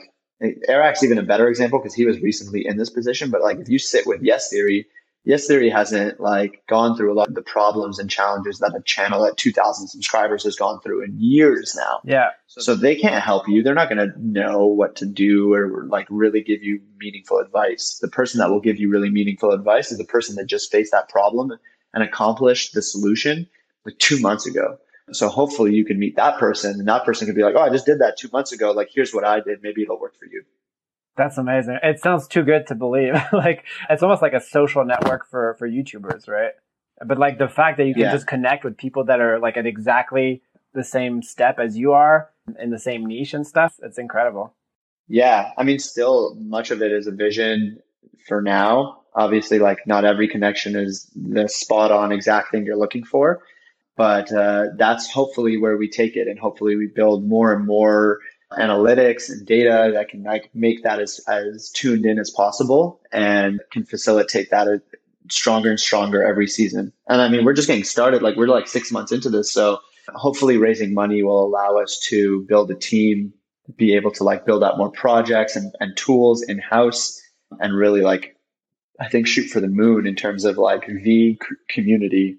Eric's 0.69 1.03
even 1.03 1.19
a 1.19 1.23
better 1.23 1.49
example 1.49 1.78
because 1.78 1.94
he 1.94 2.07
was 2.07 2.20
recently 2.20 2.66
in 2.66 2.77
this 2.77 2.90
position. 2.90 3.31
But 3.31 3.43
like 3.43 3.59
if 3.59 3.69
you 3.69 3.78
sit 3.78 4.07
with 4.07 4.23
Yes 4.23 4.49
Theory, 4.51 4.86
Yes 5.24 5.47
Theory 5.47 5.70
hasn't 5.70 6.19
like 6.19 6.62
gone 6.69 6.97
through 6.97 7.12
a 7.12 7.15
lot 7.15 7.28
of 7.28 7.35
the 7.35 7.43
problems 7.43 7.99
and 7.99 8.11
challenges 8.11 8.59
that 8.59 8.74
a 8.74 8.82
channel 8.82 9.24
at 9.24 9.36
2,000 9.36 9.86
subscribers 9.86 10.43
has 10.43 10.57
gone 10.57 10.81
through 10.81 11.05
in 11.05 11.16
years 11.19 11.77
now. 11.77 12.01
Yeah. 12.05 12.31
So 12.49 12.74
they 12.74 12.97
can't 12.97 13.23
help 13.23 13.49
you. 13.49 13.62
They're 13.62 13.74
not 13.74 13.89
going 13.89 14.11
to 14.11 14.12
know 14.19 14.66
what 14.66 14.97
to 14.97 15.07
do 15.07 15.53
or 15.55 15.86
like 15.86 16.09
really 16.11 16.43
give 16.43 16.65
you 16.65 16.81
meaningful 16.99 17.39
advice. 17.39 17.99
The 18.01 18.09
person 18.09 18.39
that 18.40 18.51
will 18.51 18.61
give 18.61 18.81
you 18.81 18.90
really 18.90 19.11
meaningful 19.11 19.53
advice 19.53 19.93
is 19.93 19.99
the 19.99 20.05
person 20.05 20.35
that 20.36 20.47
just 20.47 20.73
faced 20.73 20.90
that 20.90 21.09
problem 21.09 21.53
and 21.94 22.03
accomplished 22.03 22.74
the 22.74 22.82
solution 22.82 23.49
like 23.86 23.99
two 23.99 24.19
months 24.19 24.47
ago. 24.47 24.78
So 25.12 25.28
hopefully 25.28 25.74
you 25.74 25.85
can 25.85 26.01
meet 26.01 26.16
that 26.16 26.39
person 26.39 26.81
and 26.81 26.89
that 26.89 27.05
person 27.05 27.27
could 27.27 27.36
be 27.36 27.43
like, 27.43 27.55
Oh, 27.57 27.62
I 27.62 27.70
just 27.70 27.86
did 27.86 28.01
that 28.01 28.16
two 28.16 28.28
months 28.32 28.51
ago. 28.51 28.73
Like, 28.73 28.90
here's 28.93 29.15
what 29.15 29.24
I 29.24 29.39
did. 29.40 29.62
Maybe 29.62 29.82
it'll 29.82 30.01
work 30.01 30.16
for 30.19 30.27
you. 30.27 30.43
That's 31.16 31.36
amazing. 31.36 31.78
It 31.82 32.01
sounds 32.01 32.26
too 32.26 32.43
good 32.43 32.66
to 32.68 32.74
believe. 32.74 33.14
like 33.32 33.64
it's 33.90 34.02
almost 34.02 34.22
like 34.22 34.32
a 34.32 34.40
social 34.40 34.84
network 34.84 35.28
for 35.28 35.55
for 35.59 35.68
YouTubers, 35.68 36.28
right? 36.28 36.52
But 37.05 37.18
like 37.18 37.39
the 37.39 37.48
fact 37.48 37.78
that 37.78 37.86
you 37.86 37.94
can 37.94 38.05
yeah. 38.05 38.12
just 38.12 38.26
connect 38.26 38.64
with 38.64 38.76
people 38.76 39.05
that 39.05 39.20
are 39.20 39.39
like 39.39 39.56
at 39.56 39.66
exactly 39.66 40.43
the 40.74 40.84
same 40.84 41.22
step 41.22 41.59
as 41.59 41.76
you 41.76 41.93
are 41.93 42.30
in 42.59 42.70
the 42.70 42.78
same 42.78 43.05
niche 43.05 43.34
and 43.34 43.47
stuff, 43.47 43.74
it's 43.82 43.98
incredible. 43.98 44.55
Yeah, 45.09 45.51
I 45.59 45.64
mean 45.64 45.78
still 45.78 46.34
much 46.36 46.70
of 46.70 46.80
it 46.80 46.93
is 46.93 47.06
a 47.06 47.12
vision 47.12 47.78
for 48.26 48.40
now. 48.40 49.01
Obviously 49.14 49.59
like 49.59 49.86
not 49.86 50.06
every 50.06 50.28
connection 50.28 50.76
is 50.76 51.10
the 51.14 51.48
spot 51.48 51.93
on 51.93 52.12
exact 52.12 52.51
thing 52.51 52.64
you're 52.64 52.76
looking 52.76 53.05
for, 53.05 53.43
but 53.97 54.32
uh, 54.32 54.68
that's 54.78 55.10
hopefully 55.10 55.59
where 55.59 55.76
we 55.76 55.89
take 55.89 56.16
it 56.16 56.26
and 56.26 56.39
hopefully 56.39 56.76
we 56.76 56.86
build 56.86 57.28
more 57.28 57.52
and 57.52 57.66
more 57.66 58.20
analytics 58.59 59.29
and 59.29 59.47
data 59.47 59.91
that 59.95 60.09
can 60.09 60.23
like 60.23 60.51
make 60.55 60.83
that 60.83 61.01
as, 61.01 61.20
as 61.29 61.70
tuned 61.70 62.07
in 62.07 62.19
as 62.19 62.31
possible 62.31 63.01
and 63.12 63.61
can 63.70 63.85
facilitate 63.85 64.51
that 64.51 64.83
stronger 65.31 65.70
and 65.70 65.81
stronger 65.81 66.24
every 66.24 66.47
season. 66.47 66.93
And 67.09 67.20
I 67.20 67.29
mean, 67.29 67.45
we're 67.45 67.53
just 67.53 67.69
getting 67.69 67.85
started. 67.85 68.23
Like 68.23 68.37
we're 68.37 68.49
like 68.49 68.69
six 68.69 68.91
months 68.91 69.12
into 69.12 69.31
this. 69.31 69.53
So 69.53 69.79
hopefully 70.15 70.57
raising 70.57 70.95
money 70.95 71.23
will 71.23 71.45
allow 71.45 71.79
us 71.79 71.99
to 72.09 72.43
build 72.45 72.70
a 72.70 72.74
team, 72.74 73.33
be 73.77 73.95
able 73.95 74.11
to 74.12 74.24
like 74.24 74.45
build 74.45 74.65
out 74.65 74.79
more 74.79 74.91
projects 74.91 75.57
and, 75.57 75.74
and 75.81 75.97
tools 75.97 76.43
in 76.43 76.59
house 76.59 77.20
and 77.61 77.77
really 77.77 78.01
like, 78.01 78.37
I 79.01 79.09
think 79.09 79.27
shoot 79.27 79.49
for 79.49 79.61
the 79.61 79.69
moon 79.69 80.07
in 80.07 80.15
terms 80.15 80.45
of 80.45 80.59
like 80.59 80.87
the 80.87 81.39
community 81.69 82.39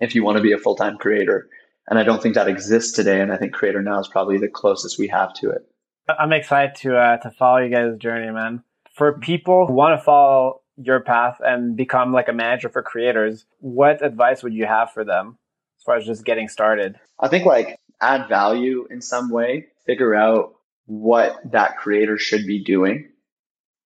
if 0.00 0.14
you 0.14 0.22
want 0.22 0.36
to 0.36 0.42
be 0.42 0.52
a 0.52 0.58
full-time 0.58 0.98
creator 0.98 1.48
and 1.88 1.98
I 1.98 2.02
don't 2.02 2.22
think 2.22 2.34
that 2.34 2.48
exists 2.48 2.92
today. 2.92 3.20
And 3.20 3.32
I 3.32 3.36
think 3.36 3.52
Creator 3.52 3.82
Now 3.82 4.00
is 4.00 4.08
probably 4.08 4.38
the 4.38 4.48
closest 4.48 4.98
we 4.98 5.08
have 5.08 5.32
to 5.34 5.50
it. 5.50 5.66
I'm 6.08 6.32
excited 6.32 6.76
to 6.76 6.96
uh, 6.96 7.16
to 7.18 7.30
follow 7.30 7.58
you 7.58 7.70
guys' 7.70 7.98
journey, 7.98 8.30
man. 8.32 8.62
For 8.94 9.18
people 9.18 9.66
who 9.66 9.74
want 9.74 9.98
to 9.98 10.04
follow 10.04 10.62
your 10.76 11.00
path 11.00 11.40
and 11.44 11.76
become 11.76 12.12
like 12.12 12.28
a 12.28 12.32
manager 12.32 12.68
for 12.68 12.82
creators, 12.82 13.46
what 13.58 14.04
advice 14.04 14.42
would 14.42 14.54
you 14.54 14.66
have 14.66 14.92
for 14.92 15.04
them 15.04 15.38
as 15.78 15.84
far 15.84 15.96
as 15.96 16.06
just 16.06 16.24
getting 16.24 16.48
started? 16.48 16.96
I 17.18 17.28
think 17.28 17.44
like 17.44 17.76
add 18.00 18.28
value 18.28 18.86
in 18.90 19.00
some 19.00 19.30
way, 19.30 19.66
figure 19.84 20.14
out 20.14 20.54
what 20.86 21.36
that 21.50 21.78
creator 21.78 22.18
should 22.18 22.46
be 22.46 22.62
doing 22.62 23.08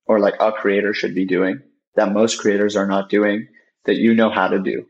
or 0.06 0.20
like 0.20 0.34
a 0.40 0.52
creator 0.52 0.92
should 0.92 1.14
be 1.14 1.24
doing 1.24 1.62
that 1.96 2.12
most 2.12 2.38
creators 2.38 2.76
are 2.76 2.86
not 2.86 3.08
doing 3.08 3.48
that 3.86 3.96
you 3.96 4.14
know 4.14 4.30
how 4.30 4.48
to 4.48 4.58
do 4.58 4.86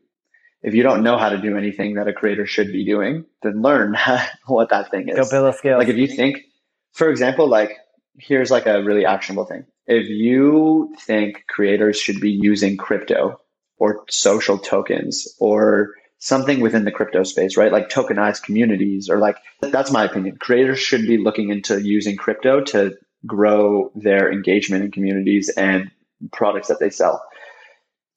if 0.63 0.75
you 0.75 0.83
don't 0.83 1.03
know 1.03 1.17
how 1.17 1.31
to 1.31 1.39
do 1.39 1.57
anything 1.57 1.95
that 1.95 2.09
a 2.09 2.13
creator 2.13 2.47
should 2.47 2.73
be 2.73 2.85
doing, 2.85 3.25
then 3.43 3.63
learn 3.63 3.97
what 4.47 4.71
that 4.71 4.91
thing 4.91 5.09
is. 5.09 5.17
Go 5.17 5.29
build 5.31 5.55
a 5.55 5.57
skill. 5.57 5.79
Like 5.79 5.89
if 5.89 5.97
you 5.97 6.07
think, 6.07 6.41
for 6.93 7.11
example, 7.11 7.49
like 7.49 7.77
here's 8.19 8.51
like 8.51 8.67
a 8.67 8.83
really 8.83 9.05
actionable 9.05 9.45
thing. 9.45 9.65
If 9.87 10.09
you 10.09 10.95
think 11.01 11.45
creators 11.49 11.99
should 11.99 12.21
be 12.21 12.31
using 12.31 12.77
crypto 12.77 13.41
or 13.79 14.05
social 14.09 14.59
tokens 14.59 15.27
or 15.41 15.95
something 16.19 16.61
within 16.61 16.85
the 16.85 16.93
crypto 16.93 17.23
space, 17.25 17.57
right? 17.57 17.73
Like 17.73 17.89
tokenized 17.89 18.43
communities 18.43 19.09
or 19.09 19.19
like, 19.19 19.39
that's 19.63 19.91
my 19.91 20.05
opinion. 20.05 20.37
Creators 20.39 20.79
should 20.79 21.07
be 21.07 21.17
looking 21.17 21.51
into 21.51 21.81
using 21.81 22.17
crypto 22.17 22.63
to 22.65 22.97
grow 23.27 23.91
their 23.95 24.31
engagement 24.31 24.85
in 24.85 24.91
communities 24.91 25.49
and 25.57 25.91
products 26.33 26.69
that 26.69 26.79
they 26.79 26.91
sell. 26.91 27.23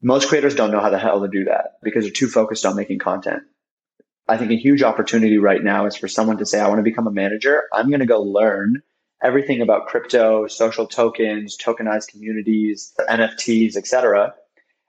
Most 0.06 0.28
creators 0.28 0.54
don't 0.54 0.72
know 0.72 0.82
how 0.82 0.90
the 0.90 1.00
hell 1.00 1.22
to 1.22 1.30
do 1.30 1.46
that 1.46 1.78
because 1.82 2.04
they're 2.04 2.12
too 2.12 2.28
focused 2.28 2.66
on 2.66 2.76
making 2.76 3.00
content. 3.00 3.44
I 4.28 4.36
think 4.36 4.52
a 4.52 4.56
huge 4.58 4.84
opportunity 4.84 5.38
right 5.38 5.64
now 5.64 5.86
is 5.86 5.96
for 5.96 6.10
someone 6.10 6.38
to 6.40 6.46
say, 6.46 6.60
I 6.60 6.68
want 6.68 6.80
to 6.80 6.84
become 6.84 7.08
a 7.08 7.12
manager. 7.12 7.64
I'm 7.74 7.88
going 7.88 8.02
to 8.02 8.06
go 8.06 8.22
learn 8.22 8.84
everything 9.24 9.62
about 9.62 9.88
crypto, 9.88 10.48
social 10.48 10.88
tokens, 10.88 11.58
tokenized 11.58 12.10
communities, 12.10 12.94
NFTs, 13.00 13.78
etc. 13.78 14.34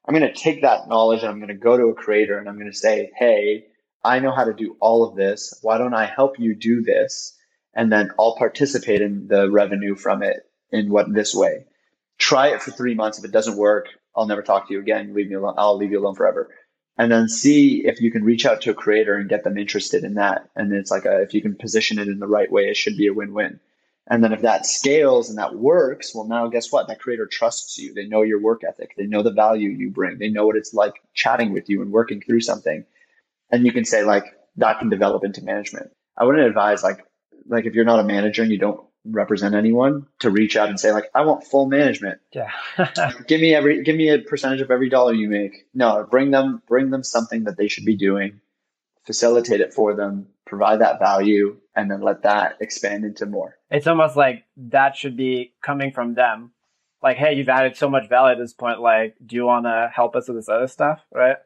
I'm 0.05 0.15
going 0.15 0.27
to 0.27 0.35
take 0.35 0.62
that 0.62 0.89
knowledge 0.89 1.20
and 1.20 1.31
I'm 1.31 1.39
going 1.39 1.49
to 1.49 1.55
go 1.55 1.77
to 1.77 1.86
a 1.86 1.95
creator 1.95 2.36
and 2.36 2.49
I'm 2.49 2.59
going 2.59 2.70
to 2.70 2.77
say, 2.77 3.12
Hey, 3.16 3.66
I 4.03 4.19
know 4.19 4.32
how 4.32 4.45
to 4.45 4.53
do 4.53 4.77
all 4.81 5.05
of 5.05 5.15
this. 5.15 5.57
Why 5.62 5.78
don't 5.78 5.95
I 5.95 6.07
help 6.07 6.41
you 6.41 6.57
do 6.57 6.82
this? 6.82 7.36
And 7.73 7.91
then 7.93 8.11
I'll 8.19 8.36
participate 8.36 9.01
in 9.01 9.28
the 9.28 9.49
revenue 9.49 9.95
from 9.95 10.24
it 10.24 10.39
in 10.73 10.91
what 10.91 11.12
this 11.15 11.35
way. 11.35 11.66
Try 12.19 12.49
it 12.49 12.62
for 12.62 12.73
three 12.73 12.95
months. 12.95 13.19
If 13.19 13.24
it 13.24 13.32
doesn't 13.32 13.57
work, 13.57 13.89
I'll 14.16 14.27
never 14.27 14.43
talk 14.43 14.69
to 14.69 14.74
you 14.74 14.81
again. 14.81 15.15
Leave 15.15 15.28
me 15.28 15.35
alone. 15.35 15.55
I'll 15.59 15.77
leave 15.77 15.93
you 15.93 16.01
alone 16.01 16.15
forever. 16.15 16.51
and 16.97 17.11
then 17.11 17.28
see 17.28 17.85
if 17.85 18.01
you 18.01 18.11
can 18.11 18.24
reach 18.24 18.47
out 18.47 18.61
to 18.62 18.70
a 18.70 18.74
creator 18.74 19.16
and 19.16 19.28
get 19.28 19.45
them 19.45 19.59
interested 19.59 20.05
in 20.05 20.15
that. 20.15 20.49
And 20.55 20.73
it's 20.73 20.91
like 20.91 21.05
a, 21.05 21.23
if 21.23 21.35
you 21.35 21.43
can 21.43 21.57
position 21.57 21.99
it 21.99 22.09
in 22.09 22.20
the 22.20 22.27
right 22.27 22.51
way, 22.51 22.69
it 22.69 22.77
should 22.77 22.97
be 22.97 23.09
a 23.09 23.15
win-win. 23.15 23.59
And 24.07 24.23
then 24.23 24.32
if 24.32 24.43
that 24.43 24.66
scales 24.66 25.28
and 25.31 25.39
that 25.39 25.57
works, 25.57 26.15
well, 26.15 26.27
now 26.27 26.47
guess 26.47 26.70
what? 26.70 26.89
That 26.89 27.01
creator 27.01 27.27
trusts 27.27 27.78
you. 27.78 27.95
They 27.95 28.07
know 28.07 28.23
your 28.23 28.41
work 28.41 28.62
ethic. 28.69 28.95
They 28.97 29.07
know 29.07 29.23
the 29.23 29.32
value 29.32 29.70
you 29.70 29.91
bring. 29.91 30.19
They 30.19 30.28
know 30.28 30.47
what 30.47 30.57
it's 30.57 30.74
like 30.74 30.95
chatting 31.15 31.53
with 31.53 31.69
you 31.69 31.81
and 31.82 31.91
working 31.91 32.20
through 32.20 32.43
something. 32.43 32.85
And 33.51 33.65
you 33.65 33.73
can 33.73 33.85
say 33.85 34.05
like 34.05 34.24
that 34.57 34.78
can 34.78 34.91
develop 34.91 35.24
into 35.24 35.43
management. 35.43 35.91
I 36.19 36.24
wouldn't 36.24 36.47
advise 36.47 36.82
like 36.82 37.05
like 37.49 37.65
if 37.65 37.74
you're 37.74 37.85
not 37.85 37.99
a 37.99 38.05
manager 38.05 38.43
and 38.43 38.53
you 38.53 38.59
don't 38.59 38.81
represent 39.05 39.55
anyone 39.55 40.07
to 40.21 40.31
reach 40.31 40.57
out 40.57 40.69
and 40.69 40.81
say 40.81 40.93
like 40.93 41.11
I 41.15 41.23
want 41.23 41.45
full 41.45 41.67
management. 41.67 42.21
Yeah. 42.33 42.51
give 43.27 43.41
me 43.41 43.55
every 43.55 43.83
give 43.83 43.97
me 43.97 44.09
a 44.09 44.19
percentage 44.19 44.61
of 44.61 44.71
every 44.71 44.89
dollar 44.89 45.13
you 45.13 45.29
make. 45.29 45.67
No, 45.75 46.07
bring 46.11 46.31
them 46.31 46.63
bring 46.67 46.91
them 46.91 47.03
something 47.03 47.45
that 47.45 47.57
they 47.57 47.69
should 47.69 47.85
be 47.85 47.97
doing. 47.97 48.41
Facilitate 49.05 49.61
it 49.61 49.75
for 49.75 49.95
them, 49.95 50.29
provide 50.47 50.81
that 50.81 50.99
value 50.99 51.59
and 51.77 51.91
then 51.91 52.01
let 52.01 52.23
that 52.23 52.57
expand 52.61 53.05
into 53.05 53.27
more. 53.27 53.59
It's 53.71 53.87
almost 53.87 54.17
like 54.17 54.45
that 54.57 54.97
should 54.97 55.17
be 55.17 55.53
coming 55.61 55.93
from 55.93 56.15
them. 56.15 56.53
Like, 57.03 57.19
hey, 57.19 57.35
you've 57.35 57.51
added 57.51 57.77
so 57.77 57.91
much 57.91 58.09
value 58.09 58.33
at 58.33 58.39
this 58.39 58.55
point. 58.55 58.81
Like, 58.81 59.17
do 59.25 59.37
you 59.37 59.45
want 59.45 59.67
to 59.67 59.91
help 59.95 60.17
us 60.17 60.27
with 60.27 60.39
this 60.39 60.49
other 60.49 60.69
stuff? 60.69 61.05
Right. 61.13 61.37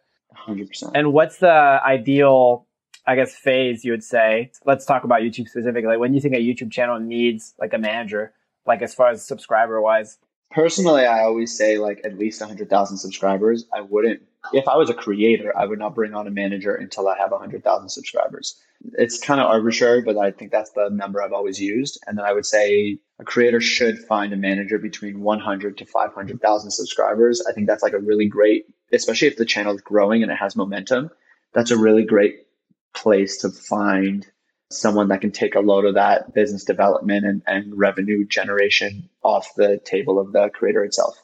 100%. 0.46 0.92
And 0.94 1.12
what's 1.12 1.38
the 1.38 1.48
ideal 1.48 2.67
I 3.08 3.16
guess 3.16 3.34
phase 3.34 3.84
you 3.84 3.90
would 3.92 4.04
say. 4.04 4.52
Let's 4.64 4.84
talk 4.84 5.04
about 5.04 5.22
YouTube 5.22 5.48
specifically. 5.48 5.96
When 5.96 6.14
you 6.14 6.20
think 6.20 6.34
a 6.34 6.38
YouTube 6.38 6.70
channel 6.70 7.00
needs 7.00 7.54
like 7.58 7.72
a 7.72 7.78
manager, 7.78 8.34
like 8.66 8.82
as 8.82 8.94
far 8.94 9.08
as 9.08 9.26
subscriber 9.26 9.80
wise. 9.80 10.18
Personally, 10.50 11.06
I 11.06 11.24
always 11.24 11.56
say 11.56 11.78
like 11.78 12.02
at 12.04 12.18
least 12.18 12.40
100,000 12.40 12.98
subscribers. 12.98 13.64
I 13.72 13.80
wouldn't 13.80 14.22
if 14.52 14.68
I 14.68 14.76
was 14.76 14.90
a 14.90 14.94
creator, 14.94 15.56
I 15.56 15.66
would 15.66 15.78
not 15.78 15.94
bring 15.94 16.14
on 16.14 16.26
a 16.26 16.30
manager 16.30 16.74
until 16.74 17.08
I 17.08 17.16
have 17.18 17.30
100,000 17.30 17.88
subscribers. 17.88 18.60
It's 18.92 19.18
kind 19.18 19.40
of 19.40 19.46
arbitrary, 19.46 20.02
but 20.02 20.16
I 20.16 20.30
think 20.30 20.52
that's 20.52 20.70
the 20.70 20.88
number 20.90 21.22
I've 21.22 21.32
always 21.32 21.60
used. 21.60 22.00
And 22.06 22.16
then 22.16 22.24
I 22.24 22.32
would 22.32 22.46
say 22.46 22.98
a 23.18 23.24
creator 23.24 23.60
should 23.60 23.98
find 23.98 24.32
a 24.32 24.36
manager 24.36 24.78
between 24.78 25.20
100 25.20 25.78
to 25.78 25.84
500,000 25.86 26.70
subscribers. 26.70 27.44
I 27.48 27.52
think 27.52 27.66
that's 27.66 27.82
like 27.82 27.92
a 27.92 27.98
really 27.98 28.26
great, 28.26 28.66
especially 28.92 29.28
if 29.28 29.36
the 29.36 29.44
channel 29.44 29.74
is 29.74 29.80
growing 29.80 30.22
and 30.22 30.30
it 30.30 30.36
has 30.36 30.56
momentum. 30.56 31.10
That's 31.52 31.70
a 31.70 31.78
really 31.78 32.04
great 32.04 32.47
place 32.94 33.38
to 33.38 33.50
find 33.50 34.26
someone 34.70 35.08
that 35.08 35.20
can 35.20 35.30
take 35.30 35.54
a 35.54 35.60
load 35.60 35.84
of 35.84 35.94
that 35.94 36.34
business 36.34 36.64
development 36.64 37.24
and, 37.24 37.42
and 37.46 37.78
revenue 37.78 38.26
generation 38.26 39.08
off 39.22 39.54
the 39.56 39.80
table 39.84 40.18
of 40.18 40.32
the 40.32 40.50
creator 40.50 40.84
itself. 40.84 41.22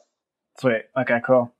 Sweet. 0.58 0.82
Okay, 0.96 1.20
cool. 1.26 1.52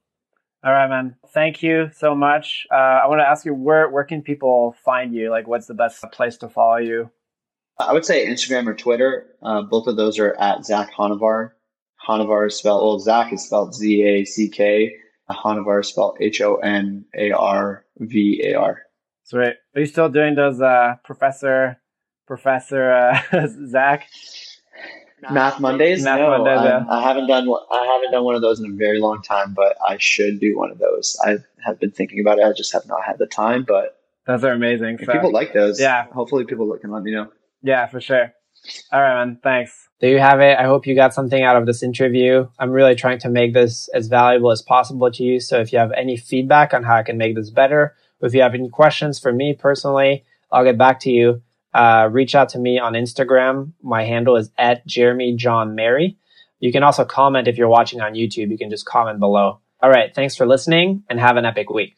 All 0.65 0.73
right, 0.73 0.89
man. 0.89 1.17
Thank 1.35 1.63
you 1.63 1.91
so 1.95 2.15
much. 2.15 2.67
Uh, 2.73 2.77
I 2.77 3.07
want 3.07 3.21
to 3.21 3.29
ask 3.29 3.45
you 3.45 3.53
where 3.53 3.91
where 3.91 4.05
can 4.05 4.23
people 4.23 4.75
find 4.83 5.15
you? 5.15 5.29
Like, 5.31 5.47
what's 5.47 5.67
the 5.67 5.75
best 5.75 6.03
place 6.13 6.39
to 6.39 6.49
follow 6.49 6.79
you? 6.79 7.11
I 7.79 7.93
would 7.93 8.07
say 8.07 8.27
Instagram 8.27 8.67
or 8.67 8.75
Twitter. 8.75 9.27
Uh, 9.43 9.63
both 9.63 9.87
of 9.89 9.97
those 9.97 10.19
are 10.19 10.35
at 10.41 10.65
Zack 10.65 10.95
Honarvar. 10.95 11.51
Honarvar 12.09 12.47
is 12.47 12.57
spelled 12.57 12.83
well. 12.83 12.99
Zack 12.99 13.33
is 13.33 13.45
spelled 13.45 13.75
Z 13.75 14.03
A 14.05 14.25
C 14.25 14.49
K. 14.49 14.95
Honarvar 15.31 15.81
is 15.81 15.89
spelled 15.89 16.17
H 16.21 16.41
O 16.41 16.57
N 16.57 17.05
A 17.15 17.33
R 17.33 17.85
V 17.99 18.43
A 18.47 18.55
R. 18.55 18.84
Sweet. 19.25 19.55
Are 19.75 19.81
you 19.81 19.87
still 19.87 20.09
doing 20.09 20.35
those, 20.35 20.61
uh, 20.61 20.97
Professor, 21.05 21.81
Professor 22.27 22.93
uh, 23.33 23.47
Zack? 23.67 24.07
Math 25.31 25.59
Mondays? 25.61 26.05
Math 26.05 26.19
no, 26.19 26.29
Mondays, 26.31 26.59
I, 26.59 26.65
yeah. 26.67 26.85
I 26.91 27.03
haven't 27.03 27.27
done 27.27 27.49
one- 27.49 27.63
I 27.71 27.87
haven't 27.95 28.13
done 28.13 28.25
one 28.25 28.35
of 28.35 28.43
those 28.43 28.61
in 28.61 28.71
a 28.71 28.75
very 28.75 29.01
long 29.01 29.23
time, 29.23 29.55
but 29.55 29.77
I 29.87 29.97
should 29.99 30.39
do 30.39 30.57
one 30.59 30.71
of 30.71 30.79
those. 30.79 31.19
I 31.25 31.39
have 31.65 31.81
been 31.81 31.91
thinking 31.91 32.21
about 32.21 32.39
it. 32.39 32.45
I 32.45 32.53
just 32.53 32.73
have 32.75 32.87
not 32.87 33.03
had 33.05 33.19
the 33.19 33.27
time, 33.27 33.65
but 33.67 33.97
Those 34.27 34.45
are 34.45 34.53
amazing. 34.53 34.99
if 35.01 35.07
So- 35.07 35.13
people 35.13 35.33
like 35.33 35.53
those, 35.55 35.81
Yeah. 35.81 36.05
hopefully 36.13 36.45
people 36.45 36.71
can 36.79 36.91
let 36.91 37.03
me 37.03 37.13
know. 37.13 37.29
Yeah, 37.63 37.87
for 37.87 38.01
sure. 38.03 38.33
All 38.93 39.01
right, 39.01 39.25
man. 39.25 39.39
Thanks. 39.43 39.89
There 40.01 40.11
you 40.11 40.19
have 40.19 40.41
it. 40.41 40.59
I 40.59 40.65
hope 40.65 40.87
you 40.87 40.95
got 40.95 41.15
something 41.15 41.43
out 41.43 41.57
of 41.57 41.65
this 41.65 41.83
interview. 41.83 42.47
I'm 42.59 42.71
really 42.71 42.95
trying 42.95 43.19
to 43.21 43.31
make 43.31 43.55
this 43.55 43.89
as 43.95 44.09
valuable 44.09 44.51
as 44.51 44.61
possible 44.61 45.11
to 45.11 45.23
you. 45.23 45.41
So 45.41 45.61
if 45.61 45.73
you 45.73 45.79
have 45.79 45.93
any 45.93 46.17
feedback 46.19 46.75
on 46.75 46.83
how 46.83 46.97
I 46.97 47.03
can 47.03 47.17
make 47.17 47.35
this 47.35 47.49
better, 47.51 47.81
or 47.81 47.95
if 48.27 48.35
you 48.35 48.43
have 48.43 48.55
any 48.55 48.69
questions 48.69 49.19
for 49.19 49.33
me 49.33 49.55
personally, 49.55 50.25
I'll 50.51 50.65
get 50.65 50.79
back 50.79 51.01
to 51.01 51.11
you. 51.11 51.43
Uh, 51.73 52.09
reach 52.11 52.35
out 52.35 52.51
to 52.51 52.59
me 52.59 52.79
on 52.79 52.93
Instagram. 52.93 53.73
My 53.83 54.05
handle 54.05 54.37
is 54.37 54.51
at 54.57 54.87
Jeremy 54.87 55.35
John 55.35 55.75
Mary. 55.75 56.17
You 56.61 56.73
can 56.73 56.85
also 56.85 57.05
comment 57.05 57.49
if 57.49 57.59
you're 57.59 57.69
watching 57.69 58.01
on 58.01 58.15
YouTube. 58.15 58.51
You 58.51 58.59
can 58.59 58.71
just 58.71 58.87
comment 58.87 59.19
below. 59.19 59.59
All 59.83 59.91
right. 59.91 60.15
Thanks 60.15 60.37
for 60.37 60.47
listening 60.47 61.03
and 61.11 61.19
have 61.19 61.37
an 61.37 61.45
epic 61.45 61.69
week. 61.69 61.97